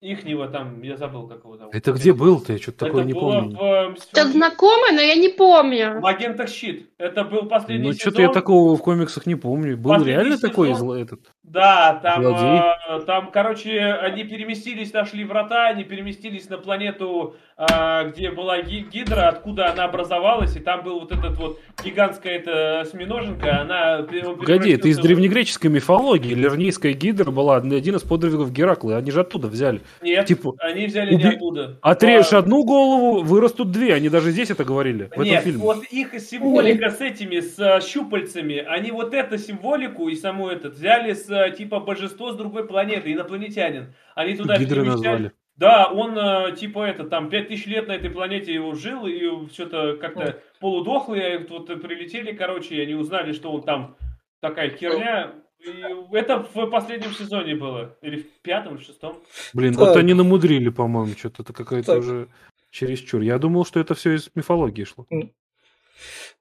ихнего 0.05 0.47
там, 0.49 0.83
я 0.83 0.97
забыл, 0.97 1.27
как 1.27 1.45
его 1.45 1.57
зовут. 1.57 1.75
Это 1.75 1.93
где 1.93 2.13
был-то? 2.13 2.53
Я 2.53 2.59
что-то 2.59 2.77
Это 2.77 2.87
такое 2.87 3.05
не 3.05 3.13
было 3.15 3.33
помню. 3.41 3.57
в, 3.57 3.63
э, 3.63 3.97
Что-то 4.01 4.29
знакомое, 4.33 4.93
но 4.93 5.01
я 5.01 5.15
не 5.15 5.29
помню. 5.31 6.01
в 6.01 6.07
агентах 6.07 6.49
Щит. 6.49 6.91
Это 6.99 7.25
был 7.25 7.47
последний 7.47 7.87
Ну, 7.89 7.93
сезон. 7.93 8.01
что-то 8.13 8.23
я 8.23 8.29
такого 8.29 8.77
в 8.77 8.83
комиксах 8.83 9.27
не 9.27 9.35
помню. 9.35 9.77
Был 9.77 9.93
Последний 9.93 10.13
реально 10.15 10.37
сезон. 10.37 10.51
такой 10.51 10.71
зло- 10.73 11.01
этот? 11.01 11.21
Да, 11.43 12.01
там, 12.03 12.27
э, 12.27 13.01
там, 13.07 13.31
короче, 13.31 13.81
они 13.81 14.25
переместились, 14.25 14.93
нашли 14.93 15.25
врата, 15.25 15.69
они 15.69 15.85
переместились 15.85 16.49
на 16.51 16.59
планету, 16.59 17.37
э, 17.57 18.11
где 18.11 18.31
была 18.31 18.61
ги- 18.63 18.87
Гидра, 18.93 19.29
откуда 19.29 19.71
она 19.73 19.85
образовалась, 19.85 20.57
и 20.57 20.61
там 20.61 20.83
был 20.85 21.01
вот 21.01 21.13
этот 21.13 21.37
вот 21.39 21.61
гигантская 21.85 22.35
эта 22.39 22.81
осьминоженка, 22.81 23.61
она... 23.61 23.99
он 24.27 24.37
Погоди, 24.39 24.73
это 24.73 24.89
из 24.89 24.99
древнегреческой 24.99 25.71
мифологии. 25.71 26.35
Лернийская 26.35 26.93
гидра 26.93 27.31
была 27.31 27.57
один 27.57 27.97
из 27.97 28.03
подвигов 28.03 28.53
Геракла. 28.53 28.97
Они 28.97 29.11
же 29.11 29.21
оттуда 29.21 29.47
взяли. 29.49 29.81
Нет, 30.03 30.27
Типа, 30.27 30.55
они 30.61 30.87
взяли 30.87 31.15
не 31.15 31.25
уби- 31.25 31.35
оттуда. 31.37 31.79
Отрежь 31.83 32.33
А, 32.33 32.39
одну 32.39 32.65
голову, 32.65 33.23
вырастут 33.23 33.71
две. 33.71 33.95
Они 33.95 34.09
даже 34.09 34.31
здесь 34.31 34.51
это 34.51 34.65
говорили. 34.65 35.05
В 35.05 35.13
этом 35.13 35.25
Нет, 35.25 35.45
фильме. 35.45 35.63
вот 35.63 35.85
их 35.85 36.19
символика 36.21 36.91
с 36.91 37.01
этими, 37.01 37.41
с 37.41 37.59
э, 37.59 37.81
щупальцами, 37.81 38.57
они 38.59 38.91
вот 38.91 39.15
эту 39.15 39.39
символику 39.39 40.09
и 40.09 40.15
саму 40.17 40.49
этот 40.49 40.75
взяли 40.75 41.13
с 41.13 41.29
э, 41.31 41.51
типа 41.57 41.81
божество 41.81 42.33
с 42.33 42.37
другой 42.37 42.67
планеты, 42.67 43.13
инопланетянин. 43.13 43.95
Они 44.15 44.35
туда 44.35 44.57
Гидры 44.59 44.83
перемещали. 44.83 44.97
назвали. 45.13 45.33
Да, 45.57 45.87
он 45.87 46.19
э, 46.19 46.57
типа 46.57 46.85
это 46.85 47.05
там 47.05 47.29
пять 47.31 47.49
тысяч 47.49 47.67
лет 47.67 47.87
на 47.89 47.93
этой 47.93 48.11
планете 48.11 48.53
его 48.53 48.75
жил 48.75 49.07
и 49.07 49.49
что-то 49.53 49.97
как-то 50.01 50.41
полудохлый, 50.61 51.35
и 51.37 51.47
вот 51.49 51.67
прилетели, 51.81 52.33
короче, 52.33 52.75
и 52.75 52.81
они 52.81 52.95
узнали, 52.95 53.33
что 53.33 53.53
он 53.53 53.63
там 53.63 53.97
такая 54.41 54.71
херня. 54.71 55.33
И 55.65 56.17
это 56.17 56.47
в 56.55 56.67
последнем 56.67 57.13
сезоне 57.13 57.55
было 57.55 57.97
или 58.03 58.19
в 58.23 58.43
пятом, 58.43 58.75
или 58.75 58.83
в 58.83 58.87
шестом. 58.87 59.21
Блин, 59.55 59.73
Так. 59.75 59.81
вот 59.81 59.97
они 59.97 60.13
намудрили, 60.15 60.69
по-моему, 60.69 61.15
что-то. 61.17 61.43
Это 61.43 61.53
какая-то 61.53 61.95
Так. 61.95 61.99
уже 62.01 62.29
чересчур. 62.71 63.23
Я 63.23 63.39
думал, 63.39 63.65
что 63.65 63.81
это 63.81 63.95
все 63.95 64.15
из 64.15 64.31
мифологии 64.35 64.85
шло. 64.85 65.07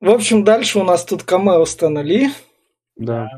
В 0.02 0.10
общем, 0.10 0.44
дальше 0.44 0.80
у 0.80 0.84
нас 0.84 1.06
тут 1.06 1.24
камео 1.24 1.64
Стэна 1.66 2.00
Ли. 2.00 2.32
Да. 2.98 3.30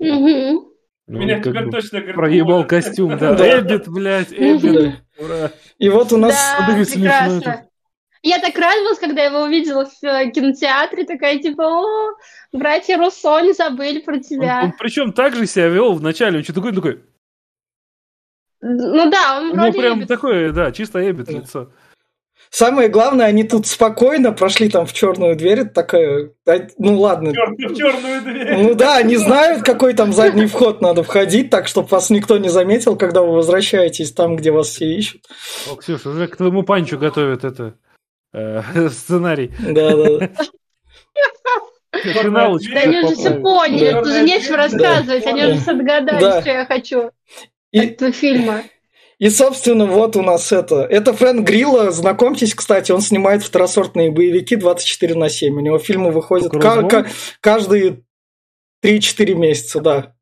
Мгм. 0.00 0.68
Ну, 1.08 1.18
Меня 1.18 1.40
как 1.40 1.52
теперь 1.52 1.64
бы 1.66 1.70
точно 1.72 1.98
говорит, 1.98 2.16
Проебал 2.16 2.58
«Ой, 2.60 2.66
костюм, 2.66 3.18
да. 3.18 3.34
Эббит, 3.58 3.88
блядь, 3.88 4.32
Эббит. 4.32 5.02
Ура. 5.18 5.50
И 5.78 5.88
вот 5.88 6.12
у 6.12 6.16
нас... 6.16 6.34
Да, 6.58 6.74
прекрасно. 6.74 7.66
Я 8.22 8.38
так 8.38 8.56
радовалась, 8.56 8.98
когда 8.98 9.24
его 9.24 9.42
увидела 9.42 9.84
в 9.86 10.04
э, 10.04 10.30
кинотеатре, 10.30 11.04
такая 11.04 11.38
типа, 11.40 11.62
о, 11.62 12.16
братья 12.52 12.96
Руссо 12.96 13.40
не 13.40 13.52
забыли 13.52 13.98
про 14.00 14.14
Он, 14.14 14.20
тебя. 14.22 14.74
причем 14.78 15.12
так 15.12 15.34
же 15.34 15.46
себя 15.46 15.68
вел 15.68 15.92
в 15.94 16.02
начале. 16.02 16.38
Он 16.38 16.44
что 16.44 16.54
такой, 16.54 16.72
такой. 16.72 17.02
Ну 18.60 19.10
да, 19.10 19.40
он 19.40 19.52
вроде 19.52 19.78
прям 19.78 19.94
любит. 19.96 20.08
такое, 20.08 20.52
да, 20.52 20.70
чисто 20.70 21.00
Эббит 21.10 21.28
лицо. 21.30 21.72
Самое 22.48 22.88
главное, 22.88 23.26
они 23.26 23.44
тут 23.44 23.66
спокойно 23.66 24.30
прошли 24.30 24.68
там 24.68 24.86
в 24.86 24.92
черную 24.92 25.34
дверь. 25.36 25.60
Это 25.60 25.70
такая... 25.70 26.30
да, 26.44 26.68
Ну 26.78 27.00
ладно. 27.00 27.32
чёрт, 27.32 27.58
в 27.58 27.76
черную 27.76 28.20
дверь. 28.22 28.56
Ну 28.58 28.74
да, 28.74 28.98
они 28.98 29.16
знают, 29.16 29.64
какой 29.64 29.94
там 29.94 30.12
задний 30.12 30.46
вход 30.46 30.80
надо 30.80 31.02
входить, 31.02 31.50
так, 31.50 31.66
чтобы 31.66 31.88
вас 31.88 32.10
никто 32.10 32.38
не 32.38 32.50
заметил, 32.50 32.94
когда 32.96 33.22
вы 33.22 33.32
возвращаетесь 33.32 34.12
там, 34.12 34.36
где 34.36 34.50
вас 34.52 34.68
все 34.68 34.84
ищут. 34.94 35.22
О, 35.70 35.76
Ксюша, 35.76 36.10
уже 36.10 36.28
к 36.28 36.36
твоему 36.36 36.62
панчу 36.62 36.98
готовят 36.98 37.42
это 37.44 37.74
сценарий. 38.90 39.52
Да, 39.60 39.96
да, 39.96 40.18
да. 40.18 40.30
Финалочку 42.02 42.72
Да 42.74 42.80
они 42.80 42.98
уже 43.00 43.14
все 43.14 43.30
поняли, 43.34 43.90
Да. 43.92 44.02
тут 44.02 44.12
же 44.12 44.22
нечего 44.22 44.56
рассказывать, 44.56 45.26
они 45.26 45.44
уже 45.44 45.60
все 45.60 45.74
догадались, 45.74 46.20
Да. 46.20 46.40
что 46.40 46.50
я 46.50 46.64
хочу 46.66 47.10
И, 47.70 47.78
от 47.80 47.84
этого 47.90 48.12
фильма. 48.12 48.62
и, 49.18 49.28
собственно, 49.28 49.84
вот 49.86 50.16
у 50.16 50.22
нас 50.22 50.50
это. 50.52 50.76
Это 50.82 51.12
Фрэнк 51.12 51.46
Грилла. 51.46 51.90
Знакомьтесь, 51.90 52.54
кстати, 52.54 52.92
он 52.92 53.02
снимает 53.02 53.42
второсортные 53.44 54.10
боевики 54.10 54.56
24 54.56 55.14
на 55.14 55.28
7. 55.28 55.54
У 55.54 55.60
него 55.60 55.78
фильмы 55.78 56.10
выходят 56.12 56.50
ка- 56.50 57.06
каждые 57.40 58.02
3-4 58.82 59.34
месяца, 59.34 59.80
да. 59.80 60.14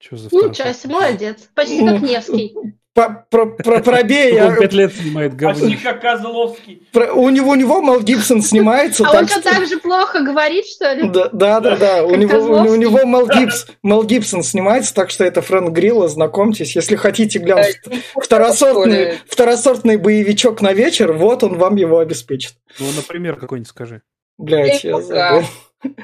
Чё 0.00 0.16
за 0.16 0.26
Ничего 0.26 0.72
себе, 0.72 0.94
молодец. 0.94 1.48
Почти 1.54 1.84
как 1.86 2.02
Невский. 2.02 2.54
По- 2.98 3.26
про- 3.30 3.46
про- 3.46 3.80
пробей. 3.80 4.40
Он 4.40 4.52
а, 4.54 4.56
пять 4.56 4.72
лет 4.72 4.92
снимает 4.92 5.36
говно. 5.36 5.60
Почти 5.60 5.76
как 5.76 6.00
Козловский. 6.00 6.82
про- 6.92 7.12
У 7.12 7.28
него, 7.28 7.52
у 7.52 7.54
него 7.54 7.80
Мел 7.80 8.00
Гибсон 8.00 8.42
снимается. 8.42 9.06
А 9.06 9.12
так 9.12 9.22
он 9.22 9.28
что, 9.28 9.40
так 9.40 9.66
же 9.68 9.78
плохо 9.78 10.20
говорит, 10.22 10.66
что 10.66 10.92
ли? 10.94 11.08
Да, 11.08 11.28
да, 11.32 11.60
да, 11.60 11.76
да. 11.76 12.04
У 12.04 12.16
него, 12.16 12.38
у, 12.38 12.74
него 12.74 13.04
Мел, 13.04 13.28
Гибс, 13.28 13.66
Мел 13.84 14.02
Гибсон 14.02 14.42
снимается, 14.42 14.92
так 14.92 15.10
что 15.10 15.24
это 15.24 15.42
Фрэнк 15.42 15.70
Грилла, 15.70 16.08
знакомьтесь. 16.08 16.74
Если 16.74 16.96
хотите 16.96 17.38
глянуть 17.38 17.78
второсортный, 18.20 19.18
второсортный 19.28 19.96
боевичок 19.96 20.60
на 20.60 20.72
вечер, 20.72 21.12
вот 21.12 21.44
он 21.44 21.56
вам 21.56 21.76
его 21.76 22.00
обеспечит. 22.00 22.54
Ну, 22.80 22.86
например, 22.96 23.36
какой-нибудь 23.36 23.68
скажи. 23.70 24.02
Блять, 24.38 24.82
я 24.82 25.00
забыл. 25.00 25.46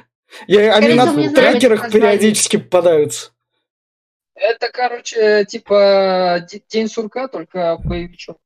Я, 0.48 0.74
они 0.74 0.94
на 0.94 1.12
трекерах 1.30 1.92
периодически 1.92 2.56
попадаются. 2.56 3.30
Это, 4.34 4.70
короче, 4.72 5.44
типа 5.44 6.46
День 6.68 6.88
сурка, 6.88 7.28
только 7.28 7.76
боевичок. 7.84 8.36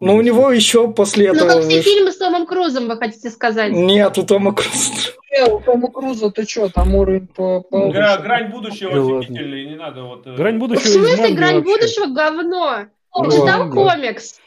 Но 0.00 0.14
у 0.14 0.20
него 0.20 0.50
еще 0.52 0.92
после 0.92 1.32
Ну, 1.32 1.34
этого... 1.34 1.48
как 1.60 1.62
все 1.64 1.82
фильмы 1.82 2.12
с 2.12 2.18
Томом 2.18 2.46
Крузом, 2.46 2.86
вы 2.88 2.96
хотите 2.98 3.30
сказать? 3.30 3.72
Нет, 3.72 4.16
у 4.16 4.24
Тома 4.24 4.54
Круза. 4.54 4.92
Э, 5.30 5.44
у 5.50 5.60
Тома 5.60 5.90
Круза 5.90 6.30
ты 6.30 6.44
что, 6.44 6.68
там 6.68 6.94
уровень 6.94 7.26
по... 7.26 7.62
по- 7.62 7.90
Гра- 7.90 8.18
Грань 8.18 8.50
будущего 8.50 8.92
Да 8.92 9.18
офигительный, 9.18 9.66
не 9.66 9.74
надо 9.74 10.02
вот... 10.04 10.26
э, 10.26 10.36
Грань 10.36 10.56
В 10.56 10.60
будущего 10.60 10.86
из 10.88 10.92
смысле, 11.16 11.34
грань 11.34 11.54
вообще. 11.56 11.72
будущего 11.74 12.06
говно? 12.14 12.86
Ну, 13.14 13.30
Читал 13.30 13.70
комикс? 13.70 14.40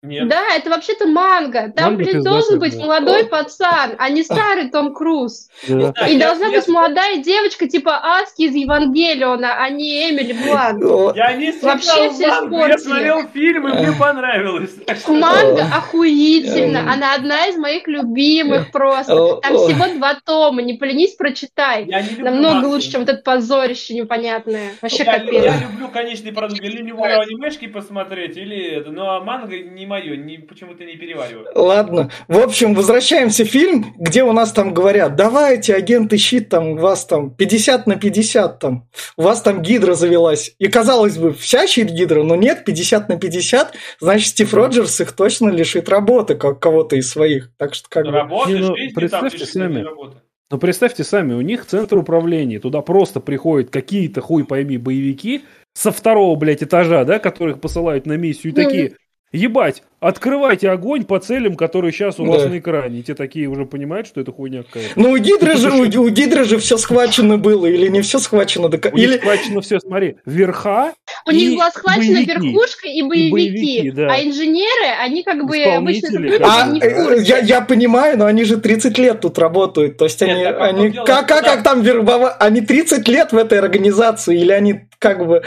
Нет. 0.00 0.28
Да, 0.28 0.54
это 0.54 0.70
вообще-то 0.70 1.08
манга. 1.08 1.72
Там, 1.74 1.94
Манга 1.94 2.04
блин, 2.04 2.22
должен 2.22 2.60
быть 2.60 2.76
да. 2.78 2.84
молодой 2.84 3.26
пацан, 3.26 3.96
а 3.98 4.08
не 4.10 4.22
старый 4.22 4.70
Том 4.70 4.94
Круз. 4.94 5.48
Да. 5.66 5.92
Да, 5.92 6.06
И 6.06 6.14
я- 6.16 6.28
должна 6.28 6.46
я- 6.46 6.58
быть 6.60 6.68
молодая 6.68 7.16
девочка 7.16 7.66
типа 7.68 7.96
Аски 8.20 8.42
из 8.42 8.54
Евангелиона, 8.54 9.56
а 9.60 9.68
не 9.70 10.08
Эмили 10.10 10.34
Блант. 10.34 10.84
Я 11.16 11.32
не 11.32 11.50
смотрел 11.52 11.72
Вообще 11.72 12.10
все 12.10 12.28
мангу, 12.28 12.58
я 12.58 12.78
смотрел 12.78 13.28
фильм, 13.34 13.66
и 13.66 13.72
мне 13.72 13.92
понравилось. 13.98 14.70
Манга 15.08 15.64
охуительно. 15.76 16.92
Она 16.92 17.14
одна 17.14 17.46
из 17.46 17.56
моих 17.56 17.88
любимых 17.88 18.70
просто. 18.70 19.40
Там 19.42 19.56
всего 19.56 19.94
два 19.96 20.16
тома. 20.24 20.62
Не 20.62 20.74
поленись, 20.74 21.16
прочитай. 21.16 21.86
Я 21.86 22.04
Намного 22.22 22.54
мангу. 22.54 22.68
лучше, 22.70 22.92
чем 22.92 23.00
вот 23.00 23.08
это 23.10 23.22
позорище 23.22 23.94
непонятное. 23.94 24.74
Вообще 24.80 25.02
я, 25.02 25.18
капец. 25.18 25.44
я 25.44 25.58
люблю 25.58 25.88
конечный 25.88 26.32
продукт. 26.32 26.60
Или 26.62 26.82
люблю 26.82 27.02
анимешки 27.02 27.66
посмотреть, 27.66 28.36
или 28.36 28.76
это. 28.76 28.90
Но 28.92 29.20
манга 29.24 29.58
не 29.58 29.87
мое, 29.88 30.16
не, 30.16 30.38
почему-то 30.38 30.84
не 30.84 30.96
перевариваю. 30.96 31.48
Ладно. 31.54 32.10
В 32.28 32.38
общем, 32.38 32.74
возвращаемся 32.74 33.44
в 33.44 33.48
фильм, 33.48 33.94
где 33.98 34.22
у 34.22 34.32
нас 34.32 34.52
там 34.52 34.72
говорят, 34.72 35.16
давайте, 35.16 35.74
агенты 35.74 36.16
щит, 36.18 36.48
там, 36.48 36.68
у 36.68 36.76
вас 36.76 37.04
там 37.04 37.34
50 37.34 37.86
на 37.88 37.96
50 37.96 38.58
там, 38.58 38.88
у 39.16 39.22
вас 39.22 39.42
там 39.42 39.62
гидра 39.62 39.94
завелась. 39.94 40.54
И 40.58 40.68
казалось 40.68 41.18
бы, 41.18 41.32
вся 41.32 41.66
щит 41.66 41.90
гидра, 41.90 42.22
но 42.22 42.36
нет, 42.36 42.64
50 42.64 43.08
на 43.08 43.18
50, 43.18 43.74
значит, 43.98 44.28
Стив 44.28 44.54
Роджерс 44.54 45.00
их 45.00 45.12
точно 45.12 45.48
лишит 45.48 45.88
работы, 45.88 46.36
как 46.36 46.60
кого-то 46.60 46.96
из 46.96 47.10
своих. 47.10 47.50
Так 47.56 47.74
что 47.74 47.88
как 47.88 48.04
бы... 48.04 48.12
Работы, 48.12 48.58
ну, 48.58 48.76
жизни, 48.76 48.94
представьте 48.94 49.38
там, 49.38 49.48
сами. 49.48 49.80
работы. 49.80 50.18
Ну, 50.50 50.58
представьте 50.58 51.04
сами, 51.04 51.34
у 51.34 51.42
них 51.42 51.66
центр 51.66 51.98
управления, 51.98 52.58
туда 52.58 52.80
просто 52.80 53.20
приходят 53.20 53.68
какие-то, 53.68 54.22
хуй 54.22 54.44
пойми, 54.44 54.78
боевики 54.78 55.42
со 55.74 55.92
второго, 55.92 56.36
блядь, 56.36 56.62
этажа, 56.62 57.04
да, 57.04 57.18
которых 57.18 57.60
посылают 57.60 58.06
на 58.06 58.16
миссию, 58.16 58.52
и 58.52 58.56
Ну, 58.56 58.64
такие, 58.64 58.96
ебать, 59.32 59.82
открывайте 60.00 60.70
огонь 60.70 61.04
по 61.04 61.18
целям, 61.18 61.54
которые 61.56 61.92
сейчас 61.92 62.18
у 62.20 62.24
вас 62.24 62.42
Да. 62.44 62.48
на 62.48 62.58
экране. 62.58 63.00
И 63.00 63.02
те 63.02 63.14
такие 63.14 63.48
уже 63.48 63.66
понимают, 63.66 64.06
что 64.06 64.20
это 64.20 64.32
хуйня 64.32 64.62
какая-то. 64.62 64.92
Ну, 64.96 65.10
у 65.10 65.18
Гидры 65.18 65.56
же, 65.56 65.70
у, 65.70 65.82
у 66.02 66.08
Гидры 66.08 66.44
же 66.44 66.58
все 66.58 66.76
схвачено 66.78 67.36
было, 67.36 67.66
или 67.66 67.88
не 67.88 68.00
все 68.02 68.18
схвачено? 68.18 68.68
до 68.68 68.76
них 68.90 68.94
Или, 68.94 69.18
схвачено 69.18 69.60
все, 69.60 69.80
смотри, 69.80 70.16
верха, 70.24 70.94
У 71.26 71.30
них 71.30 71.50
и 71.50 71.54
была 71.56 71.70
схвачена 71.70 72.14
боевики. 72.14 72.32
верхушка 72.32 72.88
и 72.88 73.02
боевики. 73.02 73.32
боевики, 73.32 73.90
да. 73.90 74.08
А 74.14 74.22
инженеры, 74.22 74.86
они 75.00 75.22
как 75.22 75.44
бы 75.46 75.62
обычно 75.62 76.08
А, 76.42 76.66
в 76.66 76.82
э, 76.82 77.22
я, 77.22 77.38
я 77.38 77.60
понимаю, 77.60 78.16
но 78.18 78.26
они 78.26 78.44
же 78.44 78.56
30 78.56 78.96
лет 78.98 79.20
тут 79.20 79.38
работают. 79.38 79.98
То 79.98 80.04
есть 80.04 80.20
Нет, 80.20 80.30
они, 80.30 80.44
так, 80.44 80.58
а 80.60 80.64
они 80.64 80.90
как, 80.92 81.28
как, 81.28 81.44
как 81.44 81.62
там 81.62 81.82
вербовать? 81.82 82.36
Они 82.38 82.60
30 82.60 83.06
лет 83.08 83.32
в 83.32 83.36
этой 83.36 83.58
организации, 83.58 84.40
или 84.40 84.52
они 84.52 84.87
как 84.98 85.26
бы... 85.26 85.40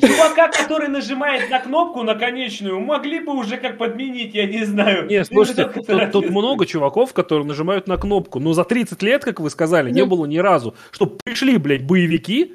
Чувака, 0.00 0.48
который 0.48 0.88
нажимает 0.88 1.50
на 1.50 1.60
кнопку 1.60 2.02
на 2.02 2.14
конечную, 2.14 2.80
могли 2.80 3.20
бы 3.20 3.34
уже 3.34 3.56
как 3.56 3.78
подменить, 3.78 4.34
я 4.34 4.46
не 4.46 4.64
знаю. 4.64 5.06
Не, 5.06 5.24
слушайте, 5.24 5.64
тут, 5.66 5.86
тут 6.12 6.30
много 6.30 6.66
чуваков, 6.66 7.12
которые 7.12 7.46
нажимают 7.46 7.86
на 7.86 7.96
кнопку. 7.96 8.40
Но 8.40 8.52
за 8.52 8.64
30 8.64 9.02
лет, 9.02 9.24
как 9.24 9.40
вы 9.40 9.50
сказали, 9.50 9.90
не 9.90 10.04
было 10.04 10.26
ни 10.26 10.38
разу, 10.38 10.74
чтобы 10.90 11.18
пришли, 11.24 11.56
блядь, 11.58 11.84
боевики, 11.84 12.54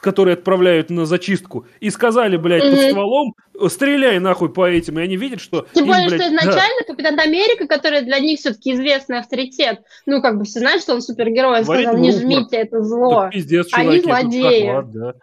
которые 0.00 0.34
отправляют 0.34 0.90
на 0.90 1.06
зачистку, 1.06 1.66
и 1.80 1.90
сказали, 1.90 2.36
блядь, 2.36 2.62
под 2.62 2.72
Мгм. 2.80 2.90
стволом, 2.90 3.34
стреляй 3.68 4.20
нахуй 4.20 4.52
по 4.52 4.68
этим. 4.68 5.00
И 5.00 5.02
они 5.02 5.16
видят, 5.16 5.40
что... 5.40 5.66
Тем 5.72 5.86
им, 5.86 5.90
более, 5.90 6.08
блядь, 6.08 6.22
что 6.22 6.30
да. 6.30 6.36
изначально 6.36 6.84
Капитан 6.86 7.18
Америка, 7.18 7.66
который 7.66 8.02
для 8.02 8.20
них 8.20 8.38
все-таки 8.38 8.74
известный 8.74 9.18
авторитет, 9.18 9.80
ну, 10.06 10.22
как 10.22 10.38
бы 10.38 10.44
все 10.44 10.60
знают, 10.60 10.82
что 10.82 10.94
он 10.94 11.02
супергерой, 11.02 11.58
он 11.58 11.64
Говорит 11.64 11.86
сказал, 11.86 12.00
не 12.00 12.12
жмите, 12.12 12.56
это 12.58 12.78
Да 12.78 12.84
зло. 12.84 13.28
пиздец, 13.32 13.66
Они 13.72 14.00
чуваки, 14.00 14.02
тут 14.02 14.10
злодеи. 14.40 14.66
захват, 14.66 14.90
да. 14.92 15.14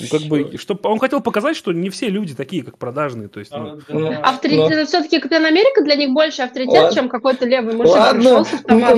Ну, 0.00 0.04
как 0.10 0.28
бы, 0.28 0.56
чтоб, 0.58 0.84
он 0.86 0.98
хотел 0.98 1.20
показать, 1.20 1.56
что 1.56 1.72
не 1.72 1.90
все 1.90 2.08
люди 2.08 2.34
такие, 2.34 2.62
как 2.62 2.78
продажные. 2.78 3.28
То 3.28 3.40
есть, 3.40 3.50
ну, 3.52 3.78
Ну, 3.88 4.12
Авторитет, 4.22 4.88
все-таки 4.88 5.18
Капитан 5.18 5.44
Америка 5.44 5.82
для 5.82 5.96
них 5.96 6.10
больше 6.10 6.42
авторитет, 6.42 6.74
Ладно. 6.82 6.94
чем 6.94 7.08
какой-то 7.08 7.46
левый 7.46 7.74
мужик 7.74 7.94
Ладно, 7.96 8.44
на, 8.68 8.94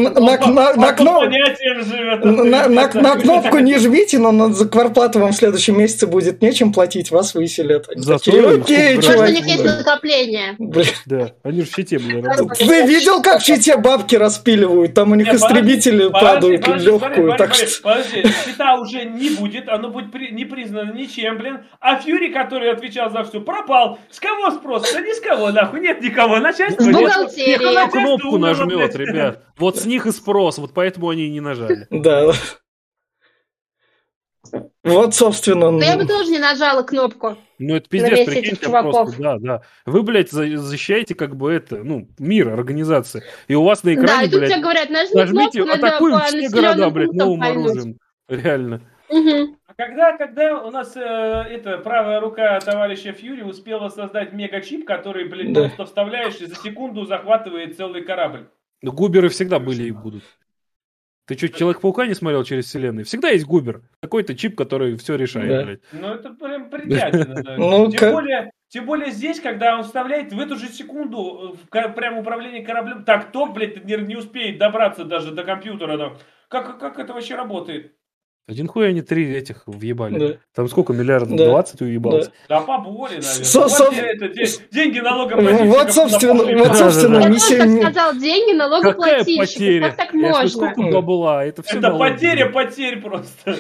на- 2.69 2.89
на- 2.93 3.17
кнопку 3.17 3.59
не 3.59 3.79
жмите, 3.79 4.19
но 4.19 4.33
на, 4.33 4.53
за 4.53 4.69
кварплату 4.69 5.19
вам 5.21 5.33
в 5.33 5.37
следующем 5.37 5.79
месяце 5.79 6.07
будет 6.07 6.43
нечем 6.43 6.73
платить, 6.73 7.11
вас 7.11 7.35
выселят. 7.35 7.87
Зато 7.97 8.31
такие, 8.31 8.49
окей, 8.49 8.97
Может, 8.97 9.11
у 9.11 9.13
чувак. 9.15 9.31
них 9.31 9.47
есть 9.47 9.65
накопление. 9.65 10.55
Блин, 10.59 10.87
да, 11.07 11.33
они 11.43 11.61
же 11.63 11.67
в 11.67 11.75
щите, 11.75 11.99
блядь, 11.99 12.25
работают. 12.25 12.59
Ты 12.59 12.87
видел, 12.87 13.23
как 13.23 13.41
в 13.41 13.45
щите 13.45 13.77
бабки 13.77 14.17
распиливают? 14.17 14.95
Там 14.95 15.13
у 15.13 15.15
них 15.15 15.29
Не, 15.29 15.37
истребители 15.37 16.09
подожди, 16.09 16.27
падают 16.27 16.65
подожди, 16.65 16.87
легкую, 16.87 17.31
подожди, 17.31 17.37
так 17.39 17.49
подожди, 17.51 17.67
что... 17.67 17.83
Подожди, 17.83 18.23
щита 18.47 18.75
уже 18.77 19.05
не 19.05 19.31
будет, 19.31 19.69
оно 19.69 19.91
будет 19.91 20.13
при- 20.13 20.31
не 20.33 20.45
признано 20.45 20.90
ничем, 20.95 21.39
блин. 21.39 21.65
А 21.81 21.97
Фьюри, 22.01 22.33
который 22.33 22.71
отвечал 22.71 23.11
за 23.11 23.25
все, 23.25 23.41
пропал. 23.41 23.99
С 24.11 24.21
кого 24.21 24.51
спрос? 24.51 24.93
Да 24.93 25.01
ни 25.01 25.13
с 25.13 25.21
кого, 25.21 25.51
нахуй, 25.51 25.81
нет 25.81 26.01
никого. 26.01 26.39
Начальство 26.39 26.83
С 26.83 26.87
нет. 26.87 26.97
бухгалтерии. 26.97 27.65
Начальство 27.65 28.01
кнопку 28.01 28.39
нажмет, 28.39 28.95
блядь. 28.95 28.95
ребят. 28.97 29.45
Вот 29.59 29.79
с 29.79 29.87
них 29.87 30.07
и 30.07 30.13
спрос, 30.13 30.59
вот 30.59 30.73
поэтому 30.75 31.09
они 31.09 31.27
и 31.27 31.31
не 31.31 31.41
нажали. 31.41 31.87
Да. 31.91 32.33
Вот, 34.83 35.15
собственно... 35.15 35.71
Но 35.71 35.83
я 35.85 35.97
бы 35.97 36.03
ну, 36.03 36.09
тоже 36.09 36.31
не 36.31 36.39
нажала 36.39 36.83
кнопку. 36.83 37.37
Ну, 37.59 37.77
это 37.77 37.89
пиздец, 37.89 38.27
прикиньте, 38.27 38.69
просто, 38.69 39.23
да, 39.23 39.37
да. 39.39 39.63
Вы, 39.85 40.03
блядь, 40.03 40.31
за- 40.31 40.57
защищаете 40.57 41.15
как 41.15 41.37
бы 41.37 41.53
это, 41.53 41.85
ну, 41.85 42.09
мир, 42.19 42.49
организация. 42.49 43.23
И 43.49 43.55
у 43.55 43.63
вас 43.63 43.85
на 43.85 43.95
да, 43.95 44.01
экране, 44.01 44.27
и 44.27 44.31
тут 44.31 44.39
блядь, 44.39 44.51
тебе 44.51 44.63
говорят, 44.63 44.91
нажми 44.91 45.15
нажмите, 45.15 45.63
кнопку, 45.63 45.87
атакуем 45.87 46.21
все 46.21 46.49
города, 46.49 46.91
блядь, 46.91 47.13
новым 47.13 47.41
пальнуть. 47.41 47.71
оружием. 47.71 47.99
Реально. 48.29 48.81
Мгм. 49.11 49.57
А 49.71 49.75
когда, 49.75 50.17
когда 50.17 50.63
у 50.63 50.71
нас 50.71 50.97
э, 50.97 51.01
это 51.01 51.79
правая 51.79 52.19
рука 52.21 52.59
товарища 52.61 53.13
Фьюри 53.13 53.43
успела 53.43 53.89
создать 53.89 54.33
мегачип, 54.33 54.85
который, 54.85 55.29
блин, 55.29 55.53
Да. 55.53 55.63
просто 55.69 55.85
вставляешь 55.85 56.41
и 56.41 56.47
за 56.47 56.57
секунду 56.57 57.05
захватывает 57.05 57.77
целый 57.77 58.03
корабль? 58.03 58.49
Ну, 58.83 58.93
губеры 58.93 59.29
всегда 59.29 59.59
были 59.61 59.85
и 59.85 59.91
будут. 59.93 60.25
Ты 61.27 61.37
что, 61.37 61.49
Человек-паука 61.49 62.07
не 62.07 62.15
смотрел 62.15 62.43
через 62.43 62.65
вселенную? 62.67 63.05
Всегда 63.05 63.29
есть 63.29 63.47
губер. 63.47 63.83
Какой-то 64.03 64.35
чип, 64.35 64.57
который 64.57 64.97
все 64.97 65.15
решает, 65.15 65.49
Да. 65.49 65.63
блядь. 65.65 65.81
Ну, 65.93 66.09
это 66.15 66.31
прям 66.31 66.69
притягивно. 66.71 67.43
да. 67.43 67.57
Ну, 67.59 67.89
тем, 67.91 68.01
как- 68.01 68.13
более, 68.15 68.51
тем 68.69 68.87
более 68.87 69.11
здесь, 69.13 69.39
когда 69.39 69.77
он 69.77 69.85
вставляет 69.85 70.33
в 70.33 70.41
эту 70.41 70.57
же 70.57 70.67
секунду 70.67 71.57
э, 71.73 71.79
в 71.87 71.93
прям 71.95 72.19
управление 72.19 72.65
кораблем, 72.65 73.05
так 73.05 73.31
топ, 73.31 73.53
блядь, 73.55 73.85
не, 73.85 73.97
не 73.99 74.17
успеет 74.17 74.59
добраться 74.59 75.05
даже 75.05 75.31
до 75.31 75.45
компьютера. 75.45 75.97
да. 75.97 76.13
Как, 76.49 76.81
как 76.81 76.99
это 76.99 77.13
вообще 77.13 77.37
работает? 77.37 77.95
Один 78.49 78.67
хуй 78.67 78.89
они 78.89 79.01
три 79.01 79.33
этих 79.33 79.63
въебали. 79.67 80.19
Да. 80.19 80.35
Там 80.57 80.69
сколько 80.69 80.93
миллиардов? 80.93 81.37
Да. 81.37 81.45
20 81.47 81.83
уебался. 81.83 82.33
Да 82.49 82.61
поболее, 82.63 83.21
наверное. 83.21 83.45
Со- 83.45 83.61
Вот 83.61 83.71
со- 83.71 83.85
это, 83.93 84.29
деньги 84.73 84.99
налогоплательщиков. 84.99 85.69
Вот, 85.69 85.93
собственно, 85.93 86.35
на 86.35 86.59
вот, 86.59 86.69
Да, 86.69 86.75
собственно, 86.75 87.19
Я 87.21 87.29
не 87.29 87.35
тоже 87.35 87.41
се- 87.47 87.57
так 87.59 87.67
не- 87.69 87.83
сказал, 87.83 88.15
деньги 88.17 88.51
Какая 88.51 88.57
налогоплательщиков. 88.59 89.47
потеря? 89.55 89.87
Как 89.91 89.97
так 89.97 90.15
Я 90.15 90.21
можно? 90.21 90.49
сколько 90.49 90.81
бабла? 90.91 91.45
Это 91.45 91.63
все 91.63 91.79
Это 91.79 91.91
потеря 91.93 92.47
потерь 92.47 93.01
просто. 93.01 93.29
Да. 93.45 93.55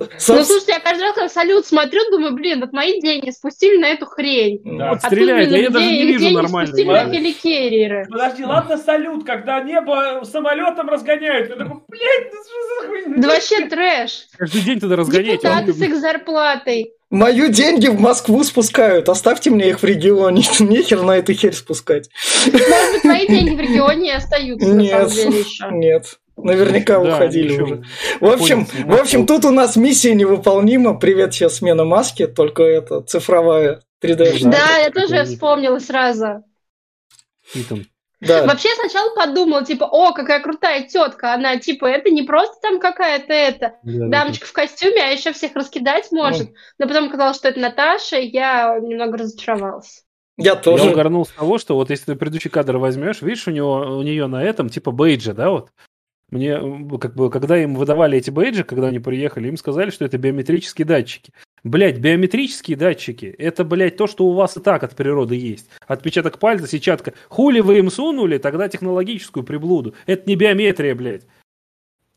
Ну, 0.00 0.06
Соб- 0.18 0.42
слушайте, 0.44 0.72
я 0.72 0.80
каждый 0.80 1.02
раз, 1.02 1.14
когда 1.14 1.28
салют 1.28 1.64
смотрю, 1.66 2.00
думаю, 2.10 2.34
блин, 2.34 2.60
вот 2.60 2.72
мои 2.72 3.00
деньги 3.00 3.30
спустили 3.30 3.76
на 3.80 3.90
эту 3.90 4.06
хрень. 4.06 4.60
Да. 4.64 4.88
Вот 4.90 4.98
А 5.04 5.06
стреляет, 5.06 5.52
я 5.52 5.70
даже 5.70 5.86
не 5.86 6.02
вижу 6.04 6.30
нормально. 6.30 6.66
спустили 6.66 6.88
ладно. 6.88 7.12
на 7.12 7.14
хеликерреры. 7.14 8.06
Подожди, 8.10 8.44
ладно, 8.44 8.76
салют, 8.76 9.24
когда 9.24 9.60
небо 9.60 10.22
самолетом 10.24 10.88
разгоняют. 10.88 11.48
Я 11.48 11.54
такой, 11.56 11.80
блядь, 11.86 12.32
ну 12.32 12.40
что 12.42 12.82
за 12.82 12.88
хуйня? 12.88 13.14
Да 13.18 13.28
вообще 13.28 13.66
трэш. 13.68 14.26
Каждый 14.38 14.62
день 14.62 14.80
тогда 14.80 14.96
разгоняете. 14.96 15.48
а 15.48 15.58
он- 15.58 15.66
Депутаты 15.66 15.72
с 15.78 15.82
их 15.88 16.00
зарплатой. 16.00 16.92
Мою 17.10 17.48
деньги 17.50 17.88
в 17.88 18.00
Москву 18.00 18.42
спускают. 18.44 19.08
Оставьте 19.08 19.50
мне 19.50 19.68
их 19.68 19.80
в 19.80 19.84
регионе. 19.84 20.42
Нехер 20.60 21.02
на 21.02 21.18
эту 21.18 21.34
херь 21.34 21.52
спускать. 21.52 22.08
Может 22.46 22.92
быть, 22.92 23.02
твои 23.02 23.26
деньги 23.26 23.54
в 23.54 23.60
регионе 23.60 24.08
и 24.08 24.14
остаются, 24.14 24.68
на 24.68 24.80
Нет. 24.80 24.90
самом 25.10 25.10
деле, 25.32 25.40
еще. 25.40 25.68
Нет. 25.70 26.18
Наверняка 26.38 26.98
Да, 26.98 27.14
уходили 27.14 27.60
уже. 27.60 27.82
В 28.20 28.26
общем, 28.26 28.64
в 28.66 28.94
общем, 28.98 29.26
тут 29.26 29.44
у 29.44 29.50
нас 29.50 29.76
миссия 29.76 30.14
невыполнима. 30.14 30.98
Привет, 30.98 31.34
сейчас 31.34 31.56
смена 31.56 31.84
маски, 31.84 32.26
только 32.26 32.62
это 32.62 33.02
цифровая. 33.02 33.80
3D. 34.02 34.38
Ну 34.40 34.50
Да, 34.50 34.78
я 34.78 34.90
тоже 34.90 35.24
вспомнила 35.24 35.78
сразу. 35.78 36.42
Итан. 37.54 37.86
Да. 38.22 38.46
Вообще 38.46 38.68
сначала 38.76 39.12
подумала, 39.16 39.64
типа, 39.64 39.84
о, 39.84 40.12
какая 40.12 40.40
крутая 40.40 40.86
тетка. 40.86 41.34
Она, 41.34 41.56
типа, 41.56 41.86
это 41.86 42.08
не 42.10 42.22
просто 42.22 42.54
там 42.62 42.78
какая-то 42.78 43.32
это 43.32 43.74
Да, 43.82 44.06
да, 44.06 44.08
дамочка 44.08 44.46
в 44.46 44.52
костюме, 44.52 45.02
а 45.02 45.08
еще 45.08 45.32
всех 45.32 45.56
раскидать 45.56 46.12
может. 46.12 46.50
Но 46.78 46.86
потом 46.86 47.08
оказалось, 47.08 47.36
что 47.36 47.48
это 47.48 47.58
Наташа, 47.58 48.18
и 48.18 48.28
я 48.28 48.78
немного 48.80 49.18
разочаровалась. 49.18 50.04
Я 50.38 50.52
Я 50.52 50.56
тоже. 50.56 50.90
угорнул 50.90 51.26
с 51.26 51.30
того, 51.30 51.58
что 51.58 51.74
вот 51.74 51.90
если 51.90 52.12
ты 52.12 52.14
предыдущий 52.14 52.48
кадр 52.48 52.76
возьмешь, 52.76 53.22
видишь, 53.22 53.48
у 53.48 53.50
него 53.50 53.98
у 53.98 54.02
нее 54.02 54.28
на 54.28 54.42
этом 54.42 54.68
типа 54.68 54.92
бейджи, 54.92 55.32
да, 55.32 55.50
вот. 55.50 55.70
Мне 56.30 56.58
как 56.98 57.14
бы, 57.14 57.28
когда 57.28 57.60
им 57.60 57.74
выдавали 57.74 58.18
эти 58.18 58.30
бейджи, 58.30 58.62
когда 58.64 58.86
они 58.86 59.00
приехали, 59.00 59.48
им 59.48 59.56
сказали, 59.56 59.90
что 59.90 60.04
это 60.04 60.16
биометрические 60.16 60.86
датчики. 60.86 61.32
Блять, 61.64 61.98
биометрические 61.98 62.76
датчики, 62.76 63.26
это, 63.38 63.64
блядь, 63.64 63.96
то, 63.96 64.08
что 64.08 64.26
у 64.26 64.32
вас 64.32 64.56
и 64.56 64.60
так 64.60 64.82
от 64.82 64.96
природы 64.96 65.36
есть. 65.36 65.68
Отпечаток 65.86 66.40
пальца, 66.40 66.66
сетчатка. 66.66 67.14
Хули 67.28 67.60
вы 67.60 67.78
им 67.78 67.88
сунули, 67.88 68.38
тогда 68.38 68.68
технологическую 68.68 69.44
приблуду. 69.44 69.94
Это 70.06 70.28
не 70.28 70.34
биометрия, 70.34 70.94
блядь. 70.96 71.22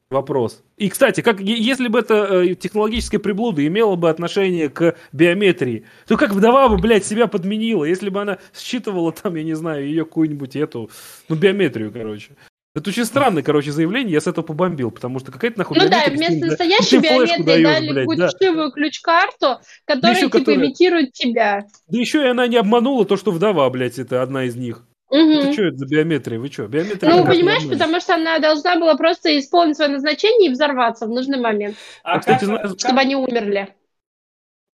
Вопрос. 0.10 0.64
И, 0.78 0.90
кстати, 0.90 1.22
как, 1.22 1.40
если 1.42 1.88
бы 1.88 2.00
это 2.00 2.44
э, 2.44 2.56
технологическая 2.56 3.20
приблуда 3.20 3.66
имела 3.66 3.96
бы 3.96 4.10
отношение 4.10 4.70
к 4.70 4.96
биометрии, 5.12 5.86
то 6.08 6.16
как 6.16 6.32
вдова 6.32 6.70
бы, 6.70 6.78
блядь, 6.78 7.06
себя 7.06 7.28
подменила, 7.28 7.86
если 7.86 8.10
бы 8.10 8.22
она 8.22 8.38
считывала 8.54 9.12
там, 9.12 9.36
я 9.36 9.44
не 9.44 9.56
знаю, 9.56 9.86
ее 9.86 10.06
какую-нибудь 10.06 10.56
эту, 10.56 10.90
ну, 11.28 11.36
биометрию, 11.36 11.92
короче. 11.92 12.34
Это 12.76 12.89
очень 12.89 13.06
странное, 13.06 13.41
короче, 13.41 13.72
заявление, 13.72 14.11
я 14.14 14.19
с 14.22 14.27
этого 14.27 14.43
побомбил, 14.43 14.91
потому 14.91 15.19
что 15.19 15.31
какая-то 15.31 15.57
нахуй 15.60 15.77
Ну 15.80 15.89
да, 15.89 16.03
вместо 16.10 16.41
да, 16.41 16.47
настоящей 16.47 16.97
биометрии 16.99 17.43
даёшь, 17.43 17.73
дали 17.73 17.89
блядь, 18.06 18.18
да. 18.18 18.69
ключ-карту, 18.72 19.61
которая, 19.85 20.11
еще 20.18 20.26
типа, 20.26 20.39
которая- 20.39 20.65
имитирует 20.65 21.14
тебя. 21.14 21.65
Да 21.88 21.97
еще 21.97 22.22
и 22.22 22.27
она 22.27 22.47
не 22.47 22.57
обманула 22.57 23.06
то, 23.06 23.15
что 23.15 23.31
вдова, 23.31 23.69
блядь, 23.69 23.97
это 23.97 24.22
одна 24.22 24.43
из 24.43 24.57
них. 24.57 24.84
Мгм. 25.10 25.31
Это 25.39 25.53
что 25.53 25.64
это 25.64 25.77
за 25.77 25.85
биометрия? 25.88 26.38
Вы 26.39 26.47
что? 26.52 26.68
Биометрия 26.68 27.14
Ну, 27.14 27.26
понимаешь, 27.26 27.64
потому 27.69 27.99
что 28.02 28.15
она 28.15 28.39
должна 28.39 28.76
была 28.77 28.95
просто 28.97 29.38
исполнить 29.39 29.77
свое 29.77 29.91
назначение 29.91 30.49
и 30.49 30.53
взорваться 30.53 31.06
в 31.06 31.10
нужный 31.10 31.39
момент, 31.39 31.77
А 32.03 32.15
А, 32.15 32.19
кстати, 32.19 32.39
как, 32.39 32.45
знаешь, 32.47 32.69
как- 32.72 32.80
чтобы 32.80 32.99
они 32.99 33.15
умерли. 33.15 33.69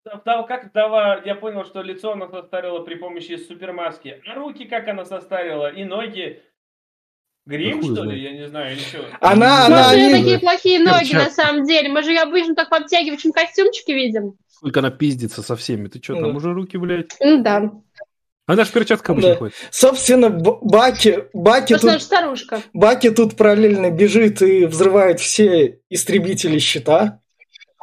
вдова- 0.06 0.46
как 0.46 0.70
вдова, 0.70 1.20
я 1.24 1.34
понял, 1.34 1.64
что 1.66 1.82
лицо 1.82 2.12
она 2.12 2.28
состарила 2.28 2.80
при 2.80 2.94
помощи 2.94 3.36
супермаски. 3.36 4.22
А 4.26 4.34
руки 4.36 4.64
как 4.64 4.88
она 4.88 5.04
состарила? 5.04 5.70
И 5.70 5.84
ноги? 5.84 6.40
Грим, 7.50 7.82
что 7.82 8.04
ли? 8.04 8.22
Я 8.22 8.30
не 8.32 8.48
знаю, 8.48 8.76
ничего. 8.76 9.02
Она, 9.20 9.68
Может, 9.68 9.72
она, 9.72 9.90
у 9.92 9.96
нее 9.96 10.10
такие 10.12 10.38
плохие 10.38 10.78
ноги 10.78 11.14
на 11.14 11.30
самом 11.30 11.64
деле. 11.66 11.88
Мы 11.88 12.02
же 12.04 12.10
ее 12.10 12.20
обычно 12.20 12.54
так 12.54 12.70
в 12.70 12.74
обтягивающем 12.74 13.32
костюмчике 13.32 13.92
видим. 13.94 14.34
Сколько 14.48 14.78
она 14.80 14.90
пиздится 14.90 15.42
со 15.42 15.56
всеми. 15.56 15.88
Ты 15.88 16.00
что, 16.02 16.14
там 16.14 16.30
Да. 16.30 16.36
уже 16.36 16.52
руки, 16.52 16.76
блядь? 16.76 17.10
Ну 17.18 17.42
да. 17.42 17.72
Она 18.46 18.64
же 18.64 18.70
в 18.70 18.72
перчатках 18.72 19.10
обычно 19.10 19.30
Да. 19.30 19.36
ходит. 19.36 19.54
Собственно, 19.70 20.28
Баки, 20.30 21.24
Баки 21.32 21.76
тут, 21.76 22.02
старушка. 22.02 22.62
Баки 22.72 23.10
тут 23.10 23.36
параллельно 23.36 23.90
бежит 23.90 24.42
и 24.42 24.66
взрывает 24.66 25.18
все 25.20 25.80
истребители 25.88 26.58
щита. 26.58 27.19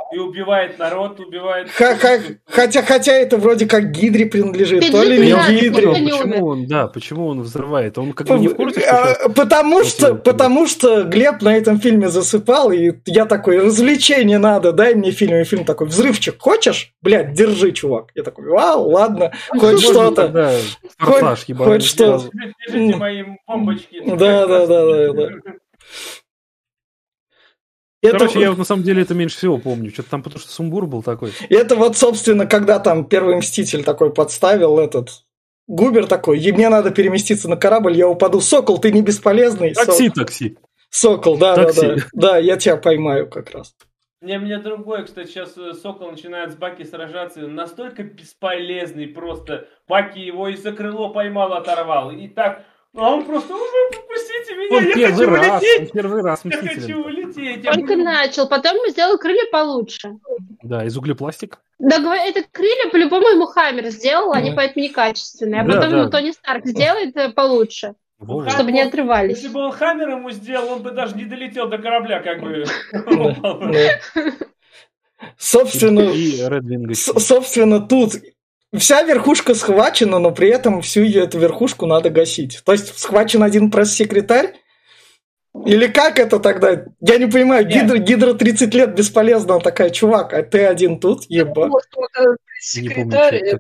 И 0.10 0.18
убивает 0.20 0.80
народ, 0.80 1.20
убивает... 1.20 1.70
Ха- 1.70 1.96
ха- 1.96 2.20
хотя, 2.46 2.82
хотя 2.82 3.12
это 3.12 3.36
вроде 3.38 3.66
как 3.66 3.92
Гидре 3.92 4.26
принадлежит, 4.26 4.80
Пиджак 4.80 5.02
то 5.02 5.04
ли 5.04 5.18
не 5.18 5.60
Гидре. 5.60 5.88
почему 5.88 6.46
он, 6.48 6.66
да, 6.66 6.88
почему 6.88 7.28
он 7.28 7.42
взрывает? 7.42 7.98
Он 7.98 8.14
как 8.14 8.28
бы 8.28 8.40
не 8.40 8.48
в 8.48 8.56
курсе, 8.56 8.80
что 8.80 8.90
А, 8.90 9.14
сейчас- 9.16 9.34
Потому 9.36 9.84
что, 9.84 10.16
потому 10.16 10.68
что 10.68 11.04
Глеб 11.04 11.42
на 11.42 11.58
этом 11.58 11.80
фильме 11.82 12.08
засыпал, 12.08 12.72
и 12.72 12.94
я 13.06 13.26
такой, 13.26 13.60
развлечение 13.60 14.38
надо, 14.38 14.72
дай 14.72 14.96
мне 14.96 15.12
фильм. 15.12 15.36
И 15.36 15.44
фильм 15.44 15.66
такой, 15.66 15.88
взрывчик 15.88 16.36
хочешь? 16.42 16.94
Блядь, 17.02 17.34
держи, 17.34 17.74
чувак. 17.74 18.12
Я 18.16 18.24
такой, 18.24 18.46
вау, 18.48 18.90
ладно, 18.90 19.34
хоть 19.50 19.82
что-то. 19.82 20.28
Хоть- 21.00 21.20
что. 21.84 22.22
Да, 24.18 24.48
да, 24.48 24.68
да, 24.68 24.86
да, 24.86 25.14
да. 25.14 25.30
Это, 28.02 28.20
Короче, 28.20 28.40
я 28.42 28.50
вот 28.50 28.60
на 28.60 28.64
самом 28.64 28.84
деле 28.84 29.02
это 29.02 29.14
меньше 29.16 29.38
всего 29.38 29.58
помню. 29.58 29.92
Что-то 29.92 30.12
там 30.12 30.24
потому 30.24 30.40
что 30.40 30.52
сумбур 30.52 30.86
был 30.86 31.02
такой. 31.02 31.32
это 31.50 31.76
вот, 31.76 31.98
собственно, 31.98 32.46
когда 32.46 32.80
там 32.80 33.06
первый 33.06 33.38
Мститель 33.38 33.84
такой 33.84 34.14
подставил 34.14 34.80
этот... 34.80 35.24
Губер 35.70 36.08
такой, 36.08 36.40
«Е- 36.40 36.54
мне 36.54 36.70
надо 36.70 36.92
переместиться 36.92 37.50
на 37.50 37.58
корабль, 37.58 37.98
я 37.98 38.08
упаду. 38.08 38.40
Сокол, 38.40 38.78
ты 38.78 38.90
не 38.90 39.02
бесполезный. 39.02 39.74
Такси, 39.74 40.10
такси. 40.10 40.58
Сокол, 40.90 41.38
да, 41.38 41.56
да, 41.56 41.66
Такси. 41.66 41.82
да. 41.82 41.96
Да, 42.14 42.38
я 42.38 42.56
тебя 42.56 42.78
поймаю 42.78 43.30
как 43.30 43.52
раз. 43.52 43.76
Мне, 44.22 44.40
мне 44.40 44.58
другое, 44.60 45.04
кстати, 45.04 45.28
сейчас 45.28 45.58
э, 45.58 45.74
Сокол 45.74 46.10
начинает 46.12 46.52
с 46.52 46.56
Баки 46.56 46.84
сражаться, 46.84 47.42
и 47.42 47.44
он 47.44 47.54
настолько 47.54 48.04
бесполезный 48.04 49.08
просто. 49.08 49.68
Баки 49.88 50.20
его 50.20 50.48
и 50.48 50.56
за 50.56 50.72
крыло 50.72 51.10
поймал, 51.10 51.54
оторвал. 51.54 52.12
И 52.12 52.28
так, 52.28 52.64
а 52.96 53.14
он 53.16 53.26
просто, 53.26 53.54
«Ой, 53.54 53.60
вы 53.60 53.98
попустите 53.98 54.56
меня, 54.56 54.78
Он 54.78 54.84
я 55.00 55.08
хочу 55.12 55.30
раз, 55.30 55.48
он 55.48 55.54
улететь, 55.54 55.92
первый 55.92 56.22
раз 56.24 56.42
я 56.46 56.52
хочу 56.58 57.04
улететь. 57.04 57.64
я 57.64 57.72
Только 57.74 57.94
буду- 57.94 58.04
начал, 58.04 58.48
потом 58.48 58.78
сделал 58.90 59.18
крылья 59.18 59.44
получше. 59.52 60.14
Да, 60.64 60.84
из 60.86 60.98
углепластика. 60.98 61.60
Да, 61.80 61.98
это 62.16 62.44
крылья 62.52 62.90
по-любому 62.92 63.28
ему 63.28 63.46
Хаммер 63.46 63.88
сделал, 63.90 64.32
они 64.34 64.50
Да. 64.52 64.56
поэтому 64.56 64.84
некачественные. 64.86 65.62
А 65.62 65.64
Да, 65.64 65.74
потом 65.76 65.92
да. 65.92 65.98
ему 66.00 66.10
Тони 66.10 66.32
Старк 66.32 66.66
сделает 66.66 67.16
э, 67.18 67.30
получше, 67.32 67.94
Во-во. 68.18 68.50
чтобы 68.50 68.72
не 68.72 68.82
отрывались. 68.82 69.36
Если 69.38 69.50
бы 69.50 69.60
он 69.60 69.72
Хаммер 69.72 70.10
ему 70.10 70.32
сделал, 70.32 70.74
он 70.74 70.82
бы 70.82 70.90
даже 70.92 71.16
не 71.16 71.26
долетел 71.26 71.68
до 71.70 71.78
корабля, 71.78 72.22
как 72.22 72.42
бы. 72.42 72.66
Собственно, 75.38 76.12
собственно, 76.96 77.80
тут 77.80 78.14
вся 78.76 79.04
верхушка 79.04 79.54
схвачена, 79.54 80.20
но 80.20 80.32
при 80.32 80.50
этом 80.50 80.82
всю 80.82 81.04
ее 81.04 81.24
эту 81.24 81.40
верхушку 81.40 81.86
надо 81.86 82.10
гасить. 82.10 82.62
То 82.66 82.72
есть 82.72 82.98
схвачен 82.98 83.44
один 83.44 83.72
пресс-секретарь? 83.72 84.54
Или 85.66 85.88
как 85.88 86.20
это 86.20 86.40
тогда? 86.40 86.86
Я 87.00 87.18
не 87.18 87.26
понимаю, 87.26 87.66
Нет. 87.66 87.86
Гидра, 87.86 87.98
Гидра 87.98 88.34
30 88.34 88.74
лет 88.76 88.96
бесполезна, 88.96 89.60
такая, 89.60 89.90
чувак, 89.90 90.34
а 90.34 90.44
ты 90.44 90.66
один 90.66 91.00
тут, 91.00 91.24
еба. 91.30 91.70
Секретарь 92.60 93.38
это 93.38 93.60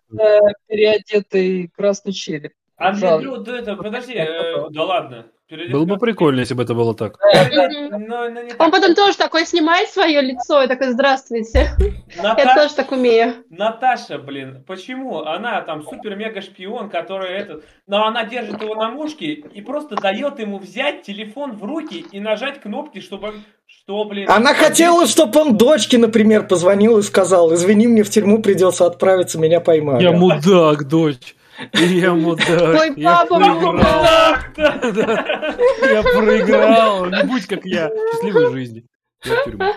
переодетый 0.67 1.71
красный 1.75 2.13
череп. 2.13 2.53
А 2.77 2.91
мне, 2.91 3.17
ну, 3.17 3.37
да 3.37 3.57
это, 3.57 3.75
подожди, 3.75 4.13
э, 4.13 4.69
да 4.69 4.83
ладно. 4.83 5.25
Перейдем 5.47 5.71
Было 5.71 5.85
бы 5.85 5.97
прикольно, 5.97 6.41
если 6.41 6.55
бы 6.55 6.63
это 6.63 6.73
было 6.73 6.93
так. 6.93 7.17
Но 7.21 8.29
не 8.29 8.53
Он 8.59 8.69
потом 8.69 8.93
тоже 8.95 9.17
такой 9.17 9.45
снимает 9.45 9.89
свое 9.89 10.21
лицо 10.21 10.63
и 10.63 10.67
такой, 10.67 10.91
здравствуйте. 10.91 11.71
Я 12.17 12.55
тоже 12.55 12.75
так 12.75 12.91
умею. 12.91 13.33
Наташа, 13.49 14.17
блин, 14.17 14.65
почему? 14.67 15.21
Она 15.21 15.61
там 15.61 15.83
супер-мега-шпион, 15.83 16.89
который 16.89 17.29
этот... 17.29 17.63
Но 17.87 18.05
она 18.05 18.25
держит 18.25 18.61
его 18.61 18.75
на 18.75 18.89
мушке 18.89 19.27
и 19.35 19.61
просто 19.61 19.95
дает 19.95 20.39
ему 20.39 20.57
взять 20.57 21.03
телефон 21.03 21.53
в 21.53 21.63
руки 21.63 22.05
и 22.11 22.19
нажать 22.19 22.59
кнопки, 22.59 22.99
чтобы... 22.99 23.35
Что, 23.65 24.03
блин? 24.03 24.29
Она 24.29 24.53
хотела, 24.53 25.07
чтобы 25.07 25.39
он 25.39 25.57
дочке, 25.57 25.97
например, 25.97 26.45
позвонил 26.45 26.97
и 26.97 27.03
сказал, 27.03 27.53
извини, 27.53 27.87
мне 27.87 28.03
в 28.03 28.09
тюрьму 28.09 28.41
придется 28.41 28.85
отправиться, 28.85 29.39
меня 29.39 29.61
поймали. 29.61 30.03
Я 30.03 30.11
мудак, 30.11 30.89
дочь. 30.89 31.35
Я 31.73 32.13
мудак. 32.15 32.49
Ой, 32.49 32.93
Я 32.95 33.25
папа, 33.25 33.37
проиграл. 33.37 33.81
Так, 33.81 34.53
да. 34.55 34.91
Да. 34.91 35.55
Я 35.91 36.03
проиграл. 36.03 37.05
Не 37.07 37.23
будь 37.23 37.47
как 37.47 37.65
я. 37.65 37.89
Счастливой 38.11 38.51
жизни. 38.51 38.85
Я 39.23 39.35
в 39.35 39.43
тюрьму. 39.45 39.73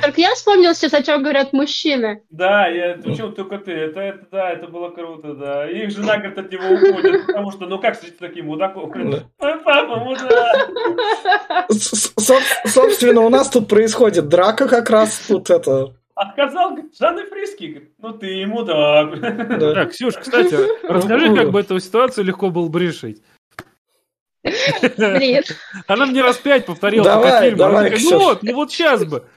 Только 0.00 0.20
я 0.20 0.34
вспомнил 0.34 0.74
сейчас, 0.74 0.94
о 0.94 1.02
чем 1.02 1.22
говорят 1.22 1.52
мужчины. 1.52 2.22
Да, 2.30 2.68
я, 2.68 2.96
причем 3.02 3.34
только 3.34 3.58
ты, 3.58 3.72
это, 3.72 4.00
это, 4.00 4.26
да, 4.30 4.50
это 4.50 4.68
было 4.68 4.90
круто, 4.90 5.34
да. 5.34 5.68
И 5.68 5.84
их 5.84 5.90
жена, 5.90 6.18
говорит, 6.18 6.38
от 6.38 6.52
него 6.52 6.68
уходит, 6.68 7.26
потому 7.26 7.50
что, 7.50 7.66
ну 7.66 7.80
как 7.80 8.00
жить 8.00 8.14
с 8.14 8.18
таким 8.18 8.46
мудаком? 8.46 8.92
Ой, 8.94 9.60
папа, 9.64 9.96
мудак. 9.96 10.70
Собственно, 12.64 13.22
у 13.22 13.28
нас 13.28 13.50
тут 13.50 13.68
происходит 13.68 14.28
драка 14.28 14.68
как 14.68 14.88
раз, 14.88 15.26
тут 15.26 15.50
это... 15.50 15.94
Отказал, 16.22 16.70
говорит, 16.70 16.96
Жанны 16.96 17.24
Фриски, 17.26 17.64
говорит, 17.64 17.94
ну 17.98 18.12
ты 18.12 18.46
мудак. 18.46 19.20
да. 19.58 19.74
Так, 19.74 19.90
Ксюш, 19.90 20.14
кстати, 20.16 20.56
расскажи, 20.86 21.34
как 21.34 21.50
бы 21.50 21.60
эту 21.60 21.80
ситуацию 21.80 22.24
легко 22.24 22.50
было 22.50 22.68
бы 22.68 22.80
решить. 22.80 23.22
Блин. 24.42 25.42
Она 25.86 26.06
мне 26.06 26.22
раз 26.22 26.36
пять 26.36 26.66
повторила 26.66 27.04
Давай, 27.04 27.42
фильм. 27.42 27.58
давай, 27.58 27.90
Ксюш. 27.90 28.10
ну 28.10 28.18
вот, 28.18 28.42
ну 28.42 28.54
вот 28.54 28.70
сейчас 28.70 29.04
бы. 29.04 29.28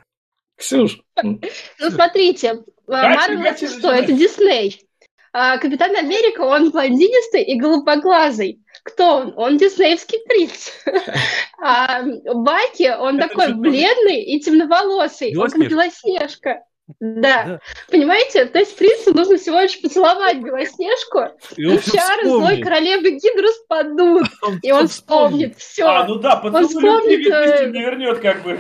Ксюш, 0.58 1.00
Ну, 1.24 1.40
смотрите, 1.90 2.64
Марвел 2.88 3.44
это 3.44 3.68
что? 3.68 3.92
Это 3.92 4.14
Дисней. 4.14 4.82
А 5.34 5.58
Капитан 5.58 5.96
Америка, 5.96 6.42
он 6.42 6.72
блондинистый 6.72 7.44
и 7.44 7.60
голубоглазый. 7.60 8.62
Кто 8.84 9.18
он? 9.18 9.34
Он 9.36 9.58
диснеевский 9.58 10.20
принц. 10.28 10.70
А 11.60 12.04
Баки, 12.04 12.94
он 12.98 13.18
Это 13.18 13.30
такой 13.30 13.54
бледный 13.56 14.22
и 14.22 14.40
темноволосый. 14.40 15.36
Он 15.36 15.50
как 15.50 15.68
Белоснежка. 15.68 16.64
Да. 17.00 17.44
Да. 17.46 17.60
Понимаете? 17.90 18.46
То 18.46 18.60
есть 18.60 18.78
принцу 18.78 19.14
нужно 19.14 19.38
всего 19.38 19.60
лишь 19.60 19.82
поцеловать 19.82 20.38
Белоснежку, 20.38 21.20
И 21.58 21.64
и 21.64 21.66
он 21.66 21.80
чары 21.80 22.26
злой 22.26 22.42
вспомнит. 22.42 22.64
королевы 22.64 23.12
Гидру 23.12 23.48
спадут, 23.64 24.28
и 24.62 24.72
он 24.72 24.88
вспомнит 24.88 25.58
все. 25.58 25.86
А, 25.86 26.06
ну 26.08 26.16
да, 26.20 26.36
поцелуй 26.36 26.68
вспомнит, 26.68 27.20
любви 27.20 27.32
э, 27.32 27.70
не 27.72 27.80
вернет, 27.82 28.20
как 28.20 28.44
бы. 28.44 28.60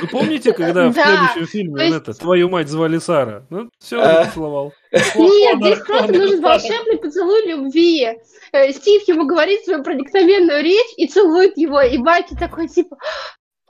Вы 0.00 0.06
помните, 0.08 0.52
когда 0.52 0.88
в 0.88 0.92
следующем 0.92 1.46
фильме 1.46 1.82
есть- 1.84 1.94
он 1.94 2.00
это, 2.02 2.12
твою 2.14 2.48
мать 2.48 2.68
звали 2.68 2.98
Сара? 2.98 3.46
Ну, 3.48 3.70
все, 3.78 4.00
А. 4.00 4.24
поцеловал. 4.24 4.72
Нет, 4.92 5.58
здесь 5.60 5.78
просто 5.86 6.12
нужен 6.12 6.40
волшебный 6.42 6.98
поцелуй 6.98 7.46
любви. 7.46 8.08
Э, 8.52 8.72
Стив 8.72 9.06
ему 9.08 9.24
говорит 9.26 9.64
свою 9.64 9.82
проникновенную 9.84 10.62
речь 10.62 10.92
и 10.96 11.06
целует 11.06 11.56
его, 11.56 11.80
и 11.80 11.96
Баки 11.98 12.34
такой 12.38 12.68
типа 12.68 12.96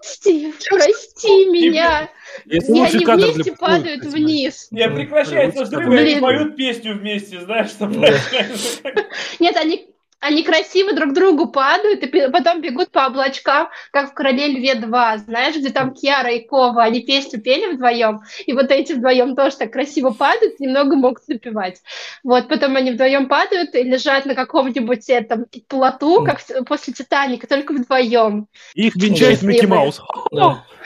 Стив, 0.02 0.54
прости 0.68 1.46
меня. 1.46 2.10
Это 2.46 2.66
И 2.66 2.70
лучший 2.70 2.96
они 2.96 3.04
кадр 3.04 3.24
вместе 3.24 3.42
для 3.42 3.52
падают 3.54 4.04
вниз. 4.04 4.68
Не, 4.70 4.88
прекращается 4.88 5.60
Лучше 5.60 5.70
взрыв, 5.72 5.92
и 5.92 5.96
они 5.96 6.20
поют 6.20 6.56
песню 6.56 6.98
вместе, 6.98 7.40
знаешь, 7.40 7.70
что 7.70 7.86
происходит. 7.86 9.06
Нет, 9.38 9.56
они, 9.56 9.91
они 10.22 10.44
красиво 10.44 10.92
друг 10.92 11.12
другу 11.14 11.48
падают 11.48 12.04
и 12.04 12.30
потом 12.30 12.60
бегут 12.60 12.90
по 12.92 13.06
облачкам, 13.06 13.68
как 13.90 14.10
в 14.10 14.14
«Короле 14.14 14.46
льве 14.46 14.74
2», 14.74 15.18
знаешь, 15.18 15.56
где 15.56 15.70
там 15.70 15.92
Кьяра 15.92 16.30
и 16.30 16.46
Кова, 16.46 16.84
они 16.84 17.00
песню 17.00 17.40
пели 17.40 17.74
вдвоем, 17.74 18.20
и 18.46 18.52
вот 18.52 18.70
эти 18.70 18.92
вдвоем 18.92 19.34
тоже 19.34 19.56
так 19.56 19.72
красиво 19.72 20.10
падают, 20.10 20.60
немного 20.60 20.94
могут 20.94 21.26
напевать. 21.26 21.82
Вот, 22.22 22.48
потом 22.48 22.76
они 22.76 22.92
вдвоем 22.92 23.28
падают 23.28 23.74
и 23.74 23.82
лежат 23.82 24.24
на 24.24 24.36
каком-нибудь 24.36 25.08
этом 25.08 25.46
плоту, 25.66 26.24
как 26.24 26.40
после 26.66 26.92
«Титаника», 26.92 27.48
только 27.48 27.72
вдвоем. 27.72 28.46
Их 28.74 28.94
венчает. 28.94 29.42
Микки 29.42 29.66
Маус. 29.66 30.00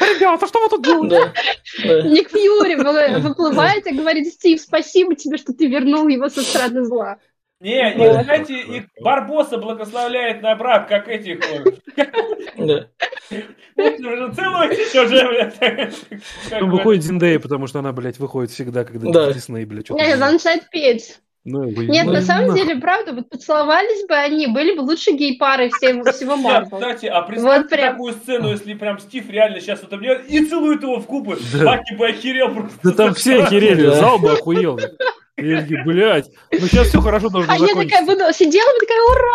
Ребята, 0.00 0.46
что 0.46 0.60
вы 0.60 0.68
тут 0.70 0.82
делаете? 0.82 1.32
Ник 2.08 2.30
Фьюри 2.30 2.76
вы- 2.76 3.20
выплывает 3.20 3.86
и 3.86 3.94
говорит, 3.94 4.28
Стив, 4.28 4.60
спасибо 4.60 5.14
тебе, 5.14 5.36
что 5.36 5.52
ты 5.52 5.66
вернул 5.66 6.08
его 6.08 6.28
со 6.30 6.42
страны 6.42 6.84
зла. 6.84 7.18
Не, 7.60 7.94
Вот. 7.96 8.16
их, 8.18 8.24
знаете, 8.24 8.60
их 8.60 8.84
Барбоса 9.00 9.56
благословляет 9.56 10.42
на 10.42 10.54
брак, 10.56 10.88
как 10.88 11.08
этих 11.08 11.40
вот. 11.50 11.74
Да. 12.58 12.86
Целуйтесь 13.76 14.94
уже, 14.94 15.52
бы- 16.60 16.66
выходит 16.66 17.02
Зиндея, 17.02 17.38
потому 17.38 17.66
что 17.66 17.78
она, 17.78 17.92
блядь, 17.92 18.18
выходит 18.18 18.50
всегда, 18.50 18.84
когда 18.84 19.10
Да. 19.10 19.32
Дисней, 19.32 19.64
блядь, 19.64 19.86
что-то 19.86 20.02
Не, 20.04 20.12
она 20.12 20.32
начинает 20.32 20.68
петь. 20.70 21.18
Ну, 21.48 21.60
вы- 21.72 21.86
Нет, 21.86 22.06
ну, 22.06 22.12
на 22.12 22.22
самом 22.22 22.48
нахуй. 22.48 22.60
деле, 22.66 22.80
правда, 22.80 23.12
вот 23.12 23.28
поцеловались 23.30 24.04
бы 24.08 24.14
они, 24.16 24.48
были 24.48 24.76
бы 24.76 24.80
лучше 24.80 25.12
гей-парой 25.12 25.70
всем- 25.70 26.02
всего 26.04 26.34
Нет, 26.34 26.44
Марвел. 26.44 26.70
кстати, 26.78 27.06
а 27.06 27.22
представьте 27.22 27.60
Вот 27.60 27.70
прям. 27.70 27.92
такую 27.92 28.12
сцену, 28.14 28.50
если 28.50 28.74
прям 28.74 28.98
Стив 28.98 29.30
реально 29.30 29.60
сейчас 29.60 29.80
это 29.82 29.96
делает 29.96 30.28
и 30.28 30.44
целует 30.44 30.82
его 30.82 30.98
в 30.98 31.06
губы. 31.06 31.38
Да. 31.54 31.64
Баки 31.64 31.94
бы 31.94 32.08
охерел 32.08 32.52
просто. 32.52 32.78
Да 32.82 32.90
там 32.90 33.14
все 33.14 33.36
охерели, 33.44 33.86
Да. 33.86 33.94
зал 33.94 34.18
бы 34.18 34.32
охуел. 34.32 34.78
Я 35.38 35.60
такие, 35.60 35.84
блядь, 35.84 36.30
ну 36.50 36.58
сейчас 36.60 36.88
все 36.88 37.00
хорошо 37.00 37.28
должно 37.28 37.52
А 37.52 37.56
я 37.56 37.66
закончиться. 37.66 37.98
такая 37.98 38.16
буду, 38.16 38.32
сидела 38.34 38.72
бы 38.72 38.80
такая, 38.80 39.02
ура, 39.10 39.32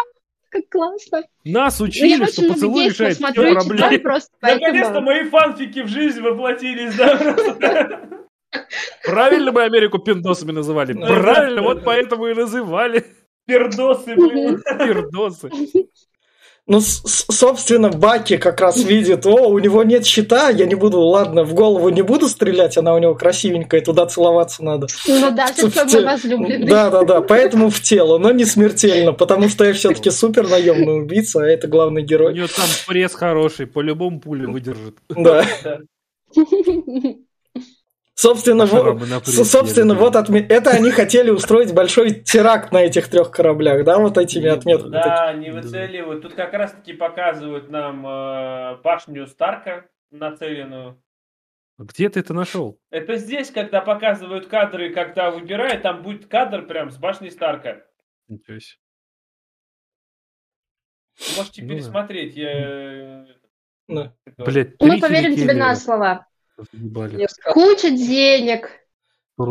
как 0.50 0.70
классно. 0.70 1.24
Нас 1.46 1.80
Ну, 1.80 1.86
я 1.86 1.90
учили, 1.90 2.26
что 2.26 2.48
поцелуй 2.54 2.90
решает 2.90 3.18
все 3.18 3.28
и 3.30 3.54
проблемы. 3.54 4.00
просто, 4.00 4.32
Наконец-то 4.42 5.02
мои 5.02 5.24
фанфики 5.30 5.82
в 5.84 5.88
жизнь 5.88 6.22
воплотились, 6.22 6.96
да? 6.96 8.02
Правильно 9.06 9.52
мы 9.52 9.64
Америку 9.64 10.00
пиндосами 10.00 10.52
называли. 10.52 10.94
Да, 10.94 11.08
Правильно, 11.08 11.62
вот 11.62 11.84
поэтому 11.84 12.28
и 12.28 12.34
называли 12.34 13.06
Пердосы, 13.46 14.16
блин. 14.16 14.62
пиндосы. 14.80 15.50
Ну, 16.68 16.80
собственно, 16.80 17.90
Баки 17.90 18.38
как 18.38 18.62
раз 18.62 18.78
видит, 18.84 19.26
о, 19.26 19.48
у 19.50 19.58
него 19.60 19.84
нет 19.84 20.06
щита, 20.06 20.50
я 20.52 20.66
не 20.68 20.76
буду, 20.76 21.00
ладно, 21.02 21.44
в 21.44 21.54
голову 21.54 21.90
не 21.90 22.04
буду 22.04 22.30
стрелять, 22.30 22.78
она 22.78 22.94
у 22.94 23.00
него 23.00 23.16
красивенькая, 23.16 23.82
туда 23.82 24.06
целоваться 24.06 24.64
надо. 24.64 24.88
Ну 25.08 25.32
да, 25.32 25.48
ты 25.48 25.68
В 25.68 25.76
мой 25.76 25.88
те- 25.88 26.02
возлюбленный. 26.06 26.68
Да, 26.68 26.90
да, 26.92 27.04
да, 27.04 27.22
поэтому 27.22 27.70
в 27.72 27.82
тело, 27.82 28.20
но 28.20 28.32
не 28.32 28.46
смертельно, 28.46 29.12
потому 29.12 29.50
что 29.50 29.66
я 29.66 29.74
все-таки 29.74 30.12
супер 30.12 30.48
наемный 30.48 31.02
убийца, 31.02 31.42
а 31.44 31.48
это 31.48 31.68
главный 31.68 32.04
У 32.04 32.06
герой. 32.06 32.34
него 32.36 32.48
там 32.48 32.68
пресс 32.88 33.16
хороший, 33.16 33.66
по-любому 33.66 34.20
пуле 34.22 34.46
выдержит. 34.48 34.98
Да. 35.10 35.44
Собственно, 38.22 38.68
во- 38.68 38.82
Шрамы 38.84 39.08
на 39.08 39.18
с- 39.20 39.24
прессе, 39.24 39.44
собственно, 39.46 39.96
вот 39.96 40.16
отме- 40.16 40.46
это 40.48 40.70
они 40.70 40.92
хотели 40.92 41.32
устроить 41.32 41.74
большой 41.74 42.12
теракт 42.14 42.72
на 42.72 42.84
этих 42.84 43.08
трех 43.08 43.32
кораблях, 43.32 43.84
да, 43.84 43.98
вот 43.98 44.16
этими 44.20 44.48
отметками. 44.48 44.92
Да, 44.92 45.34
не 45.34 45.50
выцеливают. 45.50 46.22
Тут 46.22 46.36
как 46.36 46.54
раз-таки 46.54 46.94
показывают 46.94 47.70
нам 47.72 48.06
э, 48.06 48.78
башню 48.84 49.26
Старка 49.26 49.88
нацеленную. 50.12 51.02
Где 51.80 52.10
ты 52.10 52.20
это 52.20 52.36
нашел? 52.36 52.80
Это 52.92 53.16
здесь, 53.16 53.50
когда 53.50 53.82
показывают 53.82 54.46
кадры, 54.46 54.94
когда 54.94 55.32
выбирают, 55.32 55.82
там 55.82 56.04
будет 56.04 56.28
кадр 56.28 56.68
прям 56.68 56.92
с 56.92 56.98
башней 57.00 57.32
Старка. 57.32 57.82
Ничего 58.28 58.60
себе. 58.60 58.78
Можете 61.38 61.62
Ну 61.64 61.68
да. 61.70 61.74
пересмотреть. 61.74 62.36
Я... 62.36 62.52
э, 62.52 63.26
Да. 63.88 64.14
Блять, 64.38 64.76
Мы 64.80 65.00
поверим 65.00 65.36
тебе 65.36 65.54
на 65.56 65.76
слово. 65.76 66.28
Несколько. 67.18 67.54
Куча 67.54 67.90
денег, 67.92 68.70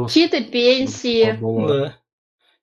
чьи-то 0.09 0.45
пенсии. 0.45 1.39
Да. 1.69 1.97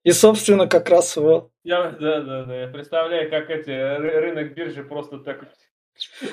И, 0.03 0.11
собственно, 0.11 0.67
как 0.67 0.89
раз 0.89 1.17
вот. 1.17 1.51
Я, 1.63 1.89
да, 1.89 2.21
да, 2.21 2.45
да. 2.45 2.61
Я 2.61 2.67
представляю, 2.67 3.29
как 3.29 3.49
эти 3.49 3.69
ры- 3.69 4.19
рынок 4.19 4.53
биржи 4.53 4.83
просто 4.83 5.19
так 5.19 5.45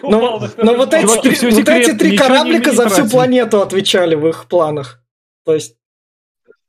Ну, 0.02 0.18
упал 0.18 0.40
на 0.40 0.46
но 0.46 0.46
второй 0.46 0.76
вот 0.76 0.94
эти, 0.94 1.04
вот 1.06 1.24
секретно, 1.24 1.72
эти 1.72 1.98
три 1.98 2.16
кораблика 2.16 2.70
за 2.70 2.88
всю 2.88 3.10
планету 3.10 3.60
отвечали 3.60 4.14
в 4.14 4.28
их 4.28 4.46
планах. 4.48 5.02
То 5.44 5.54
есть, 5.54 5.76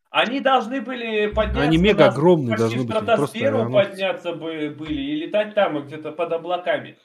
Они 0.09 0.39
должны 0.39 0.81
были 0.81 1.27
подняться 1.27 1.61
Они 1.61 1.77
мега 1.77 2.07
огромные 2.07 2.57
должны 2.57 2.79
в 2.79 2.85
быть, 2.87 2.95
просто 2.95 3.03
стратосферу 3.03 3.71
подняться 3.71 4.33
бы, 4.33 4.75
были 4.75 5.01
и 5.01 5.15
летать 5.17 5.53
там, 5.53 5.85
где-то 5.85 6.11
под 6.11 6.31
облаками. 6.33 6.97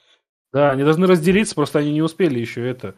Да, 0.51 0.71
они 0.71 0.83
должны 0.83 1.05
разделиться, 1.05 1.53
просто 1.53 1.79
они 1.79 1.91
не 1.93 2.01
успели 2.01 2.39
еще 2.39 2.67
это. 2.67 2.95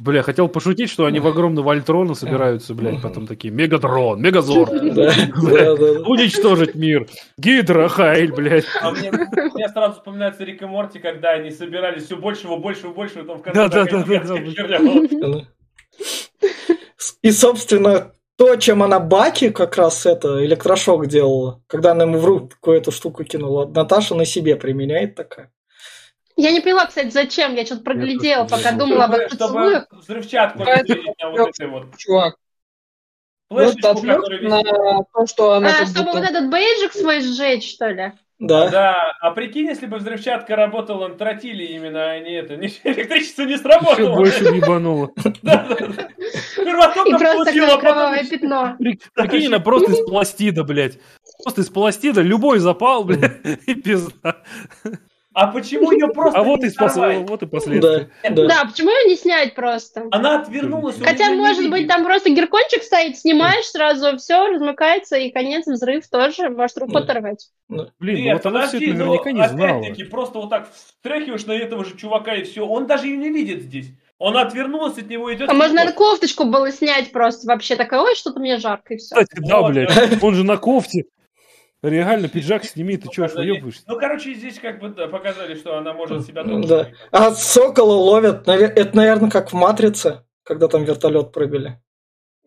Бля, 0.00 0.22
хотел 0.22 0.48
пошутить, 0.48 0.90
что 0.90 1.04
они 1.04 1.20
в 1.20 1.26
огромного 1.26 1.66
Вольтрона 1.66 2.14
собираются, 2.14 2.74
блядь, 2.74 3.02
потом 3.02 3.26
такие, 3.26 3.52
Мегатрон, 3.52 4.20
Мегазор, 4.20 4.70
уничтожить 4.70 6.74
мир, 6.74 7.06
Гидра, 7.36 7.88
Хайль, 7.88 8.32
блядь. 8.32 8.64
А 8.80 8.90
мне, 8.90 9.10
мне 9.10 9.68
сразу 9.68 9.94
вспоминается 9.94 10.44
Рик 10.44 10.62
и 10.62 10.66
Морти, 10.66 10.98
когда 10.98 11.32
они 11.32 11.50
собирались 11.50 12.04
все 12.04 12.16
большего, 12.16 12.56
большего, 12.56 12.92
большего, 12.92 13.24
там 13.24 13.38
в 13.38 13.42
конце 13.42 13.68
Да, 13.68 13.70
да, 13.84 13.84
да, 13.84 14.04
да. 15.20 15.44
И, 17.22 17.30
собственно, 17.30 18.12
то, 18.36 18.56
чем 18.56 18.82
она 18.82 19.00
Баки 19.00 19.50
как 19.50 19.76
раз 19.76 20.06
это 20.06 20.44
электрошок 20.44 21.08
делала, 21.08 21.62
когда 21.66 21.92
она 21.92 22.04
ему 22.04 22.18
в 22.18 22.24
руку 22.24 22.70
эту 22.70 22.92
штуку 22.92 23.24
кинула, 23.24 23.66
Наташа 23.66 24.14
на 24.14 24.24
себе 24.24 24.56
применяет 24.56 25.16
такая. 25.16 25.50
Я 26.40 26.52
не 26.52 26.60
поняла, 26.60 26.86
кстати, 26.86 27.10
зачем. 27.10 27.54
Я 27.56 27.66
что-то 27.66 27.82
проглядела, 27.82 28.44
не 28.44 28.48
пока 28.48 28.72
думала 28.72 29.04
об 29.06 29.12
Чтобы, 29.14 29.24
их 29.24 29.32
чтобы 29.32 29.86
взрывчатку 29.90 30.58
вот 30.60 30.68
этой 30.68 31.66
вот 31.68 31.96
Чувак, 31.98 32.36
ну, 33.50 33.56
флешечку, 33.56 33.88
отвлек 33.88 34.28
висит. 34.28 34.48
на 34.48 34.62
то, 34.62 35.26
что 35.26 35.52
она 35.54 35.68
А, 35.70 35.86
чтобы 35.86 36.06
будто- 36.12 36.20
вот 36.20 36.30
этот 36.30 36.48
бейджик 36.50 36.92
свой 36.92 37.20
сжечь, 37.22 37.68
что 37.74 37.88
ли? 37.90 38.12
Да. 38.38 38.68
Да, 38.70 39.12
а 39.20 39.32
прикинь, 39.32 39.66
если 39.66 39.86
бы 39.86 39.96
взрывчатка 39.96 40.54
работала 40.54 41.08
на 41.08 41.16
тротиле 41.16 41.66
именно, 41.74 42.12
а 42.12 42.20
не 42.20 42.34
это, 42.34 42.56
не, 42.56 42.68
электричество 42.84 43.42
не 43.42 43.54
Еще 43.54 43.62
сработало. 43.62 44.14
больше 44.14 44.44
ебануло. 44.44 45.10
Да, 45.42 45.66
да. 45.68 45.76
Сперва 46.52 46.92
И 47.04 47.10
просто 47.18 47.78
кровавое 47.80 48.20
еще- 48.20 48.38
пятно. 48.38 48.76
Прикинь, 49.14 49.46
она 49.48 49.58
просто 49.58 49.90
из 49.90 50.04
пластида, 50.08 50.62
блядь. 50.62 50.98
Просто 51.42 51.62
из 51.62 51.68
пластида 51.68 52.20
любой 52.22 52.60
запал, 52.60 53.02
блядь, 53.02 53.40
и 53.66 53.74
пизда. 53.74 54.36
А 55.40 55.46
почему 55.46 55.92
ее 55.92 56.08
просто 56.08 56.40
А 56.40 56.42
вот 56.42 56.64
и, 56.64 56.68
спас... 56.68 56.96
вот 56.96 57.42
и 57.42 57.46
последствия. 57.46 58.10
Да, 58.24 58.30
да. 58.30 58.46
Да, 58.48 58.64
почему 58.64 58.90
ее 58.90 59.08
не 59.08 59.16
снять 59.16 59.54
просто? 59.54 60.06
Она 60.10 60.40
отвернулась. 60.40 60.96
Хотя, 61.00 61.30
может 61.30 61.58
видит. 61.58 61.70
быть, 61.70 61.86
там 61.86 62.04
просто 62.04 62.30
геркончик 62.30 62.82
стоит, 62.82 63.16
снимаешь 63.16 63.66
сразу, 63.66 64.16
все, 64.16 64.48
размыкается, 64.48 65.16
и 65.16 65.30
конец, 65.30 65.66
взрыв 65.68 66.08
тоже, 66.08 66.48
может 66.50 66.76
руку 66.78 66.94
Да. 66.94 66.98
оторвать. 66.98 67.50
Блин, 67.68 67.92
ну 68.00 68.24
Нет, 68.24 68.34
вот 68.34 68.46
она 68.46 68.66
все 68.66 68.78
это 68.78 68.86
ну, 68.98 69.04
наверняка 69.04 69.30
не 69.30 69.48
знала. 69.48 69.78
Опять-таки, 69.78 70.04
просто 70.04 70.38
вот 70.40 70.50
так 70.50 70.68
встряхиваешь 70.72 71.46
на 71.46 71.52
этого 71.52 71.84
же 71.84 71.96
чувака 71.96 72.34
и 72.34 72.42
все. 72.42 72.66
Он 72.66 72.88
даже 72.88 73.06
ее 73.06 73.16
не 73.16 73.30
видит 73.30 73.62
здесь. 73.62 73.86
Он 74.18 74.36
отвернулся 74.36 75.02
от 75.02 75.08
него, 75.08 75.32
идет. 75.32 75.48
А 75.48 75.52
можно, 75.52 75.74
наверное, 75.74 75.94
кофточку 75.94 76.46
было 76.46 76.72
снять 76.72 77.12
просто 77.12 77.46
вообще, 77.46 77.76
такая, 77.76 78.00
ой, 78.00 78.16
что-то 78.16 78.40
мне 78.40 78.58
жарко, 78.58 78.94
и 78.94 78.96
все. 78.96 79.14
Кстати, 79.14 79.40
да, 79.48 79.60
Вот, 79.60 79.70
блядь, 79.70 80.20
он 80.20 80.34
же 80.34 80.42
на 80.42 80.56
кофте. 80.56 81.04
Реально, 81.82 82.28
пиджак 82.28 82.64
сними, 82.64 82.96
ты 82.96 83.08
чё, 83.08 83.22
Показали. 83.22 83.52
уебываешься? 83.52 83.82
Ну, 83.86 83.98
короче, 83.98 84.34
здесь 84.34 84.58
как 84.58 84.80
бы 84.80 84.88
да, 84.88 85.06
показали, 85.06 85.54
что 85.54 85.78
она 85.78 85.92
может 85.92 86.26
себя 86.26 86.42
тоже 86.42 86.66
Да. 86.66 86.88
А 87.12 87.30
сокола 87.30 87.92
ловят, 87.94 88.48
это, 88.48 88.96
наверное, 88.96 89.30
как 89.30 89.52
в 89.52 89.54
«Матрице», 89.54 90.24
когда 90.42 90.66
там 90.66 90.82
вертолет 90.84 91.32
прыгали. 91.32 91.80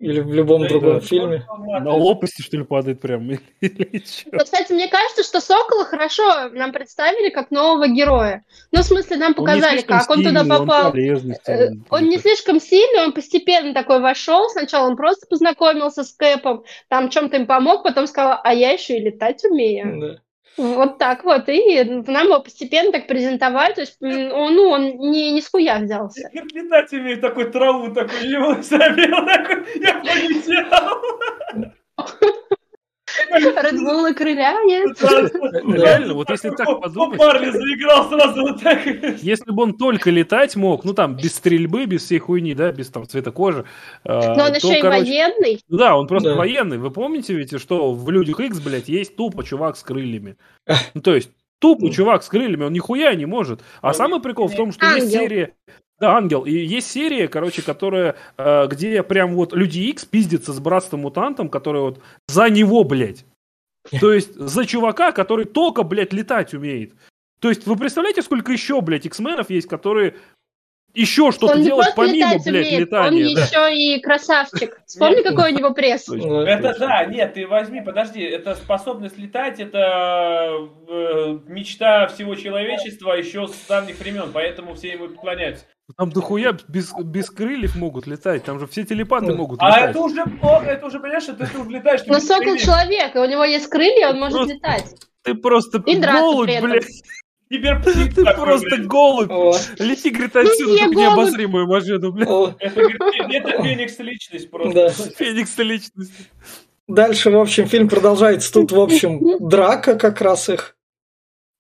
Или 0.02 0.19
в 0.19 0.34
любом 0.34 0.64
Да, 0.64 0.69
другом 0.69 0.94
да. 0.95 0.99
фильме. 0.99 1.45
На 1.80 1.94
лопасти, 1.94 2.41
что 2.41 2.57
ли, 2.57 2.64
падает 2.64 2.99
прям? 3.02 3.30
Или 3.61 3.99
чё? 3.99 4.30
Вот, 4.32 4.44
Кстати, 4.44 4.73
мне 4.73 4.88
кажется, 4.88 5.23
что 5.23 5.40
Сокола 5.40 5.86
хорошо 5.86 6.49
нам 6.49 6.72
представили 6.72 7.30
как 7.30 7.52
нового 7.52 7.88
героя. 7.88 8.44
Ну, 8.72 8.82
в 8.82 8.84
смысле, 8.84 9.18
нам 9.18 9.30
Он 9.30 9.36
показали, 9.36 9.78
слишком 9.78 9.99
как 9.99 10.10
он 10.10 10.18
туда 10.23 10.40
сильный, 10.40 10.56
он 10.57 10.68
попал. 10.68 10.91
полезный 10.91 11.36
Э, 11.36 11.44
целом. 11.44 11.86
Он 11.91 12.10
не 12.10 12.18
слишком 12.18 12.60
сильный, 12.60 13.03
он 13.06 13.14
постепенно 13.14 13.76
такой 13.76 13.99
вошел. 13.99 14.49
Сначала 14.49 14.88
он 14.88 14.98
просто 14.98 15.28
познакомился 15.28 16.03
с 16.03 16.11
Кэпом, 16.14 16.64
там 16.90 17.10
чем-то 17.10 17.38
им 17.38 17.45
помог, 17.45 17.84
потом 17.84 18.07
сказал, 18.07 18.40
а 18.44 18.53
я 18.56 18.72
еще 18.72 18.98
и 18.98 19.02
летать 19.02 19.44
умею. 19.45 19.99
Да. 20.02 20.22
Вот 20.57 20.98
так 20.98 21.23
вот. 21.23 21.48
И 21.49 21.84
нам 21.84 22.28
его 22.28 22.40
постепенно 22.41 22.91
так 22.91 23.07
презентовали. 23.07 23.73
То 23.73 23.82
есть, 23.82 23.98
он, 24.02 24.56
ну, 24.56 24.69
он 24.69 24.84
не, 24.98 25.32
не 25.32 25.41
с 25.41 25.49
хуя 25.49 25.80
взялся. 25.80 26.30
Летать 26.34 26.91
умеет, 26.94 27.22
такой 27.22 27.52
траву, 27.52 27.94
такой 27.94 28.28
его 28.28 28.61
забил, 28.61 29.26
такой, 29.26 29.65
я 29.80 29.94
полетел. 29.99 31.02
Редбулы 33.29 34.13
крыляет. 34.13 35.01
Реально, 35.01 36.13
вот 36.13 36.29
если 36.29 36.49
так 36.49 36.81
подумать, 36.81 37.19
Марли 37.19 37.51
заиграл 37.51 38.09
сразу 38.09 38.41
вот 38.41 38.61
так. 38.61 38.85
если 39.21 39.51
бы 39.51 39.63
он 39.63 39.77
только 39.77 40.09
летать 40.09 40.55
мог, 40.55 40.83
ну 40.83 40.93
там, 40.93 41.15
без 41.15 41.35
стрельбы, 41.35 41.85
без 41.85 42.03
всей 42.03 42.19
хуйни, 42.19 42.53
да, 42.53 42.71
без 42.71 42.89
там 42.89 43.07
цвета 43.07 43.31
кожи, 43.31 43.65
а, 44.03 44.35
Но 44.35 44.45
он 44.45 44.53
еще 44.53 44.79
и 44.79 44.81
военный. 44.81 45.59
Ну 45.67 45.77
Да, 45.77 45.97
он 45.97 46.07
просто 46.07 46.35
военный. 46.35 46.77
Вы 46.77 46.91
помните 46.91 47.33
ведь, 47.33 47.59
что 47.59 47.93
в 47.93 48.09
Людях 48.09 48.39
Икс, 48.39 48.59
блядь, 48.59 48.89
есть 48.89 49.15
тупо 49.15 49.43
чувак 49.43 49.77
с 49.77 49.83
крыльями? 49.83 50.38
Ну, 50.93 51.01
то 51.01 51.15
есть, 51.15 51.31
тупо 51.59 51.91
чувак 51.91 52.23
с 52.23 52.29
крыльями, 52.29 52.65
он 52.65 52.73
нихуя 52.73 53.13
не 53.15 53.25
может. 53.25 53.61
А 53.81 53.89
Он 53.89 53.93
самый 53.93 54.21
прикол 54.21 54.47
в 54.47 54.55
том, 54.55 54.71
что 54.71 54.85
есть 54.95 55.11
серия... 55.11 55.53
Да, 56.02 56.18
ангел. 56.18 56.45
И 56.45 56.52
есть 56.52 56.90
серия, 56.90 57.28
короче, 57.28 57.61
которая, 57.61 58.15
э, 58.36 58.68
где 58.68 59.03
прям 59.03 59.36
вот 59.36 59.53
Люди 59.53 59.82
Икс 59.82 60.03
пиздится 60.03 60.52
с 60.52 60.60
братством 60.60 61.02
мутантом, 61.02 61.48
который 61.48 61.82
вот 61.82 62.02
за 62.28 62.49
него, 62.49 62.84
блядь. 62.84 63.23
То 63.99 64.11
есть 64.11 64.34
за 64.34 64.65
чувака, 64.65 65.11
который 65.11 65.45
только, 65.45 65.84
блядь, 65.84 66.11
летать 66.11 66.56
умеет. 66.56 66.94
То 67.40 67.49
есть 67.49 67.68
вы 67.68 67.76
представляете, 67.76 68.23
сколько 68.23 68.52
еще, 68.52 68.82
блядь, 68.82 69.06
X-менов 69.06 69.52
есть, 69.52 69.68
которые 69.68 70.15
еще 70.94 71.32
что-то 71.32 71.53
Он 71.53 71.65
просто 71.65 71.94
помимо, 71.95 72.14
летать 72.14 72.44
блядь, 72.45 72.68
умеет, 72.68 72.94
он 72.94 73.14
летания. 73.14 73.36
да. 73.36 73.41
еще 73.41 73.78
и 73.78 74.02
красавчик. 74.02 74.82
Вспомни, 74.86 75.22
какой 75.22 75.53
у 75.53 75.57
него 75.57 75.73
пресс. 75.73 76.06
Точно. 76.06 76.44
Это 76.48 76.78
да, 76.80 77.06
нет, 77.06 77.34
ты 77.34 77.48
возьми, 77.48 77.82
подожди, 77.82 78.22
это 78.22 78.56
способность 78.56 79.18
летать, 79.18 79.60
это 79.60 80.68
э, 80.90 81.40
мечта 81.48 82.07
всего 82.07 82.36
человечества 82.36 83.14
еще 83.14 83.48
с 83.48 83.68
давних 83.68 83.99
времен, 83.99 84.32
поэтому 84.34 84.73
все 84.73 84.94
ему 84.94 85.07
поклоняются. 85.07 85.65
Там 85.97 86.09
дохуя 86.11 86.57
без, 86.68 86.91
без 87.03 87.30
крыльев 87.30 87.76
могут 87.76 88.07
летать, 88.07 88.43
там 88.43 88.59
же 88.59 88.68
все 88.68 88.84
телепаты 88.84 89.27
Да. 89.27 89.35
могут 89.35 89.59
А 89.61 89.69
летать. 89.69 89.89
это 89.91 89.99
уже, 89.99 90.23
о, 90.41 90.61
это 90.61 90.85
уже, 90.85 90.99
понимаешь, 90.99 91.27
это 91.27 91.45
ты 91.47 91.57
уже 91.59 91.69
летаешь. 91.69 92.05
без 92.05 92.26
сокол 92.27 92.43
крыльев. 92.43 92.61
человек, 92.61 93.15
и 93.15 93.19
у 93.19 93.26
него 93.26 93.43
есть 93.43 93.68
крылья, 93.68 94.09
он 94.09 94.19
может 94.19 94.38
Просто- 94.38 94.53
летать. 94.55 94.95
Ты 95.23 95.34
просто 95.35 95.77
И 95.85 95.95
голубь, 95.97 96.49
блядь, 96.61 96.85
Теперь 97.49 97.81
ты 97.84 98.23
такой, 98.23 98.45
просто 98.45 98.68
блядь. 98.77 98.88
голубь. 98.88 99.30
О, 99.30 99.53
Лети, 99.80 100.09
говорит, 100.09 100.35
отсюда, 100.35 100.63
Ну, 100.72 100.73
я 100.77 100.84
только 100.85 100.95
голубь. 100.95 101.09
необозримую 101.18 101.68
машину, 101.68 102.11
блядь. 102.13 102.30
о, 102.30 102.55
Это, 102.59 102.76
говорит, 102.81 103.45
это 103.45 103.63
Феникс 103.63 103.99
личность 103.99 104.49
просто. 104.49 104.73
Да. 104.73 104.89
Феникс 104.89 105.57
личность. 105.57 106.13
Дальше, 106.88 107.30
в 107.30 107.38
общем, 107.38 107.68
фильм 107.68 107.89
продолжается. 107.89 108.51
Тут, 108.53 108.72
в 108.72 108.80
общем, 108.80 109.19
драка 109.49 109.95
как 109.95 110.22
раз 110.22 110.47
их. 110.49 110.76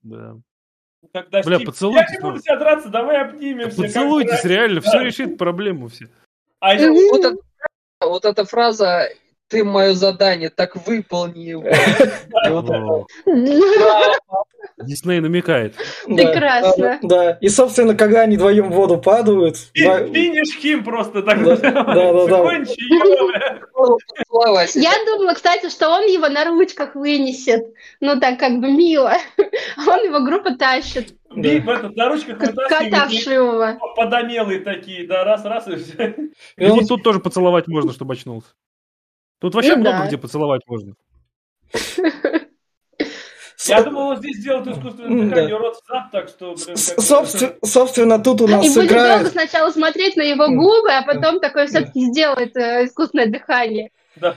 Да. 0.01 0.35
Когда 1.13 1.41
Бля, 1.41 1.55
Стив, 1.57 1.65
поцелуйтесь, 1.67 2.09
Я 2.11 2.15
не 2.17 2.21
буду 2.21 2.39
тебя 2.41 2.55
драться, 2.57 2.89
давай 2.89 3.21
обнимемся. 3.21 3.75
как 3.77 3.85
Поцелуйтесь, 3.85 4.31
раньше». 4.31 4.47
реально, 4.47 4.81
Да. 4.81 4.89
все 4.89 4.99
решит 4.99 5.37
проблему 5.37 5.87
все. 5.89 6.07
А 6.59 6.73
я- 6.73 6.91
Вот, 6.91 7.19
это- 7.25 7.37
вот 8.01 8.25
эта 8.25 8.45
фраза 8.45 9.09
«ты 9.51 9.63
мое 9.63 9.93
задание, 9.93 10.49
так 10.49 10.75
выполни 10.87 11.39
его». 11.39 11.63
Вот. 12.49 13.07
Дисней 14.83 15.19
намекает. 15.19 15.75
Да. 16.07 16.15
Прекрасно. 16.15 16.99
Да. 17.03 17.31
И, 17.41 17.49
собственно, 17.49 17.95
когда 17.95 18.21
они 18.21 18.35
вдвоем 18.37 18.71
в 18.71 18.73
воду 18.75 18.97
падают, 18.97 19.57
Финиш 19.73 20.57
Хим 20.59 20.83
просто 20.83 21.21
так. 21.21 21.43
Да, 21.43 21.55
да, 21.57 21.93
да, 21.93 22.27
да. 22.27 22.53
Я 24.75 24.91
думала, 25.05 25.33
кстати, 25.33 25.69
что 25.69 25.89
он 25.89 26.03
его 26.05 26.29
на 26.29 26.45
ручках 26.45 26.95
вынесет. 26.95 27.65
Ну, 27.99 28.19
так 28.19 28.39
как 28.39 28.59
бы 28.59 28.71
мило. 28.71 29.13
А 29.77 29.89
Он 29.89 30.03
его 30.05 30.19
группа 30.21 30.55
тащит. 30.55 31.13
Би- 31.35 31.59
в 31.59 31.69
этот, 31.69 31.95
на 31.95 32.09
ручках 32.09 32.37
Как 32.37 32.53
кота 32.53 32.83
вытаскивает, 32.83 33.11
и 33.13 33.17
вшивого. 33.17 33.79
подомелые 33.95 34.59
такие, 34.59 35.07
да, 35.07 35.23
раз-раз 35.23 35.67
и 35.67 35.75
все. 35.77 36.15
и 36.57 36.65
И 36.65 36.85
тут 36.85 37.03
тоже 37.03 37.19
поцеловать 37.19 37.67
можно, 37.67 37.93
чтобы 37.93 38.15
очнулся. 38.15 38.49
Тут 39.41 39.55
вообще 39.55 39.75
Ну 39.75 39.81
много 39.81 39.97
да. 39.97 40.07
где 40.07 40.17
поцеловать 40.19 40.61
можно. 40.67 40.93
Я 43.67 43.83
думал, 43.83 44.07
вот 44.07 44.19
здесь 44.19 44.37
сделают 44.37 44.67
искусственное 44.67 45.29
дыхание 45.29 45.57
рот 45.57 45.77
зад, 45.87 46.11
так 46.11 46.29
что, 46.29 46.55
Собственно, 46.55 48.17
тут 48.19 48.41
у 48.41 48.47
И 48.47 48.51
нас 48.51 48.61
будет 48.61 48.73
долго 48.73 48.87
играет... 48.87 49.27
сначала 49.27 49.69
смотреть 49.69 50.15
на 50.15 50.23
его 50.23 50.47
губы, 50.47 50.91
а 50.91 51.03
потом 51.03 51.39
такой 51.39 51.67
все-таки 51.67 52.05
сделает 52.07 52.55
э, 52.57 52.85
искусственное 52.85 53.27
дыхание. 53.27 53.91
Да, 54.15 54.35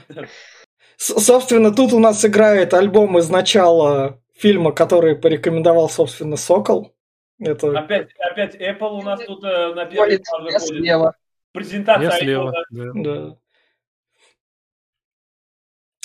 Собственно, 0.97 1.73
тут 1.73 1.93
у 1.93 1.99
нас 1.99 2.23
играет 2.23 2.73
альбом 2.73 3.17
из 3.17 3.29
начала 3.29 4.19
фильма, 4.35 4.71
который 4.71 5.15
порекомендовал, 5.15 5.89
собственно, 5.89 6.37
Сокол. 6.37 6.93
Это... 7.39 7.77
Опять, 7.77 8.09
опять 8.19 8.55
Apple 8.55 8.99
у 8.99 9.01
нас 9.01 9.19
тут 9.25 9.43
э, 9.43 9.73
на 9.73 9.85
первый 9.85 10.19
план 10.19 10.45
я 10.45 10.51
выходит. 10.53 10.61
слева. 10.61 11.15
Презентация 11.51 12.03
Я 12.03 12.11
слева. 12.11 12.53
да. 12.69 12.83
да. 12.93 13.37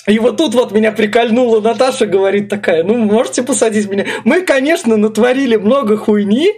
И 0.07 0.19
вот 0.19 0.37
тут 0.37 0.55
вот 0.55 0.71
меня 0.71 0.91
прикольнула 0.91 1.61
Наташа, 1.61 2.05
говорит 2.05 2.49
такая, 2.49 2.83
ну, 2.83 2.95
можете 2.97 3.43
посадить 3.43 3.89
меня? 3.89 4.05
Мы, 4.23 4.41
конечно, 4.41 4.97
натворили 4.97 5.55
много 5.55 5.97
хуйни. 5.97 6.51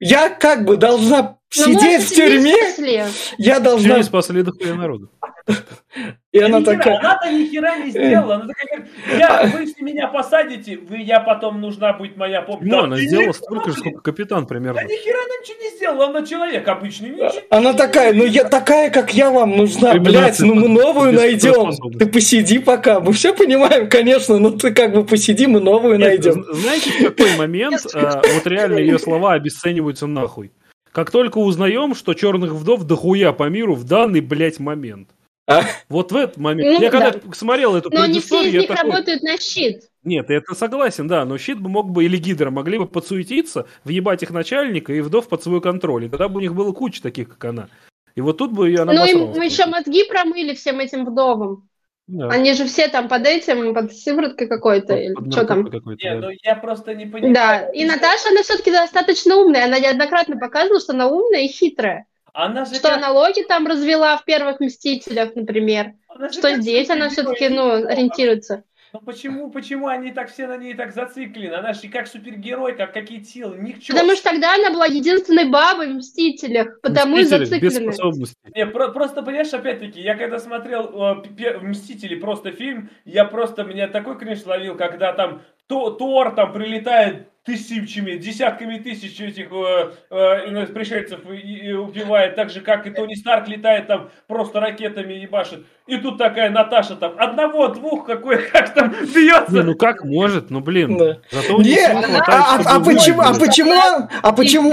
Я 0.00 0.28
как 0.28 0.64
бы 0.64 0.76
должна 0.76 1.38
Но 1.56 1.68
мы 1.68 1.74
сидеть 1.74 2.02
в 2.02 2.14
тюрьме. 2.14 2.54
спасли. 2.54 3.04
Я 3.38 3.60
должна... 3.60 3.98
не 3.98 4.02
спасли 4.02 4.42
дохуя 4.42 4.74
народу. 4.74 5.10
И 6.32 6.38
она 6.38 6.60
такая... 6.60 6.98
Она-то 6.98 7.32
ни 7.32 7.46
хера 7.46 7.78
не 7.78 7.90
сделала. 7.90 8.34
Она 8.34 8.46
такая, 8.46 8.66
говорит, 8.66 8.92
я, 9.18 9.50
вы 9.54 9.60
если 9.62 9.82
меня 9.82 10.08
посадите, 10.08 10.76
вы, 10.76 10.98
я 10.98 11.20
потом 11.20 11.60
нужна 11.60 11.94
будет 11.94 12.16
моя 12.16 12.42
помощь. 12.42 12.66
Ну, 12.66 12.70
Да 12.70 12.84
она 12.84 12.98
сделала 12.98 13.32
столько 13.32 13.70
же, 13.70 13.78
сколько 13.78 14.00
капитан 14.00 14.46
примерно. 14.46 14.80
Да 14.80 14.84
ни 14.84 14.96
хера 14.96 15.18
она 15.18 15.34
ничего 15.40 15.58
не 15.62 15.76
сделала, 15.76 16.06
она 16.08 16.26
человек 16.26 16.68
обычный. 16.68 17.16
Она 17.48 17.72
такая, 17.72 18.12
ну 18.12 18.24
я 18.24 18.44
такая, 18.44 18.90
как 18.90 19.14
я 19.14 19.30
вам 19.30 19.56
нужна, 19.56 19.94
блядь, 19.94 20.40
ну 20.40 20.54
мы 20.54 20.68
новую 20.82 21.12
найдем. 21.12 21.72
Ты 21.98 22.06
посиди 22.06 22.58
пока. 22.58 23.00
Мы 23.00 23.12
все 23.12 23.32
понимаем, 23.34 23.88
конечно, 23.88 24.38
но 24.38 24.50
ты 24.50 24.74
как 24.74 24.92
бы 24.92 25.04
посиди, 25.04 25.46
мы 25.46 25.60
новую 25.60 25.98
найдем. 25.98 26.44
Знаете, 26.52 26.90
в 26.90 27.02
какой 27.08 27.36
момент 27.36 27.86
а, 27.94 28.20
вот 28.34 28.46
реально 28.46 28.78
ее 28.78 28.98
слова 28.98 29.34
обесцениваются 29.34 30.06
нахуй? 30.06 30.52
Как 30.92 31.10
только 31.10 31.38
узнаем, 31.38 31.94
что 31.94 32.14
черных 32.14 32.52
вдов 32.52 32.84
дохуя 32.84 33.32
по 33.32 33.50
миру 33.50 33.74
в 33.74 33.84
данный, 33.84 34.20
блядь, 34.20 34.58
момент. 34.58 35.10
А? 35.46 35.62
Вот 35.88 36.12
в 36.12 36.16
этот 36.16 36.36
момент. 36.36 36.78
Ну 36.78 36.82
я 36.82 36.90
когда 36.90 37.12
да. 37.12 37.20
смотрел 37.32 37.76
эту 37.76 37.90
Но 37.90 38.06
не 38.06 38.20
все 38.20 38.42
из 38.42 38.52
я 38.52 38.60
них 38.60 38.68
такой, 38.68 38.90
работают 38.90 39.22
на 39.22 39.36
щит. 39.38 39.82
Нет, 40.02 40.30
это 40.30 40.54
согласен, 40.54 41.08
да, 41.08 41.24
но 41.24 41.38
щит 41.38 41.60
бы 41.60 41.68
мог 41.68 41.90
бы, 41.90 42.04
или 42.04 42.16
гидра 42.16 42.50
могли 42.50 42.78
бы 42.78 42.86
подсуетиться, 42.86 43.66
въебать 43.84 44.22
их 44.22 44.30
начальника 44.30 44.92
и 44.92 45.00
вдов 45.00 45.28
под 45.28 45.42
свой 45.42 45.60
контроль. 45.60 46.04
И 46.04 46.08
тогда 46.08 46.28
бы 46.28 46.38
у 46.38 46.40
них 46.40 46.54
было 46.54 46.72
куча 46.72 47.02
таких, 47.02 47.28
как 47.28 47.44
она. 47.44 47.68
И 48.14 48.20
вот 48.20 48.38
тут 48.38 48.52
бы 48.52 48.70
я 48.70 48.84
Ну, 48.84 49.04
им 49.04 49.32
мы 49.36 49.44
еще 49.44 49.66
мозги 49.66 50.04
промыли 50.04 50.54
всем 50.54 50.80
этим 50.80 51.04
вдовам. 51.04 51.68
Да. 52.06 52.28
Они 52.28 52.52
же 52.54 52.66
все 52.66 52.86
там 52.86 53.08
под 53.08 53.26
этим, 53.26 53.74
под 53.74 53.92
сывороткой 53.92 54.46
какой-то, 54.46 54.94
Под- 54.94 54.98
или 55.02 55.12
под 55.14 55.32
что 55.32 55.44
там. 55.44 55.58
наркотой 55.58 55.80
какой-то, 55.80 56.04
Не, 56.04 56.20
да. 56.20 56.26
ну 56.28 56.32
я 56.42 56.54
просто 56.54 56.94
не 56.94 57.06
понимаю. 57.06 57.34
Да, 57.34 57.68
и 57.70 57.84
Наташа, 57.84 58.28
она 58.30 58.42
все-таки 58.42 58.70
достаточно 58.70 59.36
умная. 59.36 59.64
Она 59.64 59.80
неоднократно 59.80 60.38
показывала, 60.38 60.80
что 60.80 60.92
она 60.92 61.08
умная 61.08 61.42
и 61.42 61.48
хитрая. 61.48 62.06
Она 62.36 62.66
же 62.66 62.74
Что 62.74 62.90
как- 62.90 63.00
налоги 63.00 63.42
там 63.42 63.66
развела 63.66 64.18
в 64.18 64.24
первых 64.26 64.60
«Мстителях», 64.60 65.34
например. 65.34 65.92
она 66.08 66.28
Что 66.30 66.42
как 66.42 66.60
здесь 66.60 66.90
она 66.90 67.08
все-таки, 67.08 67.48
ну, 67.48 67.86
ориентируется. 67.86 68.62
Ну 68.92 69.00
почему, 69.00 69.50
почему 69.50 69.88
они 69.88 70.12
так 70.12 70.30
все 70.30 70.46
на 70.46 70.56
ней 70.58 70.74
так 70.74 70.92
зациклены? 70.94 71.54
Она 71.54 71.72
же 71.72 71.88
как 71.88 72.06
супергерой, 72.06 72.74
как 72.76 72.92
какие 72.92 73.22
силы, 73.22 73.56
ни 73.58 73.72
к 73.72 73.80
чему. 73.82 73.96
Потому 73.98 74.14
что 74.16 74.30
тогда 74.30 74.54
она 74.54 74.70
была 74.70 74.84
единственной 74.86 75.48
бабой 75.48 75.88
в 75.88 75.96
«Мстителях», 75.96 76.80
потому 76.82 77.16
и 77.16 77.22
Мстители 77.22 77.40
без 77.40 77.48
зациклены. 77.72 77.92
способностей. 77.92 78.36
Не, 78.54 78.66
про- 78.66 78.88
просто, 78.88 79.22
понимаешь, 79.22 79.52
опять-таки, 79.54 80.00
я 80.00 80.14
когда 80.14 80.38
смотрел 80.38 81.22
э, 81.38 81.58
«Мстители» 81.62 82.16
просто 82.16 82.52
фильм, 82.52 82.90
я 83.06 83.24
просто, 83.24 83.64
меня 83.64 83.88
такой 83.88 84.18
кринж 84.18 84.44
ловил, 84.44 84.76
когда 84.76 85.12
там 85.14 85.40
То- 85.68 85.90
Тор 85.90 86.34
там 86.34 86.52
прилетает 86.52 87.28
тысячами, 87.46 88.16
десятками 88.16 88.78
тысяч 88.78 89.20
этих 89.20 89.50
э, 89.52 89.92
э, 90.10 90.66
пришельцев 90.66 91.20
и, 91.30 91.36
и 91.36 91.72
убивает, 91.72 92.34
так 92.34 92.50
же, 92.50 92.60
как 92.60 92.86
и 92.86 92.90
Тони 92.90 93.14
Старк 93.14 93.48
летает 93.48 93.86
там 93.86 94.10
просто 94.26 94.60
ракетами 94.60 95.14
ебашит. 95.14 95.64
И 95.86 95.96
тут 95.98 96.18
такая 96.18 96.50
Наташа 96.50 96.96
там, 96.96 97.14
одного, 97.18 97.68
двух, 97.68 98.04
какой, 98.04 98.42
как 98.50 98.74
там 98.74 98.90
бьется. 98.90 99.52
Не, 99.52 99.62
ну 99.62 99.74
как 99.76 100.04
может, 100.04 100.50
ну 100.50 100.60
блин. 100.60 100.98
Да. 100.98 101.18
Зато 101.30 101.56
у 101.56 101.60
Не, 101.62 101.78
а, 101.86 102.02
хватает, 102.02 102.28
а- 102.28 102.56
а 102.56 102.62
чтобы 102.62 102.84
почему, 102.84 103.20
а 103.22 103.32
почему, 103.38 103.74
а 104.22 104.32
почему, 104.32 104.72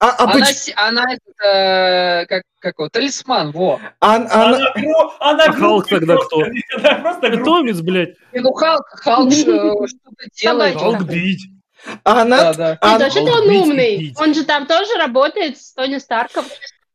А, 0.00 0.10
а 0.10 0.24
Она, 0.24 0.32
поч- 0.34 0.72
она 0.76 1.04
это, 1.14 2.26
как, 2.28 2.42
как 2.58 2.74
его, 2.78 2.88
талисман, 2.90 3.52
во. 3.52 3.80
а- 4.00 4.16
Она, 4.16 4.28
она- 4.30 4.72
гру- 4.76 5.12
она 5.20 5.44
А 5.44 5.52
Халк 5.52 5.88
тогда 5.88 6.16
просто, 6.16 6.36
Она 6.76 6.94
просто. 6.96 7.30
Питомец, 7.30 7.80
блядь, 7.80 8.10
И, 8.32 8.40
Ну, 8.40 8.52
Халк, 8.52 8.84
Халк 8.86 9.32
же 9.32 9.42
что-то 9.86 10.26
делает. 10.34 10.76
Халк 10.76 11.04
бить. 11.04 11.46
А 12.04 12.22
она- 12.22 12.52
Да, 12.52 12.54
да. 12.54 12.78
а- 12.80 12.98
вообще-то 12.98 13.32
он 13.32 13.48
бить, 13.48 13.62
умный. 13.62 13.96
бить. 13.98 14.20
Он 14.20 14.34
же 14.34 14.44
там 14.44 14.66
тоже 14.66 14.94
работает 14.98 15.58
с 15.58 15.72
Тони 15.74 15.98
Старком. 15.98 16.44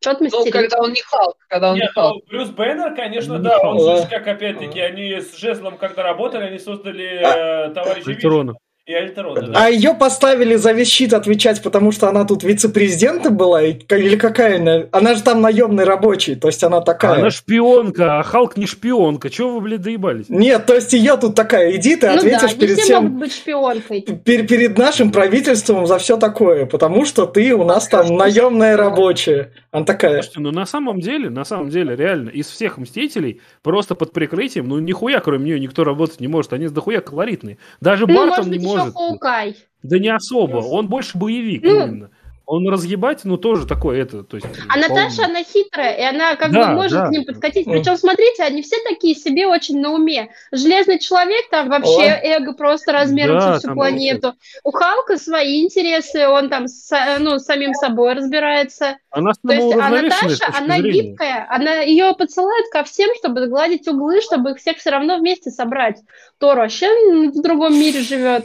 Что-то 0.02 0.24
Ну, 0.32 0.49
когда 0.49 0.80
он 0.80 0.94
не 0.94 1.02
Халк, 1.02 1.36
когда 1.49 1.70
он 1.72 1.76
не 1.76 1.82
Нет, 1.82 1.91
Халк. 1.94 2.24
ну, 2.24 2.30
Брюс 2.30 2.49
Бэннер, 2.52 2.95
конечно, 2.95 3.34
Не 3.34 3.40
да, 3.44 3.60
он 3.60 3.78
Халк. 3.80 4.03
же, 4.03 4.07
как 4.10 4.28
опять-таки, 4.28 4.80
они 4.80 5.20
с 5.20 5.36
Жезлом 5.38 5.78
когда 5.78 6.03
работали, 6.03 6.45
они 6.45 6.57
создали 6.57 7.22
А- 7.22 7.68
э, 7.68 7.74
товарища 7.74 8.10
Альтерона. 8.10 8.56
И 8.90 8.94
Альтерона. 8.95 9.41
да. 9.41 9.66
А 9.66 9.70
ее 9.70 9.94
поставили 9.94 10.56
за 10.56 10.72
весь 10.72 10.88
щит 10.88 11.14
отвечать, 11.14 11.61
потому 11.61 11.91
что 11.91 12.10
она 12.10 12.26
тут 12.26 12.44
вице-президентом 12.44 13.38
была? 13.38 13.61
Или 13.61 14.16
какая 14.16 14.60
она? 14.60 14.86
Она 14.91 15.14
же 15.14 15.22
там 15.22 15.41
наемный 15.41 15.84
рабочий, 15.84 16.34
то 16.34 16.48
есть 16.48 16.64
она 16.64 16.82
такая. 16.82 17.20
Она 17.20 17.30
шпионка, 17.30 18.18
а 18.18 18.24
Халк 18.24 18.57
не 18.57 18.66
шпионка. 18.66 19.30
Чего 19.30 19.52
вы, 19.53 19.61
блядь, 19.61 19.82
доебались? 19.82 20.26
Нет, 20.28 20.66
то 20.66 20.74
есть 20.74 20.91
ее 20.94 21.18
тут 21.18 21.36
такая, 21.36 21.76
иди 21.76 21.98
ты 21.98 22.07
ну 22.10 22.14
да, 22.16 22.20
ответишь 22.20 22.53
не 22.56 22.60
перед 22.61 22.78
все 22.78 22.84
всем, 22.86 23.03
могут 23.03 23.20
быть 23.20 23.34
шпионкой. 23.34 23.99
пер- 24.02 24.48
перед 24.48 24.76
нашим 24.80 25.11
правительством 25.11 25.86
за 25.86 25.99
все 25.99 26.18
такое, 26.18 26.66
потому 26.66 27.06
что 27.06 27.28
ты 27.28 27.53
у 27.53 27.64
нас 27.64 27.88
там 27.88 28.16
наемная 28.18 28.76
рабочая. 28.76 29.52
Она 29.70 29.86
такая. 29.86 30.14
Слушайте, 30.24 30.40
ну 30.40 30.49
на 30.49 30.66
самом 30.66 30.99
деле, 30.99 31.30
на 31.30 31.45
самом 31.45 31.70
деле, 31.70 31.95
реально, 31.95 32.30
из 32.30 32.48
всех 32.48 32.80
Мстителей, 32.80 33.40
просто 33.61 33.94
под 33.94 34.14
прикрытием, 34.14 34.68
ну 34.68 34.80
нихуя 34.80 35.20
кроме 35.20 35.45
нее 35.45 35.60
никто 35.60 35.84
работать 35.84 36.20
не 36.20 36.28
может. 36.28 36.53
Они 36.53 36.68
дохуя 36.68 37.02
колоритные. 37.02 37.60
Даже 37.82 38.07
Ну, 38.07 38.16
Бартон 38.16 38.48
может 38.48 38.48
не 38.48 38.57
еще 38.57 38.78
может. 38.80 38.95
Хоукай. 38.95 39.56
Да 39.84 39.97
не 39.99 40.10
особо. 40.10 40.57
Он 40.57 40.88
больше 40.88 41.18
боевик 41.18 41.64
Ну. 41.64 41.85
именно. 41.88 42.10
Он 42.51 42.68
разъебать, 42.68 43.26
ну 43.26 43.38
тоже 43.38 43.68
такой 43.68 43.99
это, 43.99 44.23
то 44.23 44.38
есть. 44.38 44.47
А 44.68 44.76
Наташа, 44.76 45.26
она 45.26 45.43
хитрая, 45.43 45.93
и 45.95 46.01
она 46.01 46.35
как 46.35 46.51
Да, 46.51 46.69
бы 46.69 46.73
может 46.77 46.97
да. 46.97 47.06
к 47.07 47.11
ним 47.11 47.23
подкатить. 47.23 47.65
Причем, 47.65 47.95
смотрите, 47.95 48.41
они 48.41 48.64
все 48.64 48.76
такие 48.89 49.14
себе 49.14 49.45
очень 49.45 49.80
на 49.80 49.91
уме. 49.93 50.31
Железный 50.51 50.97
человек, 50.97 51.47
там 51.51 51.69
вообще 51.69 52.10
О. 52.11 52.19
эго 52.26 52.53
просто 52.53 52.91
размером 52.91 53.38
Да, 53.38 53.53
со 53.53 53.60
всю 53.60 53.73
планету. 53.76 54.34
У 54.64 54.72
Халка 54.72 55.18
свои 55.19 55.61
интересы, 55.64 56.27
он 56.27 56.49
там 56.49 56.68
с, 56.68 56.89
ну, 57.19 57.38
самим 57.38 57.76
собой 57.76 58.14
разбирается. 58.14 58.97
Она 59.11 59.34
То 59.47 59.53
есть, 59.53 59.76
а 59.80 59.89
Наташа, 59.91 60.45
она 60.57 60.77
зрения. 60.80 61.01
гибкая, 61.11 61.45
она 61.51 61.81
ее 61.81 62.15
подсылают 62.18 62.65
ко 62.72 62.84
всем, 62.84 63.11
чтобы 63.19 63.45
сгладить 63.45 63.88
углы, 63.88 64.22
чтобы 64.22 64.53
их 64.53 64.57
всех 64.57 64.77
все 64.77 64.89
равно 64.89 65.19
вместе 65.19 65.51
собрать. 65.51 65.97
Тор 66.39 66.57
вообще 66.57 66.88
в 67.30 67.39
другом 67.43 67.73
мире 67.80 68.01
живет. 68.01 68.43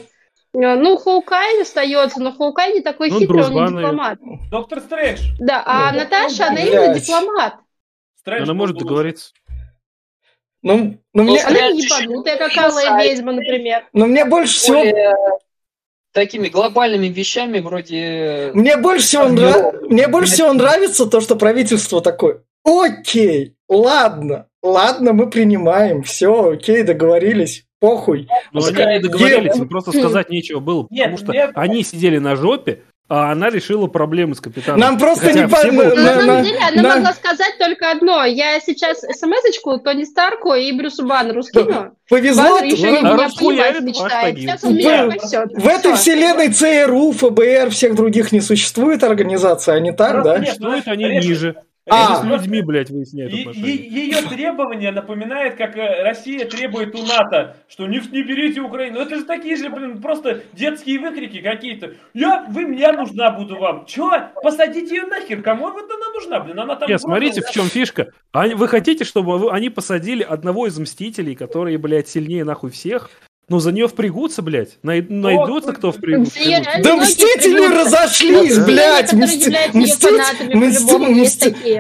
Э, 0.55 0.75
Ну, 0.77 0.97
Хоукай 0.97 1.61
остается, 1.63 2.21
но 2.21 2.33
Хоукай 2.33 2.73
не 2.75 2.81
такой 2.81 3.11
Ну, 3.11 3.19
хитрый, 3.19 3.45
он 3.45 3.53
не 3.53 3.67
дипломат. 3.69 4.19
Доктор 4.51 4.81
Стрэндж. 4.81 5.21
Да, 5.39 5.63
а 5.67 5.93
Ну, 5.93 5.99
Наташа, 5.99 6.47
она 6.47 6.55
блядь. 6.57 6.69
именно 6.69 6.95
дипломат. 6.99 7.55
Стрэндж 8.21 8.43
Она 8.45 8.55
может 8.55 8.77
договориться. 8.79 9.33
Ну, 10.63 10.99
ну, 11.13 11.23
мне, 11.25 11.43
Ну, 11.43 11.49
Она 11.49 11.71
не 11.73 11.83
ебанутая, 11.83 12.37
как. 12.39 12.57
Алая 12.57 13.03
ведьма, 13.05 13.33
например. 13.33 13.85
ну, 13.93 14.07
мне 14.07 14.25
больше 14.25 14.55
всего 14.55 14.79
Более 14.79 15.15
такими 16.13 16.49
глобальными 16.49 17.09
вещами 17.09 17.59
вроде... 17.59 18.53
Мне 18.55 18.77
больше 18.77 19.05
всего, 19.05 19.25
Там 19.25 19.35
нра- 19.35 19.39
миров. 19.59 19.75
мне 19.91 20.09
больше 20.09 20.33
всего 20.33 20.53
нравится 20.53 21.07
то, 21.07 21.21
что 21.21 21.35
правительство 21.37 22.01
такое. 22.01 22.45
Окей, 22.65 23.57
ладно, 23.69 24.47
ладно, 24.63 25.13
мы 25.13 25.29
принимаем, 25.29 26.03
все, 26.05 26.51
окей, 26.53 26.83
договорились, 26.85 27.67
похуй. 27.89 28.29
Но 28.53 28.61
они 28.61 28.69
Пускай 28.69 28.97
не 28.97 29.03
договорились, 29.03 29.57
им 29.57 29.69
просто 29.69 29.93
сказать 29.93 30.31
нечего 30.31 30.61
было, 30.61 30.87
Нет, 30.91 31.11
потому 31.11 31.19
что 31.19 31.29
мне- 31.33 31.51
они 31.55 31.83
сидели 31.85 32.19
на 32.19 32.37
жопе, 32.37 32.81
а 33.07 33.33
она 33.33 33.51
решила 33.51 33.87
проблемы 33.87 34.35
с 34.35 34.41
капитаном. 34.41 34.81
Нам 34.81 34.99
просто 34.99 35.27
Хотя 35.27 35.43
не 35.43 35.49
понятно. 35.49 35.73
были- 35.91 35.95
на 35.97 36.03
на- 36.15 36.21
самом 36.23 36.43
деле 36.45 36.59
она 36.59 36.83
на- 36.83 36.95
могла 36.97 37.13
сказать 37.13 37.55
только 37.59 37.91
одно. 37.91 38.25
Я 38.25 38.59
сейчас 38.61 39.01
смс-очку 39.05 39.79
Тони 39.79 40.05
Старку 40.05 40.55
и 40.55 40.73
Брюсу 40.73 41.07
Баннеру 41.07 41.43
скину. 41.43 41.93
Повезло, 42.09 42.43
Баннер 42.61 42.65
еще 42.73 42.83
и 42.91 42.97
а 42.97 43.01
меня 43.03 43.29
понимать 43.39 43.81
мечтает. 43.83 44.39
Сейчас 44.39 44.65
он 44.65 44.75
меня 44.75 45.07
В- 45.07 45.19
спасет. 45.19 45.49
в 45.53 45.69
этой 45.69 45.93
вселенной 45.95 46.49
ЦРУ, 46.49 47.13
ФБР, 47.13 47.71
всех 47.71 47.95
других 47.95 48.33
не 48.33 48.41
существует 48.41 49.05
организации, 49.05 49.75
а 49.75 49.81
не 49.81 49.93
так, 49.93 50.13
Просто 50.13 50.33
да? 50.33 50.39
нет. 50.39 50.49
Существуют 50.49 50.89
они 50.89 51.05
ниже. 51.05 51.57
А. 51.87 52.17
С 52.17 52.25
людьми, 52.25 52.63
блядь, 52.63 52.89
е- 52.89 52.97
Ее 53.91 54.23
требование 54.29 54.91
напоминает, 54.91 55.57
как 55.57 55.77
э, 55.77 56.03
Россия 56.03 56.47
требует 56.47 56.95
у 56.95 57.03
НАТО, 57.05 57.57
что 57.69 57.87
не, 57.87 57.99
не 57.99 58.23
берите 58.23 58.61
Украину. 58.63 59.01
Это 59.01 59.17
же 59.17 59.25
такие 59.25 59.57
же, 59.57 59.69
блин, 59.69 60.01
просто 60.01 60.41
детские 60.55 60.99
выкрики 60.99 61.43
какие-то. 61.43 61.93
Я, 62.15 62.47
вы 62.49 62.67
мне 62.67 62.91
нужна 62.93 63.31
буду 63.33 63.57
вам. 63.57 63.85
Че? 63.85 64.31
Посадите 64.43 64.97
ее 64.97 65.05
нахер. 65.05 65.43
Кому 65.43 65.71
вот 65.71 65.85
она 65.91 66.11
нужна, 66.15 66.41
блин? 66.41 66.59
Она 66.59 66.77
там... 66.77 66.89
Нет, 66.89 67.01
смотрите, 67.03 67.43
в 67.43 67.51
чем 67.51 67.67
фишка. 67.67 68.07
Они- 68.33 68.55
Вы 68.55 68.67
хотите, 68.69 69.05
чтобы 69.05 69.37
вы- 69.39 69.51
они 69.51 69.69
посадили 69.69 70.23
одного 70.23 70.67
из 70.67 70.79
мстителей, 70.79 71.35
которые, 71.35 71.77
блядь, 71.77 72.09
сильнее 72.09 72.45
нахуй 72.45 72.71
всех? 72.71 73.11
Ну, 73.49 73.59
за 73.59 73.73
нее 73.73 73.89
впрягутся, 73.89 74.41
блядь. 74.41 74.79
Най- 74.83 75.03
найдутся, 75.07 75.73
кто 75.73 75.93
впрягут. 75.93 76.29
Да 76.83 76.97
мстители 76.97 77.67
разошлись, 77.67 78.57
Да. 78.57 78.65
блядь! 78.65 79.13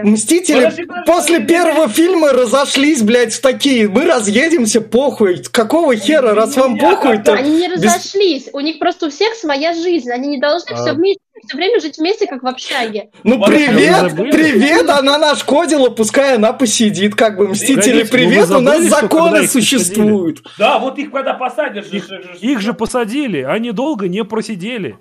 Мстители 0.03 0.71
после 1.07 1.39
подожди. 1.41 1.47
первого 1.47 1.89
фильма 1.89 2.33
разошлись, 2.33 3.03
блядь, 3.03 3.33
в 3.33 3.41
такие. 3.41 3.89
Мы 3.89 4.05
разъедемся, 4.05 4.81
похуй. 4.81 5.43
Какого 5.51 5.97
хера, 5.97 6.35
раз 6.35 6.57
вам 6.57 6.75
Меня 6.75 6.91
похуй, 6.91 7.19
то... 7.23 7.33
Они 7.35 7.51
не 7.57 7.69
без- 7.69 7.83
разошлись. 7.85 8.49
У 8.53 8.61
них 8.61 8.79
просто 8.79 9.07
у 9.07 9.11
всех 9.11 9.35
своя 9.35 9.73
жизнь. 9.75 10.11
Они 10.11 10.29
не 10.29 10.39
должны 10.39 10.71
А. 10.73 10.77
все 10.83 10.93
вместе, 10.93 11.21
все 11.47 11.57
время 11.57 11.81
жить 11.81 11.99
вместе, 11.99 12.27
как 12.27 12.43
в 12.43 12.47
общаге. 12.47 13.11
Ну, 13.23 13.43
привет, 13.45 14.15
привет, 14.17 14.89
она 14.89 15.19
нашкодила, 15.19 15.91
пускай 15.91 16.37
она 16.37 16.53
посидит, 16.53 17.15
как 17.15 17.37
бы, 17.37 17.49
мстители, 17.49 18.03
ну 18.03 18.09
привет, 18.09 18.51
у 18.51 18.61
нас 18.61 18.83
законы 18.85 19.41
посадили? 19.43 19.47
существуют. 19.47 20.43
Да, 20.59 20.79
вот 20.79 20.99
их 20.99 21.11
когда. 21.11 21.87
Их, 21.93 22.07
же- 22.07 22.37
их 22.41 22.61
же 22.61 22.73
посадили, 22.73 23.43
они 23.43 23.73
долго 23.73 24.09
не 24.09 24.25
просидели. 24.25 24.97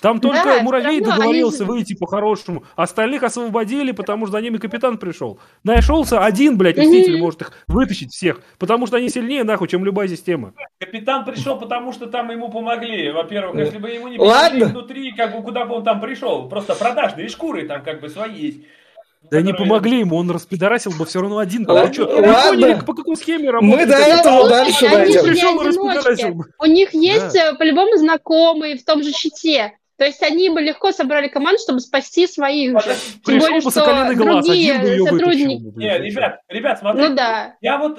Там 0.00 0.20
только 0.20 0.44
Да, 0.44 0.62
муравей 0.62 1.00
договорился 1.00 1.64
они 1.64 1.72
выйти 1.72 1.94
по-хорошему. 1.94 2.64
Остальных 2.76 3.22
освободили, 3.24 3.92
потому 3.92 4.26
что 4.26 4.32
за 4.32 4.40
ними 4.40 4.58
капитан 4.58 4.96
пришел. 4.98 5.38
Нашелся 5.64 6.24
один, 6.24 6.56
блядь, 6.56 6.76
мститель 6.78 7.18
может 7.18 7.42
их 7.42 7.52
вытащить 7.66 8.12
всех. 8.12 8.40
Потому 8.58 8.86
что 8.86 8.96
они 8.96 9.08
сильнее, 9.08 9.44
нахуй, 9.44 9.68
чем 9.68 9.84
любая 9.84 10.08
система. 10.08 10.54
Капитан 10.78 11.24
пришел, 11.24 11.58
потому 11.58 11.92
что 11.92 12.06
там 12.06 12.30
ему 12.30 12.48
помогли. 12.50 13.10
Во-первых, 13.10 13.58
Э, 13.58 13.64
если 13.64 13.78
бы 13.78 13.90
ему 13.90 14.08
не 14.08 14.18
помогли 14.18 14.64
внутри, 14.64 15.12
как 15.12 15.34
бы 15.34 15.42
куда 15.42 15.64
бы 15.64 15.76
он 15.76 15.84
там 15.84 16.00
пришел. 16.00 16.48
Просто 16.48 16.74
продажные 16.74 17.28
шкуры 17.28 17.66
там 17.66 17.82
как 17.82 18.00
бы 18.00 18.08
свои 18.08 18.34
есть. 18.34 18.58
Да 19.30 19.42
не 19.42 19.52
помогли 19.52 19.98
ему, 20.00 20.16
он 20.16 20.30
распидорасил 20.30 20.92
бы 20.92 21.04
все 21.04 21.20
равно 21.20 21.38
один. 21.38 21.68
Ладно, 21.68 21.92
что, 21.92 22.04
ладно. 22.04 22.50
поняли, 22.50 22.80
по 22.86 22.94
какой 22.94 23.16
схеме 23.16 23.46
Мы 23.46 23.52
работает? 23.52 23.88
до 23.88 23.96
Капитан? 23.96 24.20
этого 24.20 24.48
дальше 24.48 24.88
дойдем. 24.88 25.24
Пришел 25.24 25.62
распидорасил 25.62 26.34
бы. 26.34 26.44
У 26.58 26.66
них 26.66 26.94
есть 26.94 27.34
э, 27.34 27.54
по-любому 27.58 27.96
знакомые 27.96 28.78
в 28.78 28.84
том 28.84 29.02
же 29.02 29.10
щите. 29.12 29.72
То 29.98 30.04
есть 30.04 30.22
они 30.22 30.48
бы 30.48 30.60
легко 30.60 30.92
собрали 30.92 31.26
команду, 31.26 31.58
чтобы 31.60 31.80
спасти 31.80 32.28
своих 32.28 32.80
же. 32.80 32.94
Тем 33.24 33.40
Пришел 33.40 33.48
более, 33.48 33.60
что 33.60 34.14
глаз, 34.14 34.46
другие 34.46 35.04
сотрудники... 35.04 35.76
Не, 35.76 35.98
ребят, 35.98 36.40
ребят, 36.48 36.78
смотрите. 36.78 37.08
Ну 37.08 37.16
да. 37.16 37.56
Я 37.60 37.78
вот 37.78 37.98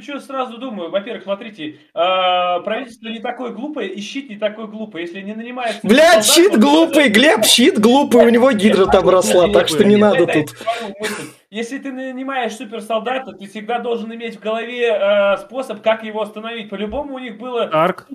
что 0.00 0.20
сразу 0.20 0.58
думаю, 0.58 0.90
во-первых, 0.90 1.24
смотрите, 1.24 1.70
э, 1.70 1.74
правительство 1.92 3.08
не 3.08 3.18
такое 3.18 3.50
глупое, 3.50 3.88
и 3.88 4.00
щит 4.00 4.30
не 4.30 4.36
такой 4.36 4.68
глупый. 4.68 5.02
Если 5.02 5.20
не 5.22 5.34
нанимается... 5.34 5.80
Блядь, 5.82 6.24
щит 6.24 6.56
глупый, 6.56 7.08
Глеб, 7.08 7.44
щит 7.44 7.80
глупый, 7.80 8.24
у 8.26 8.28
него 8.28 8.52
гидра 8.52 8.86
там 8.86 9.08
росла, 9.08 9.52
так 9.52 9.66
что 9.66 9.84
не 9.84 9.96
надо 9.96 10.26
тут. 10.26 10.54
Если 11.50 11.78
ты 11.78 11.90
нанимаешь 11.90 12.54
суперсолдата, 12.54 13.32
ты 13.32 13.48
всегда 13.48 13.80
должен 13.80 14.14
иметь 14.14 14.36
в 14.36 14.40
голове 14.40 14.86
э, 14.86 15.36
способ, 15.38 15.82
как 15.82 16.04
его 16.04 16.22
остановить. 16.22 16.70
По-любому 16.70 17.16
у 17.16 17.18
них 17.18 17.38
было 17.38 17.64
Арк. 17.64 18.06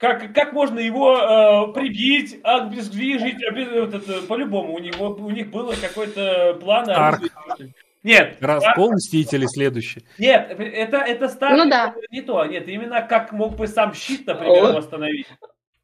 Как, 0.00 0.32
как 0.32 0.52
можно 0.54 0.78
его 0.78 1.18
э, 1.18 1.72
прибить, 1.74 2.40
обездвижить, 2.42 3.36
обез- 3.46 3.80
вот 3.84 3.94
это, 3.94 4.22
по-любому 4.22 4.72
у 4.74 4.78
него 4.78 5.10
у 5.10 5.30
них 5.30 5.50
было 5.50 5.74
какой-то 5.74 6.54
план. 6.60 6.88
Арк. 6.88 7.20
Нет, 8.02 8.38
Раскол 8.40 8.92
Мстителей 8.94 9.46
следующий. 9.46 10.02
нет, 10.18 10.50
это 10.58 10.96
это 10.96 11.28
старый, 11.28 11.58
Ну 11.58 11.68
да. 11.68 11.94
не 12.10 12.22
то, 12.22 12.42
нет, 12.46 12.66
именно 12.66 13.02
как 13.02 13.30
мог 13.32 13.56
бы 13.56 13.66
сам 13.66 13.92
щит, 13.92 14.26
например, 14.26 14.52
О. 14.64 14.68
его 14.70 14.78
остановить. 14.78 15.26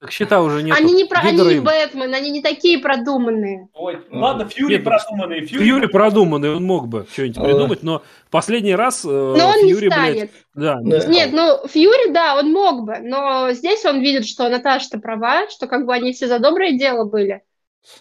Так 0.06 0.12
щита 0.12 0.40
уже 0.40 0.62
нет. 0.62 0.76
Они 0.78 0.92
не 0.92 1.04
про... 1.04 1.18
они 1.20 1.42
не 1.42 1.58
Бэтмен, 1.60 2.14
они 2.14 2.30
не 2.30 2.40
такие 2.42 2.78
продуманные. 2.78 3.68
Ой, 3.74 3.98
ладно, 4.12 4.48
Фьюри 4.48 4.74
Нет, 4.74 4.84
продуманный, 4.84 5.40
Фьюри, 5.46 5.64
Фьюри 5.64 5.86
продуманный, 5.88 6.54
он 6.54 6.62
мог 6.62 6.86
бы 6.86 7.06
что-нибудь 7.12 7.38
Э. 7.38 7.42
придумать, 7.42 7.82
но 7.82 8.02
последний 8.30 8.76
раз 8.76 9.04
э, 9.04 9.08
Но 9.08 9.48
он 9.48 9.64
не 9.64 9.72
Фьюри, 9.72 9.88
блядь, 9.88 10.14
станет. 10.16 10.30
да, 10.54 10.78
не 10.80 10.90
Да. 10.92 11.00
стал. 11.00 11.12
Нет, 11.12 11.30
ну 11.32 11.66
Фьюри, 11.66 12.12
да, 12.12 12.36
он 12.38 12.52
мог 12.52 12.84
бы, 12.86 12.98
но 13.02 13.50
здесь 13.50 13.84
он 13.84 14.00
видит, 14.00 14.26
что 14.26 14.48
Наташа-то 14.48 15.00
права, 15.00 15.48
что 15.50 15.66
как 15.66 15.84
бы 15.86 15.92
они 15.92 16.12
все 16.12 16.28
за 16.28 16.38
доброе 16.38 16.78
дело 16.78 17.04
были. 17.04 17.42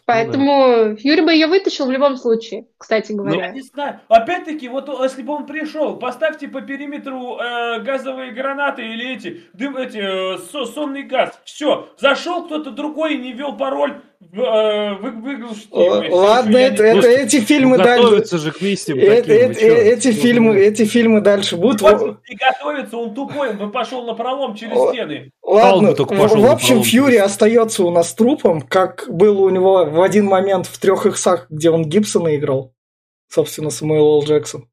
Поэтому 0.05 0.95
Фьюри 0.97 1.21
бы 1.21 1.33
ее 1.33 1.47
вытащил 1.47 1.85
в 1.87 1.91
любом 1.91 2.17
случае, 2.17 2.65
кстати 2.85 3.11
Я 3.11 3.17
говоря. 3.17 3.49
не 3.49 3.61
знаю. 3.61 3.99
Опять-таки, 4.09 4.69
вот 4.69 4.87
если 5.01 5.23
бы 5.23 5.33
он 5.33 5.45
пришел, 5.47 5.95
поставьте 5.97 6.47
по 6.47 6.61
периметру 6.61 7.37
э, 7.39 7.79
газовые 7.79 8.31
гранаты 8.31 8.83
или 8.83 9.15
эти, 9.15 9.41
дым, 9.53 9.75
эти 9.77 9.97
э, 9.97 10.37
со- 10.51 10.65
сонный 10.67 11.01
газ. 11.03 11.31
Все, 11.45 11.87
зашел 11.99 12.45
кто-то 12.45 12.69
другой 12.71 13.15
и 13.15 13.17
не 13.17 13.33
вел 13.33 13.57
пароль. 13.57 14.01
э, 14.33 14.93
вы, 14.95 15.33
Л- 15.71 16.15
Ладно, 16.15 16.51
что 16.51 16.59
я 16.59 16.67
это, 16.67 16.83
не- 16.93 16.99
это 16.99 17.07
эти 17.07 17.39
фильмы 17.39 17.77
дальше. 17.77 18.03
Готовятся 18.03 18.37
же 18.37 18.51
к 18.51 18.61
миссиям 18.61 18.97
э- 18.99 19.21
таким, 19.21 19.33
э- 19.35 19.47
вы 19.47 19.53
чё? 19.55 19.59
э- 19.67 19.89
Эти 19.93 20.07
Ну, 20.07 20.13
фильмы, 20.13 20.57
эти 20.59 20.85
фильмы 20.85 21.21
дальше 21.21 21.57
будут. 21.57 21.81
Вот 21.81 22.17
не 22.29 22.35
готовится, 22.35 22.97
он 22.97 23.13
тупой, 23.13 23.49
он 23.49 23.57
бы 23.57 23.69
пошел 23.71 24.03
на 24.05 24.13
пролом 24.13 24.55
через 24.55 24.77
стены. 24.89 25.31
Ладно, 25.43 25.91
в, 25.91 25.95
пошел 26.07 26.37
в 26.37 26.41
на 26.41 26.51
общем. 26.53 26.83
Фьюри 26.83 27.17
остается 27.17 27.83
у 27.83 27.91
нас 27.91 28.13
трупом, 28.13 28.61
как 28.61 29.05
было 29.07 29.41
у 29.41 29.49
него 29.49 29.85
в 29.85 30.01
один 30.01 30.25
момент 30.25 30.65
в 30.65 30.79
трех 30.79 31.05
иксах, 31.05 31.47
где 31.49 31.69
он 31.69 31.83
Гибсона 31.85 32.35
играл. 32.35 32.71
Собственно, 33.27 33.69
Самуэл 33.69 34.19
Л. 34.19 34.23
Джексон. 34.25 34.69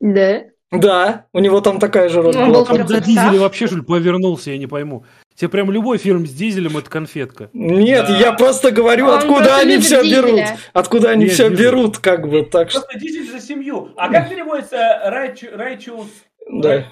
Да. 0.00 0.44
Да, 0.70 1.26
у 1.34 1.38
него 1.40 1.60
там 1.60 1.78
такая 1.78 2.08
же 2.08 2.22
роль 2.22 2.34
Ну, 2.34 2.60
Он 2.62 2.88
за 2.88 3.00
дизеля 3.00 3.38
вообще, 3.38 3.66
что 3.66 3.76
ли, 3.76 3.82
повернулся, 3.82 4.50
я 4.52 4.58
не 4.58 4.66
пойму. 4.66 5.04
Тебе 5.34 5.50
прям 5.50 5.70
любой 5.70 5.98
фильм 5.98 6.26
с 6.26 6.30
дизелем 6.30 6.78
это 6.78 6.88
конфетка. 6.88 7.50
Нет, 7.52 8.06
Да. 8.08 8.16
я 8.18 8.32
просто 8.32 8.70
говорю, 8.70 9.06
Он 9.08 9.18
откуда 9.18 9.44
просто 9.44 9.56
они 9.58 9.78
все 9.78 10.02
Дизеля. 10.02 10.22
берут. 10.22 10.40
Откуда 10.72 11.10
они 11.10 11.24
Нет, 11.24 11.32
все 11.34 11.50
Дизель. 11.50 11.64
берут, 11.66 11.98
как 11.98 12.26
бы, 12.28 12.42
так 12.44 12.70
что... 12.70 12.80
Просто 12.80 12.98
дизель 12.98 13.30
за 13.30 13.40
семью. 13.40 13.92
А 13.96 14.10
как 14.10 14.30
переводится 14.30 14.76
Righteous, 14.76 15.56
righteous, 15.56 16.06
Да. 16.50 16.88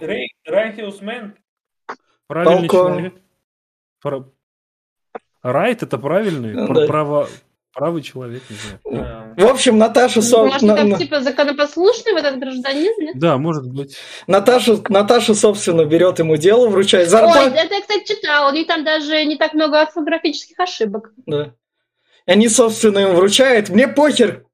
Righteous 0.48 1.00
man? 1.00 1.32
Правильный 2.26 2.68
Полковник. 2.68 3.14
человек. 4.02 4.24
Райт 5.42 5.82
это 5.82 5.96
правильный, 5.98 6.66
Пр- 6.66 6.74
да. 6.74 6.86
право... 6.86 7.28
правый 7.72 8.02
человек, 8.02 8.42
не 8.50 8.56
знаю. 8.56 9.34
А, 9.38 9.42
В 9.42 9.46
общем, 9.46 9.78
Наташа, 9.78 10.22
со- 10.22 10.38
Может, 10.44 10.62
на- 10.62 10.82
на- 10.84 10.98
типа 10.98 11.20
законопослушный 11.20 12.12
в 12.12 12.16
этот 12.16 12.38
гражданин, 12.38 12.92
нет? 12.98 13.18
Да, 13.18 13.38
может 13.38 13.66
быть. 13.66 13.96
Наташа, 14.26 14.78
Наташа, 14.88 15.34
собственно, 15.34 15.84
берет 15.84 16.18
ему 16.18 16.36
дело, 16.36 16.68
вручает 16.68 17.06
Ой, 17.06 17.10
зарплату. 17.10 17.54
это 17.54 17.74
я, 17.74 17.80
кстати, 17.80 18.04
читала. 18.14 18.50
У 18.50 18.54
них 18.54 18.66
там 18.66 18.84
даже 18.84 19.24
не 19.24 19.36
так 19.36 19.54
много 19.54 19.80
орфографических 19.82 20.58
ошибок. 20.58 21.12
Да. 21.26 21.52
И 22.26 22.30
они, 22.32 22.48
собственно, 22.48 22.98
им 22.98 23.14
вручают. 23.14 23.68
Мне 23.70 23.88
похер, 23.88 24.44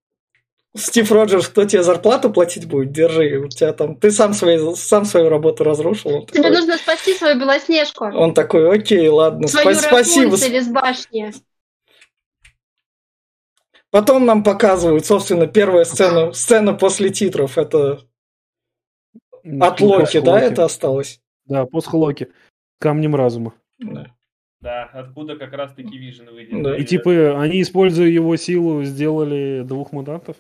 Стив 0.77 1.11
Роджерс, 1.11 1.49
кто 1.49 1.65
тебе 1.65 1.83
зарплату 1.83 2.31
платить 2.31 2.67
будет, 2.67 2.93
держи. 2.93 3.39
У 3.39 3.49
тебя 3.49 3.73
там, 3.73 3.97
ты 3.97 4.11
сам, 4.11 4.35
свои, 4.35 4.59
сам 4.75 5.07
свою 5.07 5.31
работу 5.31 5.65
разрушил. 5.65 6.17
Он 6.17 6.27
Тебе 6.27 6.43
такой, 6.43 6.57
нужно 6.59 6.77
спасти 6.77 7.15
свою 7.15 7.41
Белоснежку. 7.41 8.05
он 8.05 8.35
такой 8.35 8.71
окей, 8.77 9.09
ладно, 9.09 9.49
Свою 9.49 9.71
спа- 9.71 9.75
спасибо. 9.81 10.25
Рапунцель 10.25 10.57
из 10.57 10.69
башни. 10.69 11.33
Потом 13.91 14.27
нам 14.27 14.43
показывают, 14.43 15.07
собственно, 15.07 15.47
первая 15.47 15.85
сцена, 15.85 16.33
сцена 16.33 16.75
после 16.75 17.11
титров. 17.11 17.57
Это 17.57 18.01
от 19.61 19.81
Локи, 19.81 20.21
да, 20.21 20.41
это 20.41 20.65
осталось? 20.65 21.21
Да, 21.45 21.67
пост 21.67 21.93
Локи. 21.93 22.29
Камнем 22.81 23.15
разума. 23.15 23.55
Да. 23.79 24.13
Да, 24.61 24.85
откуда 24.93 25.37
как 25.37 25.53
раз 25.53 25.73
таки 25.75 25.97
Вижен 25.97 26.29
выйдет. 26.33 26.63
Да. 26.63 26.77
И 26.77 26.85
типа 26.85 27.41
они, 27.41 27.63
используя 27.63 28.09
его 28.09 28.37
силу, 28.37 28.83
сделали 28.85 29.63
двух 29.63 29.93
мутантов. 29.93 30.37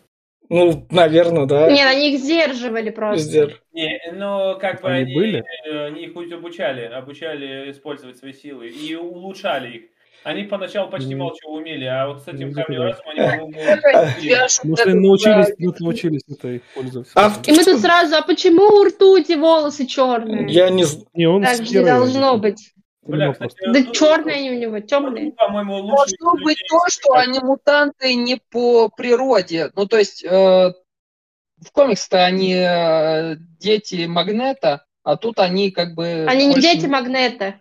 Ну, 0.48 0.86
наверное, 0.90 1.46
да. 1.46 1.70
Нет, 1.70 1.86
они 1.86 2.14
их 2.14 2.20
сдерживали 2.20 2.90
просто. 2.90 3.24
Сдерж- 3.28 3.60
Не, 3.72 4.00
но 4.12 4.56
как 4.58 4.80
бы 4.80 4.88
Они 4.88 5.02
они, 5.04 5.14
были? 5.14 5.44
э, 5.64 5.86
они 5.86 6.04
их 6.04 6.14
хоть 6.14 6.32
обучали, 6.32 6.82
обучали 6.84 7.70
использовать 7.70 8.16
свои 8.16 8.32
силы 8.32 8.68
и 8.68 8.94
улучшали 8.94 9.76
их. 9.76 9.82
Они 10.26 10.42
поначалу 10.42 10.90
почти 10.90 11.10
чего 11.10 11.52
умели, 11.52 11.84
а 11.84 12.08
вот 12.08 12.24
с 12.24 12.26
этим 12.26 12.48
Ну, 12.48 12.54
камнем 12.54 12.82
разума 12.82 13.10
они, 13.12 13.20
по-моему, 13.20 14.64
Может, 14.64 14.86
они 14.88 15.06
научились, 15.06 15.54
ну, 15.58 15.74
научились 15.78 16.22
это 16.28 16.60
пользоваться. 16.74 17.12
А 17.14 17.32
И 17.46 17.52
мы 17.52 17.62
тут 17.62 17.80
сразу, 17.80 18.16
а 18.16 18.22
почему 18.22 18.64
у 18.64 18.84
ртути 18.84 19.36
волосы 19.36 19.86
черные? 19.86 20.48
Я 20.52 20.68
не 20.70 20.82
з- 20.82 21.06
Не, 21.14 21.26
он 21.26 21.44
Так 21.44 21.64
же 21.64 21.84
должно 21.84 22.38
быть. 22.38 22.72
Бля, 23.02 23.26
Ну, 23.26 23.32
кстати. 23.34 23.54
Да 23.72 23.84
тут- 23.84 23.94
черные 23.94 24.34
они 24.38 24.50
у 24.50 24.58
него, 24.58 24.80
тут, 24.80 24.88
темные. 24.88 25.30
по-моему, 25.30 25.76
лучший 25.76 26.16
Должно 26.18 26.44
быть 26.44 26.58
то, 26.68 26.78
что 26.88 27.12
они 27.12 27.38
мутанты 27.38 28.16
не 28.16 28.40
по 28.50 28.88
природе. 28.88 29.70
Ну, 29.76 29.86
то 29.86 29.96
есть 29.96 30.24
э, 30.24 30.28
в 30.28 31.70
комиксах-то 31.72 32.24
они 32.24 32.52
э, 32.52 33.36
дети 33.60 34.06
Магнета, 34.06 34.86
а 35.04 35.16
тут 35.16 35.38
они 35.38 35.70
как 35.70 35.94
бы... 35.94 36.26
Они 36.28 36.48
не 36.48 36.60
дети 36.60 36.86
Магнета. 36.86 37.60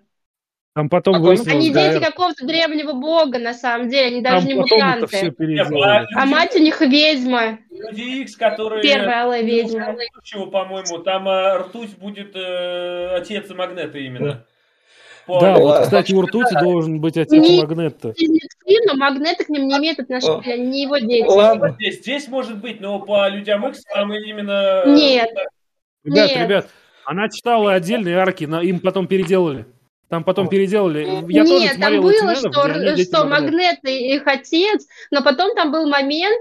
Там 0.76 0.90
потом 0.90 1.22
выяснилось, 1.22 1.54
Они 1.54 1.72
да, 1.72 1.94
дети 1.94 2.04
какого-то 2.04 2.46
древнего 2.46 2.92
бога, 2.92 3.40
на 3.40 3.54
самом 3.54 3.88
деле. 3.88 4.08
Они 4.08 4.22
даже 4.22 4.46
там 4.46 4.48
не 4.48 4.62
потом 4.62 4.80
это 4.82 5.08
все 5.08 5.34
мутанты. 5.38 6.08
А 6.18 6.26
мать 6.26 6.54
у 6.54 6.60
них 6.60 6.82
ведьма. 6.82 7.60
Люди 7.72 8.02
Икс, 8.02 8.36
которые... 8.36 8.84
Первая 8.84 9.24
алая 9.24 9.42
ведьма. 9.42 9.96
Чего, 10.22 10.48
по-моему, 10.48 10.98
там 11.00 11.30
э, 11.30 11.60
ртуть 11.60 11.98
будет 11.98 12.36
э, 12.36 13.16
отец 13.16 13.50
Магнета 13.52 13.98
именно. 14.00 14.46
По- 15.26 15.40
Да, 15.40 15.58
вот, 15.58 15.84
кстати, 15.84 16.12
у 16.12 16.22
ртути 16.22 16.54
должен 16.60 17.00
быть 17.00 17.16
отец 17.16 17.32
Не- 17.32 17.62
Магнета. 17.62 18.14
Но 18.86 18.96
Магнета 18.96 19.46
к 19.46 19.50
ним 19.50 19.70
не 19.70 19.78
имеет 19.78 20.00
отношения, 20.00 20.56
они 20.56 20.68
не 20.68 20.82
его 20.84 20.98
дети. 20.98 21.26
Ладно. 21.26 21.74
Здесь, 21.80 22.02
здесь 22.02 22.28
может 22.28 22.58
быть, 22.58 22.82
но 22.82 23.00
по 23.00 23.30
людям 23.30 23.66
Икс 23.66 23.82
там 23.94 24.14
именно... 24.14 24.84
Нет. 24.88 25.30
Ребят, 26.04 26.32
Нет. 26.32 26.38
ребят, 26.38 26.68
она 27.06 27.30
читала 27.30 27.72
отдельные 27.72 28.18
арки, 28.18 28.44
но 28.44 28.62
им 28.62 28.82
потом 28.82 29.08
переделали. 29.08 29.66
Там 30.10 30.24
потом 30.24 30.48
переделали. 30.48 31.26
Я 31.30 31.46
тоже 31.46 31.66
Нет, 31.66 31.80
там 31.80 31.94
смотрел 31.94 32.02
было, 32.02 32.36
что, 32.36 32.52
что. 32.98 33.26
Магнет 33.26 33.80
и 33.84 34.16
их 34.16 34.28
отец, 34.28 34.86
но 35.10 35.24
потом 35.24 35.56
там 35.56 35.72
был 35.72 35.88
момент, 35.88 36.38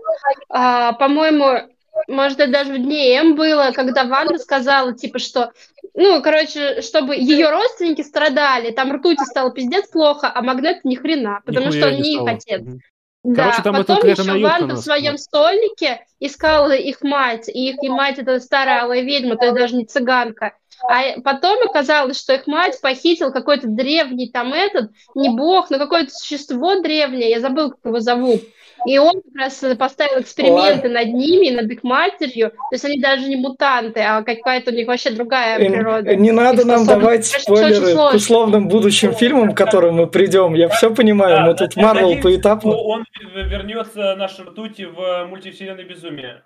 а, 0.51 0.93
по-моему, 0.93 1.71
может, 2.09 2.41
это 2.41 2.51
даже 2.51 2.73
в 2.73 2.79
дне 2.79 3.15
М 3.17 3.37
было, 3.37 3.71
когда 3.75 4.05
Ванда 4.05 4.39
сказала, 4.39 4.93
типа, 4.93 5.19
что, 5.19 5.53
ну, 5.95 6.21
короче, 6.23 6.83
чтобы 6.83 7.15
ее 7.15 7.51
родственники 7.51 8.03
страдали, 8.03 8.71
там 8.71 8.93
ртути 8.93 9.25
стало 9.25 9.51
пиздец 9.53 9.89
плохо, 9.89 10.31
а 10.35 10.43
Магнет 10.43 10.85
ни 10.85 10.97
хрена, 10.97 11.41
потому 11.47 11.67
Нихуя 11.67 11.81
что 11.81 11.95
он 11.95 12.03
не 12.03 12.15
их 12.15 12.23
отец. 12.27 12.63
Мгм. 12.63 12.81
Да, 13.23 13.45
Короче, 13.45 13.63
там 13.63 13.75
это 13.77 13.85
потом 13.85 13.97
какая-то 14.03 14.23
еще 14.23 14.43
Ванда 14.47 14.75
в 14.75 14.81
своем 14.81 15.17
стольнике 15.17 16.05
искала 16.21 16.73
их 16.73 17.01
мать, 17.01 17.49
и 17.49 17.71
их 17.71 17.77
и 17.83 17.89
мать 17.89 18.19
это 18.19 18.39
старая 18.39 18.83
алая 18.83 19.01
ведьма, 19.01 19.37
то 19.37 19.47
есть 19.47 19.57
даже 19.57 19.77
не 19.77 19.87
цыганка. 19.87 20.53
А 20.89 21.21
потом 21.23 21.59
оказалось, 21.65 22.19
что 22.19 22.35
их 22.35 22.47
мать 22.47 22.81
похитил 22.81 23.33
какой-то 23.33 23.69
древний 23.69 24.29
там 24.29 24.53
этот, 24.53 24.91
не 25.15 25.31
бог, 25.31 25.71
но 25.71 25.79
какое-то 25.79 26.11
существо 26.11 26.81
древнее, 26.81 27.31
я 27.31 27.41
забыл, 27.41 27.71
как 27.71 27.81
его 27.85 28.01
зовут. 28.01 28.43
И 28.87 28.99
он 28.99 29.23
как 29.23 29.35
раз 29.35 29.65
поставил 29.79 30.21
эксперименты 30.21 30.89
над 30.89 31.09
ними, 31.09 31.51
над 31.51 31.71
их 31.71 31.83
матерью. 31.83 32.51
То 32.51 32.73
есть 32.73 32.85
они 32.85 33.01
даже 33.01 33.27
не 33.29 33.37
мутанты, 33.37 34.01
а 34.01 34.23
какая-то 34.23 34.73
у 34.73 34.75
них 34.75 34.87
вообще 34.87 35.11
другая 35.11 35.59
Э, 35.59 35.71
природа. 35.71 36.17
Не 36.17 36.33
надо 36.33 36.63
Их 36.63 36.67
нам 36.67 36.87
давать 36.87 37.27
спойлеры 37.27 37.95
к 37.95 38.15
условным 38.15 38.69
будущим 38.69 39.15
фильмам, 39.15 39.55
к 39.55 39.57
которым 39.57 39.95
мы 39.95 40.07
придем. 40.07 40.55
Я 40.55 40.69
все 40.69 40.95
понимаю, 40.95 41.47
мы 41.47 41.55
тут 41.55 41.77
Марвел 41.77 42.21
поэтапно. 42.21 42.73
Он 42.73 43.05
вернется 43.35 44.15
наш 44.17 44.39
ртути 44.39 44.83
в 44.85 45.27
мультивселенной 45.29 45.85
безумия. 45.85 46.45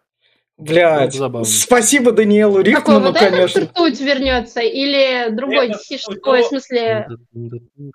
Блядь. 0.59 1.15
Забавно. 1.15 1.45
Спасибо 1.47 2.11
Даниэлу 2.11 2.57
Какой, 2.57 2.71
Рихману, 2.73 3.07
вот 3.07 3.17
этот 3.17 3.31
конечно. 3.31 3.61
ртуть 3.63 4.01
вернется 4.01 4.61
или 4.61 5.31
другой 5.31 5.69
Этот 5.71 5.81
ой, 6.27 6.43
в 6.43 6.47
смысле, 6.47 6.81
Этот 6.81 7.21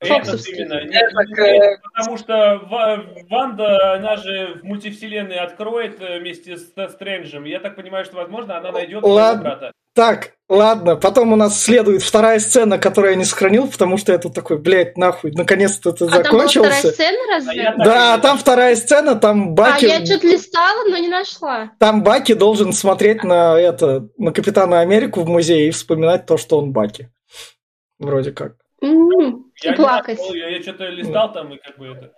Фоксовский. 0.07 0.65
к- 0.65 1.81
потому 1.93 2.17
что 2.17 2.61
Ва- 2.69 3.03
Ванда, 3.29 3.93
она 3.95 4.15
же 4.15 4.59
в 4.61 4.63
мультивселенной 4.63 5.39
откроет 5.39 6.01
э, 6.01 6.19
вместе 6.19 6.55
с 6.57 6.71
Стрэнджем. 6.89 7.43
Я 7.43 7.59
так 7.59 7.75
понимаю, 7.75 8.05
что, 8.05 8.15
возможно, 8.15 8.57
она 8.57 8.71
найдет 8.71 9.03
брата. 9.41 9.73
Так, 9.95 10.31
ладно, 10.49 10.95
потом 10.95 11.33
у 11.33 11.35
нас 11.35 11.61
следует 11.61 12.01
вторая 12.01 12.39
сцена, 12.39 12.79
которую 12.79 13.11
я 13.11 13.17
не 13.17 13.25
сохранил, 13.25 13.67
потому 13.67 13.97
что 13.97 14.11
я 14.11 14.17
тут 14.17 14.33
такой, 14.33 14.57
блядь, 14.57 14.97
нахуй, 14.97 15.31
наконец-то 15.31 15.91
это 15.91 16.05
а 16.05 16.23
там 16.23 16.31
была 16.33 16.47
вторая 16.47 16.71
закончился. 16.71 16.91
сцена 16.91 17.17
А 17.27 17.35
разве? 17.35 17.73
Да, 17.77 18.15
и- 18.17 18.21
там 18.21 18.37
вторая 18.37 18.75
сцена, 18.75 19.15
там 19.15 19.49
А 19.49 19.51
Баки, 19.51 19.85
я 19.85 20.03
что-то 20.03 20.27
листала, 20.27 20.89
но 20.89 20.97
не 20.97 21.09
нашла. 21.09 21.71
там 21.79 22.01
Баки 22.03 22.33
должен 22.33 22.73
смотреть 22.73 23.23
на 23.23 23.59
это, 23.59 24.07
на 24.17 24.31
Капитана 24.31 24.79
Америку 24.79 25.21
в 25.21 25.27
музее 25.29 25.67
и 25.67 25.71
вспоминать 25.71 26.25
то, 26.25 26.37
что 26.37 26.57
он 26.57 26.71
Баки. 26.71 27.09
Вроде 27.99 28.31
как. 28.31 28.53
Я 28.81 28.89
И 28.89 28.93
не 29.69 29.75
плакать. 29.75 30.17
нашел, 30.17 30.33
Я, 30.33 30.49
я 30.49 30.61
что-то 30.61 30.87
листал 30.89 31.31
там 31.31 31.53
и 31.53 31.57
как 31.57 31.77
бы 31.77 31.85
это. 31.87 32.11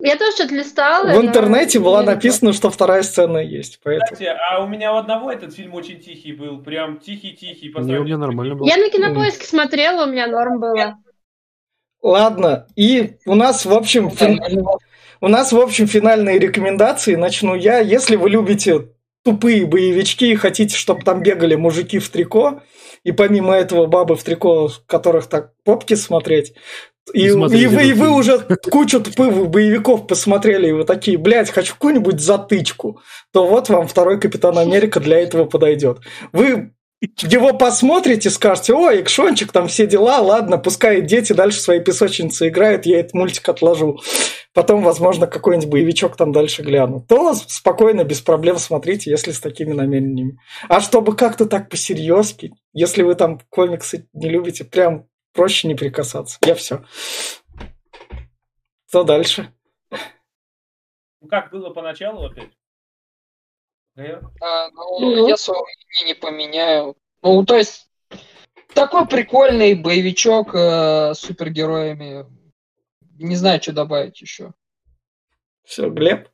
Я 0.00 0.16
тоже 0.16 0.32
что-то 0.32 0.54
листала. 0.54 1.04
В 1.04 1.14
но 1.14 1.22
интернете 1.22 1.78
была 1.78 2.00
не 2.00 2.06
нашла. 2.06 2.14
написано, 2.14 2.52
что 2.52 2.70
вторая 2.70 3.02
сцена 3.02 3.38
есть, 3.38 3.80
поэтому... 3.82 4.04
Кстати, 4.12 4.24
а 4.50 4.62
у 4.62 4.66
меня 4.66 4.92
у 4.92 4.96
одного 4.96 5.30
этот 5.30 5.54
фильм 5.54 5.74
очень 5.74 6.00
тихий 6.00 6.32
был. 6.32 6.62
Прям 6.62 6.98
тихий-тихий. 6.98 7.72
Не, 7.78 7.98
у 7.98 8.04
меня 8.04 8.18
нормально 8.18 8.56
было. 8.56 8.68
Я 8.68 8.76
на 8.76 8.90
кинопоиске 8.90 9.46
смотрела, 9.46 10.04
у 10.04 10.10
меня 10.10 10.26
норм 10.26 10.60
было. 10.60 10.98
Ладно, 12.02 12.66
и 12.76 13.16
у 13.24 13.34
нас, 13.34 13.64
в 13.64 13.72
общем, 13.72 14.08
фин- 14.08 14.40
у 15.20 15.28
нас, 15.28 15.52
в 15.52 15.58
общем, 15.58 15.86
финальные 15.86 16.38
рекомендации. 16.38 17.14
Начну 17.14 17.54
я. 17.54 17.78
Если 17.78 18.16
вы 18.16 18.28
любите 18.28 18.88
тупые 19.24 19.64
боевички 19.64 20.24
и 20.24 20.34
хотите, 20.36 20.76
чтобы 20.76 21.02
там 21.02 21.22
бегали 21.22 21.54
мужики 21.54 21.98
в 21.98 22.10
трико, 22.10 22.62
и 23.04 23.12
помимо 23.12 23.54
этого 23.54 23.86
бабы 23.86 24.16
в 24.16 24.22
трико, 24.22 24.70
которых 24.86 25.28
так 25.28 25.52
попки 25.64 25.94
смотреть, 25.94 26.54
и, 27.12 27.26
и 27.26 27.30
вы, 27.32 27.88
и 27.88 27.92
вы 27.92 28.10
уже 28.10 28.38
кучу 28.70 29.00
тупых 29.00 29.48
боевиков 29.48 30.06
посмотрели, 30.06 30.68
и 30.68 30.72
вы 30.72 30.84
такие, 30.84 31.18
блядь, 31.18 31.50
хочу 31.50 31.74
какую-нибудь 31.74 32.20
затычку, 32.20 33.00
то 33.32 33.46
вот 33.46 33.68
вам 33.68 33.86
второй 33.86 34.18
Капитан 34.18 34.56
Америка 34.58 35.00
для 35.00 35.20
этого 35.20 35.44
подойдет. 35.44 35.98
Вы 36.32 36.72
его 37.00 37.52
посмотрите, 37.52 38.30
скажете, 38.30 38.72
ой, 38.72 39.02
экшончик, 39.02 39.52
там 39.52 39.68
все 39.68 39.86
дела, 39.86 40.20
ладно, 40.20 40.58
пускай 40.58 41.02
дети 41.02 41.32
дальше 41.32 41.60
свои 41.60 41.80
песочницы 41.80 42.48
играют, 42.48 42.86
я 42.86 43.00
этот 43.00 43.14
мультик 43.14 43.48
отложу. 43.48 44.00
потом, 44.54 44.82
возможно, 44.82 45.26
какой-нибудь 45.26 45.68
боевичок 45.68 46.16
там 46.16 46.32
дальше 46.32 46.62
гляну, 46.62 47.04
то 47.06 47.34
спокойно, 47.34 48.04
без 48.04 48.20
проблем 48.20 48.58
смотрите, 48.58 49.10
если 49.10 49.32
с 49.32 49.40
такими 49.40 49.72
намерениями. 49.72 50.38
А 50.68 50.80
чтобы 50.80 51.16
как-то 51.16 51.44
так 51.46 51.68
посерьезки, 51.68 52.52
если 52.72 53.02
вы 53.02 53.14
там 53.16 53.40
комиксы 53.50 54.06
не 54.14 54.30
любите, 54.30 54.64
прям 54.64 55.06
проще 55.34 55.68
не 55.68 55.74
прикасаться. 55.74 56.38
Я 56.44 56.54
все. 56.54 56.84
Что 58.88 59.04
дальше? 59.04 59.52
Ну, 61.20 61.28
как 61.28 61.50
было 61.50 61.70
поначалу 61.70 62.26
опять? 62.26 62.52
А, 63.96 64.70
ну, 64.70 65.00
ну, 65.00 65.28
я 65.28 65.36
свое 65.36 65.60
мнение 65.60 66.14
не 66.14 66.20
поменяю. 66.20 66.96
Ну, 67.22 67.44
то 67.44 67.56
есть, 67.56 67.88
такой 68.74 69.06
прикольный 69.06 69.74
боевичок 69.74 70.54
э, 70.54 71.14
с 71.14 71.18
супергероями. 71.18 72.26
Не 73.18 73.36
знаю, 73.36 73.62
что 73.62 73.72
добавить 73.72 74.20
еще. 74.20 74.52
Все, 75.64 75.88
Глеб? 75.90 76.28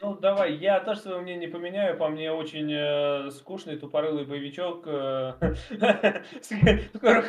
Ну, 0.00 0.14
давай, 0.16 0.54
я 0.54 0.80
тоже 0.80 1.00
свое 1.00 1.20
мнение 1.20 1.48
не 1.48 1.52
поменяю. 1.52 1.96
По 1.96 2.08
мне 2.08 2.32
очень 2.32 2.72
э, 2.72 3.30
скучный, 3.30 3.76
тупорылый 3.76 4.24
боевичок 4.24 4.84
э, 4.86 5.34
с 6.40 6.48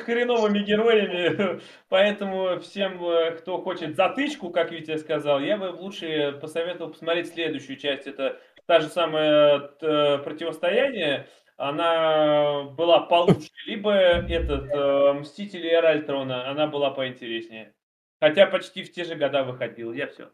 хреновыми 0.03 0.59
героями. 0.59 1.61
Поэтому 1.89 2.59
всем, 2.59 3.03
э, 3.03 3.31
кто 3.31 3.59
хочет 3.61 3.95
затычку, 3.95 4.51
как 4.51 4.71
Витя 4.71 4.97
сказал, 4.97 5.39
я 5.39 5.57
бы 5.57 5.65
лучше 5.65 6.37
посоветовал 6.39 6.91
посмотреть 6.91 7.33
следующую 7.33 7.77
часть. 7.77 8.05
Это 8.05 8.39
та 8.67 8.79
же 8.79 8.87
самая 8.87 9.71
э, 9.81 10.17
противостояние, 10.19 11.27
она 11.57 12.63
была 12.63 13.01
получше, 13.01 13.51
либо 13.65 13.93
этот 13.93 14.69
э, 14.69 15.13
Мстители 15.13 15.69
Эра 15.69 15.89
Альтрона, 15.89 16.49
она 16.49 16.67
была 16.67 16.91
поинтереснее. 16.91 17.73
Хотя 18.19 18.45
почти 18.47 18.83
в 18.83 18.91
те 18.91 19.03
же 19.03 19.15
года 19.15 19.43
выходила. 19.43 19.91
Я 19.93 20.07
все. 20.07 20.31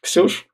Ксюш? 0.00 0.49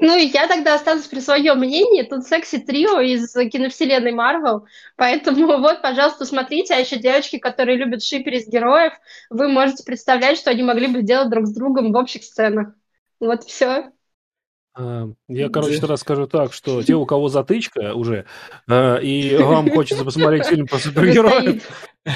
Ну, 0.00 0.16
я 0.16 0.48
тогда 0.48 0.74
останусь 0.74 1.06
при 1.06 1.20
своем 1.20 1.58
мнении. 1.58 2.02
Тут 2.02 2.24
секси-трио 2.24 3.00
из 3.00 3.32
киновселенной 3.32 4.12
Марвел. 4.12 4.66
Поэтому 4.96 5.46
вот, 5.58 5.82
пожалуйста, 5.82 6.24
смотрите. 6.24 6.74
А 6.74 6.78
еще 6.78 6.96
девочки, 6.96 7.38
которые 7.38 7.78
любят 7.78 8.02
шиперить 8.02 8.48
героев, 8.48 8.92
вы 9.30 9.48
можете 9.48 9.84
представлять, 9.84 10.38
что 10.38 10.50
они 10.50 10.62
могли 10.62 10.88
бы 10.88 11.02
делать 11.02 11.30
друг 11.30 11.46
с 11.46 11.54
другом 11.54 11.92
в 11.92 11.96
общих 11.96 12.24
сценах. 12.24 12.74
Вот 13.20 13.44
все. 13.44 13.92
А, 14.76 15.08
я, 15.28 15.48
короче, 15.48 15.78
тогда 15.78 15.96
скажу 15.96 16.26
так, 16.26 16.52
что 16.52 16.82
те, 16.82 16.94
у 16.94 17.06
кого 17.06 17.28
затычка 17.28 17.94
уже, 17.94 18.26
а, 18.68 18.96
и 18.96 19.36
вам 19.36 19.70
хочется 19.74 20.04
посмотреть 20.04 20.46
фильм 20.46 20.66
про 20.66 20.78
супергероев, 20.78 21.62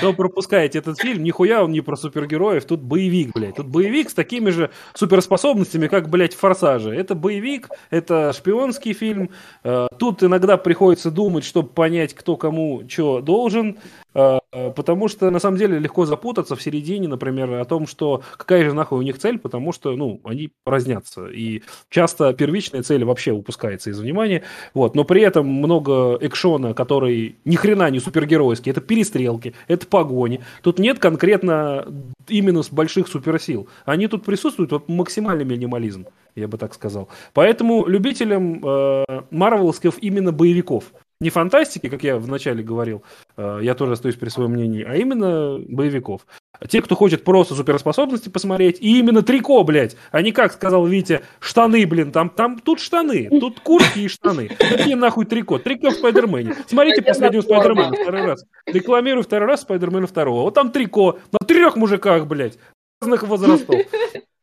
то 0.00 0.12
пропускаете 0.12 0.78
этот 0.78 1.00
фильм. 1.00 1.22
Нихуя 1.22 1.64
он 1.64 1.72
не 1.72 1.80
про 1.80 1.96
супергероев, 1.96 2.64
тут 2.64 2.80
боевик, 2.80 3.32
блядь. 3.34 3.56
Тут 3.56 3.66
боевик 3.66 4.10
с 4.10 4.14
такими 4.14 4.50
же 4.50 4.70
суперспособностями, 4.94 5.86
как, 5.88 6.08
блядь, 6.08 6.34
в 6.34 6.38
«Форсаже». 6.38 6.94
Это 6.94 7.14
боевик, 7.14 7.68
это 7.90 8.32
шпионский 8.32 8.92
фильм. 8.92 9.30
А, 9.64 9.88
тут 9.98 10.22
иногда 10.22 10.56
приходится 10.56 11.10
думать, 11.10 11.44
чтобы 11.44 11.68
понять, 11.68 12.14
кто 12.14 12.36
кому 12.36 12.82
что 12.88 13.20
должен. 13.20 13.78
А, 14.14 14.40
потому 14.74 15.08
что, 15.08 15.30
на 15.30 15.38
самом 15.38 15.58
деле, 15.58 15.78
легко 15.78 16.06
запутаться 16.06 16.56
в 16.56 16.62
середине, 16.62 17.08
например, 17.08 17.52
о 17.52 17.64
том, 17.64 17.86
что 17.86 18.22
какая 18.36 18.64
же 18.64 18.74
нахуй 18.74 18.98
у 18.98 19.02
них 19.02 19.18
цель, 19.18 19.38
потому 19.38 19.72
что, 19.72 19.94
ну, 19.96 20.20
они 20.24 20.50
разнятся. 20.64 21.26
И 21.26 21.62
часто 21.90 22.32
первичная 22.32 22.82
цель 22.82 23.04
вообще 23.04 23.32
упускается 23.32 23.90
из 23.90 24.00
внимания. 24.00 24.42
Вот. 24.74 24.94
Но 24.94 25.04
при 25.04 25.22
этом 25.22 25.46
много 25.46 26.18
экшона, 26.20 26.74
который 26.74 27.36
ни 27.44 27.56
хрена 27.56 27.90
не 27.90 28.00
супергеройский. 28.00 28.70
Это 28.70 28.80
перестрелки, 28.80 29.54
это 29.66 29.86
погони. 29.86 30.40
Тут 30.62 30.78
нет 30.78 30.98
конкретно 30.98 31.86
именно 32.28 32.62
с 32.62 32.70
больших 32.70 33.08
суперсил. 33.08 33.68
Они 33.84 34.08
тут 34.08 34.24
присутствуют, 34.24 34.72
вот 34.72 34.88
максимальный 34.88 35.44
минимализм, 35.44 36.06
я 36.34 36.48
бы 36.48 36.56
так 36.56 36.74
сказал. 36.74 37.08
Поэтому 37.34 37.86
любителям 37.86 38.64
э, 38.64 39.04
марвелских 39.30 40.02
именно 40.02 40.32
боевиков 40.32 40.84
не 41.20 41.30
фантастики, 41.30 41.88
как 41.88 42.04
я 42.04 42.16
вначале 42.16 42.62
говорил, 42.62 43.02
э, 43.36 43.60
я 43.62 43.74
тоже 43.74 43.94
остаюсь 43.94 44.14
при 44.14 44.28
своем 44.28 44.52
мнении, 44.52 44.84
а 44.84 44.94
именно 44.94 45.58
боевиков. 45.58 46.26
Те, 46.68 46.80
кто 46.80 46.94
хочет 46.94 47.24
просто 47.24 47.54
суперспособности 47.54 48.28
посмотреть, 48.28 48.78
и 48.80 49.00
именно 49.00 49.22
трико, 49.22 49.62
блядь, 49.64 49.96
а 50.12 50.22
не, 50.22 50.30
как 50.30 50.52
сказал 50.52 50.86
Витя, 50.86 51.22
штаны, 51.40 51.86
блин, 51.86 52.12
там, 52.12 52.30
там 52.30 52.58
тут 52.60 52.78
штаны, 52.78 53.28
тут 53.40 53.58
куртки 53.60 54.00
и 54.00 54.08
штаны. 54.08 54.48
Какие 54.48 54.94
нахуй 54.94 55.24
трико? 55.24 55.58
Трико 55.58 55.90
в 55.90 55.94
Спайдермене. 55.94 56.54
Смотрите 56.66 57.02
последнюю 57.02 57.42
Спайдермена 57.42 57.94
второй 57.94 58.22
раз. 58.22 58.44
Рекламирую 58.66 59.24
второй 59.24 59.48
раз 59.48 59.62
Спайдермена 59.62 60.06
второго. 60.06 60.42
Вот 60.42 60.54
там 60.54 60.70
трико 60.70 61.18
на 61.32 61.46
трех 61.46 61.76
мужиках, 61.76 62.26
блядь, 62.26 62.58
разных 63.00 63.24
возрастов. 63.24 63.80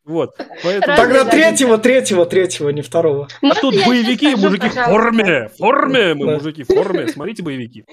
Вот. 0.05 0.37
Поэтому... 0.63 0.95
Тогда 0.95 1.25
третьего, 1.25 1.77
третьего, 1.77 2.25
третьего, 2.25 2.69
не 2.69 2.81
второго. 2.81 3.27
А 3.41 3.55
тут 3.55 3.75
боевики, 3.85 4.35
мужики 4.35 4.69
в 4.69 4.73
форме. 4.73 5.49
В 5.49 5.57
форме, 5.57 6.13
мы 6.13 6.33
мужики 6.33 6.63
в 6.63 6.67
форме. 6.67 7.07
Смотрите 7.07 7.41
боевики. 7.41 7.85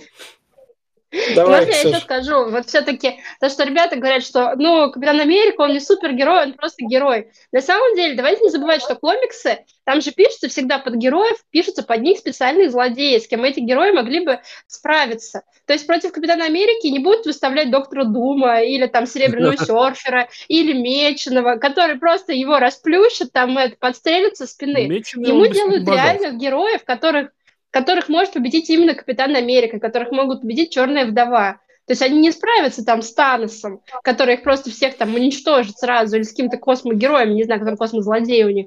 Давай, 1.34 1.60
Можно 1.60 1.70
я 1.70 1.80
еще 1.80 2.00
скажу? 2.00 2.50
Вот 2.50 2.66
все-таки 2.66 3.20
то, 3.38 3.50
что 3.50 3.64
ребята 3.64 3.96
говорят, 3.96 4.24
что, 4.24 4.54
ну, 4.56 4.90
Капитан 4.90 5.20
Америка, 5.20 5.60
он 5.60 5.72
не 5.72 5.80
супергерой, 5.80 6.44
он 6.44 6.54
просто 6.54 6.84
герой. 6.84 7.30
На 7.52 7.60
самом 7.60 7.94
деле, 7.94 8.14
давайте 8.14 8.42
не 8.42 8.50
забывать, 8.50 8.82
что 8.82 8.94
комиксы, 8.94 9.58
там 9.84 10.00
же 10.00 10.12
пишутся 10.12 10.48
всегда 10.48 10.78
под 10.78 10.94
героев, 10.94 11.36
пишутся 11.50 11.82
под 11.82 12.00
них 12.00 12.18
специальные 12.18 12.70
злодеи, 12.70 13.18
с 13.18 13.28
кем 13.28 13.44
эти 13.44 13.60
герои 13.60 13.90
могли 13.90 14.24
бы 14.24 14.40
справиться. 14.66 15.42
То 15.66 15.74
есть 15.74 15.86
против 15.86 16.12
Капитана 16.12 16.46
Америки 16.46 16.86
не 16.86 16.98
будут 16.98 17.26
выставлять 17.26 17.70
Доктора 17.70 18.04
Дума 18.04 18.62
или 18.62 18.86
там 18.86 19.06
Серебряного 19.06 19.56
серфера 19.58 20.28
или 20.48 20.72
Меченого, 20.72 21.56
который 21.56 21.96
просто 21.96 22.32
его 22.32 22.58
расплющит, 22.58 23.32
там 23.32 23.58
это, 23.58 23.76
подстрелит 23.78 24.38
со 24.38 24.46
спины. 24.46 24.88
Меченый 24.88 25.28
Ему 25.28 25.46
делают 25.46 25.86
реальных 25.86 26.38
героев, 26.38 26.84
которых 26.84 27.30
которых 27.72 28.08
может 28.08 28.34
победить 28.34 28.70
именно 28.70 28.94
Капитан 28.94 29.34
Америка, 29.34 29.80
которых 29.80 30.12
могут 30.12 30.42
победить 30.42 30.72
Черная 30.72 31.06
Вдова. 31.06 31.58
То 31.86 31.94
есть 31.94 32.02
они 32.02 32.20
не 32.20 32.30
справятся 32.30 32.84
там 32.84 33.02
с 33.02 33.12
Таносом, 33.12 33.80
который 34.04 34.34
их 34.34 34.44
просто 34.44 34.70
всех 34.70 34.96
там 34.96 35.14
уничтожит 35.14 35.76
сразу, 35.76 36.14
или 36.16 36.22
с 36.22 36.30
каким-то 36.30 36.58
космогероем, 36.58 37.34
не 37.34 37.42
знаю, 37.42 37.60
кто 37.60 37.70
там 37.70 37.76
космозлодей 37.76 38.44
у 38.44 38.50
них. 38.50 38.66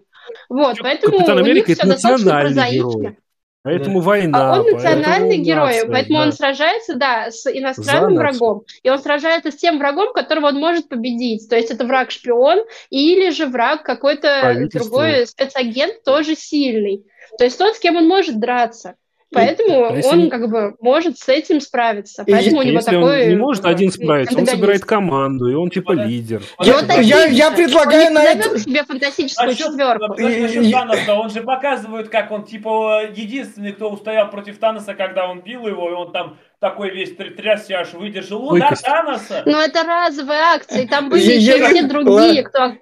Вот, 0.49 0.79
поэтому 0.81 1.19
Капитан 1.19 1.37
у 1.37 1.39
Америка 1.39 1.69
них 1.69 1.77
все 1.77 1.87
достаточно 1.87 2.31
прозаично. 2.31 2.99
Герой. 2.99 3.17
Поэтому 3.65 3.99
война. 3.99 4.53
А 4.53 4.59
он 4.59 4.71
национальный 4.71 5.37
герой, 5.37 5.77
нация, 5.77 5.89
поэтому 5.89 6.19
да. 6.19 6.25
он 6.25 6.31
сражается, 6.33 6.95
да, 6.95 7.31
с 7.31 7.51
иностранным 7.51 8.13
врагом. 8.13 8.61
И 8.83 8.91
он 8.91 8.99
сражается 8.99 9.49
с 9.49 9.55
тем 9.55 9.79
врагом, 9.79 10.13
которого 10.13 10.49
он 10.49 10.57
может 10.57 10.87
победить. 10.87 11.49
То 11.49 11.55
есть 11.55 11.71
это 11.71 11.83
враг-шпион 11.83 12.59
или 12.91 13.31
же 13.31 13.47
враг 13.47 13.81
какой-то 13.81 14.69
другой 14.71 15.25
спецагент, 15.25 16.03
тоже 16.03 16.35
сильный. 16.35 17.07
То 17.39 17.43
есть 17.43 17.57
тот, 17.57 17.75
с 17.75 17.79
кем 17.79 17.95
он 17.95 18.07
может 18.07 18.39
драться. 18.39 18.97
Поэтому 19.31 19.85
а 19.85 19.99
он 20.07 20.29
как 20.29 20.49
бы 20.49 20.75
может 20.79 21.17
с 21.17 21.27
этим 21.27 21.59
справиться. 21.59 22.23
Поэтому 22.27 22.61
и, 22.61 22.65
у 22.65 22.67
него 22.67 22.77
если 22.77 22.91
такой... 22.91 23.23
он 23.23 23.29
не 23.29 23.35
может 23.35 23.65
один 23.65 23.91
справиться, 23.91 24.37
он 24.37 24.45
собирает 24.45 24.85
команду, 24.85 25.49
и 25.49 25.53
он 25.55 25.69
типа 25.69 25.91
лидер. 25.93 26.41
Я, 26.61 26.73
вот 26.75 26.89
я, 27.01 27.25
я 27.25 27.51
предлагаю 27.51 28.13
на 28.13 28.23
это... 28.23 28.57
себе 28.59 28.83
фантастическую 28.83 29.49
а 29.49 29.53
четверку. 29.53 30.21
Насчет 30.21 30.71
Таноса, 30.71 31.13
он 31.15 31.29
же 31.29 31.41
показывает, 31.41 32.09
как 32.09 32.31
он 32.31 32.43
типа 32.43 33.03
единственный, 33.13 33.73
кто 33.73 33.89
устоял 33.89 34.29
против 34.29 34.57
Таноса, 34.59 34.93
когда 34.93 35.29
он 35.29 35.41
бил 35.41 35.67
его, 35.67 35.89
и 35.89 35.93
он 35.93 36.11
там 36.11 36.37
такой 36.65 36.89
весь 36.89 37.15
трясся, 37.15 37.75
аж 37.75 37.93
выдержал 37.93 38.43
удар 38.47 38.71
Выкость. 38.71 38.83
Таноса. 38.83 39.43
Ну, 39.45 39.59
это 39.59 39.83
разовые 39.83 40.39
акции, 40.39 40.87
там 40.87 41.09
были 41.11 41.33
еще 41.33 41.63
все 41.63 41.83
другие, 41.83 42.41
кто... 42.41 42.73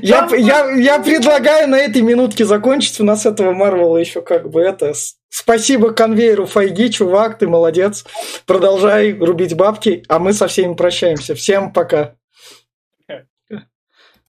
Я, 0.00 0.26
я, 0.34 0.70
я 0.70 0.98
предлагаю 0.98 1.68
на 1.68 1.76
этой 1.76 2.00
минутке 2.00 2.46
закончить, 2.46 2.98
у 3.00 3.04
нас 3.04 3.26
этого 3.26 3.52
Марвела 3.52 3.98
еще 3.98 4.22
как 4.22 4.48
бы 4.48 4.62
это... 4.62 4.94
Спасибо 5.28 5.92
конвейеру 5.92 6.46
Файги, 6.46 6.90
чувак, 6.90 7.36
ты 7.36 7.46
молодец. 7.46 8.06
Продолжай 8.46 9.12
рубить 9.12 9.54
бабки, 9.54 10.02
а 10.08 10.18
мы 10.18 10.32
со 10.32 10.48
всеми 10.48 10.72
прощаемся. 10.72 11.34
Всем 11.34 11.70
пока. 11.70 12.14